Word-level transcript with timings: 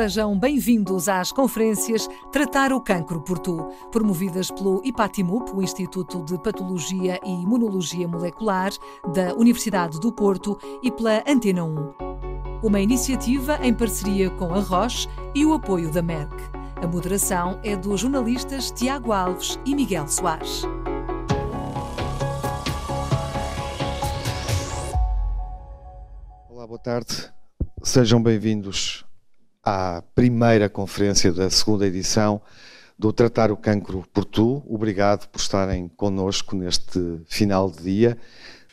sejam 0.00 0.38
bem-vindos 0.38 1.10
às 1.10 1.30
conferências 1.30 2.08
Tratar 2.32 2.72
o 2.72 2.80
Cancro 2.80 3.20
por 3.20 3.38
Tu, 3.38 3.68
promovidas 3.92 4.50
pelo 4.50 4.80
IPATIMUP, 4.82 5.50
o 5.50 5.60
Instituto 5.60 6.24
de 6.24 6.42
Patologia 6.42 7.20
e 7.22 7.30
Imunologia 7.30 8.08
Molecular 8.08 8.70
da 9.12 9.34
Universidade 9.34 10.00
do 10.00 10.10
Porto, 10.10 10.58
e 10.82 10.90
pela 10.90 11.22
Antena 11.28 11.64
1. 11.64 11.94
Uma 12.62 12.80
iniciativa 12.80 13.58
em 13.62 13.74
parceria 13.74 14.30
com 14.30 14.54
a 14.54 14.60
Roche 14.60 15.06
e 15.34 15.44
o 15.44 15.52
apoio 15.52 15.92
da 15.92 16.00
Merck. 16.00 16.34
A 16.82 16.86
moderação 16.86 17.60
é 17.62 17.76
dos 17.76 18.00
jornalistas 18.00 18.70
Tiago 18.70 19.12
Alves 19.12 19.58
e 19.66 19.74
Miguel 19.74 20.08
Soares. 20.08 20.62
Olá, 26.48 26.66
boa 26.66 26.78
tarde. 26.78 27.30
Sejam 27.82 28.22
bem-vindos 28.22 29.04
à 29.62 30.02
primeira 30.14 30.68
conferência 30.68 31.32
da 31.32 31.50
segunda 31.50 31.86
edição 31.86 32.40
do 32.98 33.12
Tratar 33.12 33.50
o 33.50 33.56
Cancro 33.56 34.04
por 34.12 34.24
Tu. 34.24 34.62
Obrigado 34.68 35.26
por 35.28 35.40
estarem 35.40 35.88
connosco 35.88 36.54
neste 36.54 37.20
final 37.26 37.70
de 37.70 37.82
dia. 37.82 38.18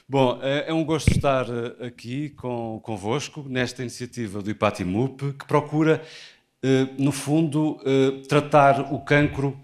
Bom, 0.09 0.39
é, 0.41 0.69
é 0.69 0.73
um 0.73 0.85
gosto 0.85 1.11
estar 1.11 1.45
eh, 1.49 1.87
aqui 1.87 2.29
com, 2.29 2.79
convosco 2.81 3.45
nesta 3.49 3.81
iniciativa 3.81 4.41
do 4.41 4.49
IPATIMUP 4.49 5.33
que 5.33 5.45
procura, 5.45 6.01
eh, 6.63 6.87
no 6.97 7.11
fundo, 7.11 7.77
eh, 7.85 8.21
tratar 8.27 8.93
o 8.93 8.99
cancro 8.99 9.57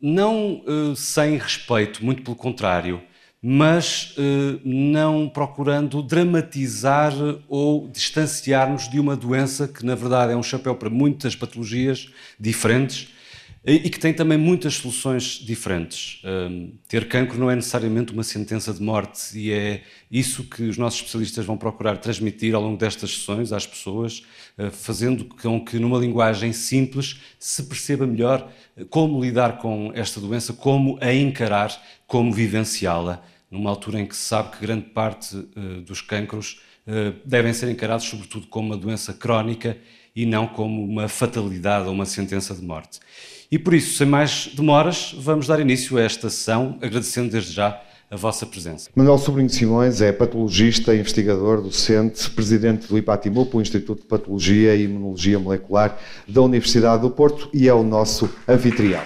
não 0.00 0.62
sem 0.94 1.36
respeito, 1.36 2.04
muito 2.04 2.22
pelo 2.22 2.36
contrário, 2.36 3.02
mas 3.46 4.14
eh, 4.16 4.58
não 4.64 5.28
procurando 5.28 6.02
dramatizar 6.02 7.12
ou 7.46 7.86
distanciar-nos 7.88 8.88
de 8.88 8.98
uma 8.98 9.14
doença 9.14 9.68
que, 9.68 9.84
na 9.84 9.94
verdade, 9.94 10.32
é 10.32 10.36
um 10.36 10.42
chapéu 10.42 10.74
para 10.74 10.88
muitas 10.88 11.36
patologias 11.36 12.08
diferentes 12.40 13.08
e 13.66 13.90
que 13.90 13.98
tem 13.98 14.14
também 14.14 14.38
muitas 14.38 14.76
soluções 14.76 15.42
diferentes. 15.42 16.22
Um, 16.24 16.72
ter 16.88 17.06
cancro 17.06 17.38
não 17.38 17.50
é 17.50 17.56
necessariamente 17.56 18.12
uma 18.12 18.22
sentença 18.22 18.72
de 18.72 18.82
morte 18.82 19.38
e 19.38 19.52
é 19.52 19.82
isso 20.10 20.44
que 20.44 20.62
os 20.62 20.78
nossos 20.78 21.00
especialistas 21.00 21.44
vão 21.44 21.56
procurar 21.56 21.98
transmitir 21.98 22.54
ao 22.54 22.62
longo 22.62 22.78
destas 22.78 23.14
sessões 23.14 23.52
às 23.52 23.66
pessoas, 23.66 24.22
uh, 24.58 24.70
fazendo 24.70 25.24
com 25.26 25.62
que, 25.62 25.78
numa 25.78 25.98
linguagem 25.98 26.52
simples, 26.52 27.20
se 27.38 27.62
perceba 27.64 28.06
melhor 28.06 28.50
como 28.88 29.22
lidar 29.22 29.58
com 29.58 29.92
esta 29.94 30.18
doença, 30.18 30.54
como 30.54 30.98
a 31.00 31.12
encarar, 31.12 31.74
como 32.06 32.32
vivenciá-la 32.32 33.22
numa 33.54 33.70
altura 33.70 34.00
em 34.00 34.06
que 34.06 34.14
se 34.14 34.22
sabe 34.22 34.50
que 34.50 34.60
grande 34.60 34.86
parte 34.86 35.36
uh, 35.36 35.80
dos 35.82 36.00
cancros 36.00 36.60
uh, 36.86 37.14
devem 37.24 37.52
ser 37.52 37.70
encarados 37.70 38.04
sobretudo 38.06 38.46
como 38.48 38.68
uma 38.68 38.76
doença 38.76 39.12
crónica 39.12 39.78
e 40.14 40.26
não 40.26 40.46
como 40.46 40.84
uma 40.84 41.08
fatalidade 41.08 41.86
ou 41.86 41.94
uma 41.94 42.04
sentença 42.04 42.54
de 42.54 42.62
morte. 42.62 43.00
E 43.50 43.58
por 43.58 43.74
isso, 43.74 43.96
sem 43.96 44.06
mais 44.06 44.50
demoras, 44.54 45.14
vamos 45.18 45.46
dar 45.46 45.60
início 45.60 45.96
a 45.96 46.02
esta 46.02 46.30
sessão, 46.30 46.78
agradecendo 46.82 47.30
desde 47.30 47.52
já 47.52 47.80
a 48.10 48.16
vossa 48.16 48.46
presença. 48.46 48.90
Manuel 48.94 49.18
Sobrinho 49.18 49.50
Simões 49.50 50.00
é 50.00 50.12
patologista, 50.12 50.94
investigador, 50.94 51.60
docente, 51.60 52.30
presidente 52.30 52.86
do 52.86 52.96
IPATIMUP, 52.96 53.56
o 53.56 53.60
Instituto 53.60 54.02
de 54.02 54.06
Patologia 54.06 54.74
e 54.76 54.84
Imunologia 54.84 55.38
Molecular 55.38 55.98
da 56.28 56.42
Universidade 56.42 57.02
do 57.02 57.10
Porto, 57.10 57.48
e 57.52 57.68
é 57.68 57.74
o 57.74 57.82
nosso 57.82 58.30
anfitrião. 58.48 59.02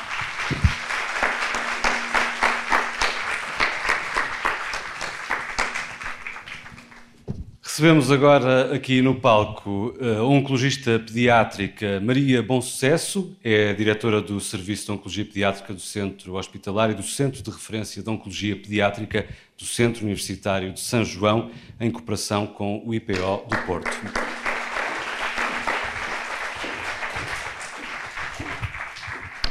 Recebemos 7.78 8.10
agora 8.10 8.74
aqui 8.74 9.00
no 9.00 9.14
palco 9.14 9.94
eh, 10.00 10.16
a 10.16 10.24
oncologista 10.24 10.98
pediátrica 10.98 12.00
Maria 12.00 12.42
Bom 12.42 12.60
Sucesso, 12.60 13.36
é 13.44 13.72
diretora 13.72 14.20
do 14.20 14.40
Serviço 14.40 14.86
de 14.86 14.90
Oncologia 14.90 15.24
Pediátrica 15.24 15.72
do 15.72 15.80
Centro 15.80 16.34
Hospitalar 16.34 16.90
e 16.90 16.94
do 16.94 17.04
Centro 17.04 17.40
de 17.40 17.48
Referência 17.48 18.02
de 18.02 18.10
Oncologia 18.10 18.56
Pediátrica 18.56 19.26
do 19.56 19.64
Centro 19.64 20.02
Universitário 20.02 20.72
de 20.72 20.80
São 20.80 21.04
João, 21.04 21.52
em 21.80 21.88
cooperação 21.88 22.48
com 22.48 22.82
o 22.84 22.92
IPO 22.92 23.46
do 23.48 23.56
Porto. 23.64 23.96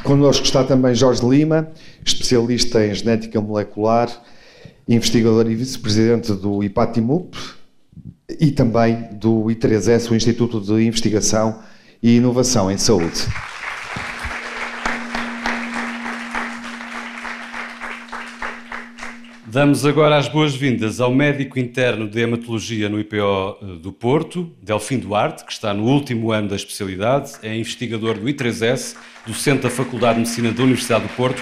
Connosco 0.04 0.44
está 0.44 0.66
também 0.66 0.94
Jorge 0.94 1.26
Lima, 1.26 1.72
especialista 2.06 2.86
em 2.86 2.94
genética 2.94 3.40
molecular, 3.40 4.10
investigador 4.86 5.50
e 5.50 5.56
vice-presidente 5.56 6.34
do 6.34 6.62
IPATIMUP, 6.62 7.57
e 8.30 8.52
também 8.52 9.08
do 9.14 9.46
I3S, 9.46 10.12
o 10.12 10.16
Instituto 10.16 10.60
de 10.60 10.86
Investigação 10.86 11.64
e 12.04 12.18
Inovação 12.18 12.70
em 12.70 12.78
Saúde. 12.78 13.26
Damos 19.46 19.86
agora 19.86 20.18
as 20.18 20.28
boas-vindas 20.28 21.00
ao 21.00 21.14
médico 21.16 21.58
interno 21.58 22.08
de 22.08 22.20
hematologia 22.20 22.90
no 22.90 23.00
IPO 23.00 23.16
eh, 23.16 23.66
do 23.82 23.94
Porto, 23.94 24.52
Delfim 24.62 25.00
Duarte, 25.00 25.46
que 25.46 25.54
está 25.54 25.74
no 25.74 25.86
último 25.86 26.34
ano 26.34 26.50
da 26.50 26.58
especialidade, 26.58 27.32
é 27.42 27.56
investigador 27.56 28.20
do 28.20 28.26
I3S, 28.28 28.98
docente 29.26 29.64
da 29.64 29.70
Faculdade 29.70 30.16
de 30.16 30.20
Medicina 30.20 30.52
da 30.52 30.64
Universidade 30.64 31.08
do 31.08 31.14
Porto, 31.16 31.42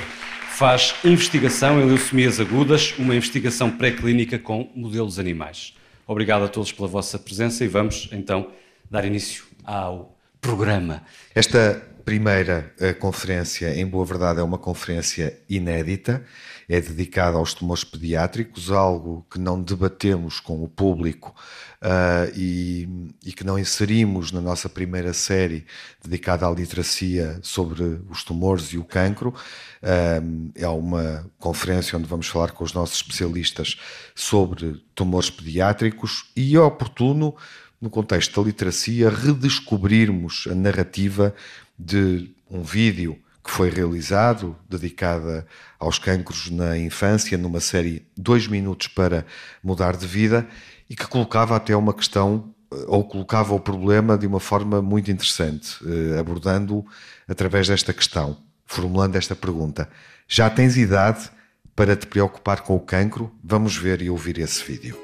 faz 0.51 0.93
investigação 1.03 1.81
em 1.81 1.85
leucemias 1.85 2.39
agudas, 2.39 2.93
uma 2.99 3.15
investigação 3.15 3.71
pré-clínica 3.71 4.37
com 4.37 4.69
modelos 4.75 5.17
animais. 5.17 5.73
Obrigado 6.07 6.45
a 6.45 6.47
todos 6.47 6.71
pela 6.71 6.87
vossa 6.87 7.17
presença 7.17 7.63
e 7.63 7.67
vamos 7.67 8.09
então 8.11 8.51
dar 8.89 9.05
início 9.05 9.45
ao 9.63 10.15
programa. 10.39 11.01
Esta 11.33 11.81
primeira 12.05 12.71
eh, 12.79 12.93
conferência, 12.93 13.73
em 13.75 13.85
boa 13.85 14.05
verdade, 14.05 14.39
é 14.39 14.43
uma 14.43 14.59
conferência 14.59 15.39
inédita, 15.49 16.23
é 16.69 16.79
dedicada 16.79 17.37
aos 17.37 17.55
tumores 17.55 17.83
pediátricos, 17.83 18.69
algo 18.71 19.25
que 19.31 19.39
não 19.39 19.59
debatemos 19.59 20.39
com 20.39 20.63
o 20.63 20.67
público 20.67 21.33
uh, 21.81 22.31
e, 22.35 22.87
e, 23.25 23.33
que 23.33 23.43
não 23.43 23.57
inserimos 23.57 24.31
na 24.31 24.41
nossa 24.41 24.69
primeira 24.69 25.13
série 25.13 25.65
dedicada 26.03 26.47
à 26.47 26.51
literacia 26.51 27.39
sobre 27.41 28.01
os 28.09 28.23
tumores 28.23 28.65
e 28.67 28.77
o 28.77 28.83
cancro. 28.83 29.33
Uh, 29.81 30.51
é 30.55 30.67
uma 30.67 31.29
conferência 31.37 31.97
onde 31.97 32.07
vamos 32.07 32.27
falar 32.27 32.51
com 32.51 32.63
os 32.63 32.73
nossos 32.73 32.97
especialistas 32.97 33.77
sobre 34.13 34.83
tumores 34.93 35.29
pediátricos 35.29 36.31
e 36.35 36.55
é 36.55 36.59
oportuno, 36.59 37.35
no 37.79 37.89
contexto 37.89 38.41
da 38.41 38.47
literacia, 38.47 39.09
redescobrirmos 39.09 40.47
a 40.49 40.55
narrativa 40.55 41.35
de 41.77 42.33
um 42.49 42.63
vídeo 42.63 43.19
que 43.45 43.51
foi 43.51 43.69
realizado, 43.69 44.57
dedicada 44.67 45.45
aos 45.79 45.99
cancros 45.99 46.49
na 46.49 46.75
infância, 46.79 47.37
numa 47.37 47.59
série 47.59 48.03
Dois 48.17 48.47
Minutos 48.47 48.87
para 48.87 49.23
Mudar 49.63 49.95
de 49.95 50.07
Vida, 50.07 50.47
e 50.89 50.95
que 50.95 51.07
colocava 51.07 51.55
até 51.55 51.75
uma 51.75 51.93
questão, 51.93 52.53
eh, 52.71 52.85
ou 52.87 53.03
colocava 53.03 53.53
o 53.53 53.59
problema 53.59 54.17
de 54.17 54.27
uma 54.27 54.39
forma 54.39 54.81
muito 54.81 55.11
interessante, 55.11 55.77
eh, 55.85 56.19
abordando 56.19 56.85
através 57.27 57.67
desta 57.67 57.93
questão, 57.93 58.37
formulando 58.65 59.15
esta 59.15 59.35
pergunta: 59.35 59.89
Já 60.27 60.49
tens 60.49 60.77
idade 60.77 61.29
para 61.75 61.95
te 61.95 62.07
preocupar 62.07 62.61
com 62.61 62.75
o 62.75 62.79
cancro? 62.79 63.31
Vamos 63.43 63.75
ver 63.75 64.01
e 64.01 64.09
ouvir 64.09 64.39
esse 64.39 64.63
vídeo. 64.63 64.97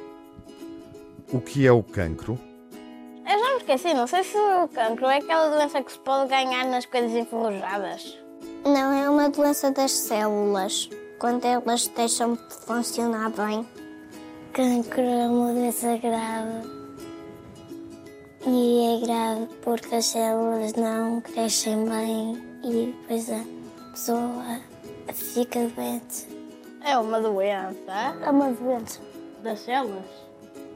O 1.32 1.40
que 1.40 1.66
é 1.66 1.72
o 1.72 1.82
cancro? 1.84 2.40
Eu 3.26 3.40
já 3.40 3.52
me 3.52 3.58
esqueci, 3.58 3.94
não 3.94 4.08
sei 4.08 4.24
se 4.24 4.38
o 4.38 4.68
cancro 4.68 5.06
é 5.06 5.18
aquela 5.18 5.50
doença 5.50 5.82
que 5.82 5.92
se 5.92 6.00
pode 6.00 6.30
ganhar 6.30 6.66
nas 6.66 6.86
coisas 6.86 7.12
enferrujadas. 7.12 8.18
Não, 8.66 8.94
é 8.94 9.10
uma 9.10 9.30
doença 9.30 9.72
das 9.72 9.92
células, 9.92 10.90
quando 11.20 11.46
elas 11.46 11.88
deixam 11.88 12.34
de 12.34 12.42
funcionar 12.66 13.30
bem. 13.30 13.66
Cancro 14.54 15.02
é 15.02 15.28
uma 15.28 15.54
doença 15.54 15.96
grave. 15.96 16.68
E 18.46 18.98
é 18.98 19.06
grave 19.06 19.48
porque 19.62 19.96
as 19.96 20.08
células 20.08 20.74
não 20.74 21.22
crescem 21.22 21.86
bem 21.86 22.38
e 22.62 22.88
depois 22.88 23.32
a 23.32 23.46
pessoa 23.92 24.60
fica 25.14 25.60
doente. 25.70 26.28
É 26.84 26.98
uma 26.98 27.22
doença? 27.22 28.18
É 28.22 28.30
uma 28.30 28.52
doença. 28.52 29.00
Das 29.42 29.60
células? 29.62 30.04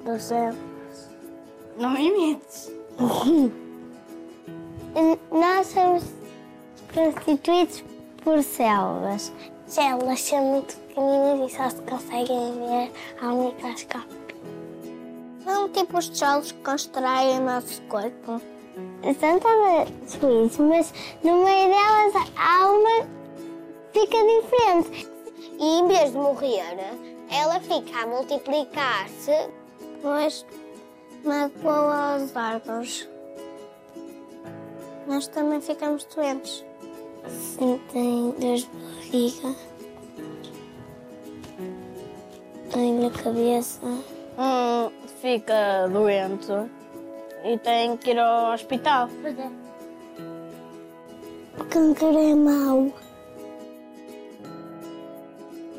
Das 0.06 0.24
células. 0.24 1.10
Não 1.78 1.98
imites. 1.98 2.71
Nós 5.31 5.68
somos 5.68 6.04
constituídos 6.94 7.83
por 8.24 8.42
células. 8.42 9.33
Células 9.68 10.21
são 10.21 10.45
muito 10.45 10.84
e 10.97 11.50
só 11.50 11.69
se 11.69 11.81
conseguem 11.81 12.53
ver 12.53 12.92
ao 13.21 13.36
microscópio. 13.36 14.25
São 15.44 15.69
tipo 15.69 15.97
os 15.97 16.09
tijolos 16.09 16.51
que 16.51 16.63
constroem 16.63 17.39
o 17.39 17.45
nosso 17.45 17.81
corpo. 17.83 18.42
São 19.19 19.39
todas 19.39 19.89
suíças, 20.07 20.59
mas 20.59 20.94
no 21.24 21.44
meio 21.44 21.69
delas 21.69 22.13
uma 22.69 23.07
que 23.94 24.00
fica 24.00 24.18
diferente. 24.18 25.07
E 25.59 25.80
em 25.80 25.88
vez 25.88 26.12
de 26.12 26.18
morrer, 26.18 26.63
ela 27.30 27.59
fica 27.59 28.01
a 28.01 28.07
multiplicar-se, 28.07 29.50
mas 30.03 30.45
magoa 31.24 32.18
os 32.18 32.36
órgãos. 32.36 33.07
nós 35.07 35.27
também 35.27 35.62
ficamos 35.62 36.06
doentes. 36.06 36.65
Se 37.27 37.80
tem 37.92 38.31
dor 38.31 38.56
de 38.57 38.68
barriga, 38.68 39.56
dor 42.71 43.01
na 43.01 43.09
cabeça, 43.09 43.79
Hum, 44.38 44.91
fica 45.21 45.88
doente 45.88 46.51
e 47.45 47.57
tem 47.59 47.95
que 47.95 48.12
ir 48.12 48.19
ao 48.19 48.53
hospital. 48.53 49.07
o 51.57 51.63
câncer 51.65 52.13
é 52.13 52.35
mau. 52.35 52.91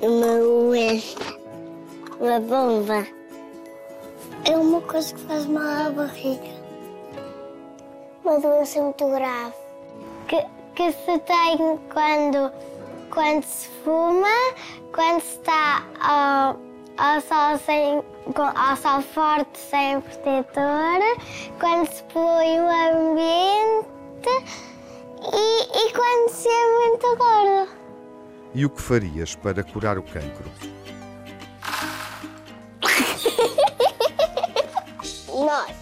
Uma 0.01 0.39
doença, 0.39 1.19
uma 2.19 2.41
bomba. 2.41 3.07
É 4.45 4.57
uma 4.57 4.81
coisa 4.81 5.15
que 5.15 5.21
faz 5.23 5.45
mal 5.47 5.87
à 5.87 5.91
barriga. 5.91 6.57
Uma 8.25 8.41
doença 8.41 8.81
muito 8.81 9.07
grave. 9.09 9.55
Que, 10.29 10.47
que 10.75 10.93
se 10.93 11.19
tem 11.19 11.79
quando, 11.93 12.51
quando 13.11 13.43
se 13.43 13.69
fuma, 13.85 14.55
quando 14.95 15.21
se 15.21 15.37
está 15.37 15.85
ao, 16.01 16.66
ao 16.99 17.21
sol 17.21 17.59
sem, 17.59 18.03
ao 18.35 18.77
sol 18.77 19.03
forte 19.03 19.59
sem 19.59 20.01
protetor, 20.01 21.01
quando 21.61 21.87
se 21.89 22.03
polui 22.05 22.59
o 22.59 22.69
ambiente 22.69 23.87
e, 25.33 25.63
e 25.63 25.93
quando 25.93 26.31
se 26.31 26.49
é 26.49 26.81
muito 26.81 27.15
gordo. 27.17 27.69
E 28.55 28.65
o 28.65 28.71
que 28.71 28.81
farias 28.81 29.35
para 29.37 29.63
curar 29.63 29.99
o 29.99 30.03
cancro? 30.03 30.51
Nós 35.29 35.77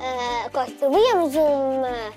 ah, 0.00 0.48
construíamos 0.52 1.34
uma, 1.34 2.12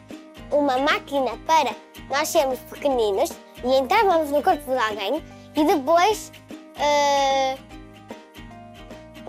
uma 0.52 0.78
máquina 0.78 1.32
para 1.48 1.74
nós 2.10 2.30
sermos 2.30 2.60
pequeninos 2.60 3.32
e 3.64 3.76
entrávamos 3.76 4.30
no 4.30 4.44
corpo 4.44 4.72
de 4.72 4.78
alguém 4.78 5.24
e 5.56 5.64
depois 5.64 6.32
ah, 6.78 7.56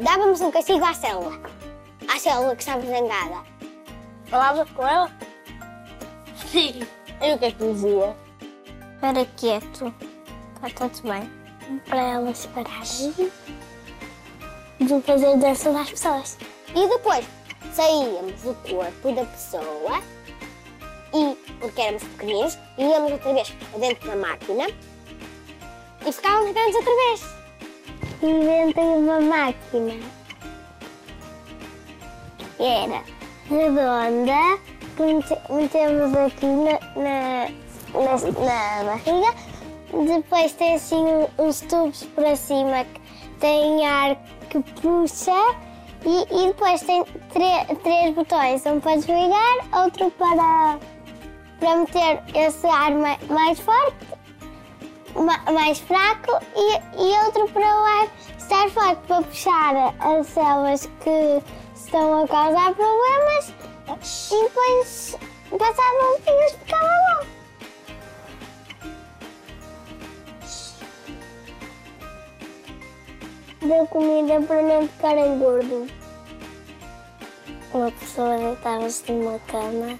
dávamos 0.00 0.40
um 0.40 0.50
castigo 0.50 0.84
à 0.84 0.94
célula. 0.94 1.40
À 2.12 2.18
célula 2.18 2.54
que 2.56 2.62
estava 2.62 2.86
zangada. 2.86 3.42
Falavas 4.26 4.70
com 4.70 4.86
ela? 4.86 5.10
Sim. 6.50 6.80
E 7.20 7.32
o 7.32 7.38
que 7.38 7.44
é 7.46 7.50
que 7.52 7.72
dizia? 7.72 8.16
Para 9.00 9.24
quieto. 9.36 9.94
Está 10.64 10.88
tudo 10.88 11.08
bem. 11.08 11.30
Para 11.86 12.00
elas 12.00 12.46
pararem 12.46 13.32
de 14.80 15.00
fazer 15.02 15.36
dança 15.38 15.72
das 15.72 15.90
pessoas. 15.90 16.38
E 16.74 16.88
depois 16.88 17.26
saíamos 17.72 18.40
do 18.42 18.54
corpo 18.54 19.12
da 19.12 19.24
pessoa 19.24 20.02
e, 21.12 21.34
porque 21.60 21.80
éramos 21.80 22.04
pequeninos, 22.04 22.58
íamos 22.78 23.12
outra 23.12 23.32
vez 23.32 23.54
dentro 23.78 24.08
da 24.08 24.16
máquina 24.16 24.66
e 26.06 26.12
ficávamos 26.12 26.52
grandes 26.52 26.76
outra 26.76 26.94
vez. 26.94 27.35
Inventei 28.22 28.84
uma 28.84 29.20
máquina. 29.20 29.94
Era 32.58 33.02
redonda, 33.48 34.58
metemos 35.50 36.16
aqui 36.16 36.46
na, 36.46 36.78
na, 36.96 37.48
na, 37.92 38.16
na 38.44 38.84
barriga. 38.84 39.34
Depois 39.92 40.52
tem 40.52 40.74
assim 40.74 41.04
uns 41.38 41.60
tubos 41.60 42.02
para 42.14 42.34
cima 42.34 42.84
que 42.84 43.00
tem 43.38 43.86
ar 43.86 44.16
que 44.50 44.60
puxa. 44.80 45.54
E, 46.04 46.22
e 46.30 46.46
depois 46.48 46.80
tem 46.82 47.04
três 47.82 48.14
botões, 48.14 48.64
um 48.64 48.78
para 48.78 48.96
desligar, 48.96 49.82
outro 49.82 50.10
para, 50.12 50.78
para 51.58 51.76
meter 51.76 52.22
esse 52.34 52.66
ar 52.66 52.92
mai- 52.92 53.18
mais 53.28 53.58
forte, 53.58 53.96
mais 55.52 55.78
fraco 55.80 56.38
e, 56.54 56.76
e 57.02 57.24
outro 57.24 57.48
para 57.48 57.62
o 57.62 57.84
ar 57.84 58.08
estar 58.38 58.70
forte, 58.70 59.00
para 59.06 59.22
puxar 59.22 59.94
as 59.98 60.26
células 60.26 60.88
que 61.00 61.42
estão 61.74 62.24
a 62.24 62.28
causar 62.28 62.74
problemas 62.74 63.52
e 64.30 64.42
depois 64.42 65.16
passava 65.58 66.14
um 66.14 66.18
fio 66.20 66.34
e 66.34 66.50
ficava 66.50 66.88
bom. 67.08 67.36
Da 73.68 73.86
comida 73.86 74.40
para 74.42 74.62
não 74.62 74.86
ficarem 74.86 75.38
gordo. 75.38 75.86
Uma 77.74 77.90
pessoa 77.90 78.38
deitava-se 78.38 79.10
numa 79.10 79.38
cama, 79.40 79.98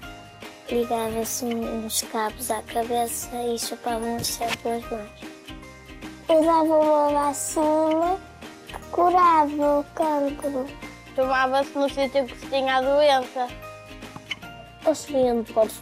ligava-se 0.75 1.45
uns 1.45 2.01
cabos 2.03 2.51
à 2.51 2.61
cabeça 2.63 3.29
e 3.43 3.57
chupavam 3.57 4.17
as 4.17 4.27
células 4.27 4.91
mais. 4.91 5.09
Eu 6.29 6.43
dava 6.43 6.63
uma 6.63 7.09
vacina 7.09 8.19
que 8.67 8.79
curava 8.91 9.79
o 9.79 9.83
cancro. 9.95 10.65
Tomava-se 11.15 11.77
no 11.77 11.89
sítio 11.89 12.25
que 12.25 12.37
se 12.37 12.47
tinha 12.47 12.75
a 12.75 12.81
doença. 12.81 13.47
O 14.85 14.93
seguinte, 14.93 15.53
pois, 15.53 15.81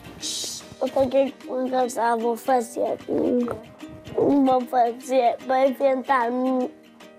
o 0.79 0.87
que 0.87 1.17
eles 1.17 1.95
vão 1.95 2.37
fazer? 2.37 2.97
Vão 4.15 4.61
fazer, 4.61 5.37
vão 5.45 5.65
inventar 5.65 6.29
um, 6.31 6.69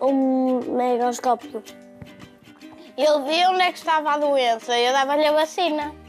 um 0.01 0.61
megoscópio. 0.77 1.62
Ele 2.97 3.23
via 3.29 3.51
onde 3.51 3.61
é 3.61 3.73
que 3.73 3.79
estava 3.79 4.12
a 4.12 4.19
doença 4.19 4.79
e 4.79 4.87
eu 4.87 4.93
dava-lhe 4.93 5.27
a 5.27 5.33
vacina. 5.33 6.06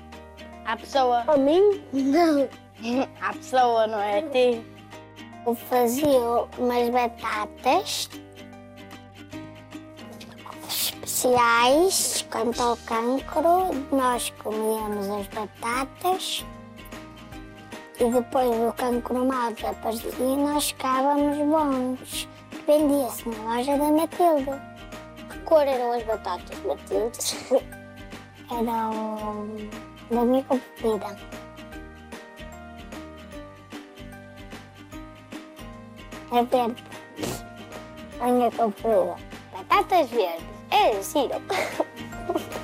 À 0.67 0.75
pessoa. 0.75 1.23
A 1.25 1.37
mim? 1.37 1.81
Não. 1.93 2.49
À 3.21 3.31
pessoa, 3.31 3.87
não 3.87 4.01
é 4.01 4.19
a 4.19 4.21
ti. 4.23 4.61
Eu 5.45 5.55
fazia 5.55 6.19
umas 6.57 6.89
batatas 6.89 8.09
especiais 10.67 12.25
quanto 12.29 12.61
ao 12.61 12.75
cancro. 12.85 13.73
Nós 13.93 14.29
comíamos 14.43 15.07
as 15.07 15.27
batatas 15.27 16.45
e 17.97 18.11
depois 18.11 18.49
do 18.49 18.73
cancro 18.73 19.25
mal 19.25 19.53
desaparecia 19.53 20.11
e 20.19 20.35
nós 20.35 20.71
ficávamos 20.71 21.37
bons. 21.37 22.27
Vendia-se 22.67 23.29
na 23.29 23.55
loja 23.55 23.77
da 23.77 23.89
Matilde. 23.89 24.61
Que 25.29 25.39
cor 25.45 25.65
eram 25.65 25.93
as 25.93 26.03
batatas, 26.03 26.59
Matilde? 26.65 27.65
eram 28.51 29.86
da 30.09 30.23
minha 30.23 30.43
preferida. 30.43 31.17
É 36.31 36.43
verde. 36.43 36.83
A 38.19 38.31
minha 38.31 38.51
preferida. 38.51 39.15
Batatas 39.53 40.09
verdes. 40.09 40.45
É 40.71 41.01
giro. 41.01 41.41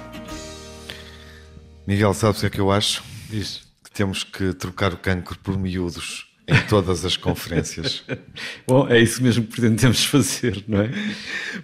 Miguel, 1.87 2.13
sabes 2.13 2.37
o 2.37 2.41
que 2.41 2.47
é 2.47 2.49
que 2.49 2.61
eu 2.61 2.71
acho? 2.71 3.03
Diz. 3.29 3.63
Que 3.83 3.91
temos 3.91 4.23
que 4.23 4.53
trocar 4.53 4.93
o 4.93 4.97
cancro 4.97 5.37
por 5.39 5.57
miúdos 5.57 6.29
em 6.47 6.61
todas 6.67 7.03
as 7.05 7.17
conferências. 7.17 8.03
Bom, 8.67 8.87
é 8.87 8.99
isso 8.99 9.21
mesmo 9.21 9.45
que 9.45 9.51
pretendemos 9.51 10.05
fazer, 10.05 10.63
não 10.67 10.81
é? 10.81 10.89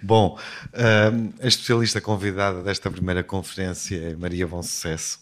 Bom, 0.02 0.38
hum, 0.74 1.32
a 1.40 1.46
especialista 1.46 2.00
convidada 2.00 2.62
desta 2.62 2.90
primeira 2.90 3.22
conferência 3.22 3.96
é 3.96 4.14
Maria 4.14 4.46
Bom 4.46 4.62
Sucesso 4.62 5.19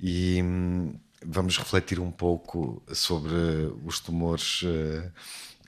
e 0.00 0.40
hum, 0.42 0.94
vamos 1.24 1.58
refletir 1.58 2.00
um 2.00 2.10
pouco 2.10 2.82
sobre 2.92 3.34
os 3.84 4.00
tumores 4.00 4.62
eh, 4.64 5.10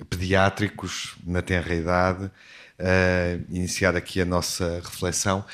pediátricos 0.08 1.16
na 1.24 1.42
tenra 1.42 1.74
idade, 1.74 2.30
eh, 2.78 3.40
iniciar 3.48 3.96
aqui 3.96 4.20
a 4.20 4.24
nossa 4.24 4.80
reflexão, 4.84 5.44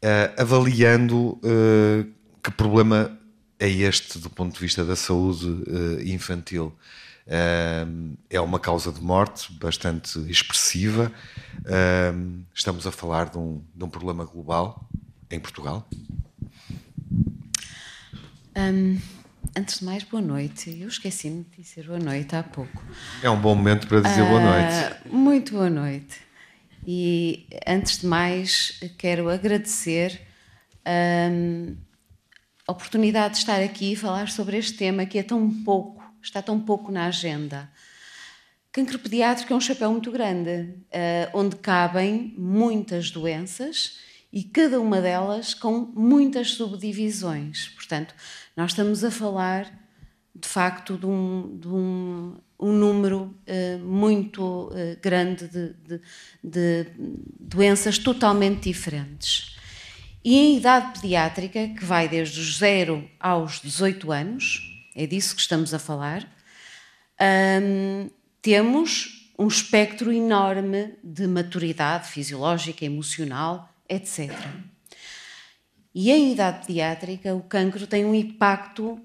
eh, 0.00 0.32
avaliando 0.36 1.38
que 2.42 2.50
problema 2.50 3.18
é 3.58 3.68
este 3.68 4.18
do 4.18 4.30
ponto 4.30 4.54
de 4.54 4.60
vista 4.60 4.84
da 4.84 4.96
saúde 4.96 5.46
infantil. 6.10 6.74
É 8.28 8.40
uma 8.40 8.58
causa 8.58 8.90
de 8.90 9.00
morte 9.00 9.52
bastante 9.52 10.18
expressiva. 10.28 11.12
Estamos 12.52 12.84
a 12.84 12.90
falar 12.90 13.30
de 13.30 13.38
um, 13.38 13.62
de 13.72 13.84
um 13.84 13.88
problema 13.88 14.24
global 14.24 14.88
em 15.30 15.38
Portugal. 15.38 15.88
Hum, 18.54 18.98
antes 19.56 19.78
de 19.78 19.84
mais, 19.84 20.02
boa 20.02 20.20
noite. 20.20 20.78
Eu 20.78 20.88
esqueci-me 20.88 21.44
de 21.44 21.62
dizer 21.62 21.86
boa 21.86 21.98
noite 21.98 22.36
há 22.36 22.42
pouco. 22.42 22.84
É 23.22 23.30
um 23.30 23.40
bom 23.40 23.54
momento 23.54 23.86
para 23.86 24.00
dizer 24.00 24.24
boa 24.24 24.40
noite. 24.40 24.74
Ah, 24.74 24.96
muito 25.06 25.52
boa 25.52 25.70
noite. 25.70 26.20
E 26.86 27.46
antes 27.66 27.98
de 27.98 28.06
mais, 28.06 28.78
quero 28.98 29.30
agradecer 29.30 30.20
hum, 31.32 31.76
a 32.68 32.72
oportunidade 32.72 33.34
de 33.34 33.40
estar 33.40 33.62
aqui 33.62 33.92
e 33.92 33.96
falar 33.96 34.28
sobre 34.28 34.58
este 34.58 34.74
tema 34.74 35.06
que 35.06 35.18
é 35.18 35.22
tão 35.22 35.48
pouco, 35.64 36.04
está 36.22 36.42
tão 36.42 36.60
pouco 36.60 36.92
na 36.92 37.06
agenda. 37.06 37.70
Cancro 38.70 38.98
pediátrico 38.98 39.52
é 39.52 39.56
um 39.56 39.60
chapéu 39.60 39.90
muito 39.90 40.12
grande, 40.12 40.74
ah, 40.92 41.30
onde 41.32 41.56
cabem 41.56 42.34
muitas 42.36 43.10
doenças 43.10 43.98
e 44.32 44.42
cada 44.42 44.80
uma 44.80 45.00
delas 45.00 45.52
com 45.52 45.92
muitas 45.94 46.52
subdivisões. 46.52 47.68
Portanto, 47.68 48.14
nós 48.56 48.72
estamos 48.72 49.02
a 49.04 49.10
falar 49.10 49.82
de 50.34 50.48
facto, 50.48 50.96
de 50.96 51.06
um, 51.06 51.58
de 51.58 51.68
um, 51.68 52.36
um 52.58 52.72
número 52.72 53.34
uh, 53.46 53.78
muito 53.78 54.68
uh, 54.68 54.98
grande 55.02 55.46
de, 55.46 55.74
de, 55.74 56.00
de, 56.42 56.86
doenças 57.38 57.98
totalmente 57.98 58.62
diferentes. 58.62 59.56
E 60.24 60.38
em 60.38 60.56
idade 60.56 61.00
pediátrica, 61.00 61.68
que 61.68 61.84
vai 61.84 62.08
desde 62.08 62.40
os 62.40 62.58
0 62.58 63.08
aos 63.20 63.60
18 63.60 64.10
anos, 64.10 64.62
é 64.94 65.06
disso 65.06 65.34
que 65.34 65.40
estamos 65.40 65.74
a 65.74 65.78
falar, 65.78 66.26
um, 67.20 68.08
temos 68.40 69.30
um 69.38 69.48
espectro 69.48 70.12
enorme 70.12 70.94
de 71.02 71.26
maturidade 71.26 72.08
fisiológica, 72.08 72.84
emocional, 72.84 73.68
etc. 73.88 74.30
E 75.94 76.10
em 76.10 76.32
idade 76.32 76.66
pediátrica, 76.66 77.34
o 77.34 77.42
cancro 77.42 77.86
tem 77.86 78.04
um 78.04 78.14
impacto 78.14 78.98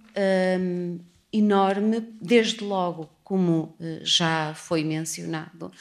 um, 0.59 0.99
enorme, 1.31 2.01
desde 2.21 2.63
logo, 2.63 3.09
como 3.23 3.75
uh, 3.79 3.99
já 4.03 4.53
foi 4.55 4.83
mencionado, 4.83 5.71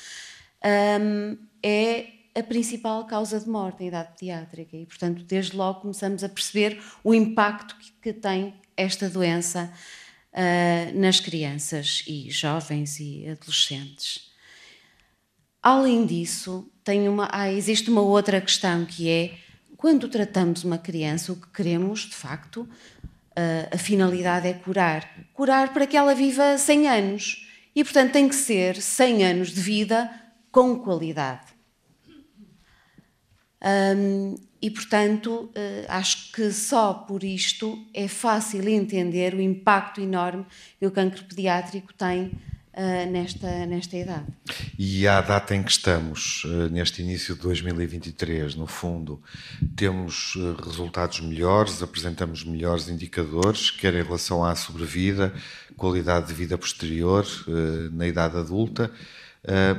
um, 1.01 1.37
é 1.63 2.07
a 2.35 2.43
principal 2.43 3.05
causa 3.07 3.41
de 3.41 3.49
morte 3.49 3.85
em 3.85 3.89
idade 3.89 4.11
pediátrica. 4.19 4.77
E, 4.77 4.85
portanto, 4.85 5.23
desde 5.23 5.57
logo 5.57 5.81
começamos 5.81 6.25
a 6.25 6.29
perceber 6.29 6.83
o 7.03 7.15
impacto 7.15 7.77
que, 7.77 7.93
que 8.03 8.13
tem 8.13 8.55
esta 8.77 9.09
doença 9.09 9.73
uh, 10.33 10.99
nas 10.99 11.21
crianças 11.21 12.03
e 12.07 12.31
jovens 12.31 12.99
e 13.01 13.29
adolescentes. 13.29 14.31
Além 15.63 16.05
disso, 16.05 16.71
tem 16.85 17.09
uma, 17.09 17.29
ah, 17.33 17.51
existe 17.51 17.91
uma 17.91 18.03
outra 18.03 18.41
questão 18.41 18.85
que 18.85 19.09
é 19.09 19.39
quando 19.77 20.09
tratamos 20.09 20.65
uma 20.65 20.79
criança, 20.79 21.33
o 21.33 21.37
que 21.37 21.49
queremos, 21.49 22.01
de 22.01 22.15
facto, 22.15 22.63
uh, 22.63 23.75
a 23.75 23.79
finalidade 23.79 24.49
é 24.49 24.55
curar. 24.55 25.09
Curar 25.33 25.73
para 25.73 25.87
que 25.87 25.97
ela 25.97 26.15
viva 26.15 26.57
100 26.57 26.89
anos. 26.89 27.47
E, 27.75 27.85
portanto, 27.85 28.13
tem 28.13 28.29
que 28.29 28.35
ser 28.35 28.81
100 28.81 29.25
anos 29.25 29.51
de 29.51 29.61
vida 29.61 30.11
com 30.51 30.79
qualidade. 30.79 31.55
E, 34.63 34.71
portanto, 34.71 35.51
uh, 35.51 35.87
acho 35.89 36.33
que 36.33 36.51
só 36.51 36.95
por 36.95 37.23
isto 37.23 37.87
é 37.93 38.09
fácil 38.09 38.67
entender 38.69 39.35
o 39.35 39.41
impacto 39.41 40.01
enorme 40.01 40.47
que 40.79 40.87
o 40.87 40.91
cancro 40.91 41.25
pediátrico 41.25 41.93
tem 41.93 42.33
uh, 42.77 43.11
nesta, 43.11 43.67
nesta 43.67 43.97
idade. 43.97 44.27
E 44.79 45.09
à 45.09 45.21
data 45.21 45.55
em 45.55 45.63
que 45.63 45.71
estamos, 45.71 46.45
uh, 46.45 46.69
neste 46.71 47.03
início 47.03 47.35
de 47.35 47.41
2023, 47.41 48.55
no 48.55 48.67
fundo, 48.67 49.21
temos 49.75 50.35
uh, 50.37 50.55
resultados 50.63 51.21
melhores, 51.21 51.83
apresentamos 51.83 52.45
melhores 52.45 52.89
indicadores, 52.89 53.71
quer 53.71 53.95
em 53.95 54.03
relação 54.03 54.45
à 54.45 54.55
sobrevida, 54.55 55.33
qualidade 55.77 56.29
de 56.29 56.35
vida 56.35 56.57
posterior 56.57 57.27
na 57.93 58.07
idade 58.07 58.37
adulta, 58.37 58.91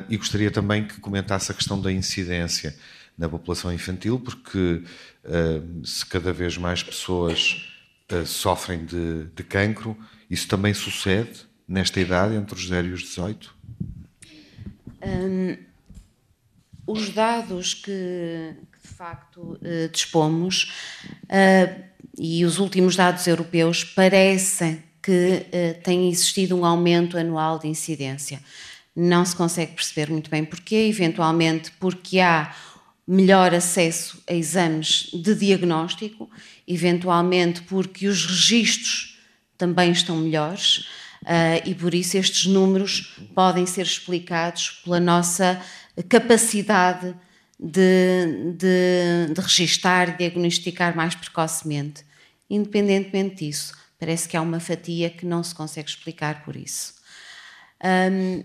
e 0.08 0.16
gostaria 0.16 0.52
também 0.52 0.86
que 0.88 1.00
comentasse 1.00 1.52
a 1.52 1.56
questão 1.56 1.82
da 1.82 1.92
incidência 1.92 2.76
na 3.18 3.28
população 3.28 3.74
infantil, 3.74 4.20
porque 4.20 4.84
se 5.84 6.06
cada 6.06 6.32
vez 6.32 6.56
mais 6.56 6.84
pessoas 6.84 7.68
sofrem 8.28 8.86
de, 8.86 9.24
de 9.36 9.44
cancro, 9.44 9.98
isso 10.30 10.48
também 10.48 10.72
sucede 10.72 11.47
nesta 11.68 12.00
idade, 12.00 12.36
entre 12.36 12.56
os 12.56 12.68
0 12.68 12.88
e 12.88 12.94
os 12.94 13.02
18? 13.02 13.56
Um, 15.04 15.58
os 16.86 17.10
dados 17.10 17.74
que, 17.74 18.56
que 18.72 18.88
de 18.88 18.94
facto 18.96 19.40
uh, 19.42 19.90
dispomos 19.92 20.72
uh, 21.26 21.84
e 22.18 22.46
os 22.46 22.60
últimos 22.60 22.96
dados 22.96 23.28
europeus 23.28 23.84
parecem 23.84 24.82
que 25.04 25.46
uh, 25.48 25.84
tem 25.84 26.10
existido 26.10 26.58
um 26.58 26.66
aumento 26.66 27.18
anual 27.18 27.60
de 27.60 27.68
incidência. 27.68 28.42
Não 28.96 29.24
se 29.24 29.36
consegue 29.36 29.74
perceber 29.74 30.10
muito 30.10 30.30
bem 30.30 30.44
porquê, 30.44 30.88
eventualmente 30.90 31.72
porque 31.80 32.20
há 32.20 32.56
melhor 33.08 33.54
acesso 33.54 34.22
a 34.28 34.34
exames 34.34 35.10
de 35.14 35.36
diagnóstico, 35.36 36.30
eventualmente 36.68 37.62
porque 37.62 38.08
os 38.08 38.26
registros 38.26 39.18
também 39.58 39.92
estão 39.92 40.18
melhores. 40.18 40.88
Uh, 41.28 41.60
e 41.66 41.76
por 41.76 41.94
isso 41.94 42.18
estes 42.18 42.46
números 42.46 43.20
podem 43.36 43.66
ser 43.66 43.82
explicados 43.82 44.82
pela 44.82 44.98
nossa 44.98 45.62
capacidade 46.08 47.14
de, 47.60 48.54
de, 48.56 49.34
de 49.34 49.42
registar 49.42 50.16
diagnosticar 50.16 50.96
mais 50.96 51.16
precocemente. 51.16 52.06
Independentemente 52.50 53.46
disso, 53.46 53.74
parece 54.00 54.30
que 54.30 54.38
há 54.38 54.42
uma 54.42 54.62
fatia 54.62 55.10
que 55.10 55.26
não 55.26 55.44
se 55.44 55.54
consegue 55.54 55.90
explicar 55.90 56.46
por 56.46 56.56
isso. 56.56 56.94
Um, 57.84 58.44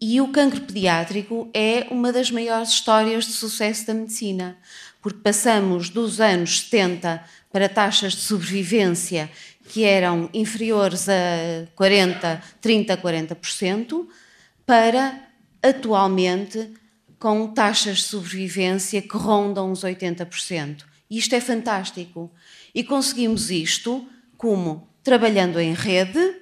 e 0.00 0.20
o 0.20 0.28
cancro 0.28 0.60
pediátrico 0.62 1.48
é 1.54 1.86
uma 1.88 2.12
das 2.12 2.30
maiores 2.32 2.70
histórias 2.70 3.26
de 3.26 3.32
sucesso 3.32 3.86
da 3.86 3.94
medicina, 3.94 4.58
porque 5.00 5.20
passamos 5.20 5.88
dos 5.88 6.20
anos 6.20 6.62
70 6.62 7.24
para 7.52 7.68
taxas 7.68 8.14
de 8.14 8.20
sobrevivência 8.20 9.30
que 9.68 9.84
eram 9.84 10.28
inferiores 10.32 11.08
a 11.08 11.66
40, 11.74 12.42
30, 12.60 12.96
40%, 12.96 14.06
para 14.66 15.20
atualmente 15.62 16.70
com 17.18 17.46
taxas 17.48 17.98
de 17.98 18.02
sobrevivência 18.04 19.00
que 19.00 19.16
rondam 19.16 19.72
os 19.72 19.80
80%. 19.80 20.84
E 21.08 21.18
isto 21.18 21.34
é 21.34 21.40
fantástico. 21.40 22.30
E 22.74 22.84
conseguimos 22.84 23.50
isto 23.50 24.06
como 24.36 24.88
trabalhando 25.02 25.58
em 25.58 25.72
rede, 25.72 26.36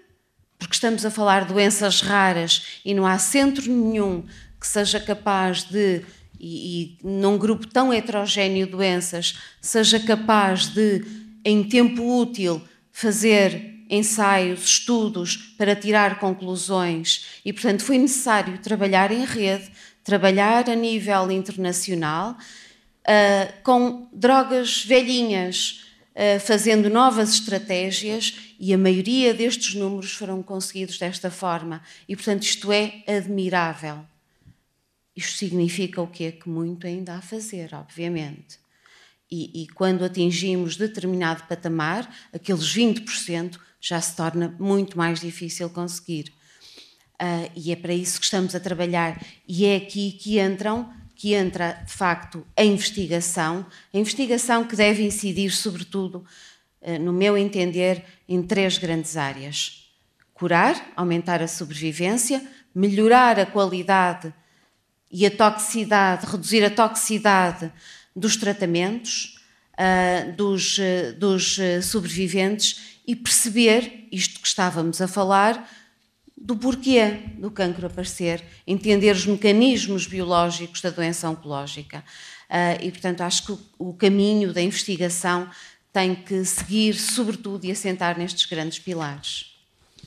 porque 0.58 0.74
estamos 0.74 1.04
a 1.04 1.10
falar 1.10 1.44
de 1.44 1.52
doenças 1.52 2.00
raras 2.00 2.80
e 2.84 2.94
não 2.94 3.06
há 3.06 3.18
centro 3.18 3.70
nenhum 3.70 4.24
que 4.60 4.66
seja 4.66 5.00
capaz 5.00 5.64
de, 5.64 6.02
e, 6.38 6.96
e 7.02 7.06
num 7.06 7.36
grupo 7.36 7.66
tão 7.66 7.92
heterogéneo 7.92 8.66
de 8.66 8.72
doenças, 8.72 9.38
seja 9.60 9.98
capaz 9.98 10.68
de, 10.68 11.04
em 11.44 11.64
tempo 11.64 12.20
útil, 12.20 12.62
fazer 12.92 13.72
ensaios, 13.90 14.64
estudos 14.64 15.36
para 15.58 15.74
tirar 15.74 16.18
conclusões 16.18 17.40
e, 17.44 17.52
portanto, 17.52 17.82
foi 17.82 17.98
necessário 17.98 18.58
trabalhar 18.58 19.10
em 19.10 19.24
rede, 19.24 19.70
trabalhar 20.04 20.68
a 20.68 20.74
nível 20.74 21.30
internacional, 21.30 22.36
uh, 23.02 23.62
com 23.62 24.08
drogas 24.12 24.84
velhinhas, 24.84 25.84
uh, 26.14 26.40
fazendo 26.40 26.88
novas 26.88 27.34
estratégias 27.34 28.54
e 28.58 28.72
a 28.72 28.78
maioria 28.78 29.34
destes 29.34 29.74
números 29.74 30.12
foram 30.12 30.42
conseguidos 30.42 30.98
desta 30.98 31.30
forma. 31.30 31.82
E, 32.08 32.14
portanto, 32.14 32.44
isto 32.44 32.70
é 32.72 33.02
admirável. 33.06 34.04
Isto 35.14 35.36
significa 35.36 36.00
o 36.00 36.06
quê? 36.06 36.32
Que 36.32 36.48
muito 36.48 36.86
ainda 36.86 37.14
há 37.14 37.18
a 37.18 37.22
fazer, 37.22 37.74
obviamente. 37.74 38.61
E, 39.34 39.62
e, 39.62 39.66
quando 39.68 40.04
atingimos 40.04 40.76
determinado 40.76 41.44
patamar, 41.44 42.06
aqueles 42.34 42.64
20% 42.76 43.58
já 43.80 43.98
se 43.98 44.14
torna 44.14 44.54
muito 44.58 44.98
mais 44.98 45.20
difícil 45.20 45.70
conseguir. 45.70 46.30
Uh, 47.14 47.50
e 47.56 47.72
é 47.72 47.76
para 47.76 47.94
isso 47.94 48.18
que 48.18 48.26
estamos 48.26 48.54
a 48.54 48.60
trabalhar. 48.60 49.24
E 49.48 49.64
é 49.64 49.76
aqui 49.76 50.12
que 50.12 50.38
entram, 50.38 50.92
que 51.16 51.32
entra 51.32 51.82
de 51.82 51.90
facto 51.90 52.46
a 52.54 52.62
investigação, 52.62 53.64
a 53.94 53.96
investigação 53.96 54.64
que 54.66 54.76
deve 54.76 55.02
incidir 55.02 55.50
sobretudo, 55.50 56.26
uh, 56.82 56.98
no 56.98 57.10
meu 57.10 57.34
entender, 57.38 58.04
em 58.28 58.42
três 58.42 58.76
grandes 58.76 59.16
áreas: 59.16 59.88
curar, 60.34 60.92
aumentar 60.94 61.40
a 61.40 61.48
sobrevivência, 61.48 62.46
melhorar 62.74 63.40
a 63.40 63.46
qualidade 63.46 64.30
e 65.10 65.24
a 65.24 65.30
toxicidade, 65.30 66.26
reduzir 66.26 66.62
a 66.62 66.70
toxicidade 66.70 67.72
dos 68.14 68.36
tratamentos, 68.36 69.38
uh, 69.72 70.32
dos, 70.36 70.78
uh, 70.78 71.12
dos 71.18 71.58
uh, 71.58 71.82
sobreviventes 71.82 72.98
e 73.06 73.16
perceber 73.16 74.08
isto 74.12 74.40
que 74.40 74.46
estávamos 74.46 75.00
a 75.00 75.08
falar 75.08 75.68
do 76.36 76.56
porquê 76.56 77.20
do 77.38 77.50
cancro 77.50 77.86
aparecer, 77.86 78.42
entender 78.66 79.14
os 79.14 79.26
mecanismos 79.26 80.06
biológicos 80.06 80.80
da 80.80 80.90
doença 80.90 81.28
oncológica. 81.28 82.02
e, 82.82 82.90
portanto, 82.90 83.20
acho 83.20 83.46
que 83.46 83.58
o 83.78 83.94
caminho 83.94 84.52
da 84.52 84.60
investigação 84.60 85.48
tem 85.92 86.16
que 86.16 86.44
seguir, 86.44 86.94
sobretudo, 86.94 87.64
e 87.64 87.70
assentar 87.70 88.18
nestes 88.18 88.46
grandes 88.46 88.80
pilares. 88.80 89.52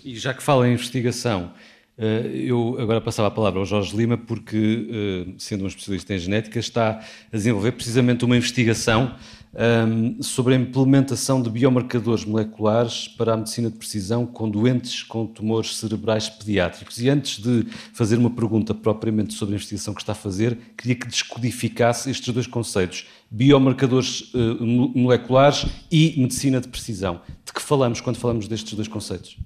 E 0.03 0.17
já 0.19 0.33
que 0.33 0.43
fala 0.43 0.67
em 0.67 0.73
investigação, 0.73 1.53
Eu 1.97 2.77
agora 2.77 2.99
passava 2.99 3.29
a 3.29 3.31
palavra 3.31 3.59
ao 3.59 3.65
Jorge 3.65 3.95
Lima, 3.95 4.17
porque, 4.17 5.35
sendo 5.37 5.63
um 5.63 5.67
especialista 5.67 6.13
em 6.13 6.19
genética, 6.19 6.59
está 6.59 6.99
a 7.31 7.37
desenvolver 7.37 7.71
precisamente 7.71 8.25
uma 8.25 8.35
investigação 8.35 9.15
um, 9.55 10.21
sobre 10.21 10.53
a 10.53 10.57
implementação 10.57 11.41
de 11.41 11.49
biomarcadores 11.49 12.25
moleculares 12.25 13.07
para 13.07 13.33
a 13.33 13.37
medicina 13.37 13.69
de 13.69 13.77
precisão 13.77 14.25
com 14.25 14.49
doentes 14.49 15.01
com 15.03 15.25
tumores 15.25 15.77
cerebrais 15.77 16.27
pediátricos. 16.27 16.99
E 16.99 17.09
antes 17.09 17.41
de 17.41 17.65
fazer 17.93 18.17
uma 18.17 18.29
pergunta 18.29 18.73
propriamente 18.73 19.33
sobre 19.33 19.55
a 19.55 19.55
investigação 19.55 19.93
que 19.93 20.01
está 20.01 20.11
a 20.11 20.15
fazer, 20.15 20.57
queria 20.77 20.95
que 20.95 21.07
descodificasse 21.07 22.09
estes 22.09 22.33
dois 22.33 22.47
conceitos: 22.47 23.05
biomarcadores 23.31 24.33
uh, 24.33 24.65
moleculares 24.93 25.65
e 25.89 26.15
medicina 26.17 26.59
de 26.59 26.67
precisão. 26.67 27.21
De 27.45 27.53
que 27.53 27.61
falamos 27.61 28.01
quando 28.01 28.17
falamos 28.17 28.47
destes 28.47 28.73
dois 28.73 28.87
conceitos? 28.87 29.37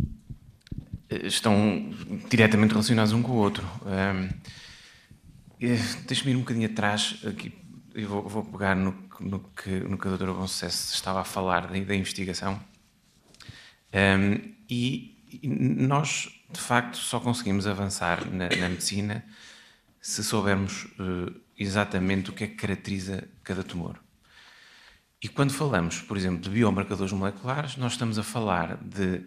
Estão 1.10 1.92
diretamente 2.30 2.72
relacionados 2.72 3.14
um 3.14 3.22
com 3.22 3.32
o 3.32 3.36
outro. 3.36 3.68
Um, 3.86 4.30
eh, 5.60 5.80
Deixa-me 6.08 6.32
ir 6.32 6.36
um 6.36 6.40
bocadinho 6.40 6.70
atrás 6.70 7.20
aqui 7.26 7.52
eu 7.94 8.08
vou, 8.08 8.28
vou 8.28 8.44
pegar 8.44 8.76
no, 8.76 8.96
no, 9.20 9.40
que, 9.40 9.70
no 9.70 9.98
que 9.98 10.08
a 10.08 10.10
doutora 10.10 10.34
Bom 10.34 10.48
Sucesso 10.48 10.94
estava 10.94 11.22
a 11.22 11.24
falar 11.24 11.68
da, 11.68 11.80
da 11.80 11.96
investigação. 11.96 12.60
Um, 13.94 14.54
e, 14.70 15.18
e, 15.42 15.48
nós, 15.48 16.30
de 16.52 16.60
facto, 16.60 16.98
só 16.98 17.20
conseguimos 17.20 17.66
avançar 17.68 18.26
na, 18.32 18.50
na 18.50 18.70
medicina 18.70 19.26
se 20.02 20.24
soubermos 20.24 20.86
uh, 21.00 21.34
exatamente 21.58 22.30
o 22.30 22.34
que 22.34 22.44
é 22.44 22.48
que 22.48 22.56
caracteriza 22.56 23.28
cada 23.44 23.64
tumor. 23.64 24.00
E 25.22 25.28
quando 25.28 25.52
falamos, 25.52 26.02
por 26.02 26.16
exemplo, 26.16 26.40
de 26.40 26.50
biomarcadores 26.50 27.12
moleculares, 27.12 27.76
nós 27.76 27.94
estamos 27.94 28.18
a 28.18 28.24
falar 28.24 28.78
de 28.78 29.26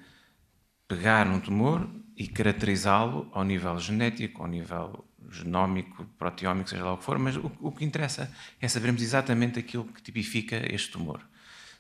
pegar 0.93 1.27
um 1.27 1.41
tumor 1.41 1.89
e 2.15 2.29
caracterizá-lo 2.29 3.27
ao 3.33 3.43
nível 3.45 3.81
genético, 3.81 4.43
ao 4.43 4.49
nível 4.49 5.03
genómico, 5.31 6.05
proteómico, 6.19 6.69
seja 6.69 6.85
lá 6.85 6.93
o 6.93 6.99
que 6.99 7.05
for, 7.05 7.19
mas 7.19 7.35
o, 7.35 7.51
o, 7.61 7.73
que 7.73 7.83
interessa 7.83 8.31
é 8.61 8.69
sabermos 8.69 9.01
exatamente 9.01 9.59
aquilo 9.59 9.87
que 9.87 10.03
tipifica 10.03 10.63
este 10.71 10.91
tumor. 10.91 11.23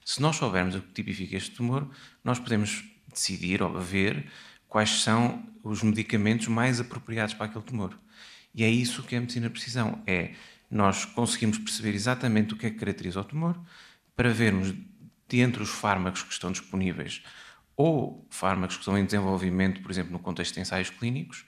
Se 0.02 0.23
nós 0.23 0.37
soubermos 0.37 0.75
o 0.76 0.81
que 0.81 0.95
tipifica 0.95 1.37
este 1.37 1.50
tumor, 1.50 1.87
nós 2.25 2.38
podemos 2.38 2.83
decidir 3.07 3.62
ou 3.62 3.78
ver 3.78 4.31
quais 4.66 5.02
são 5.02 5.47
os 5.62 5.83
medicamentos 5.83 6.49
mais 6.49 6.81
apropriados 6.81 7.35
para 7.35 7.45
aquele 7.45 7.64
tumor. 7.64 7.95
E 8.54 8.64
é 8.64 8.71
isso 8.71 9.02
que 9.02 9.14
é 9.14 9.19
a 9.19 9.21
medicina 9.21 9.49
de 9.49 9.52
precisão. 9.52 10.02
É 10.07 10.33
nós 10.71 11.04
conseguimos 11.04 11.59
perceber 11.59 11.95
exatamente 11.95 12.54
o 12.54 12.57
que 12.57 12.64
é 12.64 12.71
que 12.71 12.78
caracteriza 12.78 13.21
o 13.21 13.25
tumor 13.25 13.61
para 14.16 14.31
vermos, 14.31 14.73
dentre 15.28 15.62
os 15.62 15.69
fármacos 15.69 16.23
que 16.23 16.33
estão 16.33 16.50
disponíveis 16.50 17.23
ou 17.76 18.26
fármacos 18.31 18.76
que 18.76 18.83
estão 18.83 18.97
em 18.99 19.05
desenvolvimento, 19.05 19.81
por 19.81 19.91
exemplo, 19.91 20.12
no 20.12 20.19
contexto 20.19 20.55
de 20.55 20.61
ensaios 20.61 20.91
clínicos, 20.91 21.45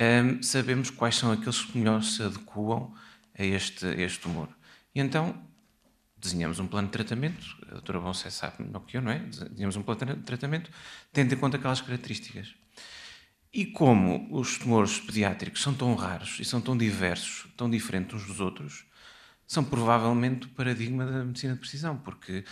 um, 0.00 0.42
sabemos 0.42 0.90
quais 0.90 1.16
são 1.16 1.32
aqueles 1.32 1.62
que 1.62 1.78
melhor 1.78 2.02
se 2.02 2.22
adequam 2.22 2.92
a 3.38 3.44
este, 3.44 3.86
a 3.86 3.94
este 3.94 4.20
tumor. 4.20 4.48
E 4.94 5.00
então 5.00 5.42
desenhamos 6.16 6.58
um 6.58 6.66
plano 6.66 6.88
de 6.88 6.92
tratamento, 6.92 7.56
a 7.68 7.72
doutora 7.72 8.00
Bonsé 8.00 8.30
sabe 8.30 8.62
melhor 8.62 8.80
que 8.80 8.96
eu, 8.96 9.02
não 9.02 9.12
é? 9.12 9.18
Desenhamos 9.18 9.76
um 9.76 9.82
plano 9.82 10.16
de 10.16 10.22
tratamento 10.22 10.70
tendo 11.12 11.32
em 11.32 11.36
conta 11.36 11.56
aquelas 11.56 11.80
características. 11.80 12.54
E 13.52 13.64
como 13.64 14.28
os 14.30 14.58
tumores 14.58 14.98
pediátricos 14.98 15.62
são 15.62 15.72
tão 15.72 15.94
raros 15.94 16.38
e 16.40 16.44
são 16.44 16.60
tão 16.60 16.76
diversos, 16.76 17.48
tão 17.56 17.70
diferentes 17.70 18.14
uns 18.14 18.26
dos 18.26 18.40
outros, 18.40 18.84
são 19.46 19.64
provavelmente 19.64 20.46
o 20.46 20.50
paradigma 20.50 21.06
da 21.06 21.24
medicina 21.24 21.54
de 21.54 21.60
precisão, 21.60 21.96
porque 21.96 22.44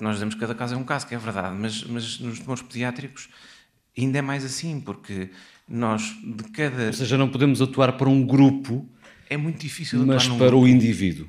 nós 0.00 0.14
dizemos 0.14 0.34
que 0.34 0.40
cada 0.40 0.54
caso 0.54 0.74
é 0.74 0.78
um 0.78 0.84
caso, 0.84 1.06
que 1.06 1.14
é 1.14 1.18
verdade, 1.18 1.56
mas, 1.56 1.84
mas 1.84 2.18
nos 2.20 2.38
tumores 2.38 2.62
pediátricos 2.62 3.28
ainda 3.96 4.18
é 4.18 4.22
mais 4.22 4.44
assim, 4.44 4.80
porque 4.80 5.30
nós 5.68 6.02
de 6.24 6.44
cada. 6.52 6.86
Ou 6.86 6.92
seja, 6.92 7.18
não 7.18 7.28
podemos 7.28 7.60
atuar 7.60 7.92
para 7.92 8.08
um 8.08 8.24
grupo. 8.24 8.88
É 9.28 9.36
muito 9.36 9.60
difícil 9.60 10.06
Mas 10.06 10.28
para 10.28 10.46
grupo. 10.46 10.58
o 10.58 10.68
indivíduo. 10.68 11.28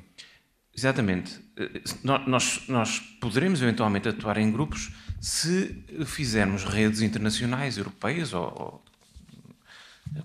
Exatamente. 0.76 1.40
Eh, 1.56 1.82
nós, 2.04 2.62
nós 2.68 3.00
poderemos 3.20 3.60
eventualmente 3.60 4.08
atuar 4.08 4.38
em 4.38 4.52
grupos 4.52 4.92
se 5.20 5.84
fizermos 6.06 6.62
redes 6.62 7.02
internacionais, 7.02 7.76
europeias 7.76 8.32
ou, 8.32 8.44
ou 8.44 8.84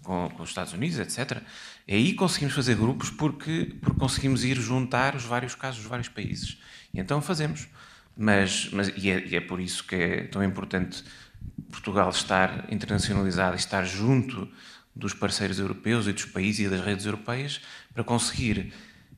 com, 0.04 0.30
com, 0.30 0.44
os 0.44 0.50
Estados 0.50 0.74
Unidos, 0.74 1.00
etc. 1.00 1.42
E 1.88 1.96
aí 1.96 2.14
conseguimos 2.14 2.54
fazer 2.54 2.76
grupos 2.76 3.10
porque, 3.10 3.74
porque 3.82 4.00
conseguimos 4.00 4.44
ir 4.44 4.56
juntar 4.58 5.16
os 5.16 5.24
vários 5.24 5.56
casos 5.56 5.82
dos 5.82 5.90
vários 5.90 6.10
países. 6.10 6.60
E 6.94 7.00
então 7.00 7.22
fazemos. 7.22 7.68
Mas, 8.16 8.70
mas 8.72 8.90
e, 8.96 9.10
é, 9.10 9.28
e 9.28 9.36
é 9.36 9.42
por 9.42 9.60
isso 9.60 9.84
que 9.84 9.96
é 9.96 10.24
tão 10.28 10.44
importante 10.44 11.04
Portugal 11.72 12.10
estar 12.10 12.72
internacionalizado 12.72 13.56
e 13.56 13.60
estar 13.60 13.84
junto 13.86 14.48
dos 14.96 15.14
parceiros 15.14 15.58
europeus 15.58 16.08
e 16.08 16.14
dos 16.14 16.26
países 16.26 16.68
e 16.68 16.70
das 16.70 16.82
redes 16.82 17.06
europeias 17.06 17.60
para 17.94 18.04
conseguir 18.04 18.72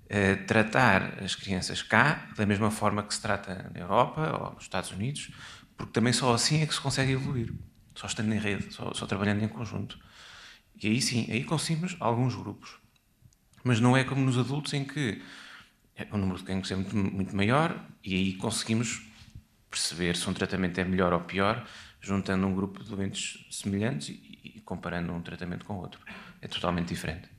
eh, 0.08 0.36
tratar 0.36 1.22
as 1.22 1.36
crianças 1.36 1.82
cá 1.82 2.30
da 2.38 2.46
mesma 2.46 2.72
forma 2.72 3.04
que 3.04 3.14
se 3.14 3.22
trata 3.22 3.70
na 3.74 3.80
Europa 3.80 4.40
ou 4.40 4.54
nos 4.54 4.64
Estados 4.64 4.92
Unidos, 4.92 5.32
porque 5.76 5.92
também 5.92 6.14
só 6.14 6.34
assim 6.34 6.62
é 6.62 6.66
que 6.66 6.74
se 6.74 6.80
consegue 6.80 7.12
evoluir, 7.12 7.54
só 7.94 8.08
estando 8.08 8.34
em 8.34 8.40
rede, 8.40 8.74
só, 8.74 8.94
só 8.94 9.06
trabalhando 9.06 9.44
em 9.44 9.48
conjunto. 9.50 10.00
E 10.82 10.88
aí 10.88 11.02
sim, 11.02 11.28
aí 11.30 11.44
conseguimos 11.44 11.98
alguns 12.00 12.36
grupos. 12.36 12.78
Mas 13.64 13.80
não 13.80 13.98
é 13.98 14.04
como 14.04 14.22
nos 14.22 14.38
adultos 14.38 14.74
em 14.74 14.86
que 14.86 15.22
o 16.12 16.18
número 16.18 16.38
de 16.38 16.44
cancros 16.44 16.72
é 16.72 16.76
muito, 16.76 16.96
muito 16.96 17.36
maior 17.36 17.86
e 18.04 18.16
aí 18.16 18.34
conseguimos 18.34 19.02
perceber 19.70 20.16
se 20.16 20.30
um 20.30 20.34
tratamento 20.34 20.80
é 20.80 20.84
melhor 20.84 21.14
ou 21.14 21.22
pior 21.22 21.66
juntando 22.02 22.46
um 22.46 22.54
grupo 22.54 22.84
de 22.84 22.90
doentes 22.90 23.46
semelhantes 23.50 24.10
e, 24.10 24.52
e 24.58 24.62
comparando 24.62 25.12
um 25.12 25.22
tratamento 25.22 25.66
com 25.66 25.76
outro. 25.76 26.00
É 26.42 26.48
totalmente 26.48 26.90
diferente. 26.90 27.36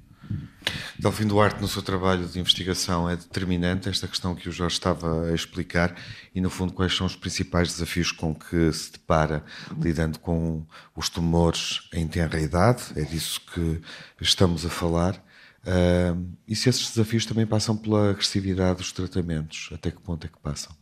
Delfim 0.99 1.27
Duarte, 1.27 1.61
no 1.61 1.69
seu 1.69 1.83
trabalho 1.83 2.27
de 2.27 2.40
investigação, 2.40 3.09
é 3.09 3.16
determinante 3.16 3.88
esta 3.88 4.09
questão 4.09 4.35
que 4.35 4.49
o 4.49 4.53
Jorge 4.53 4.75
estava 4.75 5.29
a 5.29 5.35
explicar 5.35 5.95
e, 6.35 6.40
no 6.40 6.51
fundo, 6.51 6.73
quais 6.73 6.97
são 6.97 7.07
os 7.07 7.14
principais 7.14 7.69
desafios 7.69 8.11
com 8.11 8.35
que 8.35 8.73
se 8.73 8.92
depara 8.92 9.45
lidando 9.79 10.19
com 10.19 10.66
os 10.97 11.09
tumores 11.09 11.88
em 11.92 12.09
tenra 12.09 12.40
idade, 12.40 12.83
é 12.97 13.03
disso 13.03 13.40
que 13.53 13.81
estamos 14.21 14.64
a 14.64 14.71
falar. 14.71 15.23
Uh, 15.66 16.24
e 16.46 16.55
se 16.55 16.68
esses 16.68 16.90
desafios 16.90 17.26
também 17.26 17.44
passam 17.44 17.76
pela 17.76 18.11
agressividade 18.11 18.79
dos 18.79 18.92
tratamentos, 18.92 19.70
até 19.74 19.90
que 19.90 20.00
ponto 20.00 20.24
é 20.24 20.29
que 20.29 20.38
passam? 20.38 20.72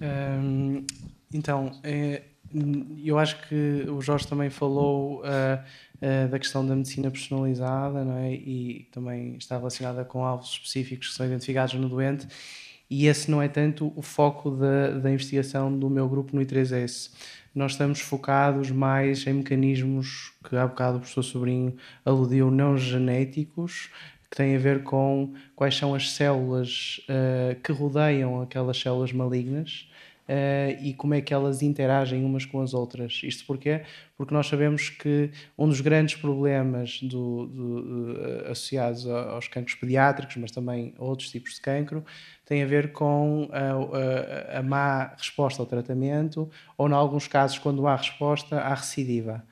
Um, 0.00 0.84
então, 1.32 1.78
é, 1.84 2.22
eu 3.04 3.18
acho 3.18 3.40
que 3.48 3.86
o 3.88 4.00
Jorge 4.00 4.26
também 4.26 4.50
falou 4.50 5.20
uh, 5.20 5.24
uh, 5.24 6.28
da 6.28 6.38
questão 6.38 6.66
da 6.66 6.74
medicina 6.74 7.10
personalizada 7.10 8.04
não 8.04 8.18
é? 8.18 8.32
e 8.32 8.88
também 8.92 9.36
está 9.36 9.56
relacionada 9.56 10.04
com 10.04 10.24
alvos 10.24 10.50
específicos 10.50 11.08
que 11.08 11.14
são 11.14 11.26
identificados 11.26 11.74
no 11.74 11.88
doente 11.88 12.26
e 12.90 13.06
esse 13.06 13.30
não 13.30 13.40
é 13.40 13.48
tanto 13.48 13.92
o 13.96 14.02
foco 14.02 14.50
da, 14.50 14.90
da 14.90 15.10
investigação 15.10 15.76
do 15.76 15.88
meu 15.88 16.08
grupo 16.08 16.36
no 16.36 16.42
I3S. 16.42 17.10
Nós 17.54 17.72
estamos 17.72 18.00
focados 18.00 18.70
mais 18.70 19.24
em 19.26 19.34
mecanismos 19.34 20.32
que 20.48 20.56
há 20.56 20.66
bocado 20.66 20.96
o 20.96 21.00
professor 21.00 21.22
Sobrinho 21.22 21.76
aludiu, 22.04 22.50
não 22.50 22.76
genéticos, 22.76 23.90
que 24.28 24.36
têm 24.36 24.56
a 24.56 24.58
ver 24.58 24.82
com 24.82 25.32
quais 25.54 25.76
são 25.76 25.94
as 25.94 26.10
células 26.10 27.00
uh, 27.08 27.54
que 27.62 27.70
rodeiam 27.70 28.42
aquelas 28.42 28.78
células 28.78 29.12
malignas 29.12 29.86
Uh, 30.24 30.80
e 30.82 30.94
como 30.94 31.12
é 31.12 31.20
que 31.20 31.34
elas 31.34 31.60
interagem 31.60 32.24
umas 32.24 32.46
com 32.46 32.62
as 32.62 32.72
outras. 32.72 33.20
Isto 33.22 33.44
porquê? 33.44 33.82
Porque 34.16 34.32
nós 34.32 34.46
sabemos 34.46 34.88
que 34.88 35.30
um 35.56 35.68
dos 35.68 35.82
grandes 35.82 36.14
problemas 36.14 36.98
do, 37.02 37.46
do, 37.46 37.82
do, 37.82 38.50
associados 38.50 39.06
aos 39.06 39.48
cancros 39.48 39.74
pediátricos, 39.74 40.36
mas 40.36 40.50
também 40.50 40.94
a 40.96 41.04
outros 41.04 41.30
tipos 41.30 41.56
de 41.56 41.60
cancro, 41.60 42.02
tem 42.44 42.62
a 42.62 42.66
ver 42.66 42.92
com 42.92 43.48
a, 43.52 44.56
a, 44.56 44.58
a 44.58 44.62
má 44.62 45.14
resposta 45.16 45.62
ao 45.62 45.66
tratamento 45.66 46.50
ou, 46.76 46.88
em 46.88 46.92
alguns 46.92 47.26
casos, 47.26 47.58
quando 47.58 47.86
há 47.86 47.96
resposta, 47.96 48.60
há 48.60 48.74
recidiva. 48.74 49.44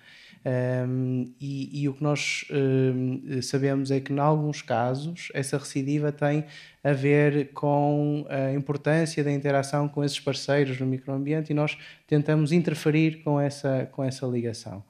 Um, 0.44 1.32
e, 1.40 1.82
e, 1.82 1.88
o 1.88 1.94
que 1.94 2.02
nós 2.02 2.44
um, 2.50 3.40
sabemos 3.42 3.92
é 3.92 4.00
que, 4.00 4.12
em 4.12 4.18
alguns 4.18 4.60
casos, 4.60 5.28
essa 5.34 5.56
recidiva 5.56 6.10
tem 6.10 6.44
a 6.82 6.92
ver 6.92 7.52
com 7.52 8.26
a 8.28 8.52
importância 8.52 9.22
da 9.22 9.30
interação 9.30 9.88
com 9.88 10.02
esses 10.02 10.18
parceiros 10.18 10.80
no 10.80 10.86
microambiente 10.86 11.52
e 11.52 11.54
nós 11.54 11.78
tentamos 12.08 12.50
interferir 12.50 13.22
com 13.22 13.40
essa, 13.40 13.88
com 13.92 14.02
essa 14.02 14.26
ligação. 14.26 14.82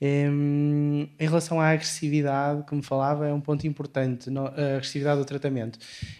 Um, 0.00 1.08
em 1.18 1.26
relação 1.26 1.60
à 1.60 1.70
agressividade, 1.70 2.64
como 2.66 2.82
falava, 2.82 3.26
é 3.26 3.32
um 3.32 3.40
ponto 3.40 3.66
importante, 3.66 4.30
a 4.30 4.76
agressividade 4.76 5.18
do 5.18 5.24
tratamento. 5.24 5.78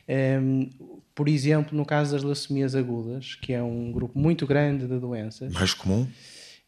Um, 0.08 0.70
por 1.16 1.30
exemplo, 1.30 1.74
no 1.74 1.86
caso 1.86 2.12
das 2.12 2.22
leucemias 2.22 2.74
agudas, 2.74 3.36
que 3.36 3.54
é 3.54 3.62
um 3.62 3.90
grupo 3.90 4.18
muito 4.18 4.46
grande 4.46 4.86
de 4.86 4.98
doenças. 4.98 5.50
Mais 5.50 5.72
comum? 5.72 6.06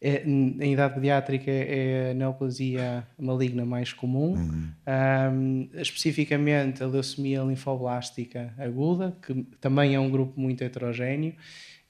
É, 0.01 0.23
em 0.25 0.73
idade 0.73 0.95
pediátrica 0.95 1.51
é 1.51 2.11
a 2.11 2.13
neoplasia 2.15 3.05
maligna 3.17 3.63
mais 3.63 3.93
comum, 3.93 4.33
uhum. 4.33 4.71
um, 5.33 5.69
especificamente 5.73 6.81
a 6.81 6.87
leucemia 6.87 7.41
linfoblástica 7.41 8.51
aguda, 8.57 9.15
que 9.21 9.45
também 9.61 9.93
é 9.93 9.99
um 9.99 10.09
grupo 10.09 10.39
muito 10.39 10.63
heterogéneo, 10.63 11.35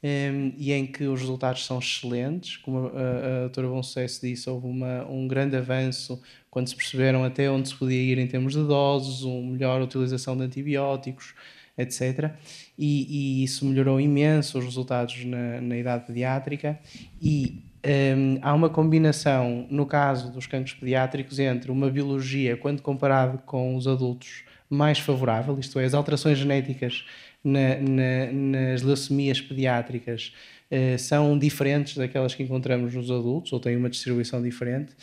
um, 0.03 0.51
e 0.57 0.73
em 0.73 0.85
que 0.85 1.05
os 1.05 1.21
resultados 1.21 1.65
são 1.65 1.79
excelentes. 1.79 2.57
Como 2.57 2.87
a, 2.87 2.89
a, 2.89 3.39
doutora 3.41 3.69
Bom 3.69 3.83
Sucesso 3.83 4.19
disse, 4.21 4.49
houve 4.49 4.67
uma, 4.67 5.05
um 5.05 5.29
grande 5.29 5.55
avanço 5.55 6.21
quando 6.49 6.67
se 6.67 6.75
perceberam 6.75 7.23
até 7.23 7.49
onde 7.49 7.69
se 7.69 7.75
podia 7.75 8.01
ir 8.01 8.17
em 8.17 8.27
termos 8.27 8.51
de 8.51 8.63
doses, 8.63 9.21
uma 9.21 9.51
melhor 9.51 9.81
utilização 9.81 10.35
de 10.35 10.43
antibióticos, 10.43 11.33
etc. 11.79 12.31
E, 12.77 13.41
e 13.41 13.43
isso 13.43 13.65
melhorou 13.65 13.99
imenso 13.99 14.59
os 14.59 14.65
resultados 14.65 15.23
na, 15.25 15.61
na 15.61 15.77
idade 15.77 16.05
pediátrica 16.05 16.79
e 17.21 17.63
um, 17.85 18.39
há 18.41 18.53
uma 18.53 18.69
combinação, 18.69 19.65
no 19.69 19.85
caso 19.85 20.31
dos 20.31 20.45
cancros 20.45 20.73
pediátricos, 20.73 21.39
entre 21.39 21.71
uma 21.71 21.89
biologia, 21.89 22.57
quando 22.57 22.81
comparado 22.81 23.37
com 23.45 23.75
os 23.75 23.87
adultos, 23.87 24.43
mais 24.69 24.99
favorável, 24.99 25.57
isto 25.57 25.79
é, 25.79 25.85
as 25.85 25.95
alterações 25.95 26.37
genéticas 26.37 27.03
na, 27.43 27.77
na, 27.77 28.31
nas 28.31 28.83
leucemias 28.83 29.41
pediátricas 29.41 30.33
uh, 30.69 30.99
são 30.99 31.39
diferentes 31.39 31.97
daquelas 31.97 32.35
que 32.35 32.43
encontramos 32.43 32.93
nos 32.93 33.09
adultos, 33.09 33.51
ou 33.51 33.59
têm 33.59 33.75
uma 33.75 33.89
distribuição 33.89 34.41
diferente, 34.41 34.93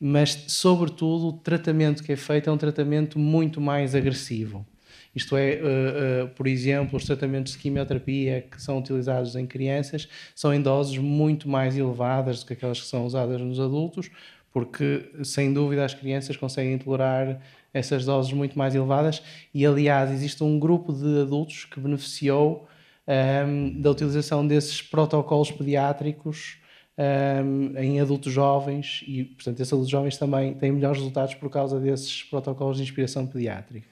mas, 0.00 0.44
sobretudo, 0.48 1.28
o 1.28 1.32
tratamento 1.34 2.02
que 2.02 2.12
é 2.12 2.16
feito 2.16 2.48
é 2.48 2.52
um 2.52 2.56
tratamento 2.56 3.18
muito 3.18 3.60
mais 3.60 3.94
agressivo. 3.94 4.66
Isto 5.14 5.36
é, 5.36 5.54
uh, 5.54 6.24
uh, 6.24 6.28
por 6.30 6.46
exemplo, 6.46 6.96
os 6.96 7.04
tratamentos 7.04 7.52
de 7.52 7.58
quimioterapia 7.58 8.46
que 8.48 8.62
são 8.62 8.78
utilizados 8.78 9.34
em 9.34 9.46
crianças 9.46 10.08
são 10.34 10.54
em 10.54 10.62
doses 10.62 10.96
muito 10.98 11.48
mais 11.48 11.76
elevadas 11.76 12.40
do 12.40 12.46
que 12.46 12.52
aquelas 12.52 12.80
que 12.80 12.86
são 12.86 13.04
usadas 13.04 13.40
nos 13.40 13.58
adultos, 13.58 14.10
porque, 14.52 15.10
sem 15.24 15.52
dúvida, 15.52 15.84
as 15.84 15.94
crianças 15.94 16.36
conseguem 16.36 16.78
tolerar 16.78 17.40
essas 17.72 18.04
doses 18.04 18.32
muito 18.32 18.58
mais 18.58 18.74
elevadas 18.74 19.22
e, 19.54 19.64
aliás, 19.66 20.10
existe 20.10 20.42
um 20.42 20.58
grupo 20.58 20.92
de 20.92 21.20
adultos 21.22 21.64
que 21.64 21.78
beneficiou 21.80 22.68
um, 23.06 23.12
ehm, 23.12 23.80
da 23.80 23.90
utilização 23.90 24.46
desses 24.46 24.82
protocolos 24.82 25.50
pediátricos 25.50 26.58
um, 26.98 27.02
ehm, 27.02 27.78
em 27.78 28.00
adultos 28.00 28.32
jovens 28.32 29.04
e, 29.06 29.24
portanto, 29.24 29.60
esses 29.60 29.72
adultos 29.72 29.90
jovens 29.90 30.16
também 30.16 30.54
têm 30.54 30.72
melhores 30.72 30.98
resultados 30.98 31.34
por 31.34 31.50
causa 31.50 31.78
desses 31.80 32.22
protocolos 32.24 32.76
de 32.76 32.82
inspiração 32.82 33.26
pediátrica. 33.26 33.89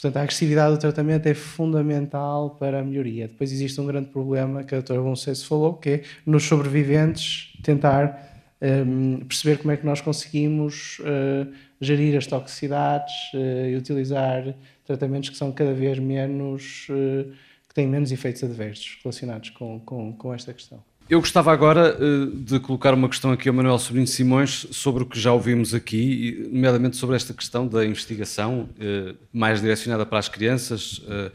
Portanto, 0.00 0.16
a 0.16 0.22
agressividade 0.22 0.76
do 0.76 0.80
tratamento 0.80 1.26
é 1.26 1.34
fundamental 1.34 2.56
para 2.58 2.80
a 2.80 2.82
melhoria. 2.82 3.28
Depois 3.28 3.52
existe 3.52 3.78
um 3.82 3.86
grande 3.86 4.08
problema 4.08 4.64
que 4.64 4.74
a 4.74 4.78
doutora 4.78 5.02
Gonçalves 5.02 5.44
falou, 5.44 5.74
que 5.74 5.90
é 5.90 6.02
nos 6.24 6.44
sobreviventes 6.44 7.52
tentar 7.62 8.18
um, 8.62 9.20
perceber 9.20 9.58
como 9.58 9.72
é 9.72 9.76
que 9.76 9.84
nós 9.84 10.00
conseguimos 10.00 10.98
uh, 11.00 11.52
gerir 11.78 12.16
as 12.16 12.26
toxicidades 12.26 13.12
uh, 13.34 13.68
e 13.68 13.76
utilizar 13.76 14.54
tratamentos 14.86 15.28
que 15.28 15.36
são 15.36 15.52
cada 15.52 15.74
vez 15.74 15.98
menos, 15.98 16.86
uh, 16.88 17.30
que 17.68 17.74
têm 17.74 17.86
menos 17.86 18.10
efeitos 18.10 18.42
adversos 18.42 18.98
relacionados 19.02 19.50
com, 19.50 19.80
com, 19.80 20.14
com 20.14 20.32
esta 20.32 20.54
questão. 20.54 20.82
Eu 21.10 21.18
gostava 21.18 21.52
agora 21.52 21.98
uh, 22.00 22.26
de 22.36 22.60
colocar 22.60 22.94
uma 22.94 23.08
questão 23.08 23.32
aqui 23.32 23.48
ao 23.48 23.54
Manuel 23.54 23.80
Sobrinho 23.80 24.06
Simões 24.06 24.68
sobre 24.70 25.02
o 25.02 25.06
que 25.06 25.18
já 25.18 25.32
ouvimos 25.32 25.74
aqui, 25.74 26.48
nomeadamente 26.52 26.96
sobre 26.96 27.16
esta 27.16 27.34
questão 27.34 27.66
da 27.66 27.84
investigação 27.84 28.68
uh, 28.78 29.16
mais 29.32 29.60
direcionada 29.60 30.06
para 30.06 30.20
as 30.20 30.28
crianças, 30.28 30.98
uh, 30.98 31.32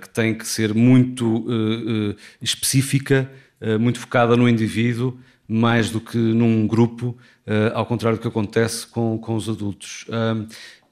que 0.00 0.08
tem 0.08 0.34
que 0.34 0.44
ser 0.44 0.74
muito 0.74 1.46
específica, 2.42 3.30
muito 3.78 4.00
focada 4.00 4.36
no 4.36 4.48
indivíduo, 4.48 5.16
mais 5.46 5.90
do 5.90 6.00
que 6.00 6.16
num 6.16 6.66
grupo, 6.66 7.16
ao 7.72 7.84
contrário 7.86 8.18
do 8.18 8.22
que 8.22 8.28
acontece 8.28 8.86
com, 8.86 9.18
com 9.18 9.34
os 9.34 9.48
adultos. 9.48 10.06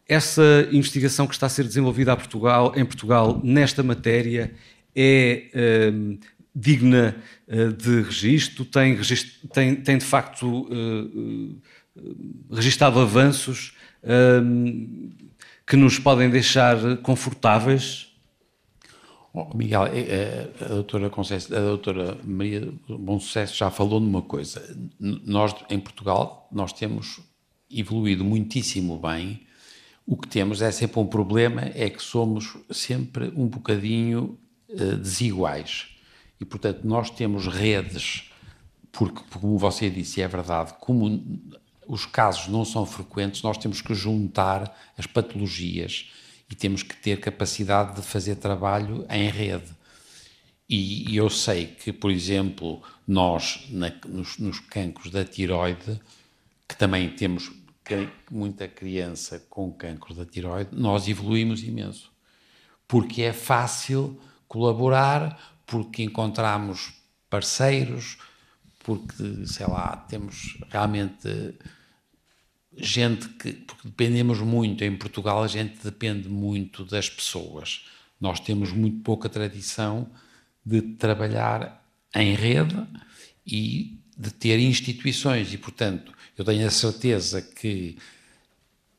essa 0.09 0.69
investigação 0.73 1.27
que 1.27 1.35
está 1.35 1.47
a 1.47 1.49
ser 1.49 1.65
desenvolvida 1.65 2.17
Portugal, 2.17 2.73
em 2.77 2.85
Portugal 2.85 3.41
nesta 3.45 3.83
matéria 3.85 4.53
é 4.97 5.93
digna 6.55 7.17
uh, 7.49 7.73
de 7.73 8.03
registro, 8.03 8.65
tem, 8.65 8.99
tem, 9.53 9.77
tem 9.77 9.99
de 9.99 10.05
facto 10.05 10.69
uh, 10.69 11.62
registado 12.51 13.01
avanços 13.01 13.75
que 15.65 15.77
nos 15.77 15.97
podem 15.97 16.29
deixar 16.29 16.97
confortáveis? 17.03 18.09
Oh, 19.33 19.57
Miguel, 19.57 19.83
a, 20.61 20.69
doutora 20.69 21.09
Conceição, 21.09 21.57
a 21.57 21.61
doutora 21.61 22.19
Maria 22.25 22.73
Bom 22.88 23.21
Sucesso 23.21 23.57
já 23.57 23.71
falou 23.71 24.01
numa 24.01 24.23
coisa. 24.23 24.77
Nós, 24.99 25.55
em 25.71 25.79
Portugal, 25.79 26.49
nós 26.51 26.73
temos 26.73 27.21
evoluído 27.71 28.25
muitíssimo 28.25 28.99
bem. 28.99 29.43
O 30.05 30.17
que 30.17 30.27
temos 30.27 30.62
é 30.62 30.73
sempre 30.73 30.99
um 30.99 31.07
problema, 31.07 31.71
é 31.75 31.88
que 31.88 32.03
somos 32.03 32.57
sempre 32.71 33.33
um 33.37 33.47
bocadinho 33.47 34.37
desiguais. 35.01 35.92
E, 36.43 36.45
portanto, 36.45 36.81
nós 36.83 37.09
temos 37.09 37.47
redes, 37.47 38.29
porque, 38.91 39.23
como 39.39 39.57
você 39.57 39.89
disse, 39.89 40.21
é 40.21 40.27
verdade, 40.27 40.75
como 40.81 41.41
os 41.87 42.05
casos 42.05 42.49
não 42.49 42.65
são 42.65 42.85
frequentes, 42.85 43.43
nós 43.43 43.57
temos 43.57 43.81
que 43.81 43.95
juntar 43.95 44.77
as 44.99 45.07
patologias 45.07 46.11
e 46.51 46.57
temos 46.57 46.83
que 46.83 46.97
ter 46.97 47.21
capacidade 47.21 47.95
de 47.95 48.03
fazer 48.03 48.35
trabalho 48.35 49.07
em 49.09 49.29
rede. 49.31 49.71
E, 50.69 51.13
e 51.13 51.17
eu 51.17 51.31
sei 51.31 51.67
que, 51.67 51.93
por 51.93 52.11
exemplo, 52.11 52.83
nós, 53.07 53.65
na, 53.71 53.93
nos, 54.05 54.37
nos 54.39 54.59
cancros 54.59 55.13
da 55.13 55.25
tiroide, 55.25 56.01
que 56.69 56.75
também 56.75 57.09
temos 57.11 57.53
muita 58.29 58.67
criança 58.67 59.39
com 59.49 59.73
cancro 59.73 60.13
da 60.13 60.27
tiroide, 60.27 60.71
nós 60.73 61.07
evoluímos 61.07 61.63
imenso. 61.63 62.11
Porque 62.89 63.23
é 63.23 63.33
fácil 63.33 64.21
colaborar, 64.49 65.52
porque 65.73 66.03
encontramos 66.03 66.93
parceiros, 67.31 68.19
porque, 68.85 69.47
sei 69.47 69.67
lá, 69.67 69.97
temos 70.07 70.59
realmente 70.69 71.55
gente 72.77 73.27
que. 73.31 73.55
Porque 73.55 73.89
dependemos 73.89 74.39
muito, 74.41 74.85
em 74.85 74.95
Portugal 74.95 75.43
a 75.43 75.49
gente 75.49 75.83
depende 75.83 76.29
muito 76.29 76.85
das 76.85 77.09
pessoas. 77.09 77.87
Nós 78.21 78.39
temos 78.39 78.71
muito 78.71 79.03
pouca 79.03 79.31
tradição 79.31 80.11
de 80.63 80.83
trabalhar 80.83 81.83
em 82.15 82.35
rede 82.35 82.77
e 83.47 83.99
de 84.15 84.31
ter 84.31 84.59
instituições, 84.59 85.55
e 85.55 85.57
portanto, 85.57 86.13
eu 86.37 86.45
tenho 86.45 86.67
a 86.67 86.71
certeza 86.71 87.41
que 87.41 87.97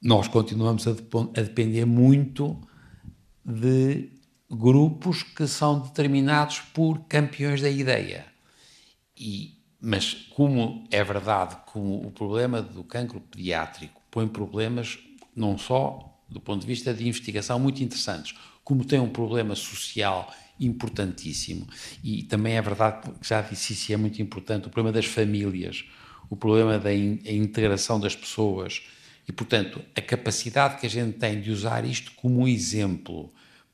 nós 0.01 0.27
continuamos 0.27 0.87
a, 0.87 0.93
depender 1.39 1.85
muito 1.85 2.59
de 3.45 4.09
grupos 4.53 5.23
que 5.23 5.47
são 5.47 5.79
determinados 5.79 6.59
por 6.59 6.99
campeões 7.07 7.61
da 7.61 7.69
ideia. 7.69 8.25
E, 9.17 9.57
mas 9.81 10.13
como 10.35 10.87
é 10.91 11.03
verdade, 11.03 11.57
como 11.65 12.05
o 12.05 12.11
problema 12.11 12.61
do 12.61 12.83
cancro 12.83 13.19
pediátrico 13.19 14.01
põe 14.09 14.27
problemas 14.27 14.99
não 15.35 15.57
só 15.57 16.13
do 16.29 16.39
ponto 16.39 16.61
de 16.61 16.67
vista 16.67 16.93
de 16.93 17.07
investigação 17.07 17.59
muito 17.59 17.83
interessantes, 17.83 18.35
como 18.63 18.83
tem 18.83 18.99
um 18.99 19.09
problema 19.09 19.55
social 19.55 20.33
importantíssimo. 20.59 21.67
E 22.03 22.23
também 22.23 22.55
é 22.55 22.61
verdade 22.61 23.09
que 23.19 23.27
já 23.27 23.41
disse 23.41 23.73
isso 23.73 23.93
é 23.93 23.97
muito 23.97 24.21
importante, 24.21 24.67
o 24.67 24.69
problema 24.69 24.91
das 24.93 25.05
famílias, 25.05 25.85
o 26.29 26.35
problema 26.35 26.79
da 26.79 26.93
in 26.93 27.19
integração 27.25 27.99
das 27.99 28.15
pessoas 28.15 28.81
e, 29.27 29.31
portanto, 29.31 29.81
a 29.95 30.01
capacidade 30.01 30.79
que 30.79 30.85
a 30.85 30.89
gente 30.89 31.17
tem 31.17 31.39
de 31.39 31.51
usar 31.51 31.85
isto 31.85 32.11
como 32.13 32.41
um 32.41 32.47
exemplo 32.47 33.31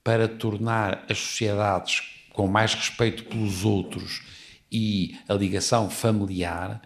para 0.10 0.28
tornar 0.28 1.06
as 1.08 1.20
sociedades 1.20 2.02
com 2.34 2.48
mais 2.48 2.74
respeito 2.74 3.26
pelos 3.26 3.64
outros 3.64 4.24
e 4.72 5.16
a 5.28 5.36
ligação 5.36 5.88
familiar 5.88 6.82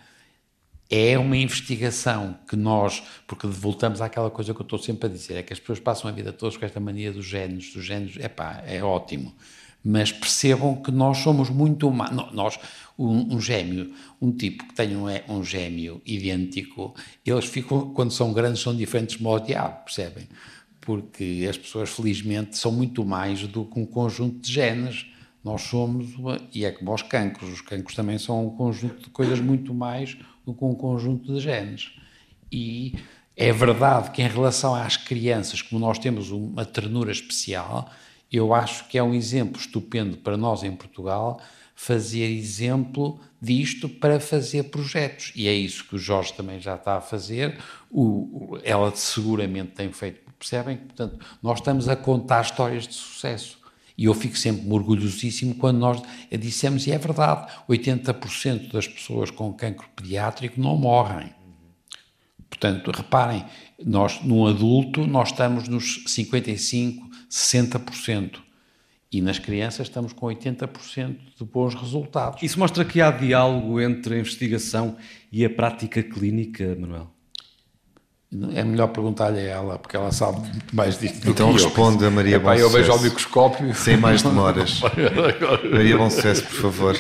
é 0.90 1.18
uma 1.18 1.38
investigação 1.38 2.38
que 2.50 2.58
nós, 2.58 3.02
porque 3.26 3.48
voltamos 3.48 4.02
àquela 4.02 4.30
coisa 4.30 4.54
que 4.54 4.60
eu 4.60 4.66
estou 4.66 4.78
sempre 4.78 5.08
a 5.08 5.10
dizer, 5.10 5.36
é 5.36 5.42
que 5.42 5.54
as 5.54 5.60
pessoas 5.62 5.80
passam 5.80 6.10
a 6.10 6.14
vida 6.14 6.34
toda 6.34 6.60
com 6.60 6.66
esta 6.66 6.82
mania 6.82 7.14
dos 7.14 7.26
géneros, 7.26 7.72
dos 7.72 7.86
géneros, 7.86 8.18
epá, 8.18 8.62
é 8.68 8.84
ótimo, 8.84 9.34
mas 9.82 10.12
percebam 10.12 10.76
que 10.76 10.92
nós 10.92 11.20
somos 11.20 11.50
muito 11.50 11.88
humanos, 11.88 12.30
nós, 12.34 12.60
um, 13.00 13.36
um, 13.36 13.40
gêmeo, 13.40 13.94
um 14.22 14.34
tipo 14.34 14.68
que 14.68 14.74
tem 14.74 14.98
um, 14.98 15.06
um 15.30 15.46
gêmeo 15.46 16.02
idêntico, 16.06 16.94
eles 17.26 17.46
ficam, 17.46 17.94
quando 17.94 18.12
são 18.12 18.34
grandes, 18.34 18.62
são 18.62 18.76
diferentes 18.76 19.18
modos 19.18 19.48
de 19.48 19.54
diabo, 19.54 19.86
percebem? 19.86 20.28
Porque 20.86 21.46
as 21.50 21.58
pessoas, 21.58 21.90
felizmente, 21.90 22.58
são 22.58 22.72
muito 22.72 23.06
mais 23.06 23.48
do 23.48 23.66
que 23.66 23.80
um 23.80 23.86
conjunto 23.86 24.40
de 24.40 24.52
genes. 24.52 25.06
Nós 25.44 25.62
somos, 25.64 26.16
uma, 26.16 26.40
e 26.54 26.66
é 26.66 26.72
como 26.72 26.94
os 26.94 27.02
cancros, 27.02 27.52
os 27.52 27.62
cancros 27.62 27.96
também 27.96 28.18
são 28.18 28.48
um 28.48 28.50
conjunto 28.52 29.04
de 29.04 29.10
coisas 29.10 29.40
muito 29.40 29.74
mais 29.74 30.18
do 30.46 30.54
que 30.54 30.64
um 30.64 30.74
conjunto 30.74 31.34
de 31.34 31.40
genes. 31.40 31.92
E 32.52 32.96
é 33.36 33.52
verdade 33.52 34.12
que, 34.12 34.22
em 34.22 34.28
relação 34.28 34.76
às 34.76 34.96
crianças, 34.96 35.62
como 35.62 35.80
nós 35.80 35.98
temos 35.98 36.32
uma 36.32 36.66
ternura 36.66 37.12
especial, 37.12 37.90
eu 38.32 38.54
acho 38.54 38.88
que 38.88 38.98
é 38.98 39.04
um 39.04 39.14
exemplo 39.14 39.60
estupendo 39.60 40.18
para 40.18 40.38
nós 40.38 40.64
em 40.64 40.76
Portugal 40.76 41.42
fazer 41.76 42.26
exemplo 42.30 43.20
disto 43.42 43.90
para 43.90 44.20
fazer 44.20 44.64
projetos. 44.64 45.32
E 45.36 45.48
é 45.48 45.54
isso 45.54 45.84
que 45.86 45.96
o 45.96 46.00
Jorge 46.00 46.34
também 46.34 46.60
já 46.60 46.76
está 46.76 46.98
a 46.98 47.02
fazer. 47.02 47.58
O, 47.92 48.58
ela 48.64 48.96
seguramente 48.96 49.72
tem 49.72 49.92
feito 49.92 50.23
percebem? 50.44 50.78
Portanto, 50.78 51.20
nós 51.42 51.60
estamos 51.60 51.88
a 51.88 51.96
contar 51.96 52.42
histórias 52.42 52.88
de 52.88 52.94
sucesso 52.94 53.58
E 53.98 54.06
eu 54.06 54.14
fico 54.14 54.38
sempre 54.38 54.68
orgulhosíssimo 54.72 55.56
quando 55.56 55.78
nós 55.78 56.02
dissemos, 56.32 56.88
e 56.88 56.92
é 56.92 56.98
verdade, 56.98 57.52
80% 57.70 58.72
das 58.72 58.88
pessoas 58.88 59.30
com 59.30 59.54
cancro 59.54 59.88
pediátrico 59.96 60.60
não 60.60 60.76
morrem. 60.76 61.30
Portanto, 62.50 62.92
reparem, 62.92 63.46
nós, 63.84 64.22
num 64.24 64.48
adulto, 64.48 65.06
nós 65.06 65.30
estamos 65.30 65.68
nos 65.68 66.04
55, 66.08 67.10
60%. 67.30 68.40
E 69.12 69.22
nas 69.22 69.38
crianças 69.38 69.88
estamos 69.88 70.12
com 70.12 70.26
80% 70.26 71.16
de 71.38 71.46
bons 71.46 71.76
resultados. 71.76 72.42
Isso 72.42 72.60
mostra 72.60 72.84
que 72.84 73.00
há 73.00 73.12
diálogo 73.12 73.80
entre 73.80 74.16
a 74.16 74.20
investigação 74.20 74.98
e 75.32 75.46
a 75.46 75.50
prática 75.50 76.02
clínica, 76.02 76.76
Manuel? 76.80 77.12
É 78.56 78.64
melhor 78.64 78.88
perguntar-lhe 78.88 79.40
a 79.40 79.44
ela, 79.44 79.78
porque 79.78 79.96
ela 79.96 80.12
sabe 80.12 80.40
muito 80.40 80.76
mais 80.76 80.98
disto. 80.98 81.30
Então 81.30 81.52
responde 81.52 82.04
a 82.04 82.10
Maria 82.10 82.40
Bom 82.40 82.54
Eu 82.54 82.70
vejo 82.70 82.92
ao 82.92 83.00
microscópio. 83.00 83.74
Sem 83.76 83.98
mais 83.98 84.24
demoras. 84.24 84.82
Maria 85.72 85.98
Bom 85.98 86.10
Sucesso, 86.10 86.44
por 86.44 86.56
favor. 86.56 87.00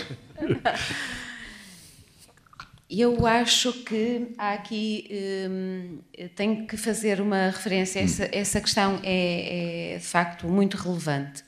Eu 2.89 3.25
acho 3.25 3.73
que 3.83 4.27
há 4.37 4.53
aqui. 4.53 5.09
Hum, 5.49 5.99
tenho 6.35 6.67
que 6.67 6.77
fazer 6.77 7.19
uma 7.19 7.47
referência. 7.47 7.99
Essa, 7.99 8.29
essa 8.31 8.61
questão 8.61 8.99
é, 9.01 9.93
é 9.93 9.97
de 9.97 10.05
facto 10.05 10.47
muito 10.47 10.77
relevante. 10.77 11.43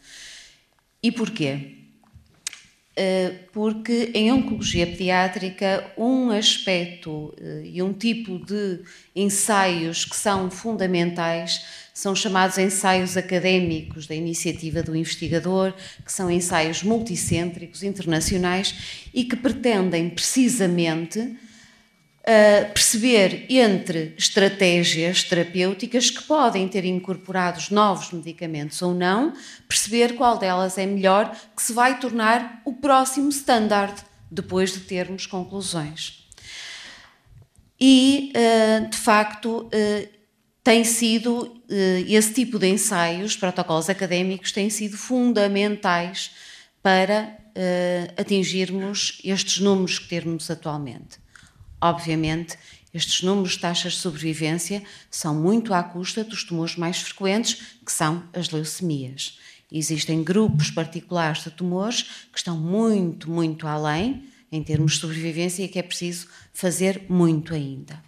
E 1.03 1.11
porquê? 1.11 1.84
Eh, 2.97 3.33
porque 3.51 4.11
em 4.13 4.31
oncologia 4.31 4.87
pediátrica, 4.87 5.91
um 5.97 6.31
aspecto 6.31 7.33
eh, 7.37 7.63
e 7.65 7.81
um 7.81 7.91
tipo 7.91 8.39
de 8.39 8.79
ensaios 9.13 10.05
que 10.05 10.15
são 10.15 10.49
fundamentais 10.49 11.65
são 11.93 12.15
chamados 12.15 12.57
ensaios 12.57 13.17
académicos 13.17 14.07
da 14.07 14.15
iniciativa 14.15 14.81
do 14.81 14.95
investigador, 14.95 15.73
que 16.05 16.11
são 16.11 16.31
ensaios 16.31 16.83
multicêntricos 16.83 17.83
internacionais 17.83 19.07
e 19.13 19.25
que 19.25 19.35
pretendem 19.35 20.09
precisamente 20.09 21.37
perceber 22.73 23.45
entre 23.49 24.15
estratégias 24.17 25.23
terapêuticas 25.23 26.09
que 26.09 26.23
podem 26.23 26.67
ter 26.67 26.83
incorporados 26.83 27.69
novos 27.69 28.11
medicamentos 28.11 28.81
ou 28.81 28.95
não, 28.95 29.33
perceber 29.67 30.15
qual 30.15 30.37
delas 30.37 30.77
é 30.79 30.87
melhor, 30.87 31.35
que 31.55 31.61
se 31.61 31.71
vai 31.71 31.99
tornar 31.99 32.61
o 32.65 32.73
próximo 32.73 33.29
standard 33.29 33.93
depois 34.31 34.73
de 34.73 34.79
termos 34.79 35.27
conclusões. 35.27 36.25
E, 37.79 38.33
uh, 38.35 38.89
de 38.89 38.97
facto, 38.97 39.67
uh, 39.67 40.15
tem 40.63 40.83
sido, 40.83 41.61
esse 42.07 42.33
tipo 42.33 42.57
de 42.57 42.67
ensaios, 42.67 43.35
protocolos 43.35 43.87
académicos, 43.87 44.51
têm 44.51 44.67
sido 44.67 44.97
fundamentais 44.97 46.31
para 46.81 47.37
atingirmos 48.17 49.21
estes 49.23 49.59
números 49.59 49.99
que 49.99 50.07
temos 50.07 50.49
atualmente. 50.49 51.19
Obviamente, 51.81 52.57
estes 52.93 53.21
números 53.23 53.53
de 53.53 53.59
taxas 53.59 53.93
de 53.93 53.99
sobrevivência 53.99 54.81
são 55.11 55.35
muito 55.35 55.73
à 55.73 55.83
custa 55.83 56.23
dos 56.23 56.43
tumores 56.43 56.75
mais 56.77 56.99
frequentes, 56.99 57.77
que 57.85 57.91
são 57.91 58.23
as 58.33 58.49
leucemias. 58.49 59.37
Existem 59.71 60.23
grupos 60.23 60.71
particulares 60.71 61.43
de 61.43 61.51
tumores 61.51 62.03
que 62.31 62.37
estão 62.37 62.57
muito, 62.57 63.29
muito 63.29 63.67
além 63.67 64.29
em 64.51 64.63
termos 64.63 64.93
de 64.93 64.99
sobrevivência 64.99 65.63
e 65.63 65.67
que 65.67 65.79
é 65.79 65.83
preciso 65.83 66.27
fazer 66.53 67.03
muito 67.09 67.53
ainda. 67.53 68.01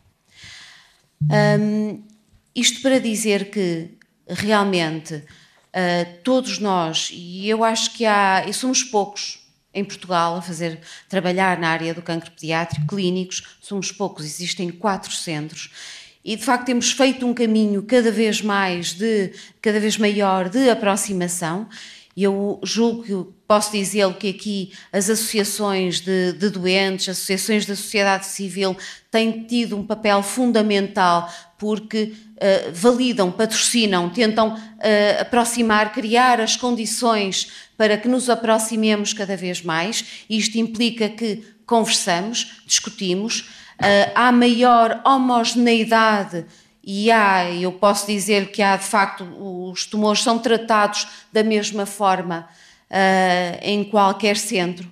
Um, 1.59 2.03
isto 2.55 2.81
para 2.81 2.99
dizer 2.99 3.49
que 3.49 3.97
realmente 4.27 5.15
uh, 5.15 6.21
todos 6.23 6.59
nós, 6.59 7.09
e 7.11 7.49
eu 7.49 7.63
acho 7.63 7.93
que 7.93 8.05
há, 8.05 8.45
e 8.47 8.53
somos 8.53 8.83
poucos, 8.83 9.46
em 9.77 9.83
Portugal 9.83 10.37
a 10.37 10.41
fazer 10.41 10.79
trabalhar 11.07 11.59
na 11.59 11.69
área 11.69 11.93
do 11.93 12.01
cancro 12.01 12.31
pediátrico, 12.31 12.87
clínicos, 12.87 13.43
somos 13.61 13.91
poucos, 13.91 14.25
existem 14.25 14.69
quatro 14.69 15.11
centros. 15.11 15.69
E 16.25 16.35
de 16.35 16.43
facto 16.43 16.65
temos 16.65 16.91
feito 16.91 17.25
um 17.25 17.33
caminho 17.33 17.83
cada 17.83 18.11
vez 18.11 18.41
mais 18.41 18.93
de 18.93 19.31
cada 19.61 19.79
vez 19.79 19.97
maior 19.97 20.49
de 20.49 20.69
aproximação. 20.69 21.69
Eu 22.17 22.59
julgo 22.63 23.03
que 23.03 23.31
posso 23.47 23.71
dizer 23.71 24.11
que 24.15 24.29
aqui 24.29 24.73
as 24.91 25.09
associações 25.09 26.01
de, 26.01 26.33
de 26.33 26.49
doentes, 26.49 27.07
associações 27.07 27.65
da 27.65 27.75
sociedade 27.75 28.25
civil 28.25 28.75
têm 29.11 29.43
tido 29.43 29.77
um 29.77 29.85
papel 29.85 30.23
fundamental 30.23 31.31
porque 31.57 32.13
uh, 32.37 32.71
validam, 32.71 33.31
patrocinam, 33.31 34.09
tentam 34.09 34.53
uh, 34.53 35.21
aproximar, 35.21 35.91
criar 35.91 36.39
as 36.39 36.55
condições 36.55 37.51
para 37.75 37.97
que 37.97 38.07
nos 38.07 38.29
aproximemos 38.29 39.13
cada 39.13 39.35
vez 39.35 39.61
mais. 39.61 40.23
Isto 40.29 40.57
implica 40.57 41.09
que 41.09 41.43
conversamos, 41.65 42.61
discutimos, 42.65 43.41
uh, 43.41 44.11
há 44.15 44.31
maior 44.31 45.01
homogeneidade 45.05 46.45
e 46.83 47.11
há, 47.11 47.51
eu 47.51 47.73
posso 47.73 48.07
dizer 48.07 48.51
que 48.51 48.61
há 48.61 48.77
de 48.77 48.85
facto, 48.85 49.25
os 49.69 49.85
tumores 49.85 50.23
são 50.23 50.39
tratados 50.39 51.05
da 51.33 51.43
mesma 51.43 51.85
forma 51.85 52.47
em 53.61 53.83
qualquer 53.83 54.37
centro. 54.37 54.89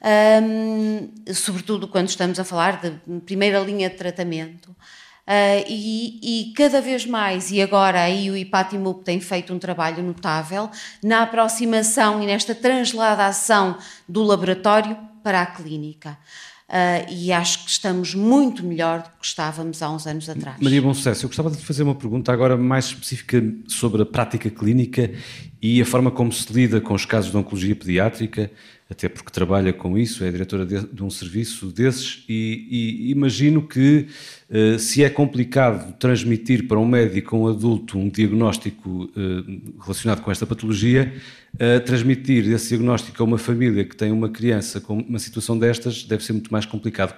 Um, 0.00 1.10
sobretudo 1.34 1.88
quando 1.88 2.08
estamos 2.08 2.38
a 2.38 2.44
falar 2.44 2.80
de 2.80 2.92
primeira 3.22 3.58
linha 3.58 3.90
de 3.90 3.96
tratamento. 3.96 4.72
Uh, 5.26 5.66
e, 5.68 6.50
e, 6.50 6.52
cada 6.52 6.80
vez 6.80 7.04
mais, 7.04 7.50
e 7.50 7.60
agora 7.60 8.00
aí 8.00 8.30
o 8.30 8.36
IPATIMUP 8.36 9.02
tem 9.02 9.18
feito 9.18 9.52
um 9.52 9.58
trabalho 9.58 10.00
notável 10.00 10.70
na 11.02 11.22
aproximação 11.22 12.22
e 12.22 12.26
nesta 12.26 12.54
transladação 12.54 13.76
do 14.08 14.22
laboratório 14.22 14.96
para 15.24 15.42
a 15.42 15.46
clínica. 15.46 16.16
Uh, 16.68 17.06
e 17.12 17.30
acho 17.30 17.64
que 17.64 17.70
estamos 17.70 18.12
muito 18.12 18.64
melhor 18.64 18.98
do 19.00 19.08
que 19.20 19.24
estávamos 19.24 19.80
há 19.82 19.90
uns 19.90 20.04
anos 20.04 20.28
atrás. 20.28 20.56
Maria 20.60 20.82
Bom 20.82 20.92
Sucesso, 20.92 21.24
eu 21.24 21.28
gostava 21.28 21.48
de 21.48 21.58
fazer 21.58 21.84
uma 21.84 21.94
pergunta 21.94 22.32
agora 22.32 22.56
mais 22.56 22.86
específica 22.86 23.40
sobre 23.68 24.02
a 24.02 24.06
prática 24.06 24.50
clínica 24.50 25.12
e 25.62 25.80
a 25.80 25.86
forma 25.86 26.10
como 26.10 26.32
se 26.32 26.52
lida 26.52 26.80
com 26.80 26.92
os 26.92 27.04
casos 27.04 27.30
de 27.30 27.36
oncologia 27.36 27.76
pediátrica 27.76 28.50
até 28.88 29.08
porque 29.08 29.32
trabalha 29.32 29.72
com 29.72 29.98
isso, 29.98 30.22
é 30.22 30.30
diretora 30.30 30.64
de, 30.64 30.86
de 30.86 31.02
um 31.02 31.10
serviço 31.10 31.72
desses, 31.72 32.24
e, 32.28 32.68
e 32.70 33.10
imagino 33.10 33.66
que 33.66 34.06
uh, 34.48 34.78
se 34.78 35.02
é 35.02 35.10
complicado 35.10 35.92
transmitir 35.98 36.68
para 36.68 36.78
um 36.78 36.86
médico, 36.86 37.36
um 37.36 37.48
adulto, 37.48 37.98
um 37.98 38.08
diagnóstico 38.08 38.88
uh, 39.04 39.82
relacionado 39.82 40.22
com 40.22 40.30
esta 40.30 40.46
patologia, 40.46 41.12
transmitir 41.84 42.50
esse 42.50 42.68
diagnóstico 42.68 43.22
a 43.22 43.26
uma 43.26 43.38
família 43.38 43.84
que 43.84 43.96
tem 43.96 44.12
uma 44.12 44.28
criança 44.28 44.80
com 44.80 44.98
uma 44.98 45.18
situação 45.18 45.58
destas 45.58 46.02
deve 46.02 46.24
ser 46.24 46.32
muito 46.32 46.52
mais 46.52 46.66
complicado. 46.66 47.14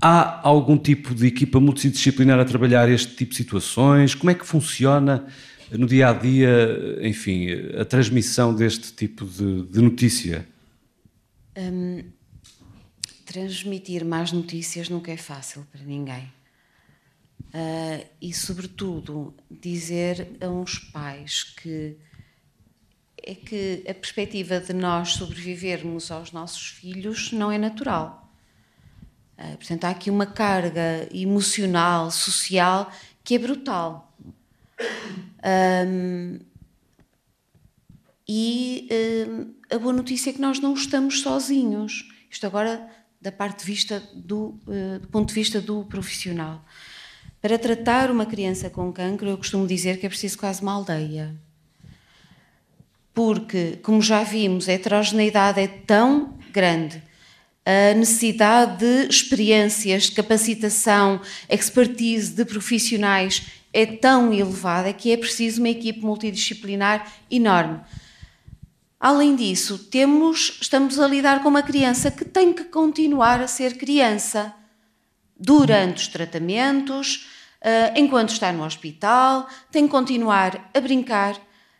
Há 0.00 0.46
algum 0.46 0.76
tipo 0.76 1.14
de 1.14 1.26
equipa 1.26 1.58
multidisciplinar 1.58 2.38
a 2.38 2.44
trabalhar 2.44 2.88
este 2.90 3.16
tipo 3.16 3.30
de 3.30 3.36
situações? 3.38 4.14
Como 4.14 4.30
é 4.30 4.34
que 4.34 4.46
funciona? 4.46 5.26
no 5.70 5.86
dia 5.86 6.08
a 6.08 6.12
dia, 6.12 6.98
enfim, 7.02 7.48
a 7.78 7.84
transmissão 7.84 8.54
deste 8.54 8.92
tipo 8.92 9.24
de, 9.24 9.66
de 9.66 9.80
notícia? 9.80 10.46
Um, 11.56 12.04
transmitir 13.24 14.04
más 14.04 14.32
notícias 14.32 14.88
nunca 14.88 15.10
é 15.12 15.16
fácil 15.16 15.66
para 15.72 15.82
ninguém. 15.82 16.32
Uh, 17.54 18.04
e, 18.20 18.32
sobretudo, 18.32 19.34
dizer 19.50 20.36
a 20.40 20.48
uns 20.48 20.78
pais 20.78 21.44
que 21.44 21.96
é 23.26 23.34
que 23.34 23.82
a 23.88 23.94
perspectiva 23.94 24.60
de 24.60 24.72
nós 24.72 25.14
sobrevivermos 25.14 26.10
aos 26.10 26.30
nossos 26.30 26.68
filhos 26.68 27.32
não 27.32 27.50
é 27.50 27.56
natural. 27.56 28.30
Uh, 29.38 29.56
portanto, 29.56 29.84
há 29.84 29.90
aqui 29.90 30.10
uma 30.10 30.26
carga 30.26 31.08
emocional, 31.12 32.10
social, 32.10 32.92
que 33.24 33.34
é 33.34 33.38
brutal. 33.38 34.14
Um, 35.88 36.38
e 38.28 38.88
um, 39.28 39.54
a 39.74 39.78
boa 39.78 39.92
notícia 39.92 40.30
é 40.30 40.32
que 40.32 40.40
nós 40.40 40.60
não 40.60 40.74
estamos 40.74 41.20
sozinhos. 41.20 42.08
Isto 42.30 42.46
agora 42.46 42.88
da 43.20 43.32
parte 43.32 43.60
de 43.60 43.64
vista 43.64 44.00
do, 44.14 44.60
uh, 44.66 44.98
do 45.00 45.08
ponto 45.08 45.28
de 45.28 45.34
vista 45.34 45.60
do 45.60 45.84
profissional. 45.86 46.64
Para 47.40 47.58
tratar 47.58 48.10
uma 48.10 48.26
criança 48.26 48.70
com 48.70 48.92
cancro, 48.92 49.28
eu 49.28 49.36
costumo 49.36 49.66
dizer 49.66 49.98
que 49.98 50.06
é 50.06 50.08
preciso 50.08 50.38
quase 50.38 50.62
uma 50.62 50.72
aldeia. 50.72 51.34
Porque, 53.14 53.78
como 53.82 54.02
já 54.02 54.22
vimos, 54.24 54.68
a 54.68 54.72
heterogeneidade 54.72 55.60
é 55.60 55.68
tão 55.68 56.36
grande, 56.52 57.00
a 57.64 57.94
necessidade 57.94 58.78
de 58.78 59.08
experiências, 59.08 60.04
de 60.04 60.12
capacitação, 60.12 61.20
expertise 61.48 62.32
de 62.32 62.44
profissionais 62.44 63.42
é 63.72 63.86
tão 63.86 64.32
elevada 64.32 64.92
que 64.92 65.10
é 65.10 65.16
preciso 65.16 65.60
uma 65.60 65.70
equipe 65.70 66.00
multidisciplinar 66.00 67.10
enorme. 67.30 67.80
Além 69.00 69.34
disso, 69.34 69.78
temos, 69.90 70.58
estamos 70.60 70.98
a 70.98 71.06
lidar 71.06 71.42
com 71.42 71.48
uma 71.48 71.62
criança 71.62 72.10
que 72.10 72.24
tem 72.24 72.52
que 72.52 72.64
continuar 72.64 73.40
a 73.40 73.48
ser 73.48 73.76
criança 73.76 74.54
durante 75.36 76.02
os 76.02 76.08
tratamentos, 76.08 77.26
uh, 77.60 77.98
enquanto 77.98 78.30
está 78.30 78.52
no 78.52 78.64
hospital, 78.64 79.48
tem 79.70 79.86
que 79.86 79.90
continuar 79.90 80.70
a 80.72 80.80
brincar, 80.80 81.36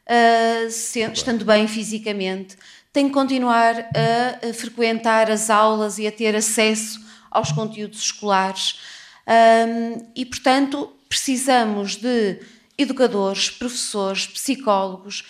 uh, 0.09 0.67
estando 1.13 1.45
bem 1.45 1.67
fisicamente, 1.67 2.57
tem 2.93 3.09
que 3.09 3.15
continuar 3.15 3.77
a, 3.79 4.49
a, 4.49 4.55
frequentar 4.55 5.31
as 5.31 5.51
aulas 5.51 5.99
e 5.99 6.07
a 6.07 6.13
ter 6.13 6.37
acesso 6.37 7.01
aos 7.31 7.51
conteúdos 7.51 8.01
escolares. 8.01 8.79
Um, 9.27 10.07
e, 10.15 10.25
portanto, 10.25 10.93
precisamos 11.09 11.97
de 11.97 12.41
educadores, 12.79 13.51
professores, 13.51 14.27
psicólogos, 14.27 15.25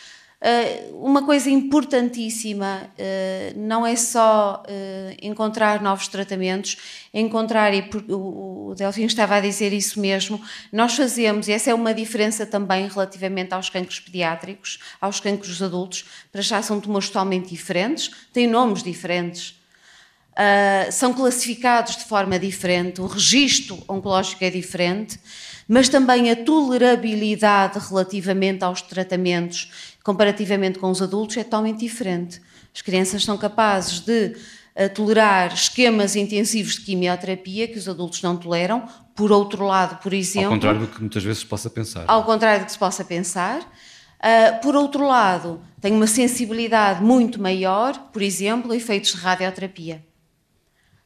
uma 0.93 1.25
coisa 1.25 1.49
importantíssima 1.49 2.91
uh, 2.99 3.59
não 3.59 3.87
é 3.87 3.97
só 3.97 4.63
uh, 4.63 5.17
encontrar 5.23 5.81
novos 5.81 6.07
tratamentos, 6.07 6.77
encontrar, 7.15 7.73
e 7.73 7.83
o, 8.11 8.75
Delfim 8.77 9.05
estava 9.05 9.37
a 9.37 9.41
dizer 9.41 9.73
isso 9.73 9.99
mesmo, 9.99 10.39
nós 10.71 10.95
fazemos, 10.95 11.49
e 11.49 11.53
essa 11.53 11.71
é 11.71 11.75
uma 11.75 11.95
diferença 11.95 12.45
também 12.45 12.87
relativamente 12.89 13.55
aos 13.55 13.71
cancros 13.71 14.01
pediátricos, 14.01 14.79
aos 15.01 15.19
cancros 15.19 15.63
adultos, 15.63 16.05
para 16.31 16.43
já 16.43 16.61
são 16.61 16.79
tumores 16.79 17.09
totalmente 17.09 17.49
diferentes, 17.49 18.11
têm 18.31 18.47
nomes 18.47 18.83
diferentes. 18.83 19.59
são 20.91 21.15
classificados 21.15 21.97
de 21.97 22.05
forma 22.05 22.39
diferente, 22.39 23.01
o 23.01 23.07
registro 23.07 23.83
oncológico 23.89 24.45
é 24.45 24.51
diferente, 24.51 25.19
mas 25.69 25.89
também 25.89 26.31
a 26.31 26.37
tolerabilidade 26.37 27.79
relativamente 27.79 28.65
aos 28.65 28.83
tratamentos 28.83 29.94
comparativamente 30.05 30.79
com 30.79 30.91
os 30.91 31.01
adultos, 31.01 31.39
é 31.39 31.43
totalmente 31.43 31.81
diferente. 31.81 32.41
As 32.73 32.83
crianças 32.83 33.25
são 33.25 33.39
capazes 33.39 34.01
de 34.01 34.37
uh, 34.77 34.95
tolerar 34.95 35.55
esquemas 35.55 36.15
intensivos 36.15 36.75
de 36.75 36.83
quimioterapia 36.83 37.67
que 37.67 37.79
os 37.79 37.89
adultos 37.89 38.23
não 38.23 38.37
toleram. 38.37 38.87
Por 39.17 39.33
outro 39.33 39.65
lado, 39.65 40.01
por 40.03 40.13
exemplo. 40.13 40.49
Ao 40.49 40.55
contrário 40.55 40.81
do 40.81 40.87
que 40.89 41.01
muitas 41.01 41.23
vezes 41.23 41.39
se 41.39 41.47
possa 41.47 41.71
pensar. 41.71 42.05
Ao 42.07 42.23
contrário 42.25 42.61
do 42.61 42.67
que 42.67 42.73
se 42.73 42.79
possa 42.79 43.03
pensar. 43.03 43.61
Uh, 43.61 44.61
por 44.63 44.77
outro 44.77 45.07
lado, 45.07 45.61
tem 45.81 45.93
uma 45.93 46.07
sensibilidade 46.07 47.03
muito 47.03 47.41
maior, 47.41 47.97
por 48.13 48.21
exemplo, 48.21 48.73
a 48.73 48.77
efeitos 48.77 49.13
de 49.13 49.19
radioterapia. 49.19 50.05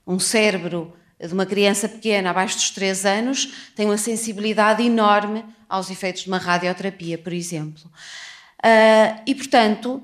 Um 0.06 0.18
cérebro 0.18 0.92
de 1.20 1.32
uma 1.32 1.46
criança 1.46 1.88
pequena, 1.88 2.30
abaixo 2.30 2.56
dos 2.56 2.70
3 2.70 3.04
anos, 3.04 3.52
tem 3.76 3.86
uma 3.86 3.98
sensibilidade 3.98 4.82
enorme 4.82 5.44
aos 5.68 5.90
efeitos 5.90 6.22
de 6.22 6.28
uma 6.28 6.38
radioterapia, 6.38 7.18
por 7.18 7.32
exemplo. 7.32 7.90
Uh, 8.58 9.22
e, 9.26 9.34
portanto, 9.34 10.02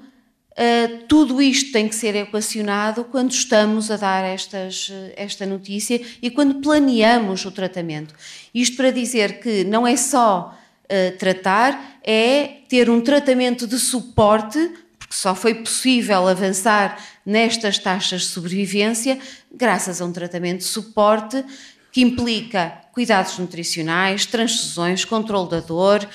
uh, 0.52 0.98
tudo 1.08 1.42
isto 1.42 1.72
tem 1.72 1.88
que 1.88 1.94
ser 1.94 2.14
equacionado 2.14 3.04
quando 3.04 3.32
estamos 3.32 3.90
a 3.90 3.96
dar 3.96 4.24
estas, 4.24 4.92
esta 5.16 5.44
notícia 5.44 6.00
e 6.22 6.30
quando 6.30 6.56
planeamos 6.56 7.44
o 7.44 7.50
tratamento. 7.50 8.14
Isto 8.54 8.76
para 8.76 8.90
dizer 8.90 9.40
que 9.40 9.64
não 9.64 9.86
é 9.86 9.96
só 9.96 10.56
uh, 10.84 11.18
tratar, 11.18 11.98
é 12.02 12.58
ter 12.68 12.88
um 12.88 13.00
tratamento 13.00 13.66
de 13.66 13.78
suporte, 13.78 14.58
porque 14.98 15.14
só 15.14 15.34
foi 15.34 15.54
possível 15.54 16.28
avançar 16.28 16.98
nestas 17.26 17.78
taxas 17.78 18.22
de 18.22 18.28
sobrevivência 18.28 19.18
graças 19.52 20.00
a 20.00 20.04
um 20.04 20.12
tratamento 20.12 20.58
de 20.58 20.64
suporte 20.64 21.44
que 21.90 22.00
implica 22.00 22.80
cuidados 22.92 23.38
nutricionais, 23.38 24.26
transfusões, 24.26 25.04
controle 25.04 25.48
da 25.48 25.60
dor, 25.60 26.08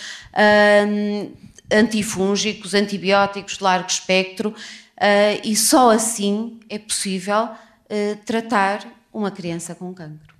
antifúngicos, 1.72 2.74
antibióticos 2.74 3.58
de 3.58 3.64
largo 3.64 3.88
espectro, 3.88 4.50
uh, 4.50 5.42
e 5.44 5.56
só 5.56 5.92
assim 5.92 6.60
é 6.70 6.80
possível 6.80 7.46
uh, 7.46 8.26
tratar 8.26 8.86
uma 9.14 9.32
criança 9.32 9.76
com 9.76 9.94
cancro. 9.94 10.36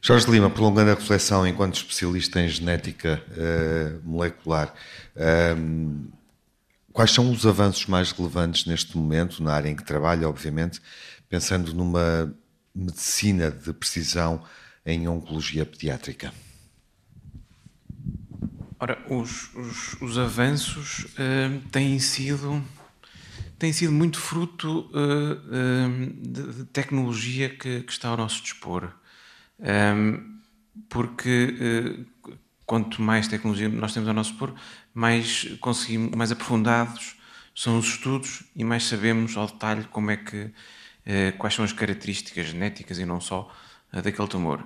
Jorge 0.00 0.30
Lima, 0.30 0.48
prolongando 0.48 0.92
a 0.92 0.94
reflexão 0.94 1.46
enquanto 1.46 1.74
especialista 1.74 2.40
em 2.40 2.48
genética 2.48 3.22
uh, 3.32 4.08
molecular, 4.08 4.72
um, 5.56 6.06
quais 6.92 7.10
são 7.10 7.30
os 7.30 7.44
avanços 7.44 7.86
mais 7.86 8.12
relevantes 8.12 8.64
neste 8.64 8.96
momento, 8.96 9.42
na 9.42 9.52
área 9.52 9.68
em 9.68 9.76
que 9.76 9.84
trabalha, 9.84 10.28
obviamente, 10.28 10.80
pensando 11.28 11.74
numa 11.74 12.32
medicina 12.74 13.50
de 13.50 13.72
precisão 13.72 14.42
em 14.86 15.08
oncologia 15.08 15.66
pediátrica? 15.66 16.32
Ora, 18.80 18.96
os, 19.08 19.52
os, 19.54 20.00
os 20.00 20.18
avanços 20.18 21.04
uh, 21.04 21.60
têm 21.72 21.98
sido 21.98 22.64
têm 23.58 23.72
sido 23.72 23.90
muito 23.90 24.20
fruto 24.20 24.88
uh, 24.92 26.12
de, 26.22 26.52
de, 26.54 26.64
tecnologia 26.66 27.48
que, 27.48 27.80
que, 27.80 27.92
está 27.92 28.08
ao 28.08 28.16
nosso 28.16 28.40
dispor. 28.40 28.92
Um, 29.58 30.38
porque 30.88 32.06
quanto 32.64 33.02
mais 33.02 33.26
tecnologia 33.26 33.68
nós 33.68 33.92
temos 33.92 34.08
ao 34.08 34.14
nosso 34.14 34.30
dispor, 34.30 34.54
mais 34.94 35.56
conseguimos, 35.60 36.12
mais 36.12 36.30
aprofundados 36.30 37.16
são 37.52 37.78
os 37.78 37.86
estudos 37.86 38.44
e 38.54 38.62
mais 38.62 38.84
sabemos 38.84 39.36
ao 39.36 39.48
detalhe 39.48 39.82
como 39.90 40.12
é 40.12 40.16
que 40.16 40.52
quais 41.36 41.54
são 41.54 41.64
as 41.64 41.72
características 41.72 42.46
genéticas 42.46 43.00
e 43.00 43.04
não 43.04 43.20
só 43.20 43.52
daquele 43.92 44.28
tumor. 44.28 44.64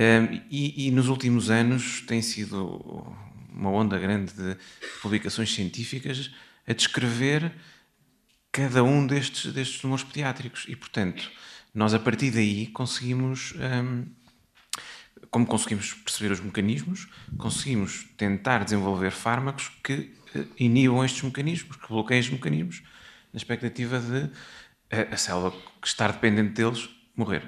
Um, 0.00 0.40
e, 0.50 0.86
e, 0.86 0.90
nos 0.90 1.08
últimos 1.08 1.50
anos 1.50 2.00
tem 2.06 2.22
sido 2.22 3.14
uma 3.54 3.70
onda 3.70 3.98
grande 3.98 4.32
de 4.32 4.56
publicações 5.00 5.54
científicas 5.54 6.30
a 6.66 6.72
descrever 6.72 7.52
cada 8.50 8.84
um 8.84 9.06
destes, 9.06 9.52
destes 9.52 9.80
tumores 9.80 10.04
pediátricos. 10.04 10.66
E, 10.68 10.76
portanto, 10.76 11.30
nós 11.74 11.94
a 11.94 11.98
partir 11.98 12.30
daí 12.30 12.66
conseguimos, 12.66 13.54
hum, 13.54 14.04
como 15.30 15.46
conseguimos 15.46 15.94
perceber 15.94 16.32
os 16.32 16.40
mecanismos, 16.40 17.08
conseguimos 17.38 18.06
tentar 18.16 18.64
desenvolver 18.64 19.10
fármacos 19.10 19.70
que 19.82 20.14
uh, 20.34 20.46
inibam 20.58 21.02
estes 21.04 21.22
mecanismos, 21.22 21.76
que 21.76 21.88
bloqueiam 21.88 22.20
estes 22.20 22.34
mecanismos, 22.34 22.82
na 23.32 23.38
expectativa 23.38 23.98
de 23.98 24.30
a, 24.90 25.14
a 25.14 25.16
célula 25.16 25.50
que 25.80 25.88
estar 25.88 26.12
dependente 26.12 26.52
deles 26.52 26.90
morrer. 27.16 27.42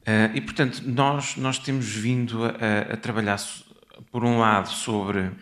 Uh, 0.00 0.34
e, 0.34 0.40
portanto, 0.40 0.82
nós, 0.86 1.36
nós 1.36 1.58
temos 1.58 1.86
vindo 1.86 2.42
a, 2.44 2.94
a 2.94 2.96
trabalhar 2.96 3.38
por 4.12 4.24
um 4.24 4.38
lado, 4.38 4.68
sobre 4.68 5.32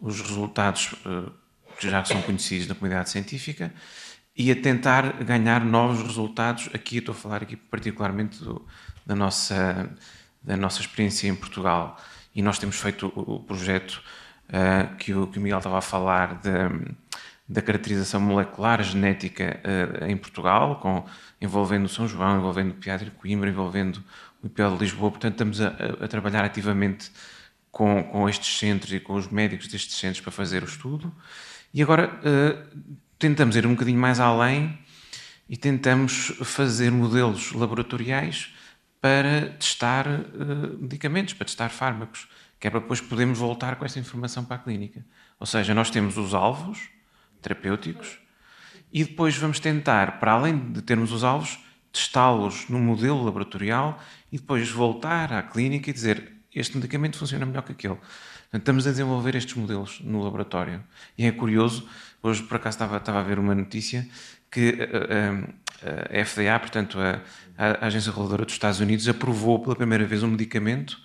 os 0.00 0.20
resultados 0.20 0.94
eh, 1.04 1.30
que 1.78 1.90
já 1.90 2.04
são 2.04 2.22
conhecidos 2.22 2.68
na 2.68 2.74
comunidade 2.74 3.10
científica 3.10 3.74
e 4.36 4.50
a 4.50 4.56
tentar 4.56 5.24
ganhar 5.24 5.64
novos 5.64 6.02
resultados. 6.02 6.70
Aqui 6.72 6.98
estou 6.98 7.12
a 7.12 7.16
falar 7.16 7.42
aqui 7.42 7.56
particularmente 7.56 8.42
do, 8.42 8.64
da, 9.04 9.16
nossa, 9.16 9.90
da 10.42 10.56
nossa 10.56 10.80
experiência 10.80 11.26
em 11.28 11.34
Portugal. 11.34 11.98
E 12.34 12.40
nós 12.40 12.58
temos 12.58 12.76
feito 12.76 13.12
o, 13.16 13.40
projeto 13.40 14.02
uh, 14.48 14.94
que, 14.96 15.12
o, 15.12 15.26
que 15.26 15.38
o 15.38 15.42
Miguel 15.42 15.58
estava 15.58 15.78
a 15.78 15.82
falar 15.82 16.40
de, 16.40 16.50
da 17.48 17.62
caracterização 17.62 18.20
molecular 18.20 18.82
genética 18.82 19.58
uh, 19.64 20.04
em 20.04 20.16
Portugal, 20.16 20.76
com, 20.80 21.04
envolvendo 21.40 21.88
São 21.88 22.06
João, 22.06 22.38
envolvendo 22.38 22.72
o 22.72 22.74
Pediátrico 22.74 23.16
Coimbra, 23.16 23.48
envolvendo 23.48 24.04
o 24.42 24.46
IPL 24.46 24.74
de 24.74 24.84
Lisboa. 24.84 25.10
Portanto, 25.10 25.32
estamos 25.32 25.60
a, 25.62 25.68
a 26.02 26.08
trabalhar 26.08 26.44
ativamente 26.44 27.10
com, 27.76 28.02
com 28.04 28.26
estes 28.26 28.58
centros 28.58 28.90
e 28.90 28.98
com 28.98 29.12
os 29.12 29.28
médicos 29.28 29.68
destes 29.68 29.98
centros 29.98 30.22
para 30.22 30.32
fazer 30.32 30.62
o 30.62 30.64
estudo. 30.64 31.14
E 31.74 31.82
agora 31.82 32.10
uh, 32.24 32.96
tentamos 33.18 33.54
ir 33.54 33.66
um 33.66 33.72
bocadinho 33.74 34.00
mais 34.00 34.18
além 34.18 34.78
e 35.46 35.58
tentamos 35.58 36.32
fazer 36.42 36.90
modelos 36.90 37.52
laboratoriais 37.52 38.50
para 38.98 39.50
testar 39.58 40.06
uh, 40.08 40.78
medicamentos, 40.80 41.34
para 41.34 41.44
testar 41.44 41.68
fármacos, 41.68 42.26
que 42.58 42.66
é 42.66 42.70
para 42.70 42.80
depois 42.80 43.02
podermos 43.02 43.38
voltar 43.38 43.76
com 43.76 43.84
essa 43.84 43.98
informação 43.98 44.42
para 44.42 44.56
a 44.56 44.58
clínica. 44.58 45.04
Ou 45.38 45.46
seja, 45.46 45.74
nós 45.74 45.90
temos 45.90 46.16
os 46.16 46.32
alvos 46.32 46.88
terapêuticos 47.42 48.18
e 48.90 49.04
depois 49.04 49.36
vamos 49.36 49.60
tentar, 49.60 50.18
para 50.18 50.32
além 50.32 50.72
de 50.72 50.80
termos 50.80 51.12
os 51.12 51.22
alvos, 51.22 51.58
testá-los 51.92 52.70
no 52.70 52.78
modelo 52.78 53.22
laboratorial 53.22 54.02
e 54.32 54.38
depois 54.38 54.70
voltar 54.70 55.30
à 55.30 55.42
clínica 55.42 55.90
e 55.90 55.92
dizer 55.92 56.35
este 56.58 56.76
medicamento 56.76 57.18
funciona 57.18 57.44
melhor 57.44 57.62
que 57.62 57.72
aquele. 57.72 57.96
Portanto, 57.96 58.62
estamos 58.62 58.86
a 58.86 58.90
desenvolver 58.90 59.34
estes 59.34 59.54
modelos 59.54 60.00
no 60.00 60.22
laboratório. 60.22 60.82
E 61.16 61.26
é 61.26 61.32
curioso, 61.32 61.88
hoje 62.22 62.42
por 62.42 62.56
acaso 62.56 62.76
estava, 62.76 62.96
estava 62.96 63.20
a 63.20 63.22
ver 63.22 63.38
uma 63.38 63.54
notícia 63.54 64.08
que 64.50 64.78
a, 64.80 66.18
a, 66.18 66.20
a 66.20 66.24
FDA, 66.24 66.58
portanto 66.58 66.98
a, 66.98 67.20
a, 67.56 67.86
Agência 67.86 68.10
Reguladora 68.10 68.44
dos 68.44 68.54
Estados 68.54 68.80
Unidos, 68.80 69.08
aprovou 69.08 69.58
pela 69.60 69.76
primeira 69.76 70.04
vez 70.06 70.22
um 70.22 70.28
medicamento 70.28 70.98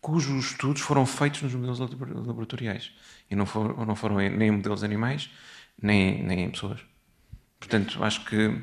cujos 0.00 0.52
estudos 0.52 0.82
foram 0.82 1.04
feitos 1.04 1.42
nos 1.42 1.54
modelos 1.54 1.78
laboratoriais. 1.78 2.92
E 3.30 3.36
não 3.36 3.46
foram, 3.46 3.84
não 3.84 3.96
foram 3.96 4.16
nem 4.16 4.48
em 4.48 4.50
modelos 4.50 4.82
animais, 4.84 5.30
nem, 5.80 6.22
nem 6.22 6.44
em 6.44 6.50
pessoas. 6.50 6.80
Portanto, 7.58 8.02
acho 8.02 8.24
que, 8.24 8.62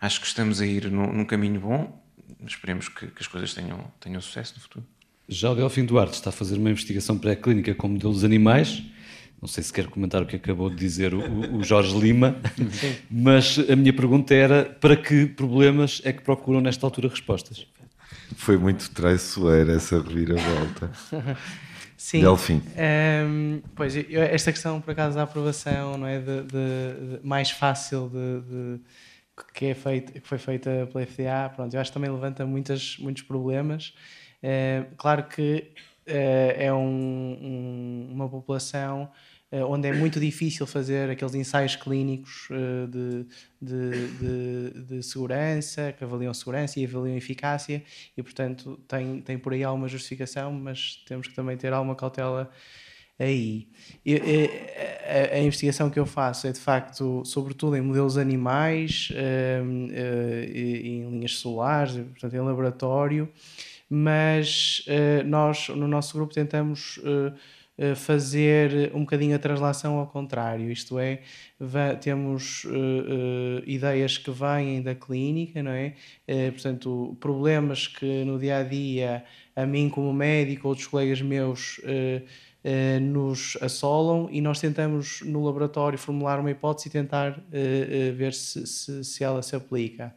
acho 0.00 0.20
que 0.20 0.26
estamos 0.26 0.60
a 0.60 0.66
ir 0.66 0.90
num, 0.90 1.12
num 1.12 1.24
caminho 1.24 1.60
bom. 1.60 2.02
Esperemos 2.44 2.88
que, 2.88 3.06
que 3.06 3.20
as 3.20 3.28
coisas 3.28 3.54
tenham, 3.54 3.92
tenham 4.00 4.20
sucesso 4.20 4.54
no 4.56 4.60
futuro. 4.60 4.86
Já 5.32 5.50
o 5.50 5.54
Delfim 5.54 5.84
Duarte 5.84 6.14
está 6.14 6.30
a 6.30 6.32
fazer 6.32 6.56
uma 6.56 6.70
investigação 6.70 7.16
pré-clínica 7.16 7.74
com 7.74 7.88
modelos 7.88 8.22
animais. 8.22 8.82
Não 9.40 9.48
sei 9.48 9.64
se 9.64 9.72
quer 9.72 9.86
comentar 9.86 10.22
o 10.22 10.26
que 10.26 10.36
acabou 10.36 10.70
de 10.70 10.76
dizer 10.76 11.14
o, 11.14 11.56
o 11.56 11.64
Jorge 11.64 11.98
Lima, 11.98 12.36
mas 13.10 13.58
a 13.68 13.74
minha 13.74 13.92
pergunta 13.92 14.34
era 14.34 14.64
para 14.64 14.96
que 14.96 15.26
problemas 15.26 16.00
é 16.04 16.12
que 16.12 16.22
procuram 16.22 16.60
nesta 16.60 16.86
altura 16.86 17.08
respostas? 17.08 17.66
Foi 18.36 18.56
muito 18.56 18.90
traiçoeira 18.90 19.72
essa 19.72 20.00
reviravolta. 20.00 20.92
Sim. 21.96 22.20
Delfim. 22.20 22.54
Um, 22.54 22.60
ehm, 22.76 23.62
pois, 23.74 23.94
esta 23.96 24.52
questão, 24.52 24.80
por 24.80 24.90
acaso, 24.90 25.16
da 25.16 25.22
aprovação, 25.22 25.96
não 25.96 26.06
é? 26.06 26.18
De, 26.18 26.42
de, 26.42 27.18
de 27.18 27.26
mais 27.26 27.50
fácil 27.50 28.08
de, 28.08 28.80
que, 29.54 29.66
é 29.66 29.74
feito, 29.74 30.12
que 30.12 30.20
foi 30.20 30.38
feita 30.38 30.88
pela 30.92 31.06
FDA, 31.06 31.48
pronto, 31.54 31.72
eu 31.74 31.80
acho 31.80 31.90
que 31.90 31.94
também 31.94 32.10
levanta 32.10 32.44
muitas, 32.44 32.96
muitos 32.98 33.22
problemas. 33.22 33.94
Uh, 34.42 34.92
claro 34.96 35.22
que 35.28 35.70
uh, 36.08 36.52
é 36.56 36.72
um, 36.72 36.78
um, 36.78 38.08
uma 38.10 38.28
população 38.28 39.08
uh, 39.52 39.64
onde 39.68 39.86
é 39.86 39.92
muito 39.92 40.18
difícil 40.18 40.66
fazer 40.66 41.08
aqueles 41.08 41.34
ensaios 41.34 41.76
clínicos 41.76 42.48
de, 42.90 43.26
de, 43.60 44.08
de, 44.18 44.84
de, 44.84 45.02
segurança, 45.02 45.92
que 45.92 46.02
avaliam 46.02 46.34
segurança 46.34 46.80
e 46.80 46.84
avaliam 46.84 47.16
eficácia, 47.16 47.84
e 48.16 48.22
portanto 48.22 48.80
tem, 48.88 49.20
tem 49.20 49.38
por 49.38 49.52
aí 49.52 49.62
alguma 49.62 49.86
justificação, 49.86 50.52
mas 50.52 50.96
temos 51.06 51.28
que 51.28 51.34
também 51.34 51.56
ter 51.56 51.72
alguma 51.72 51.94
cautela 51.94 52.50
aí. 53.16 53.68
Eu, 54.04 54.18
a, 55.06 55.36
a, 55.36 55.38
investigação 55.38 55.88
que 55.88 56.00
eu 56.00 56.06
faço 56.06 56.48
é 56.48 56.52
de 56.52 56.58
facto, 56.58 57.22
sobretudo 57.24 57.76
em 57.76 57.80
modelos 57.80 58.18
animais, 58.18 59.10
em 60.52 61.08
linhas 61.08 61.36
solares, 61.36 61.94
portanto 61.94 62.34
em 62.34 62.40
laboratório, 62.40 63.28
mas 63.94 64.86
uh, 64.88 65.22
nós 65.28 65.68
no 65.68 65.86
nosso 65.86 66.14
grupo 66.14 66.32
tentamos 66.32 66.96
uh, 66.96 67.94
fazer 67.94 68.90
um 68.94 69.00
bocadinho 69.00 69.36
a 69.36 69.38
translação 69.38 69.98
ao 69.98 70.06
contrário, 70.06 70.70
isto 70.70 70.98
é, 70.98 71.20
temos 72.00 72.64
ideias 73.66 74.18
que 74.18 74.30
vêm 74.30 74.82
da 74.82 74.94
clínica, 74.94 75.62
não 75.62 75.72
é? 75.72 75.94
portanto, 76.52 77.16
problemas 77.18 77.88
que 77.88 78.24
no 78.24 78.38
dia 78.38 78.58
a 78.58 78.62
dia 78.62 79.24
a 79.56 79.64
mim 79.64 79.88
como 79.88 80.12
médico, 80.12 80.68
outros 80.68 80.86
colegas 80.86 81.22
meus 81.22 81.80
nos 83.00 83.56
assolam 83.60 84.28
e 84.30 84.40
nós 84.42 84.60
tentamos 84.60 85.22
no 85.22 85.42
laboratório 85.44 85.98
formular 85.98 86.38
uma 86.38 86.50
hipótese 86.50 86.88
e 86.88 86.92
tentar 86.92 87.42
ver 87.50 88.34
se, 88.34 88.66
se, 88.66 89.02
se, 89.02 89.24
ela 89.24 89.42
se 89.42 89.56
aplica. 89.56 90.14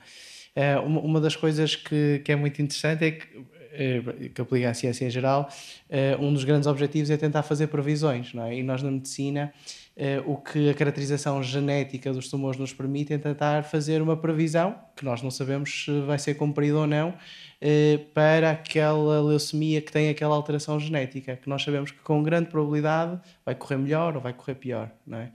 Uma, 0.86 1.22
das 1.22 1.36
coisas 1.36 1.76
que, 1.76 2.22
que, 2.24 2.32
é 2.32 2.36
muito 2.36 2.62
interessante 2.62 3.06
é 3.06 3.12
que, 3.12 3.46
que 4.34 4.42
aplica 4.42 4.70
à 4.70 4.74
ciência 4.74 5.06
em 5.06 5.10
geral, 5.10 5.50
um 6.20 6.34
dos 6.34 6.44
grandes 6.44 6.68
objetivos 6.68 7.10
é 7.10 7.18
tentar 7.18 7.44
fazer 7.44 7.68
previsões, 7.68 8.34
não 8.34 8.44
é? 8.46 8.58
E 8.58 8.64
nós 8.64 8.82
na 8.82 8.92
medicina 8.92 9.54
o 10.26 10.36
que 10.36 10.70
a 10.70 10.74
caracterização 10.74 11.42
genética 11.42 12.12
dos 12.12 12.28
tumores 12.28 12.60
nos 12.60 12.74
permite 12.74 13.14
é 13.14 13.18
tentar 13.18 13.64
fazer 13.64 14.02
uma 14.02 14.18
previsão, 14.18 14.76
que 14.96 15.06
nós 15.06 15.22
não 15.22 15.32
sabemos 15.32 15.86
se 15.86 16.02
vai 16.02 16.20
ser 16.20 16.36
cumprida 16.36 16.78
ou 16.78 16.86
não, 16.86 17.14
eh, 17.62 18.00
para 18.14 18.52
aquela 18.52 19.22
leucemia 19.22 19.82
que 19.82 19.92
tem 19.92 20.10
aquela 20.10 20.36
alteração 20.36 20.80
genética, 20.80 21.38
que 21.38 21.48
nós 21.48 21.64
sabemos 21.64 21.92
que 21.92 22.00
com 22.00 22.22
grande 22.22 22.50
probabilidade 22.50 23.20
vai 23.46 23.56
correr 23.56 23.78
melhor 23.78 24.16
ou 24.16 24.22
vai 24.22 24.34
correr 24.34 24.56
pior, 24.56 24.92
não 25.08 25.18
é? 25.18 25.32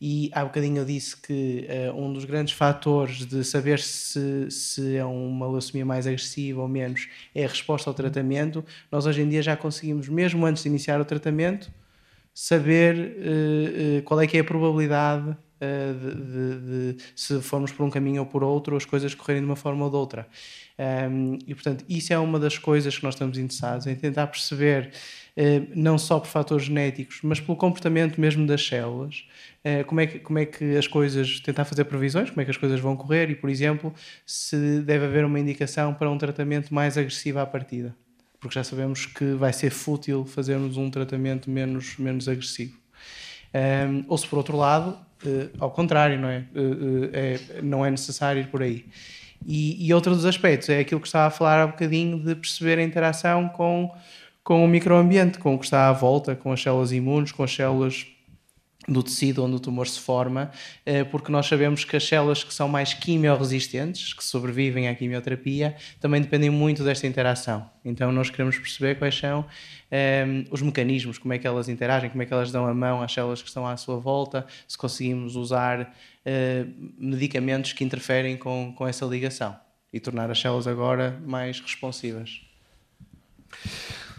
E 0.00 0.30
há 0.32 0.44
bocadinho 0.44 0.78
eu 0.78 0.84
disse 0.84 1.16
que 1.16 1.66
uh, 1.90 1.98
um 1.98 2.12
dos 2.12 2.26
grandes 2.26 2.52
fatores 2.52 3.24
de 3.24 3.42
saber 3.42 3.78
se, 3.78 4.50
se 4.50 4.96
é 4.96 5.04
uma 5.04 5.48
leucemia 5.48 5.86
mais 5.86 6.06
agressiva 6.06 6.60
ou 6.60 6.68
menos 6.68 7.08
é 7.34 7.44
a 7.44 7.48
resposta 7.48 7.88
ao 7.88 7.94
tratamento. 7.94 8.62
Nós 8.92 9.06
hoje 9.06 9.22
em 9.22 9.28
dia 9.28 9.42
já 9.42 9.56
conseguimos, 9.56 10.08
mesmo 10.08 10.44
antes 10.44 10.62
de 10.62 10.68
iniciar 10.68 11.00
o 11.00 11.04
tratamento, 11.04 11.72
saber 12.34 12.96
uh, 12.96 13.98
uh, 13.98 14.02
qual 14.02 14.20
é 14.20 14.26
que 14.26 14.36
é 14.36 14.40
a 14.40 14.44
probabilidade 14.44 15.36
de, 15.64 16.14
de, 16.14 16.92
de, 16.94 17.02
se 17.16 17.40
formos 17.40 17.72
por 17.72 17.84
um 17.84 17.90
caminho 17.90 18.20
ou 18.20 18.26
por 18.26 18.44
outro, 18.44 18.76
as 18.76 18.84
coisas 18.84 19.14
correrem 19.14 19.40
de 19.40 19.46
uma 19.46 19.56
forma 19.56 19.84
ou 19.84 19.90
de 19.90 19.96
outra. 19.96 20.26
Um, 20.76 21.38
e, 21.46 21.54
portanto, 21.54 21.84
isso 21.88 22.12
é 22.12 22.18
uma 22.18 22.38
das 22.38 22.58
coisas 22.58 22.96
que 22.96 23.04
nós 23.04 23.14
estamos 23.14 23.38
interessados 23.38 23.86
em 23.86 23.94
tentar 23.94 24.26
perceber, 24.26 24.90
uh, 25.36 25.70
não 25.74 25.96
só 25.96 26.18
por 26.18 26.26
fatores 26.26 26.66
genéticos, 26.66 27.20
mas 27.22 27.40
pelo 27.40 27.56
comportamento 27.56 28.20
mesmo 28.20 28.46
das 28.46 28.66
células, 28.66 29.24
uh, 29.64 29.84
como, 29.84 30.00
é 30.00 30.06
que, 30.06 30.18
como 30.18 30.38
é 30.38 30.46
que 30.46 30.76
as 30.76 30.88
coisas, 30.88 31.40
tentar 31.40 31.64
fazer 31.64 31.84
previsões, 31.84 32.30
como 32.30 32.40
é 32.40 32.44
que 32.44 32.50
as 32.50 32.56
coisas 32.56 32.80
vão 32.80 32.96
correr 32.96 33.30
e, 33.30 33.36
por 33.36 33.48
exemplo, 33.48 33.94
se 34.26 34.80
deve 34.80 35.04
haver 35.04 35.24
uma 35.24 35.38
indicação 35.38 35.94
para 35.94 36.10
um 36.10 36.18
tratamento 36.18 36.74
mais 36.74 36.98
agressivo 36.98 37.38
à 37.38 37.46
partida. 37.46 37.94
Porque 38.44 38.58
já 38.58 38.62
sabemos 38.62 39.06
que 39.06 39.32
vai 39.32 39.54
ser 39.54 39.70
fútil 39.70 40.26
fazermos 40.26 40.76
um 40.76 40.90
tratamento 40.90 41.48
menos, 41.48 41.96
menos 41.96 42.28
agressivo. 42.28 42.76
Um, 43.54 44.04
ou 44.06 44.18
se 44.18 44.26
por 44.26 44.36
outro 44.36 44.54
lado, 44.54 44.98
uh, 45.24 45.50
ao 45.58 45.70
contrário, 45.70 46.20
não 46.20 46.28
é? 46.28 46.44
é? 47.14 47.62
Não 47.62 47.86
é 47.86 47.90
necessário 47.90 48.42
ir 48.42 48.48
por 48.48 48.62
aí. 48.62 48.84
E, 49.46 49.86
e 49.86 49.94
outro 49.94 50.14
dos 50.14 50.26
aspectos 50.26 50.68
é 50.68 50.80
aquilo 50.80 51.00
que 51.00 51.06
estava 51.06 51.28
a 51.28 51.30
falar 51.30 51.62
há 51.62 51.66
bocadinho 51.66 52.18
de 52.18 52.34
perceber 52.34 52.78
a 52.78 52.82
interação 52.82 53.48
com, 53.48 53.90
com 54.42 54.62
o 54.62 54.68
microambiente, 54.68 55.38
com 55.38 55.54
o 55.54 55.58
que 55.58 55.64
está 55.64 55.88
à 55.88 55.92
volta, 55.92 56.36
com 56.36 56.52
as 56.52 56.60
células 56.60 56.92
imunes, 56.92 57.32
com 57.32 57.44
as 57.44 57.54
células 57.54 58.06
do 58.86 59.02
tecido 59.02 59.44
onde 59.44 59.56
o 59.56 59.60
tumor 59.60 59.86
se 59.86 59.98
forma, 59.98 60.50
eh, 60.84 61.04
porque 61.04 61.30
nós 61.32 61.46
sabemos 61.46 61.84
que 61.84 61.96
as 61.96 62.04
células 62.04 62.44
que 62.44 62.52
são 62.52 62.68
mais 62.68 62.92
quimioresistentes, 62.94 64.12
que 64.12 64.22
sobrevivem 64.22 64.88
à 64.88 64.94
quimioterapia, 64.94 65.76
também 66.00 66.20
dependem 66.20 66.50
muito 66.50 66.84
desta 66.84 67.06
interação. 67.06 67.68
Então 67.84 68.12
nós 68.12 68.30
queremos 68.30 68.58
perceber 68.58 68.96
quais 68.96 69.14
são 69.16 69.40
um, 69.40 69.44
eh, 69.90 70.44
os 70.50 70.60
mecanismos, 70.62 71.18
como 71.18 71.32
é 71.32 71.38
que 71.38 71.46
elas 71.46 71.68
interagem, 71.68 72.10
como 72.10 72.22
é 72.22 72.26
que 72.26 72.32
elas 72.32 72.52
dão 72.52 72.66
a 72.66 72.74
mão 72.74 73.02
às 73.02 73.12
células 73.12 73.42
que 73.42 73.48
estão 73.48 73.66
à 73.66 73.76
sua 73.76 73.98
volta, 73.98 74.46
se 74.68 74.76
conseguimos 74.76 75.36
usar 75.36 75.82
uh, 75.82 76.72
medicamentos 76.98 77.72
que 77.72 77.84
interferem 77.84 78.36
com, 78.36 78.72
com 78.76 78.86
essa 78.86 79.04
ligação 79.04 79.56
e 79.92 80.00
tornar 80.00 80.30
as 80.30 80.40
células 80.40 80.66
agora 80.66 81.20
mais 81.24 81.60
responsivas. 81.60 82.40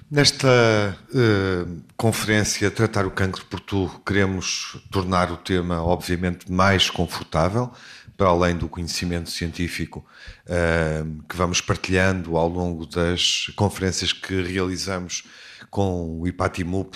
Nesta 0.10 0.96
uh, 1.16 1.82
conferência 1.98 2.70
Tratar 2.70 3.08
o 3.08 3.12
Cancro 3.12 3.44
por 3.46 3.60
Tu, 3.60 3.90
queremos 4.06 4.78
tornar 4.92 5.32
o 5.32 5.38
tema, 5.38 5.82
obviamente, 5.82 6.52
mais 6.52 6.92
confortável, 6.92 7.72
para 8.16 8.28
além 8.28 8.56
do 8.56 8.70
conhecimento 8.70 9.32
científico 9.32 10.06
uh, 10.46 11.24
que 11.28 11.36
vamos 11.36 11.60
partilhando 11.60 12.38
ao 12.38 12.48
longo 12.48 12.86
das 12.86 13.48
conferências 13.56 14.14
que 14.14 14.44
realizamos 14.44 15.24
com 15.72 16.20
o 16.20 16.28
IPATIMUP 16.28 16.96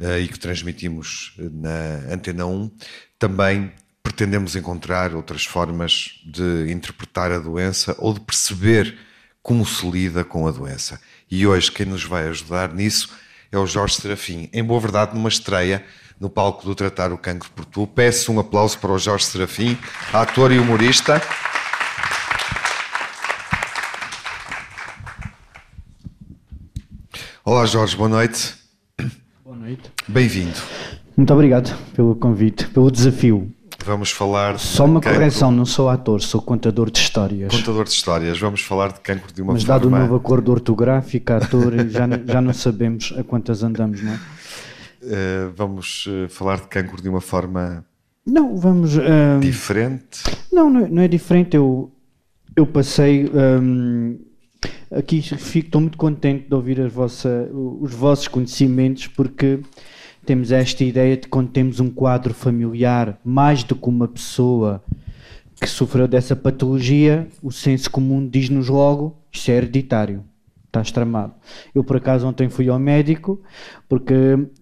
uh, 0.00 0.18
e 0.20 0.26
que 0.26 0.38
transmitimos 0.38 1.36
na 1.38 2.12
Antena 2.12 2.44
1. 2.44 2.72
Também 3.20 3.72
pretendemos 4.02 4.56
encontrar 4.56 5.14
outras 5.14 5.44
formas 5.44 6.20
de 6.26 6.72
interpretar 6.72 7.30
a 7.30 7.38
doença 7.38 7.94
ou 8.00 8.12
de 8.12 8.20
perceber 8.20 8.98
como 9.40 9.64
se 9.64 9.88
lida 9.88 10.24
com 10.24 10.48
a 10.48 10.50
doença. 10.50 11.00
E 11.30 11.46
hoje 11.46 11.70
quem 11.70 11.84
nos 11.84 12.04
vai 12.04 12.26
ajudar 12.28 12.72
nisso 12.72 13.10
é 13.52 13.58
o 13.58 13.66
Jorge 13.66 13.96
Serafim. 13.96 14.48
Em 14.50 14.64
boa 14.64 14.80
verdade, 14.80 15.14
numa 15.14 15.28
estreia 15.28 15.84
no 16.18 16.30
palco 16.30 16.64
do 16.64 16.74
Tratar 16.74 17.12
o 17.12 17.18
Cancro 17.18 17.50
por 17.50 17.66
Tu. 17.66 17.86
Peço 17.86 18.32
um 18.32 18.40
aplauso 18.40 18.78
para 18.78 18.92
o 18.92 18.98
Jorge 18.98 19.26
Serafim, 19.26 19.76
ator 20.10 20.50
e 20.52 20.58
humorista. 20.58 21.20
Olá 27.44 27.66
Jorge, 27.66 27.94
boa 27.94 28.08
noite. 28.08 28.54
Boa 29.44 29.56
noite. 29.56 29.92
Bem-vindo. 30.06 30.58
Muito 31.14 31.32
obrigado 31.34 31.76
pelo 31.94 32.14
convite, 32.16 32.66
pelo 32.68 32.90
desafio. 32.90 33.52
Vamos 33.84 34.10
falar. 34.10 34.58
Só 34.58 34.84
uma 34.84 35.00
cancro. 35.00 35.18
correção, 35.18 35.50
não 35.50 35.64
sou 35.64 35.88
ator, 35.88 36.20
sou 36.20 36.42
contador 36.42 36.90
de 36.90 36.98
histórias. 36.98 37.54
Contador 37.54 37.84
de 37.84 37.90
histórias, 37.90 38.38
vamos 38.38 38.60
falar 38.60 38.92
de 38.92 39.00
cancro 39.00 39.32
de 39.32 39.40
uma 39.40 39.52
Mas 39.52 39.62
forma. 39.62 39.74
Mas 39.74 39.90
dado 39.90 39.96
o 39.96 39.98
novo 39.98 40.16
acordo 40.16 40.52
ortográfico, 40.52 41.32
ator, 41.32 41.72
já, 41.88 42.06
já 42.26 42.40
não 42.40 42.52
sabemos 42.52 43.14
a 43.16 43.22
quantas 43.22 43.62
andamos, 43.62 44.02
não 44.02 44.12
é? 44.12 44.16
Uh, 45.00 45.52
vamos 45.54 46.06
uh, 46.06 46.28
falar 46.28 46.60
de 46.60 46.66
cancro 46.66 47.00
de 47.00 47.08
uma 47.08 47.20
forma. 47.20 47.84
Não, 48.26 48.56
vamos. 48.56 48.96
Uh, 48.96 49.40
diferente? 49.40 50.24
Não, 50.52 50.68
não 50.68 50.80
é, 50.84 50.88
não 50.88 51.02
é, 51.02 51.08
diferente. 51.08 51.56
Eu, 51.56 51.90
eu 52.54 52.66
passei. 52.66 53.30
Um, 53.32 54.18
aqui 54.94 55.22
fico, 55.22 55.68
estou 55.68 55.80
muito 55.80 55.96
contente 55.96 56.48
de 56.48 56.54
ouvir 56.54 56.86
vossa, 56.88 57.48
os 57.52 57.94
vossos 57.94 58.28
conhecimentos, 58.28 59.06
porque 59.06 59.60
temos 60.28 60.52
esta 60.52 60.84
ideia 60.84 61.16
de 61.16 61.26
quando 61.26 61.48
temos 61.48 61.80
um 61.80 61.88
quadro 61.88 62.34
familiar, 62.34 63.18
mais 63.24 63.64
do 63.64 63.74
que 63.74 63.88
uma 63.88 64.06
pessoa 64.06 64.84
que 65.58 65.66
sofreu 65.66 66.06
dessa 66.06 66.36
patologia, 66.36 67.26
o 67.42 67.50
senso 67.50 67.90
comum 67.90 68.28
diz-nos 68.28 68.68
logo, 68.68 69.16
isto 69.32 69.50
é 69.50 69.54
hereditário, 69.54 70.22
está 70.66 70.82
estramado. 70.82 71.32
Eu, 71.74 71.82
por 71.82 71.96
acaso, 71.96 72.28
ontem 72.28 72.50
fui 72.50 72.68
ao 72.68 72.78
médico, 72.78 73.40
porque, 73.88 74.14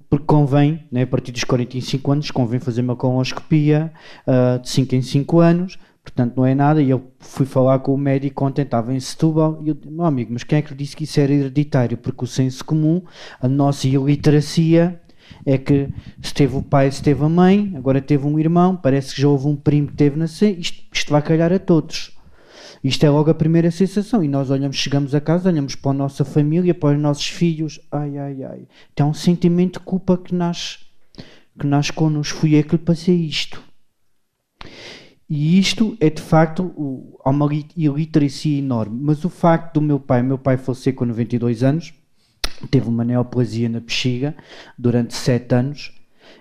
porque 0.09 0.25
convém, 0.25 0.85
né, 0.93 1.03
a 1.03 1.07
partir 1.09 1.33
dos 1.33 1.43
45 1.43 2.13
anos, 2.13 2.31
convém 2.31 2.61
fazer 2.61 2.83
uma 2.83 2.95
colonoscopia 2.95 3.93
uh, 4.25 4.63
de 4.63 4.69
5 4.69 4.95
em 4.95 5.03
5 5.03 5.41
anos, 5.41 5.79
portanto 6.01 6.37
não 6.37 6.47
é 6.47 6.55
nada, 6.55 6.81
e 6.81 6.91
eu 6.91 7.11
fui 7.19 7.45
falar 7.45 7.81
com 7.81 7.93
o 7.93 7.99
médico 7.99 8.45
ontem, 8.45 8.63
estava 8.63 8.95
em 8.95 9.01
Setúbal, 9.01 9.61
e 9.65 9.71
eu 9.71 9.75
disse, 9.75 9.91
meu 9.91 10.05
amigo, 10.05 10.33
mas 10.33 10.45
quem 10.45 10.59
é 10.59 10.63
que 10.63 10.71
lhe 10.71 10.77
disse 10.77 10.95
que 10.95 11.03
isso 11.03 11.19
era 11.19 11.33
hereditário? 11.33 11.99
Porque 11.99 12.23
o 12.23 12.29
senso 12.29 12.65
comum, 12.65 13.03
a 13.41 13.49
nossa 13.49 13.89
iliteracia, 13.89 15.01
é 15.47 15.57
que 15.57 15.89
se 16.21 16.35
teve 16.35 16.57
o 16.57 16.63
pai, 16.63 16.91
se 16.91 17.01
teve 17.01 17.25
a 17.25 17.29
mãe, 17.29 17.73
agora 17.77 18.03
teve 18.03 18.27
um 18.27 18.37
irmão, 18.37 18.77
parece 18.77 19.15
que 19.15 19.23
já 19.23 19.29
houve 19.29 19.47
um 19.47 19.55
primo 19.55 19.87
que 19.87 19.95
teve 19.95 20.19
nascer, 20.19 20.59
isto, 20.59 20.83
isto 20.93 21.11
vai 21.13 21.23
calhar 21.23 21.53
a 21.53 21.59
todos. 21.59 22.17
Isto 22.83 23.07
é 23.07 23.11
logo 23.11 23.31
a 23.31 23.35
primeira 23.35 23.71
sensação. 23.71 24.23
E 24.23 24.29
nós 24.29 24.51
olhamos, 24.51 24.77
chegamos 24.77 25.15
a 25.15 25.21
casa, 25.21 25.49
olhamos 25.49 25.75
para 25.75 25.93
a 25.93 25.95
nossa 25.95 26.25
família, 26.25 26.75
para 26.75 26.95
os 26.95 27.03
nossos 27.03 27.27
filhos. 27.27 27.81
Ai, 27.91 28.17
ai, 28.19 28.45
ai. 28.45 28.69
Tem 28.95 29.05
um 29.05 29.15
sentimento 29.15 29.81
de 29.81 29.85
culpa 29.85 30.17
que 30.17 30.35
nasce, 30.35 30.79
que 31.59 31.67
nasce 31.67 31.93
connosco. 31.93 32.39
Fui 32.39 32.55
eu 32.55 32.63
que 32.63 32.77
lhe 32.77 32.83
passei 32.83 33.17
isto. 33.17 33.61
E 35.29 35.59
isto 35.59 35.97
é 35.99 36.09
de 36.09 36.23
facto 36.23 36.73
há 37.25 37.31
uma 37.31 37.49
iliteracia 37.77 38.59
enorme. 38.59 38.99
Mas 39.03 39.25
o 39.25 39.29
facto 39.29 39.75
do 39.75 39.83
meu 39.83 39.99
pai, 39.99 40.23
meu 40.23 40.39
pai 40.39 40.57
faleceu 40.57 40.95
com 40.95 41.05
92 41.07 41.65
anos, 41.65 41.93
teve 42.71 42.89
uma 42.89 43.05
neoplasia 43.05 43.69
na 43.69 43.81
bexiga 43.81 44.35
durante 44.79 45.15
7 45.15 45.55
anos, 45.55 45.93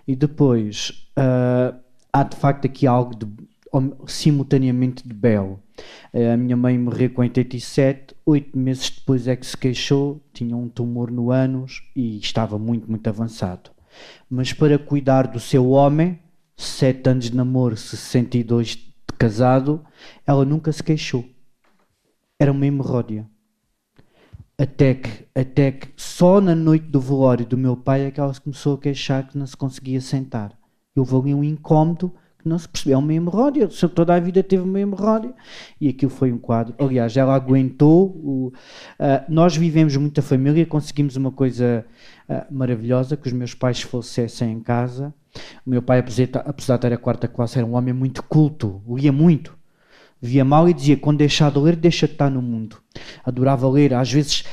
e 0.08 0.16
depois 0.16 1.08
uh, 1.18 1.76
há 2.12 2.24
de 2.24 2.36
facto 2.36 2.66
aqui 2.66 2.88
algo 2.88 3.16
de, 3.16 3.28
simultaneamente 4.08 5.08
de 5.08 5.14
belo. 5.14 5.60
Uh, 6.14 6.34
a 6.34 6.38
minha 6.38 6.56
mãe 6.56 6.78
morreu 6.78 7.10
com 7.10 7.22
87, 7.22 8.16
oito 8.26 8.58
meses 8.58 8.90
depois 8.90 9.28
é 9.28 9.36
que 9.36 9.46
se 9.46 9.58
queixou, 9.58 10.22
tinha 10.34 10.56
um 10.56 10.70
tumor 10.70 11.12
no 11.12 11.32
ânus 11.32 11.84
e 11.96 12.18
estava 12.18 12.58
muito, 12.58 12.90
muito 12.90 13.08
avançado. 13.08 13.72
Mas 14.30 14.54
para 14.54 14.78
cuidar 14.78 15.28
do 15.28 15.40
seu 15.40 15.70
homem, 15.70 16.20
sete 16.56 17.10
anos 17.10 17.30
de 17.30 17.36
namoro, 17.36 17.76
62 17.76 18.68
de 18.68 18.96
casado, 19.18 19.86
ela 20.26 20.46
nunca 20.46 20.72
se 20.72 20.84
queixou. 20.84 21.26
Era 22.40 22.52
uma 22.52 22.66
hemorródia. 22.66 23.26
Até 24.58 24.94
que, 24.94 25.26
até 25.36 25.72
que 25.72 25.90
só 25.98 26.40
na 26.40 26.56
noite 26.56 26.86
do 26.86 27.00
velório 27.00 27.46
do 27.46 27.58
meu 27.58 27.76
pai 27.76 28.06
é 28.06 28.12
que 28.12 28.20
ela 28.20 28.34
começou 28.36 28.76
a 28.76 28.78
queixar 28.80 29.28
que 29.28 29.38
não 29.38 29.46
se 29.46 29.56
conseguia 29.56 30.00
sentar. 30.00 30.54
Houve 30.96 31.16
ali 31.16 31.34
um 31.34 31.44
incómodo 31.44 32.14
que 32.40 32.48
não 32.48 32.58
se 32.58 32.70
percebeu. 32.70 32.96
É 32.96 32.98
uma 33.00 33.14
hemorródia. 33.14 33.68
Toda 33.68 34.16
a 34.16 34.20
vida 34.20 34.42
teve 34.42 34.64
uma 34.64 34.80
hemorródia. 34.80 35.34
E 35.80 35.90
aquilo 35.90 36.12
foi 36.12 36.32
um 36.32 36.38
quadro. 36.38 36.74
Aliás, 36.80 37.18
ela 37.18 37.36
aguentou. 37.36 38.08
O, 38.24 38.48
uh, 38.48 38.54
nós 39.28 39.58
vivemos 39.58 39.98
muita 39.98 40.22
família, 40.22 40.66
conseguimos 40.66 41.18
uma 41.18 41.32
coisa 41.32 41.86
uh, 42.30 42.54
maravilhosa, 42.54 43.18
que 43.18 43.28
os 43.28 43.34
meus 43.34 43.54
pais 43.54 43.82
falecessem 43.82 44.54
em 44.54 44.62
casa 44.62 45.14
o 45.66 45.70
meu 45.70 45.82
pai, 45.82 46.00
apesar 46.00 46.76
de 46.76 46.82
ter 46.82 46.94
a 46.94 46.98
quarta 46.98 47.28
classe, 47.28 47.58
era 47.58 47.68
um 47.68 47.76
homem 47.76 47.94
muito 47.94 48.24
culto, 48.24 48.82
lia 48.88 49.12
muito. 49.12 49.58
Via 50.26 50.44
mal 50.44 50.68
e 50.68 50.74
dizia: 50.74 50.98
quando 50.98 51.20
deixar 51.20 51.52
de 51.52 51.60
ler, 51.60 51.76
deixa 51.76 52.08
de 52.08 52.14
estar 52.14 52.32
no 52.32 52.42
mundo. 52.42 52.78
Adorava 53.24 53.70
ler. 53.70 53.94
Às 53.94 54.12
vezes, 54.12 54.44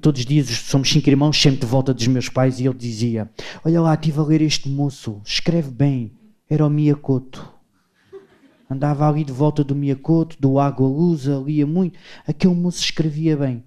todos 0.00 0.20
os 0.20 0.26
dias, 0.26 0.48
somos 0.48 0.88
cinco 0.88 1.08
irmãos, 1.10 1.40
sempre 1.40 1.60
de 1.60 1.66
volta 1.66 1.92
dos 1.92 2.06
meus 2.06 2.30
pais, 2.30 2.58
e 2.58 2.66
ele 2.66 2.74
dizia: 2.74 3.30
Olha 3.64 3.80
lá, 3.80 3.94
estive 3.94 4.18
a 4.18 4.22
ler 4.22 4.40
este 4.40 4.68
moço, 4.68 5.20
escreve 5.24 5.70
bem. 5.70 6.12
Era 6.48 6.66
o 6.66 6.70
Miyakoto. 6.70 7.46
Andava 8.70 9.08
ali 9.08 9.22
de 9.22 9.32
volta 9.32 9.62
do 9.62 9.74
Miyakoto, 9.74 10.36
do 10.40 10.58
Água 10.58 10.88
Lusa, 10.88 11.42
lia 11.44 11.66
muito. 11.66 11.98
Aquele 12.26 12.54
moço 12.54 12.80
escrevia 12.80 13.36
bem. 13.36 13.62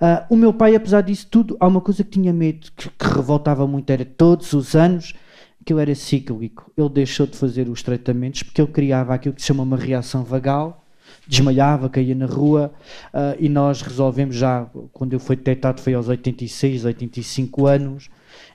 Uh, 0.00 0.34
o 0.34 0.36
meu 0.36 0.52
pai, 0.52 0.74
apesar 0.74 1.00
disso 1.00 1.26
tudo, 1.30 1.56
há 1.60 1.66
uma 1.66 1.80
coisa 1.80 2.02
que 2.04 2.10
tinha 2.10 2.32
medo, 2.32 2.70
que, 2.76 2.90
que 2.90 3.06
revoltava 3.06 3.66
muito, 3.66 3.88
era 3.90 4.04
todos 4.04 4.52
os 4.52 4.74
anos 4.74 5.14
aquilo 5.62 5.78
era 5.78 5.94
cíclico. 5.94 6.70
Ele 6.76 6.88
deixou 6.88 7.26
de 7.26 7.36
fazer 7.36 7.68
os 7.68 7.82
tratamentos 7.82 8.42
porque 8.42 8.60
ele 8.60 8.70
criava 8.70 9.14
aquilo 9.14 9.34
que 9.34 9.40
se 9.40 9.46
chama 9.46 9.62
uma 9.62 9.76
reação 9.76 10.24
vagal, 10.24 10.84
desmaiava, 11.26 11.88
caía 11.88 12.14
na 12.14 12.26
rua 12.26 12.72
uh, 13.14 13.36
e 13.38 13.48
nós 13.48 13.80
resolvemos 13.80 14.34
já, 14.34 14.66
quando 14.92 15.12
eu 15.12 15.20
fui 15.20 15.36
detectado 15.36 15.80
foi 15.80 15.94
aos 15.94 16.08
86, 16.08 16.84
85 16.84 17.66
anos, 17.66 18.10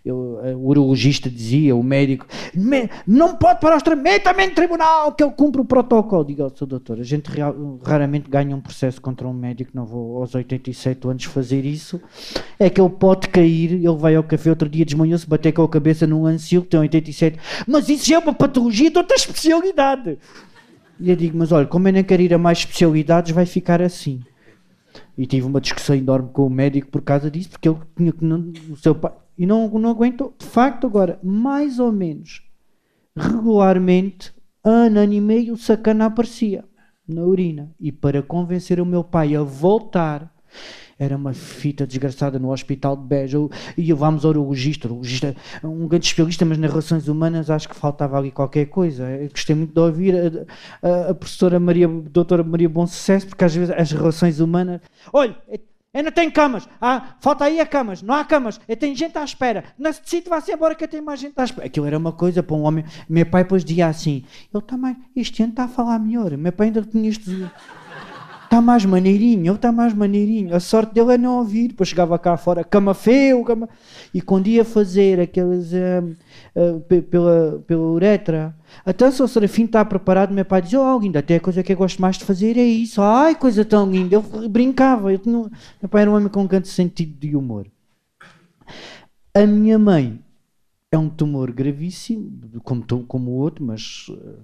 eh, 0.05 0.11
o 0.11 0.67
urologista 0.67 1.29
dizia, 1.29 1.75
o 1.75 1.83
médico, 1.83 2.25
não 3.05 3.35
pode 3.35 3.59
parar 3.59 3.77
o 3.77 3.81
tratamento, 3.81 4.55
tribunal, 4.55 5.11
que 5.13 5.23
ele 5.23 5.31
cumpre 5.31 5.61
o 5.61 5.65
protocolo. 5.65 6.25
Digo, 6.25 6.43
oh, 6.43 6.49
sou 6.55 6.67
doutor, 6.67 6.99
a 6.99 7.03
gente 7.03 7.29
raramente 7.83 8.29
ganha 8.29 8.55
um 8.55 8.61
processo 8.61 9.01
contra 9.01 9.27
um 9.27 9.33
médico, 9.33 9.71
não 9.73 9.85
vou 9.85 10.21
aos 10.21 10.35
87 10.35 11.07
anos 11.07 11.23
fazer 11.25 11.65
isso. 11.65 11.99
É 12.59 12.69
que 12.69 12.79
ele 12.79 12.89
pode 12.89 13.29
cair, 13.29 13.73
ele 13.73 13.95
vai 13.95 14.15
ao 14.15 14.23
café 14.23 14.49
outro 14.49 14.69
dia, 14.69 14.85
desmanhou-se, 14.85 15.27
bater 15.27 15.51
com 15.51 15.63
a 15.63 15.69
cabeça 15.69 16.05
num 16.05 16.25
ancil 16.25 16.61
tem 16.61 16.79
87, 16.79 17.39
mas 17.67 17.89
isso 17.89 18.13
é 18.13 18.17
uma 18.17 18.33
patologia 18.33 18.89
de 18.89 18.97
outra 18.97 19.15
especialidade. 19.15 20.17
E 20.99 21.09
eu 21.09 21.15
digo, 21.15 21.37
mas 21.37 21.51
olha, 21.51 21.67
como 21.67 21.87
eu 21.87 21.93
nem 21.93 22.03
quero 22.03 22.21
ir 22.21 22.33
a 22.33 22.37
mais 22.37 22.59
especialidades, 22.59 23.31
vai 23.31 23.45
ficar 23.45 23.81
assim. 23.81 24.21
E 25.17 25.25
tive 25.25 25.45
uma 25.45 25.61
discussão 25.61 25.95
enorme 25.95 26.29
com 26.31 26.45
o 26.45 26.49
médico 26.49 26.89
por 26.89 27.01
causa 27.01 27.29
disso, 27.29 27.49
porque 27.49 27.69
ele 27.69 27.77
tinha 27.95 28.11
que. 28.11 28.71
O 28.71 28.75
seu 28.77 28.95
pai, 28.95 29.11
e 29.37 29.45
não, 29.45 29.67
não 29.69 29.89
aguentou. 29.89 30.33
De 30.37 30.45
facto, 30.45 30.87
agora, 30.87 31.19
mais 31.23 31.79
ou 31.79 31.91
menos 31.91 32.43
regularmente, 33.15 34.33
ano, 34.63 34.99
ano 34.99 35.13
e 35.13 35.21
meio, 35.21 35.53
o 35.53 35.57
sacana 35.57 36.05
aparecia 36.05 36.63
na 37.07 37.23
urina. 37.23 37.71
E 37.79 37.91
para 37.91 38.21
convencer 38.21 38.79
o 38.79 38.85
meu 38.85 39.03
pai 39.03 39.35
a 39.35 39.41
voltar, 39.41 40.33
era 40.99 41.15
uma 41.15 41.33
fita 41.33 41.85
desgraçada 41.85 42.39
no 42.39 42.51
hospital 42.51 42.95
de 42.95 43.03
Beja. 43.03 43.37
E 43.77 43.93
vamos 43.93 44.25
ao 44.25 44.31
urologista, 44.31 44.87
urologista, 44.87 45.35
um 45.63 45.87
grande 45.87 46.07
especialista, 46.07 46.45
mas 46.45 46.57
nas 46.57 46.69
relações 46.69 47.07
humanas 47.07 47.49
acho 47.49 47.69
que 47.69 47.75
faltava 47.75 48.17
ali 48.17 48.31
qualquer 48.31 48.65
coisa. 48.65 49.09
Eu 49.09 49.29
gostei 49.29 49.55
muito 49.55 49.73
de 49.73 49.79
ouvir 49.79 50.15
a, 50.15 50.87
a, 50.87 51.09
a 51.11 51.13
professora 51.13 51.59
Maria, 51.59 51.87
a 51.87 52.09
doutora 52.09 52.43
Maria 52.43 52.69
Bom 52.69 52.87
Sucesso, 52.87 53.27
porque 53.27 53.45
às 53.45 53.55
vezes 53.55 53.73
as 53.75 53.91
relações 53.91 54.39
humanas. 54.39 54.81
Olha, 55.13 55.37
não 56.03 56.11
tenho 56.11 56.31
camas. 56.31 56.67
Ah, 56.79 57.15
falta 57.19 57.45
aí 57.45 57.59
a 57.59 57.65
camas. 57.65 58.01
Não 58.01 58.13
há 58.13 58.23
camas. 58.23 58.59
Eu 58.67 58.77
tenho 58.77 58.95
gente 58.95 59.17
à 59.17 59.23
espera. 59.23 59.63
Necessito 59.77 60.29
vá-se 60.29 60.51
embora 60.51 60.75
que 60.75 60.83
eu 60.83 60.87
tenho 60.87 61.03
mais 61.03 61.19
gente 61.19 61.33
à 61.37 61.43
espera. 61.43 61.67
Aquilo 61.67 61.85
era 61.85 61.97
uma 61.97 62.11
coisa 62.11 62.43
para 62.43 62.55
um 62.55 62.63
homem. 62.63 62.85
Meu 63.09 63.25
pai 63.25 63.43
depois 63.43 63.63
dizia 63.63 63.87
assim: 63.87 64.23
Ele 64.53 64.77
mais. 64.77 64.97
Este 65.15 65.43
ano 65.43 65.51
está 65.51 65.63
a 65.63 65.67
falar 65.67 65.99
melhor. 65.99 66.35
Meu 66.37 66.51
pai 66.51 66.67
ainda 66.67 66.81
tinha 66.81 67.09
isto. 67.09 67.31
Está 68.47 68.61
mais 68.61 68.85
maneirinho, 68.85 69.45
ele 69.45 69.55
está 69.55 69.73
mais 69.73 69.93
maneirinho. 69.93 70.55
A 70.55 70.59
sorte 70.61 70.93
dele 70.93 71.15
é 71.15 71.17
não 71.17 71.39
ouvir. 71.39 71.67
Depois 71.67 71.89
chegava 71.89 72.17
cá 72.17 72.37
fora, 72.37 72.63
cama 72.63 72.93
feio, 72.93 73.43
cama... 73.43 73.67
E 74.13 74.21
quando 74.21 74.47
ia 74.47 74.63
fazer 74.63 75.19
aqueles. 75.19 75.73
Uh, 75.73 76.15
uh, 76.55 76.79
pela, 77.03 77.61
pela 77.67 77.83
uretra. 77.83 78.55
Então, 78.85 79.11
se 79.11 79.21
o 79.21 79.27
Serafim 79.27 79.65
está 79.65 79.83
preparado, 79.83 80.33
meu 80.33 80.45
pai 80.45 80.61
dizia: 80.61 80.79
Oh, 80.79 80.97
linda, 80.97 81.19
até 81.19 81.35
a 81.35 81.39
coisa 81.41 81.61
que 81.61 81.73
eu 81.73 81.77
gosto 81.77 82.01
mais 82.01 82.17
de 82.17 82.23
fazer 82.23 82.57
é 82.57 82.63
isso. 82.63 83.01
Ai, 83.01 83.35
coisa 83.35 83.65
tão 83.65 83.91
linda. 83.91 84.15
Eu 84.15 84.49
brincava. 84.49 85.11
Eu. 85.11 85.19
Meu 85.25 85.89
pai 85.89 86.03
era 86.03 86.11
um 86.11 86.15
homem 86.15 86.29
com 86.29 86.41
um 86.41 86.47
grande 86.47 86.69
sentido 86.69 87.19
de 87.19 87.35
humor. 87.35 87.67
A 89.35 89.45
minha 89.45 89.77
mãe 89.77 90.23
é 90.89 90.97
um 90.97 91.09
tumor 91.09 91.51
gravíssimo, 91.51 92.31
como, 92.63 92.83
como 93.05 93.31
o 93.31 93.35
outro, 93.35 93.65
mas 93.65 94.07
uh, 94.07 94.39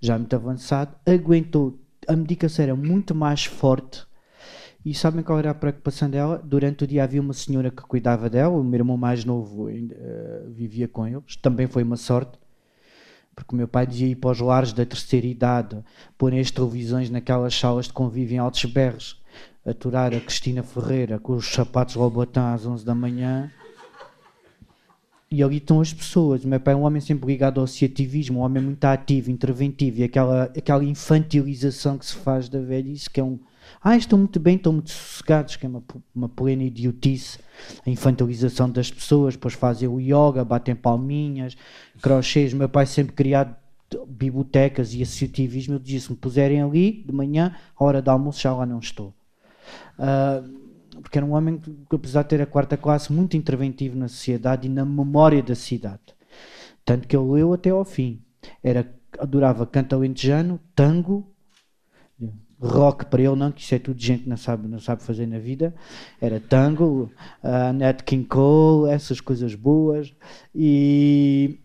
já 0.00 0.18
muito 0.18 0.34
avançado. 0.34 0.96
Aguentou 1.06 1.78
a 2.08 2.16
medicação 2.16 2.62
era 2.62 2.76
muito 2.76 3.14
mais 3.14 3.44
forte. 3.44 4.06
E 4.84 4.94
sabem 4.94 5.22
qual 5.22 5.38
era 5.38 5.50
a 5.50 5.54
preocupação 5.54 6.10
dela? 6.10 6.40
Durante 6.44 6.84
o 6.84 6.86
dia 6.86 7.04
havia 7.04 7.20
uma 7.20 7.32
senhora 7.32 7.70
que 7.70 7.82
cuidava 7.82 8.28
dela, 8.28 8.54
o 8.54 8.62
meu 8.62 8.80
irmão 8.80 8.98
mais 8.98 9.24
novo 9.24 9.68
uh, 9.68 10.50
vivia 10.50 10.86
com 10.86 11.06
eles, 11.06 11.36
também 11.36 11.66
foi 11.66 11.82
uma 11.82 11.96
sorte, 11.96 12.38
porque 13.34 13.54
o 13.54 13.56
meu 13.56 13.66
pai 13.66 13.86
dizia 13.86 14.08
ir 14.08 14.16
para 14.16 14.30
os 14.30 14.40
lares 14.40 14.74
da 14.74 14.84
terceira 14.84 15.26
idade, 15.26 15.82
pôr 16.18 16.34
as 16.34 16.50
televisões 16.50 17.08
naquelas 17.08 17.58
salas 17.58 17.86
de 17.86 17.94
convívio 17.94 18.34
em 18.34 18.38
altos 18.38 18.66
berros, 18.66 19.22
aturar 19.64 20.14
a 20.14 20.20
Cristina 20.20 20.62
Ferreira 20.62 21.18
com 21.18 21.32
os 21.32 21.46
sapatos 21.46 21.94
Lobotan 21.94 22.52
às 22.52 22.66
11 22.66 22.84
da 22.84 22.94
manhã. 22.94 23.50
E 25.30 25.42
ali 25.42 25.56
estão 25.56 25.80
as 25.80 25.92
pessoas. 25.92 26.44
O 26.44 26.48
meu 26.48 26.60
pai 26.60 26.74
é 26.74 26.76
um 26.76 26.82
homem 26.82 27.00
sempre 27.00 27.26
ligado 27.26 27.58
ao 27.58 27.64
associativismo, 27.64 28.40
um 28.40 28.42
homem 28.42 28.62
muito 28.62 28.84
ativo, 28.84 29.30
interventivo, 29.30 30.00
e 30.00 30.04
aquela, 30.04 30.44
aquela 30.44 30.84
infantilização 30.84 31.98
que 31.98 32.06
se 32.06 32.14
faz 32.14 32.48
da 32.48 32.60
velhice, 32.60 33.10
que 33.10 33.20
é 33.20 33.24
um. 33.24 33.38
Ah, 33.82 33.96
estão 33.96 34.18
muito 34.18 34.38
bem, 34.38 34.56
estão 34.56 34.72
muito 34.72 34.90
sossegados, 34.90 35.56
que 35.56 35.66
é 35.66 35.68
uma, 35.68 35.82
uma 36.14 36.28
plena 36.28 36.62
idiotice. 36.62 37.38
A 37.84 37.90
infantilização 37.90 38.70
das 38.70 38.90
pessoas, 38.90 39.34
depois 39.34 39.54
fazem 39.54 39.88
o 39.88 39.98
yoga, 39.98 40.44
batem 40.44 40.74
palminhas, 40.74 41.56
crochês. 42.00 42.52
O 42.52 42.56
meu 42.56 42.68
pai 42.68 42.86
sempre 42.86 43.14
criado 43.14 43.56
bibliotecas 44.06 44.94
e 44.94 45.02
associativismo. 45.02 45.74
Eu 45.74 45.78
dizia: 45.78 46.00
se 46.00 46.10
me 46.10 46.16
puserem 46.16 46.62
ali 46.62 47.04
de 47.06 47.12
manhã, 47.12 47.54
a 47.76 47.84
hora 47.84 48.00
do 48.00 48.10
almoço, 48.10 48.40
já 48.40 48.54
lá 48.54 48.66
não 48.66 48.78
estou. 48.78 49.14
Uh, 49.98 50.63
porque 51.00 51.18
era 51.18 51.26
um 51.26 51.34
homem 51.34 51.58
que, 51.58 51.96
apesar 51.96 52.22
de 52.22 52.28
ter 52.28 52.42
a 52.42 52.46
quarta 52.46 52.76
classe, 52.76 53.12
muito 53.12 53.36
interventivo 53.36 53.96
na 53.96 54.08
sociedade 54.08 54.66
e 54.66 54.70
na 54.70 54.84
memória 54.84 55.42
da 55.42 55.54
cidade. 55.54 56.14
Tanto 56.84 57.08
que 57.08 57.16
ele 57.16 57.32
leu 57.32 57.52
até 57.52 57.70
ao 57.70 57.84
fim. 57.84 58.22
Era, 58.62 58.92
adorava 59.18 59.66
canto 59.66 59.94
alentejano, 59.94 60.60
tango, 60.74 61.34
rock 62.64 63.06
para 63.06 63.22
ele 63.22 63.36
não, 63.36 63.52
que 63.52 63.60
isso 63.60 63.74
é 63.74 63.78
tudo 63.78 64.00
gente 64.00 64.24
que 64.24 64.28
não 64.28 64.36
sabe, 64.36 64.66
não 64.68 64.78
sabe 64.78 65.02
fazer 65.02 65.26
na 65.26 65.38
vida. 65.38 65.74
Era 66.20 66.40
tango, 66.40 67.10
uh, 67.42 67.72
Nat 67.72 68.02
King 68.02 68.26
Cole, 68.26 68.90
essas 68.90 69.20
coisas 69.20 69.54
boas. 69.54 70.14
E, 70.54 71.60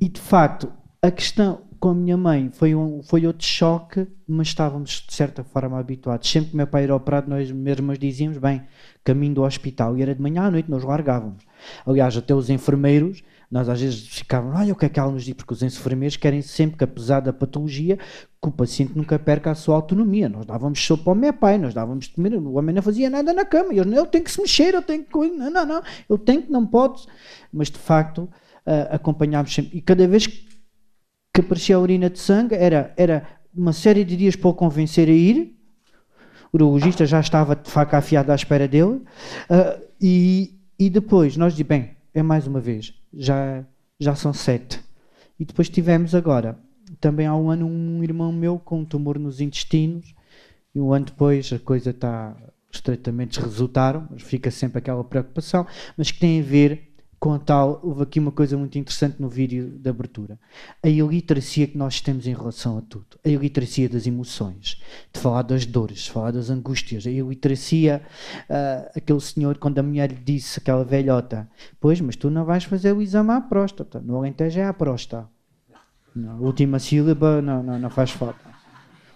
e 0.00 0.08
de 0.08 0.20
facto, 0.20 0.72
a 1.02 1.10
questão, 1.10 1.62
com 1.84 1.90
a 1.90 1.94
minha 1.94 2.16
mãe 2.16 2.48
foi, 2.50 2.74
um, 2.74 3.02
foi 3.02 3.26
outro 3.26 3.46
choque, 3.46 4.06
mas 4.26 4.48
estávamos 4.48 5.04
de 5.06 5.12
certa 5.12 5.44
forma 5.44 5.78
habituados. 5.78 6.30
Sempre 6.30 6.52
que 6.52 6.56
meu 6.56 6.66
pai 6.66 6.84
era 6.84 6.96
operado, 6.96 7.28
nós 7.28 7.52
mesmos 7.52 7.98
dizíamos, 7.98 8.38
bem, 8.38 8.62
caminho 9.04 9.34
do 9.34 9.42
hospital, 9.42 9.94
e 9.94 10.00
era 10.00 10.14
de 10.14 10.22
manhã 10.22 10.44
à 10.44 10.50
noite, 10.50 10.70
nós 10.70 10.82
largávamos. 10.82 11.44
Aliás, 11.86 12.16
até 12.16 12.34
os 12.34 12.48
enfermeiros, 12.48 13.22
Nós 13.54 13.68
às 13.68 13.80
vezes 13.80 14.08
ficávamos, 14.08 14.58
olha 14.58 14.72
o 14.72 14.76
que 14.76 14.86
é 14.86 14.88
que 14.88 14.98
ela 14.98 15.12
nos 15.12 15.24
diz, 15.24 15.34
porque 15.34 15.52
os 15.52 15.62
enfermeiros 15.62 16.16
querem 16.16 16.42
sempre 16.42 16.76
que, 16.76 16.82
apesar 16.82 17.20
da 17.20 17.32
patologia, 17.32 17.96
que 17.96 18.48
o 18.48 18.50
paciente 18.50 18.96
nunca 18.96 19.16
perca 19.16 19.52
a 19.52 19.54
sua 19.54 19.76
autonomia. 19.76 20.28
Nós 20.28 20.44
dávamos 20.44 20.84
sopa 20.84 21.12
ao 21.12 21.14
meu 21.14 21.32
pai, 21.32 21.56
nós 21.56 21.72
dávamos 21.72 22.06
de 22.06 22.14
comer, 22.14 22.34
o 22.34 22.54
homem 22.54 22.74
não 22.74 22.82
fazia 22.82 23.08
nada 23.08 23.32
na 23.32 23.44
cama. 23.44 23.72
Eu, 23.72 23.84
ele 23.84 24.06
tem 24.06 24.22
que 24.22 24.30
se 24.32 24.40
mexer, 24.40 24.74
eu 24.74 24.82
tenho 24.82 25.04
que. 25.04 25.16
Não, 25.16 25.50
não, 25.50 25.66
não, 25.66 25.82
eu 26.08 26.18
tenho 26.18 26.42
que, 26.42 26.50
não 26.50 26.66
pode. 26.66 27.06
Mas 27.52 27.70
de 27.70 27.78
facto, 27.78 28.22
uh, 28.66 28.90
acompanhámos 28.90 29.54
sempre. 29.54 29.78
E 29.78 29.80
cada 29.80 30.08
vez 30.08 30.26
que 30.26 30.53
aparecia 31.40 31.76
a 31.76 31.80
urina 31.80 32.08
de 32.08 32.18
sangue, 32.18 32.54
era, 32.54 32.92
era 32.96 33.26
uma 33.54 33.72
série 33.72 34.04
de 34.04 34.16
dias 34.16 34.36
para 34.36 34.50
o 34.50 34.54
convencer 34.54 35.08
a 35.08 35.12
ir. 35.12 35.56
O 36.52 36.56
urologista 36.56 37.04
já 37.04 37.20
estava 37.20 37.56
de 37.56 37.70
faca 37.70 37.98
afiada 37.98 38.32
à 38.32 38.36
espera 38.36 38.68
dele. 38.68 39.02
Uh, 39.50 39.82
e, 40.00 40.58
e 40.78 40.88
depois 40.88 41.36
nós 41.36 41.52
dizemos, 41.52 41.68
bem, 41.68 41.96
é 42.12 42.22
mais 42.22 42.46
uma 42.46 42.60
vez, 42.60 42.94
já, 43.12 43.64
já 43.98 44.14
são 44.14 44.32
sete. 44.32 44.80
E 45.38 45.44
depois 45.44 45.68
tivemos 45.68 46.14
agora, 46.14 46.56
também 47.00 47.26
há 47.26 47.34
um 47.34 47.50
ano, 47.50 47.66
um 47.66 48.02
irmão 48.02 48.32
meu 48.32 48.58
com 48.58 48.80
um 48.80 48.84
tumor 48.84 49.18
nos 49.18 49.40
intestinos, 49.40 50.14
e 50.74 50.80
um 50.80 50.92
ano 50.92 51.06
depois 51.06 51.52
a 51.52 51.58
coisa 51.58 51.90
está, 51.90 52.36
os 52.72 52.80
tratamentos 52.80 53.38
resultaram, 53.38 54.06
mas 54.10 54.22
fica 54.22 54.50
sempre 54.50 54.78
aquela 54.78 55.02
preocupação, 55.02 55.66
mas 55.96 56.10
que 56.10 56.20
tem 56.20 56.40
a 56.40 56.44
ver 56.44 56.93
com 57.24 57.38
tal, 57.38 57.80
houve 57.82 58.02
aqui 58.02 58.20
uma 58.20 58.30
coisa 58.30 58.54
muito 58.54 58.78
interessante 58.78 59.16
no 59.18 59.30
vídeo 59.30 59.78
de 59.78 59.88
abertura. 59.88 60.38
A 60.82 60.90
iliteracia 60.90 61.66
que 61.66 61.78
nós 61.78 61.98
temos 61.98 62.26
em 62.26 62.34
relação 62.34 62.76
a 62.76 62.82
tudo. 62.82 63.18
A 63.24 63.28
iliteracia 63.30 63.88
das 63.88 64.06
emoções, 64.06 64.78
de 65.10 65.18
falar 65.18 65.40
das 65.40 65.64
dores, 65.64 66.00
de 66.00 66.10
falar 66.10 66.32
das 66.32 66.50
angústias. 66.50 67.06
A 67.06 67.10
iliteracia, 67.10 68.02
uh, 68.42 68.90
aquele 68.94 69.20
senhor, 69.20 69.56
quando 69.56 69.78
a 69.78 69.82
mulher 69.82 70.10
lhe 70.10 70.22
disse, 70.22 70.58
aquela 70.60 70.84
velhota, 70.84 71.48
pois, 71.80 71.98
mas 71.98 72.14
tu 72.14 72.28
não 72.28 72.44
vais 72.44 72.64
fazer 72.64 72.92
o 72.92 73.00
exame 73.00 73.30
à 73.30 73.40
próstata. 73.40 74.00
No 74.00 74.18
Alentejo 74.18 74.60
é 74.60 74.66
à 74.66 74.74
próstata. 74.74 75.26
Na 76.14 76.34
última 76.34 76.78
sílaba 76.78 77.40
não, 77.40 77.62
não, 77.62 77.78
não 77.78 77.88
faz 77.88 78.10
falta. 78.10 78.52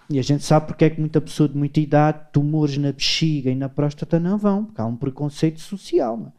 E 0.09 0.17
a 0.17 0.23
gente 0.23 0.43
sabe 0.43 0.65
porque 0.65 0.85
é 0.85 0.89
que 0.89 0.99
muita 0.99 1.21
pessoa 1.21 1.47
de 1.47 1.55
muita 1.55 1.79
idade, 1.79 2.21
tumores 2.33 2.75
na 2.75 2.91
bexiga 2.91 3.51
e 3.51 3.55
na 3.55 3.69
próstata 3.69 4.19
não 4.19 4.35
vão, 4.35 4.65
porque 4.65 4.81
há 4.81 4.85
um 4.87 4.95
preconceito 4.95 5.59
social. 5.59 6.17
Não? 6.17 6.29
É? 6.29 6.38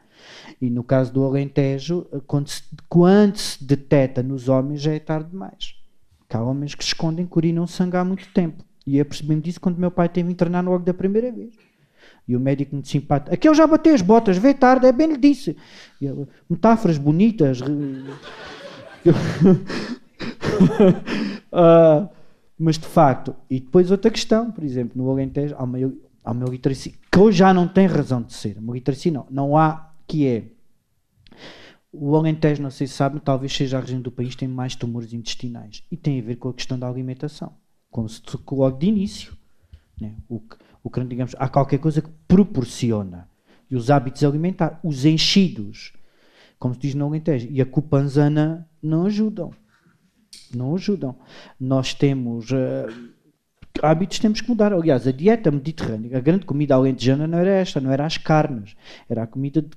E 0.61 0.71
no 0.71 0.85
caso 0.85 1.13
do 1.13 1.25
Alentejo, 1.25 2.07
quando 2.27 2.49
se, 2.49 2.63
quando 2.89 3.37
se 3.37 3.65
detecta 3.65 4.23
nos 4.23 4.49
homens, 4.49 4.81
já 4.81 4.93
é 4.93 4.99
tarde 4.99 5.31
demais. 5.31 5.75
Porque 6.19 6.37
há 6.37 6.43
homens 6.43 6.75
que 6.75 6.85
se 6.85 6.89
escondem 6.89 7.27
que 7.27 7.37
urinam 7.37 7.67
sangue 7.67 7.97
há 7.97 8.05
muito 8.05 8.29
tempo. 8.33 8.65
E 8.87 8.99
eu 8.99 9.05
percebi-me 9.05 9.41
disso 9.41 9.61
quando 9.61 9.79
meu 9.79 9.91
pai 9.91 10.09
teve 10.09 10.31
internar 10.31 10.65
logo 10.65 10.85
da 10.85 10.95
primeira 10.95 11.33
vez. 11.33 11.55
E 12.27 12.37
o 12.37 12.41
médico 12.41 12.75
muito 12.75 12.89
simpático, 12.89 13.35
aquele 13.35 13.55
já 13.55 13.67
bateu 13.67 13.95
as 13.95 14.03
botas, 14.03 14.37
vê 14.37 14.55
tarde, 14.55 14.87
é 14.87 14.93
bem 14.93 15.09
lhe 15.09 15.17
disse. 15.17 15.57
Eu, 16.01 16.29
metáforas 16.49 16.97
bonitas. 16.97 17.61
uh, 17.61 17.65
mas 22.59 22.79
de 22.79 22.87
facto, 22.87 23.35
e 23.49 23.59
depois 23.59 23.91
outra 23.91 24.11
questão, 24.11 24.51
por 24.51 24.63
exemplo, 24.63 24.93
no 24.95 25.11
Alentejo, 25.11 25.55
há 25.59 25.65
uma, 25.65 25.79
há 26.25 26.31
uma 26.31 26.47
literacia 26.47 26.93
que 27.11 27.19
hoje 27.19 27.39
já 27.39 27.53
não 27.53 27.67
tem 27.67 27.87
razão 27.87 28.23
de 28.23 28.35
ser. 28.35 28.59
Uma 28.59 28.75
literacia 28.75 29.11
não, 29.11 29.27
não 29.31 29.57
há 29.57 29.90
que 30.11 30.27
é 30.27 30.43
o 31.93 32.17
Alentejo, 32.17 32.61
não 32.61 32.71
sei 32.71 32.89
se 32.89 32.95
sabe, 32.95 33.21
talvez 33.21 33.53
seja 33.53 33.79
a 33.79 33.81
região 33.81 34.01
do 34.01 34.11
país 34.11 34.31
que 34.31 34.39
tem 34.39 34.49
mais 34.49 34.75
tumores 34.75 35.13
intestinais 35.13 35.85
e 35.91 35.97
tem 35.97 36.19
a 36.19 36.23
ver 36.23 36.35
com 36.35 36.49
a 36.49 36.55
questão 36.55 36.77
da 36.77 36.89
alimentação, 36.89 37.55
como 37.89 38.09
se 38.09 38.21
tocou 38.21 38.59
logo 38.59 38.77
de 38.77 38.89
início. 38.89 39.33
Né? 40.01 40.17
O, 40.29 40.43
o 40.83 40.91
que, 40.91 41.05
digamos, 41.05 41.37
há 41.39 41.49
qualquer 41.49 41.79
coisa 41.79 42.03
que 42.03 42.11
proporciona. 42.27 43.29
E 43.71 43.77
os 43.77 43.89
hábitos 43.89 44.25
alimentares, 44.25 44.79
os 44.83 45.05
enchidos, 45.05 45.93
como 46.59 46.75
se 46.75 46.81
diz 46.81 46.95
no 46.95 47.07
Alentejo, 47.07 47.47
e 47.49 47.61
a 47.61 47.67
cupanzana 47.67 48.69
não 48.83 49.07
ajudam. 49.07 49.53
Não 50.53 50.75
ajudam. 50.75 51.15
Nós 51.59 51.95
temos. 51.95 52.51
Uh, 52.51 53.13
hábitos 53.81 54.19
temos 54.19 54.41
que 54.41 54.49
mudar. 54.49 54.73
Aliás, 54.73 55.07
a 55.07 55.13
dieta 55.13 55.53
mediterrânea, 55.53 56.19
a 56.19 56.21
grande 56.21 56.47
comida 56.47 56.75
alentejana 56.75 57.29
não 57.29 57.39
era 57.39 57.51
esta, 57.51 57.81
não 57.81 57.93
era 57.93 58.05
as 58.05 58.19
carnes, 58.19 58.75
era 59.09 59.23
a 59.23 59.27
comida 59.27 59.63
de 59.63 59.71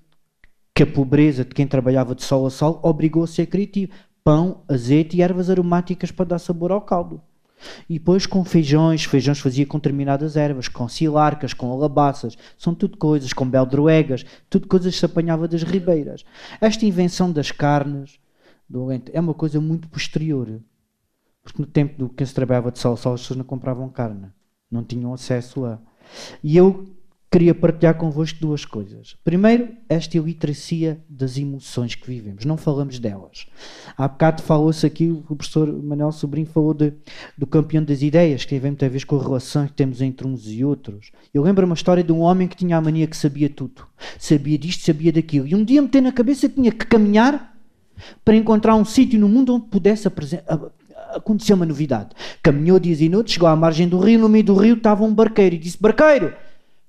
que 0.74 0.84
a 0.84 0.88
pobreza 0.88 1.46
de 1.46 1.54
quem 1.54 1.68
trabalhava 1.68 2.16
de 2.16 2.24
sol 2.24 2.46
a 2.46 2.50
sol 2.50 2.80
obrigou 2.82 3.24
a 3.24 3.28
ser 3.28 3.46
criativo. 3.46 3.94
Pão, 4.24 4.64
azeite 4.68 5.18
e 5.18 5.22
ervas 5.22 5.50
aromáticas 5.50 6.12
para 6.12 6.26
dar 6.26 6.40
sabor 6.40 6.72
ao 6.72 6.82
caldo. 6.82 7.22
E 7.90 7.98
depois 7.98 8.26
com 8.26 8.44
feijões, 8.44 9.06
feijões 9.06 9.40
fazia 9.40 9.66
com 9.66 9.78
determinadas 9.78 10.36
ervas, 10.36 10.68
com 10.68 10.88
silarcas, 10.88 11.54
com 11.54 11.72
alabaças, 11.72 12.38
são 12.58 12.74
tudo 12.74 12.98
coisas, 12.98 13.32
com 13.32 13.50
beldroegas, 13.50 14.26
tudo 14.50 14.68
coisas 14.68 14.94
que 14.94 15.00
se 15.00 15.06
apanhava 15.06 15.48
das 15.48 15.64
ribeiras. 15.64 16.26
Esta 16.60 16.86
invenção 16.86 17.32
das 17.32 17.52
carnes 17.52 18.20
do 18.68 18.90
é 18.92 19.20
uma 19.20 19.34
coisa 19.34 19.62
muito 19.62 19.88
posterior. 19.88 20.60
Porque 21.44 21.62
no 21.62 21.68
tempo 21.68 21.98
do 21.98 22.10
que 22.10 22.26
se 22.26 22.34
trabalhava 22.34 22.72
de 22.72 22.80
sol 22.80 22.94
a 22.94 22.98
sol, 22.98 23.14
as 23.14 23.22
pessoas 23.22 23.38
não 23.38 23.46
compravam 23.46 23.90
carne, 23.90 24.28
não 24.72 24.84
tinham 24.84 25.14
acesso 25.14 25.66
a. 25.66 25.80
E 26.42 26.56
eu 26.58 26.86
queria 27.34 27.56
partilhar 27.56 27.96
convosco 27.96 28.38
duas 28.40 28.64
coisas. 28.64 29.16
Primeiro, 29.24 29.70
esta 29.90 30.18
iliteracia 30.18 31.00
das 31.10 31.36
emoções 31.36 31.96
que 31.96 32.06
vivemos. 32.06 32.46
Não 32.46 32.58
falamos 32.58 33.00
delas. 33.00 33.48
Há 33.98 34.08
bocado 34.08 34.44
falou-se 34.44 34.86
aqui, 34.86 35.10
o 35.10 35.36
professor 35.36 35.68
Manuel 35.68 36.12
Sobrinho 36.12 36.46
falou 36.46 36.76
de, 36.76 36.94
do 37.36 37.48
campeão 37.48 37.84
das 37.84 38.04
ideias, 38.04 38.46
que 38.46 38.60
tem 38.60 38.88
a 38.88 38.92
ver 38.92 39.06
com 39.08 39.20
a 39.20 39.24
relação 39.24 39.66
que 39.66 39.74
temos 39.74 40.00
entre 40.00 40.28
uns 40.28 40.48
e 40.48 40.64
outros. 40.64 41.12
Eu 41.34 41.42
lembro 41.42 41.66
uma 41.66 41.74
história 41.74 42.04
de 42.04 42.12
um 42.12 42.20
homem 42.20 42.48
que 42.48 42.56
tinha 42.56 42.78
a 42.78 42.82
mania 42.82 43.08
que 43.08 43.18
sabia 43.18 43.50
tudo. 43.50 43.84
Sabia 44.20 44.58
disto, 44.60 44.86
sabia 44.86 45.12
daquilo. 45.12 45.48
E 45.48 45.56
um 45.56 45.64
dia 45.64 45.82
meteu 45.82 46.04
na 46.04 46.12
cabeça 46.12 46.48
que 46.48 46.54
tinha 46.54 46.72
que 46.72 46.86
caminhar 46.86 47.58
para 48.24 48.36
encontrar 48.36 48.76
um 48.76 48.86
sítio 48.86 49.20
no 49.20 49.28
mundo 49.28 49.56
onde 49.56 49.66
pudesse 49.70 50.08
acontecer 51.16 51.54
uma 51.56 51.66
novidade. 51.66 52.10
Caminhou 52.44 52.80
dias 52.80 53.02
e 53.02 53.10
noites, 53.10 53.34
chegou 53.34 53.50
à 53.50 53.56
margem 53.56 53.88
do 53.88 53.98
rio, 53.98 54.20
no 54.20 54.30
meio 54.30 54.44
do 54.44 54.54
rio 54.54 54.76
estava 54.76 55.04
um 55.04 55.12
barqueiro 55.12 55.56
e 55.56 55.58
disse: 55.58 55.82
Barqueiro, 55.82 56.32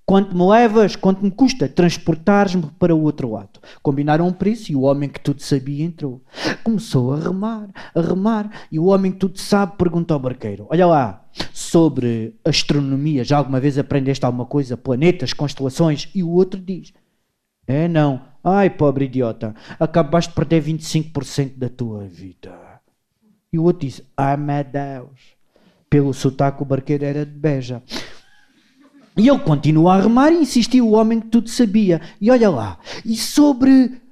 Quanto 0.07 0.37
me 0.37 0.45
levas, 0.47 0.97
quanto 0.97 1.25
me 1.25 1.31
custa 1.31 1.67
transportares-me 1.67 2.67
para 2.79 2.95
o 2.95 3.03
outro 3.03 3.33
lado? 3.33 3.59
Combinaram 3.83 4.27
um 4.27 4.33
preço 4.33 4.71
e 4.71 4.77
o 4.77 4.83
homem 4.83 5.09
que 5.09 5.19
tudo 5.19 5.41
sabia 5.41 5.83
entrou. 5.83 6.23
Começou 6.63 7.15
a 7.15 7.19
remar, 7.19 7.71
a 7.95 8.01
remar, 8.03 8.67
e 8.71 8.79
o 8.79 8.87
homem 8.87 9.13
que 9.13 9.19
tudo 9.19 9.39
sabe 9.39 9.79
pergunta 9.79 10.13
ao 10.13 10.21
barqueiro: 10.21 10.67
Olha 10.69 10.87
lá, 10.87 11.25
sobre 11.55 12.37
astronomia, 12.45 13.25
já 13.25 13.39
alguma 13.39 13.59
vez 13.59 13.79
aprendeste 13.79 14.27
alguma 14.27 14.45
coisa? 14.45 14.77
Planetas, 14.77 15.33
constelações? 15.33 16.11
E 16.15 16.23
o 16.23 16.29
outro 16.29 16.61
diz: 16.61 16.93
É 17.67 17.89
não. 17.89 18.35
Ai, 18.47 18.69
pobre 18.69 19.07
idiota, 19.07 19.55
acabaste 19.81 20.29
de 20.29 20.37
perder 20.37 20.63
25% 20.63 21.57
da 21.57 21.71
tua 21.71 22.05
vida. 22.05 22.53
E 23.51 23.59
o 23.59 23.63
outro 23.63 23.87
diz: 23.87 24.03
Ai, 24.15 24.37
meu 24.37 24.63
Deus. 24.65 25.35
Pelo 25.89 26.13
sotaque, 26.13 26.63
o 26.63 26.67
barqueiro 26.67 27.05
era 27.05 27.25
de 27.25 27.33
Beja. 27.33 27.83
E 29.17 29.29
ele 29.29 29.39
continua 29.39 29.95
a 29.95 30.01
remar 30.01 30.33
e 30.33 30.43
insistiu 30.43 30.89
o 30.89 30.93
homem 30.93 31.21
que 31.21 31.29
tudo 31.29 31.49
sabia. 31.49 32.01
E 32.21 32.31
olha 32.31 32.51
lá, 32.51 32.79
e 33.05 33.17
sobre 33.17 34.03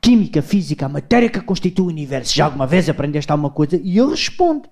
química, 0.00 0.42
física, 0.42 0.86
a 0.86 0.88
matéria 0.88 1.30
que 1.30 1.40
constitui 1.40 1.84
o 1.84 1.88
universo, 1.88 2.34
já 2.34 2.46
alguma 2.46 2.66
vez 2.66 2.88
aprendeste 2.88 3.30
alguma 3.30 3.50
coisa? 3.50 3.80
E 3.82 3.98
ele 3.98 4.10
responde: 4.10 4.68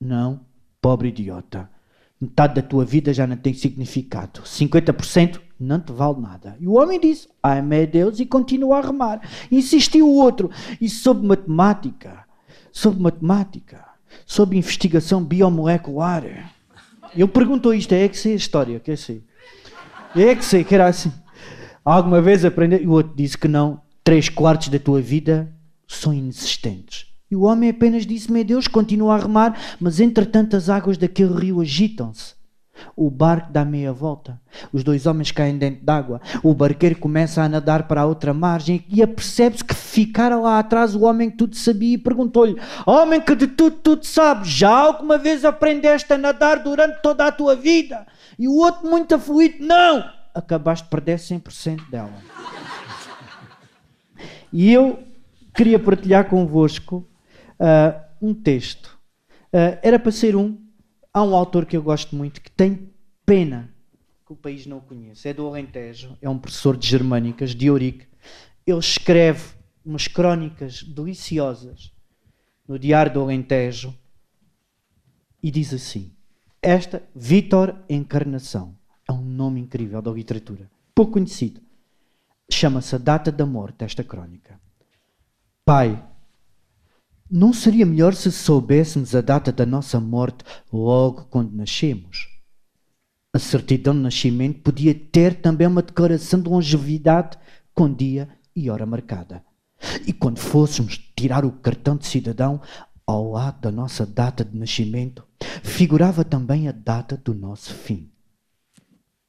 Não, 0.00 0.40
pobre 0.80 1.08
idiota. 1.08 1.70
Metade 2.18 2.54
da 2.54 2.62
tua 2.62 2.84
vida 2.84 3.12
já 3.12 3.26
não 3.26 3.36
tem 3.36 3.52
significado. 3.52 4.42
50% 4.42 5.40
não 5.58 5.80
te 5.80 5.92
vale 5.92 6.20
nada. 6.20 6.56
E 6.58 6.66
o 6.66 6.74
homem 6.74 6.98
disse: 6.98 7.28
Ai 7.42 7.60
meu 7.60 7.86
Deus, 7.86 8.18
e 8.18 8.24
continua 8.24 8.78
a 8.78 8.80
remar. 8.80 9.20
Insistiu 9.50 10.08
o 10.08 10.14
outro: 10.14 10.50
E 10.80 10.88
sobre 10.88 11.26
matemática? 11.26 12.24
Sobre 12.70 13.02
matemática? 13.02 13.84
Sobre 14.24 14.56
investigação 14.56 15.22
biomolecular? 15.22 16.52
Ele 17.14 17.28
perguntou 17.28 17.74
isto, 17.74 17.92
é 17.92 18.08
que 18.08 18.16
sei 18.16 18.32
a 18.32 18.36
história, 18.36 18.80
que. 18.80 18.90
É 18.90 20.34
que 20.34 20.44
sei 20.44 20.64
que 20.64 20.74
era 20.74 20.86
assim. 20.86 21.12
Alguma 21.84 22.20
vez 22.20 22.44
aprendeu? 22.44 22.80
E 22.80 22.86
o 22.86 22.92
outro 22.92 23.14
disse 23.14 23.36
que 23.36 23.48
não. 23.48 23.80
Três 24.04 24.28
quartos 24.28 24.68
da 24.68 24.78
tua 24.78 25.00
vida 25.00 25.52
são 25.86 26.12
inexistentes. 26.12 27.06
E 27.30 27.36
o 27.36 27.42
homem 27.42 27.70
apenas 27.70 28.06
disse: 28.06 28.30
Meu 28.30 28.44
Deus, 28.44 28.66
continua 28.66 29.14
a 29.14 29.18
remar, 29.18 29.76
mas 29.80 30.00
entretanto 30.00 30.56
as 30.56 30.68
águas 30.68 30.98
daquele 30.98 31.34
rio 31.34 31.60
agitam-se. 31.60 32.34
O 32.96 33.10
barco 33.10 33.52
dá 33.52 33.64
meia 33.64 33.92
volta. 33.92 34.40
Os 34.72 34.84
dois 34.84 35.06
homens 35.06 35.30
caem 35.30 35.56
dentro 35.56 35.84
d'água. 35.84 36.20
O 36.42 36.54
barqueiro 36.54 36.98
começa 36.98 37.42
a 37.42 37.48
nadar 37.48 37.88
para 37.88 38.02
a 38.02 38.06
outra 38.06 38.34
margem 38.34 38.84
e 38.88 39.02
apercebe-se 39.02 39.64
que 39.64 39.74
ficara 39.74 40.38
lá 40.38 40.58
atrás 40.58 40.94
o 40.94 41.02
homem 41.02 41.30
que 41.30 41.36
tudo 41.36 41.56
sabia 41.56 41.94
e 41.94 41.98
perguntou-lhe: 41.98 42.60
Homem 42.86 43.20
que 43.20 43.34
de 43.34 43.46
tudo, 43.46 43.76
tudo 43.76 44.04
sabe, 44.04 44.48
já 44.48 44.70
alguma 44.70 45.18
vez 45.18 45.44
aprendeste 45.44 46.12
a 46.12 46.18
nadar 46.18 46.62
durante 46.62 47.00
toda 47.02 47.26
a 47.26 47.32
tua 47.32 47.56
vida? 47.56 48.06
E 48.38 48.48
o 48.48 48.56
outro, 48.56 48.88
muito 48.88 49.14
afluído: 49.14 49.64
Não! 49.64 50.04
Acabaste 50.34 50.84
de 50.84 50.90
perder 50.90 51.18
100% 51.18 51.90
dela. 51.90 52.12
e 54.52 54.72
eu 54.72 55.02
queria 55.54 55.78
partilhar 55.78 56.28
convosco 56.28 57.06
uh, 57.60 58.00
um 58.20 58.34
texto. 58.34 58.98
Uh, 59.52 59.76
era 59.82 59.98
para 59.98 60.12
ser 60.12 60.34
um 60.34 60.61
Há 61.14 61.22
um 61.22 61.36
autor 61.36 61.66
que 61.66 61.76
eu 61.76 61.82
gosto 61.82 62.16
muito 62.16 62.40
que 62.40 62.50
tem 62.50 62.90
pena 63.26 63.70
que 64.24 64.32
o 64.32 64.36
país 64.36 64.64
não 64.64 64.78
o 64.78 64.80
conheça. 64.82 65.28
É 65.28 65.34
do 65.34 65.46
Alentejo, 65.46 66.16
é 66.22 66.28
um 66.28 66.38
professor 66.38 66.76
de 66.76 66.88
germânicas, 66.88 67.54
de 67.54 67.66
Eurique. 67.66 68.06
Ele 68.66 68.78
escreve 68.78 69.54
umas 69.84 70.08
crónicas 70.08 70.82
deliciosas 70.82 71.92
no 72.66 72.78
Diário 72.78 73.12
do 73.12 73.20
Alentejo 73.20 73.94
e 75.42 75.50
diz 75.50 75.74
assim: 75.74 76.12
Esta, 76.62 77.02
Vítor 77.14 77.76
Encarnação, 77.90 78.74
é 79.06 79.12
um 79.12 79.22
nome 79.22 79.60
incrível 79.60 80.00
da 80.00 80.10
literatura, 80.10 80.70
pouco 80.94 81.12
conhecido. 81.12 81.60
Chama-se 82.50 82.94
A 82.94 82.98
Data 82.98 83.30
da 83.30 83.44
Morte, 83.44 83.84
esta 83.84 84.02
crónica. 84.02 84.58
Pai, 85.64 86.02
não 87.34 87.50
seria 87.50 87.86
melhor 87.86 88.14
se 88.14 88.30
soubéssemos 88.30 89.14
a 89.14 89.22
data 89.22 89.50
da 89.50 89.64
nossa 89.64 89.98
morte 89.98 90.44
logo 90.70 91.24
quando 91.30 91.56
nascemos? 91.56 92.28
A 93.32 93.38
certidão 93.38 93.94
de 93.94 94.00
nascimento 94.00 94.60
podia 94.60 94.94
ter 94.94 95.40
também 95.40 95.66
uma 95.66 95.80
declaração 95.80 96.42
de 96.42 96.50
longevidade 96.50 97.38
com 97.72 97.90
dia 97.90 98.28
e 98.54 98.68
hora 98.68 98.84
marcada. 98.84 99.42
E 100.06 100.12
quando 100.12 100.38
fôssemos 100.38 100.98
tirar 101.16 101.42
o 101.46 101.52
cartão 101.52 101.96
de 101.96 102.06
cidadão, 102.06 102.60
ao 103.06 103.30
lado 103.30 103.62
da 103.62 103.72
nossa 103.72 104.04
data 104.04 104.44
de 104.44 104.54
nascimento, 104.54 105.24
figurava 105.62 106.24
também 106.24 106.68
a 106.68 106.72
data 106.72 107.16
do 107.16 107.32
nosso 107.32 107.72
fim. 107.72 108.10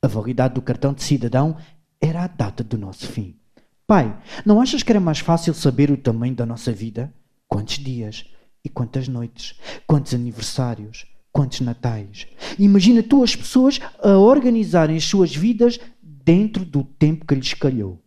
A 0.01 0.07
validade 0.07 0.55
do 0.55 0.61
cartão 0.61 0.93
de 0.93 1.01
cidadão 1.01 1.55
era 2.01 2.25
a 2.25 2.27
data 2.27 2.65
do 2.65 2.77
nosso 2.77 3.07
fim. 3.07 3.39
Pai, 3.87 4.21
não 4.45 4.59
achas 4.59 4.83
que 4.83 4.91
era 4.91 4.99
mais 4.99 5.19
fácil 5.19 5.53
saber 5.53 5.89
o 5.89 5.95
tamanho 5.95 6.35
da 6.35 6.45
nossa 6.45 6.73
vida? 6.73 7.13
Quantos 7.53 7.77
dias 7.77 8.25
e 8.65 8.69
quantas 8.69 9.07
noites, 9.07 9.59
quantos 9.85 10.13
aniversários, 10.13 11.05
quantos 11.31 11.61
natais. 11.61 12.27
Imagina 12.57 13.03
tu 13.03 13.23
as 13.23 13.35
pessoas 13.35 13.79
a 14.01 14.17
organizarem 14.17 14.97
as 14.97 15.03
suas 15.03 15.35
vidas 15.35 15.79
dentro 16.01 16.65
do 16.65 16.83
tempo 16.83 17.25
que 17.25 17.35
lhes 17.35 17.53
calhou 17.53 18.03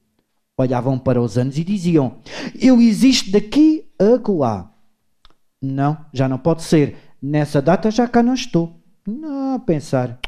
olhavam 0.59 0.99
para 0.99 1.21
os 1.21 1.37
anos 1.37 1.59
e 1.59 1.65
diziam: 1.65 2.17
Eu 2.59 2.81
existo 2.81 3.31
daqui 3.31 3.85
a 3.99 4.33
lá. 4.33 4.73
Não, 5.63 5.97
já 6.13 6.29
não 6.29 6.39
pode 6.39 6.63
ser. 6.63 6.97
Nessa 7.21 7.61
data 7.61 7.91
já 7.91 8.07
cá 8.07 8.23
não 8.23 8.35
estou. 8.35 8.81
Não, 9.07 9.59
pensar. 9.61 10.19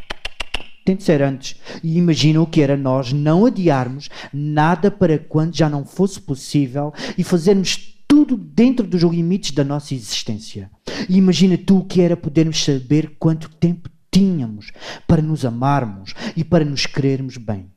Tem 0.84 0.96
de 0.96 1.02
ser 1.02 1.22
antes. 1.22 1.60
E 1.82 1.98
imaginam 1.98 2.42
o 2.42 2.46
que 2.46 2.62
era 2.62 2.76
nós 2.76 3.12
não 3.12 3.44
adiarmos 3.44 4.08
nada 4.32 4.90
para 4.90 5.18
quando 5.18 5.54
já 5.54 5.68
não 5.68 5.84
fosse 5.84 6.20
possível 6.20 6.92
e 7.16 7.22
fazermos 7.22 7.97
tudo 8.18 8.36
dentro 8.36 8.84
dos 8.84 9.02
limites 9.02 9.52
da 9.52 9.62
nossa 9.62 9.94
existência. 9.94 10.68
Imagina 11.08 11.56
tu 11.56 11.78
o 11.78 11.84
que 11.84 12.00
era 12.00 12.16
podermos 12.16 12.64
saber 12.64 13.14
quanto 13.16 13.48
tempo 13.48 13.88
tínhamos 14.10 14.72
para 15.06 15.22
nos 15.22 15.44
amarmos 15.44 16.14
e 16.36 16.42
para 16.42 16.64
nos 16.64 16.84
querermos 16.84 17.36
bem. 17.36 17.70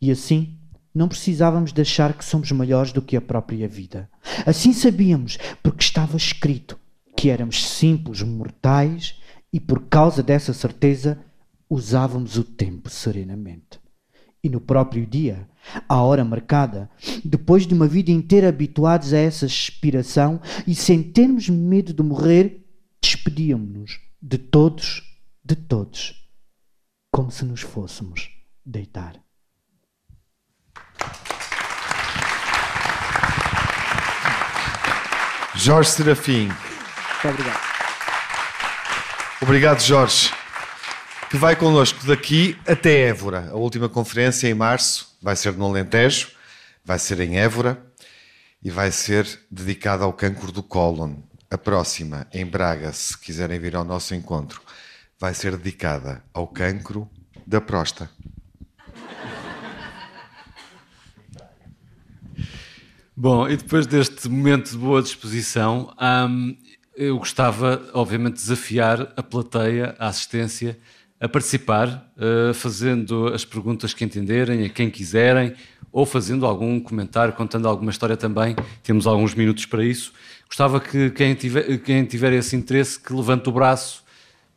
E 0.00 0.10
assim 0.10 0.56
não 0.94 1.06
precisávamos 1.06 1.70
de 1.70 1.82
achar 1.82 2.14
que 2.14 2.24
somos 2.24 2.50
melhores 2.50 2.92
do 2.92 3.02
que 3.02 3.14
a 3.14 3.20
própria 3.20 3.68
vida. 3.68 4.08
Assim 4.46 4.72
sabíamos, 4.72 5.36
porque 5.62 5.84
estava 5.84 6.16
escrito 6.16 6.78
que 7.14 7.28
éramos 7.28 7.68
simples 7.68 8.22
mortais 8.22 9.20
e 9.52 9.60
por 9.60 9.82
causa 9.82 10.22
dessa 10.22 10.54
certeza 10.54 11.18
usávamos 11.68 12.38
o 12.38 12.44
tempo 12.44 12.88
serenamente. 12.88 13.83
E 14.44 14.48
no 14.50 14.60
próprio 14.60 15.06
dia, 15.06 15.48
à 15.88 16.02
hora 16.02 16.22
marcada, 16.22 16.90
depois 17.24 17.66
de 17.66 17.72
uma 17.72 17.88
vida 17.88 18.10
inteira 18.10 18.50
habituados 18.50 19.14
a 19.14 19.18
essa 19.18 19.46
expiração 19.46 20.38
e 20.66 20.74
sem 20.74 21.02
termos 21.02 21.48
medo 21.48 21.94
de 21.94 22.02
morrer, 22.02 22.62
despedíamos-nos 23.00 23.98
de 24.20 24.36
todos, 24.36 25.02
de 25.42 25.56
todos, 25.56 26.28
como 27.10 27.30
se 27.30 27.42
nos 27.46 27.62
fôssemos 27.62 28.28
deitar. 28.64 29.14
Jorge 35.54 35.90
Serafim. 35.90 36.48
Muito 36.48 37.28
obrigado. 37.28 37.60
Obrigado, 39.40 39.80
Jorge. 39.80 40.43
Que 41.30 41.36
vai 41.36 41.56
connosco 41.56 42.06
daqui 42.06 42.56
até 42.66 43.08
Évora. 43.08 43.50
A 43.50 43.54
última 43.54 43.88
conferência 43.88 44.48
em 44.48 44.54
março 44.54 45.16
vai 45.20 45.34
ser 45.34 45.52
no 45.54 45.66
Alentejo, 45.66 46.28
vai 46.84 46.98
ser 46.98 47.20
em 47.20 47.38
Évora 47.38 47.82
e 48.62 48.70
vai 48.70 48.90
ser 48.92 49.26
dedicada 49.50 50.04
ao 50.04 50.12
cancro 50.12 50.52
do 50.52 50.62
cólon. 50.62 51.16
A 51.50 51.58
próxima, 51.58 52.26
em 52.32 52.46
Braga, 52.46 52.92
se 52.92 53.18
quiserem 53.18 53.58
vir 53.58 53.74
ao 53.74 53.84
nosso 53.84 54.14
encontro, 54.14 54.60
vai 55.18 55.34
ser 55.34 55.56
dedicada 55.56 56.22
ao 56.32 56.46
cancro 56.46 57.08
da 57.46 57.60
próstata. 57.60 58.10
Bom, 63.16 63.48
e 63.48 63.56
depois 63.56 63.86
deste 63.86 64.28
momento 64.28 64.72
de 64.72 64.76
boa 64.76 65.00
disposição, 65.00 65.94
hum, 66.28 66.56
eu 66.96 67.18
gostava, 67.18 67.88
obviamente, 67.92 68.34
de 68.34 68.40
desafiar 68.40 69.12
a 69.16 69.22
plateia, 69.22 69.94
a 69.98 70.08
assistência, 70.08 70.76
a 71.24 71.28
participar, 71.28 72.12
uh, 72.18 72.52
fazendo 72.52 73.28
as 73.28 73.46
perguntas 73.46 73.94
que 73.94 74.04
entenderem, 74.04 74.66
a 74.66 74.68
quem 74.68 74.90
quiserem, 74.90 75.54
ou 75.90 76.04
fazendo 76.04 76.44
algum 76.44 76.78
comentário, 76.78 77.32
contando 77.32 77.66
alguma 77.66 77.90
história 77.90 78.14
também. 78.14 78.54
Temos 78.82 79.06
alguns 79.06 79.34
minutos 79.34 79.64
para 79.64 79.82
isso. 79.82 80.12
Gostava 80.46 80.78
que 80.78 81.08
quem 81.12 81.34
tiver, 81.34 81.78
quem 81.78 82.04
tiver 82.04 82.34
esse 82.34 82.54
interesse, 82.54 83.00
que 83.00 83.10
levante 83.10 83.48
o 83.48 83.52
braço 83.52 84.04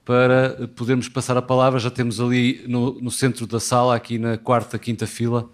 para 0.03 0.67
podermos 0.75 1.07
passar 1.07 1.37
a 1.37 1.41
palavra. 1.41 1.79
Já 1.79 1.89
temos 1.89 2.19
ali 2.19 2.61
no, 2.67 2.99
no 2.99 3.11
centro 3.11 3.47
da 3.47 3.61
sala, 3.61 3.95
aqui 3.95 4.17
na 4.17 4.37
quarta, 4.37 4.77
quinta 4.77 5.07
fila, 5.07 5.49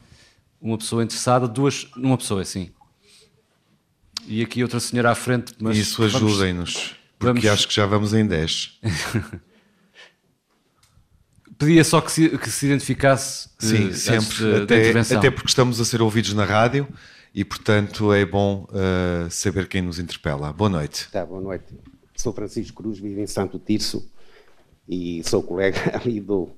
uma 0.59 0.79
pessoa 0.79 1.03
interessada, 1.03 1.47
duas, 1.47 1.85
uma 1.95 2.17
pessoa 2.17 2.41
assim. 2.41 2.71
E 4.27 4.41
aqui 4.41 4.63
outra 4.63 4.79
senhora 4.79 5.11
à 5.11 5.15
frente. 5.15 5.53
Mas 5.59 5.77
Isso 5.77 6.01
ajudem-nos, 6.03 6.95
porque 7.19 7.41
vamos... 7.41 7.45
acho 7.45 7.67
que 7.67 7.75
já 7.75 7.85
vamos 7.85 8.15
em 8.15 8.25
10. 8.25 8.79
Pedia 11.65 11.83
só 11.83 12.01
que 12.01 12.11
se, 12.11 12.37
que 12.37 12.49
se 12.49 12.65
identificasse. 12.65 13.49
Sim, 13.59 13.87
uh, 13.87 13.93
sempre. 13.93 14.63
até, 14.63 14.99
até, 14.99 15.31
porque 15.31 15.47
estamos 15.49 15.79
a 15.79 15.85
ser 15.85 16.01
ouvidos 16.01 16.33
na 16.33 16.45
rádio 16.45 16.87
e, 17.33 17.43
portanto, 17.43 18.13
é 18.13 18.25
bom 18.25 18.67
uh, 18.69 19.29
saber 19.29 19.67
quem 19.67 19.81
nos 19.81 19.99
interpela. 19.99 20.51
Boa 20.51 20.69
noite. 20.69 21.09
Tá, 21.11 21.25
boa 21.25 21.41
noite. 21.41 21.65
Sou 22.15 22.33
Francisco 22.33 22.81
Cruz, 22.81 22.99
vivo 22.99 23.19
em 23.19 23.27
Santo 23.27 23.59
Tirso 23.59 24.07
e 24.87 25.23
sou 25.23 25.41
colega 25.41 25.79
ali 25.99 26.19
do, 26.19 26.49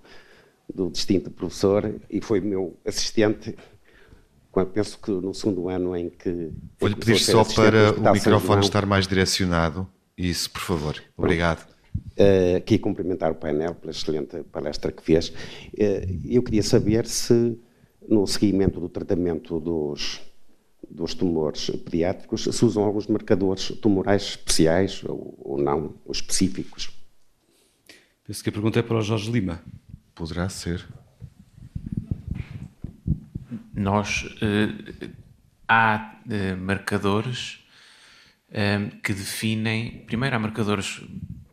do 0.74 0.90
distinto 0.90 1.30
professor 1.32 1.96
e 2.10 2.22
foi 2.22 2.42
meu 2.42 2.78
assistente 2.86 3.56
penso 4.64 4.98
que 5.00 5.12
no 5.12 5.34
segundo 5.34 5.68
ano 5.68 5.96
em 5.98 6.10
que. 6.10 6.52
Vou-lhe 6.80 6.96
pedir 6.96 7.20
só 7.20 7.44
para 7.44 7.92
o 7.92 8.14
microfone 8.14 8.62
estar 8.62 8.86
mais 8.86 9.06
direcionado. 9.06 9.86
Isso, 10.18 10.50
por 10.50 10.62
favor. 10.62 11.04
Obrigado. 11.18 11.68
Uh, 12.18 12.58
aqui 12.58 12.78
cumprimentar 12.78 13.32
o 13.32 13.36
painel 13.36 13.76
pela 13.76 13.92
excelente 13.92 14.42
palestra 14.44 14.92
que 14.92 15.04
fez. 15.04 15.30
Uh, 15.30 16.22
eu 16.24 16.42
queria 16.42 16.64
saber 16.64 17.06
se, 17.06 17.60
no 18.08 18.26
seguimento 18.26 18.80
do 18.80 18.88
tratamento 18.88 19.60
dos, 19.60 20.22
dos 20.90 21.14
tumores 21.14 21.70
pediátricos, 21.70 22.44
se 22.44 22.66
usam 22.66 22.84
alguns 22.84 23.08
marcadores 23.08 23.70
tumorais 23.82 24.24
especiais 24.24 25.04
ou, 25.04 25.38
ou 25.40 25.58
não, 25.62 25.96
ou 26.06 26.12
específicos. 26.12 26.90
Penso 28.26 28.44
que 28.44 28.50
a 28.50 28.54
pergunta 28.54 28.80
é 28.80 28.82
para 28.82 28.98
o 28.98 29.02
Jorge 29.02 29.30
Lima. 29.30 29.62
Poderá 30.16 30.48
ser 30.48 30.88
nós 33.76 34.26
eh, 34.42 35.10
há 35.68 36.20
eh, 36.30 36.56
marcadores 36.56 37.60
eh, 38.50 38.90
que 39.04 39.14
definem. 39.14 40.04
Primeiro, 40.06 40.36
há 40.36 40.40
marcadores 40.40 41.02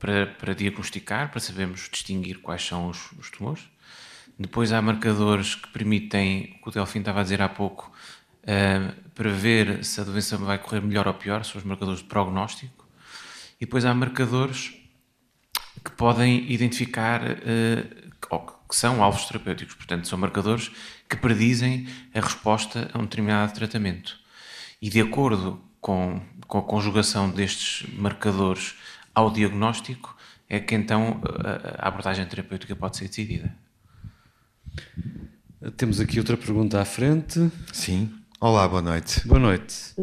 para, 0.03 0.27
para 0.27 0.53
diagnosticar, 0.53 1.31
para 1.31 1.39
sabermos 1.39 1.89
distinguir 1.89 2.41
quais 2.41 2.67
são 2.67 2.89
os, 2.89 3.13
os, 3.13 3.31
tumores. 3.31 3.63
Depois, 4.37 4.73
há 4.73 4.83
marcadores 4.83 5.55
que 5.55 5.69
permitem, 5.69 6.57
o 6.59 6.65
que 6.65 6.69
o 6.71 6.73
Delfim 6.73 6.99
estava 6.99 7.21
a 7.21 7.23
dizer 7.23 7.41
há 7.41 7.49
pouco, 7.49 7.93
para 9.15 9.31
ver 9.31 9.85
se 9.85 10.01
a 10.01 10.05
doença 10.05 10.37
vai 10.37 10.59
correr 10.59 10.81
melhor 10.81 11.07
ou 11.07 11.15
pior, 11.15 11.45
são 11.45 11.61
os 11.61 11.65
marcadores 11.65 12.01
de 12.01 12.07
prognóstico. 12.07 12.85
E 13.61 13.65
depois, 13.65 13.85
há 13.85 13.95
marcadores 13.95 14.75
que 15.85 15.93
podem 15.93 16.51
identificar 16.51 17.21
que 18.69 18.77
são 18.77 19.05
alvos 19.05 19.27
terapêuticos, 19.27 19.77
portanto, 19.77 20.09
são 20.09 20.19
marcadores 20.19 20.73
que 21.09 21.17
predizem 21.17 21.87
a 22.13 22.21
resposta 22.21 22.91
a 22.93 22.99
um 22.99 23.03
determinado 23.03 23.53
tratamento. 23.53 24.19
E 24.81 24.91
de 24.91 25.01
acordo 25.01 25.63
com, 25.81 26.21
com 26.49 26.59
a 26.59 26.63
conjugação 26.63 27.31
destes 27.31 27.89
marcadores 27.95 28.75
ao 29.15 29.31
diagnóstico, 29.31 30.17
é 30.49 30.61
que 30.61 30.75
então 30.75 31.21
a 31.79 31.89
abordagem 31.89 32.27
terapêutica 32.27 32.77
pode 32.77 32.97
ser 32.97 33.09
decidida. 33.09 33.55
Temos 35.77 36.01
aqui 36.01 36.19
outra 36.19 36.37
pergunta 36.37 36.81
à 36.81 36.85
frente. 36.85 37.51
Sim. 37.73 38.11
Olá, 38.41 38.67
boa 38.67 38.83
noite. 38.83 39.27
Boa 39.27 39.41
noite. 39.41 39.95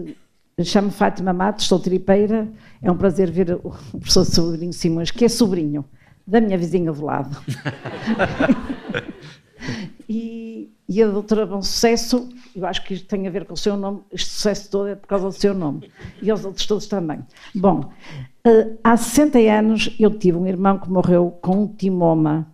Chamo-me 0.64 0.93
Fátima 0.93 1.34
Matos, 1.34 1.66
sou 1.66 1.80
tripeira. 1.80 2.47
É 2.82 2.91
um 2.91 2.97
prazer 2.97 3.30
ver 3.32 3.53
o 3.64 3.72
professor 3.99 4.26
Sobrinho 4.26 4.74
Simões, 4.74 5.12
que 5.12 5.26
é 5.26 5.30
sobrinho 5.30 5.86
da 6.26 6.39
minha 6.39 6.57
vizinha 6.57 6.91
do 6.91 7.03
lado. 7.03 7.38
E, 10.12 10.74
e 10.88 11.03
a 11.03 11.07
doutora 11.07 11.45
Bom 11.45 11.62
Sucesso, 11.62 12.30
eu 12.55 12.66
acho 12.66 12.84
que 12.84 12.95
isto 12.95 13.07
tem 13.07 13.28
a 13.28 13.30
ver 13.30 13.45
com 13.45 13.53
o 13.53 13.57
seu 13.57 13.78
nome, 13.78 14.01
este 14.12 14.28
sucesso 14.32 14.72
todo 14.72 14.88
é 14.88 14.95
por 14.95 15.05
causa 15.05 15.26
do 15.26 15.32
seu 15.32 15.53
nome, 15.53 15.91
e 16.20 16.32
os 16.32 16.43
outros 16.43 16.66
todos 16.66 16.88
também. 16.88 17.24
Bom, 17.53 17.93
uh, 18.48 18.78
há 18.84 18.98
60 18.98 19.40
anos 19.40 19.96
eu 20.00 20.18
tive 20.18 20.38
um 20.38 20.48
irmão 20.48 20.78
que 20.80 20.90
morreu 20.90 21.38
com 21.42 21.64
um 21.64 21.68
timoma. 21.68 22.48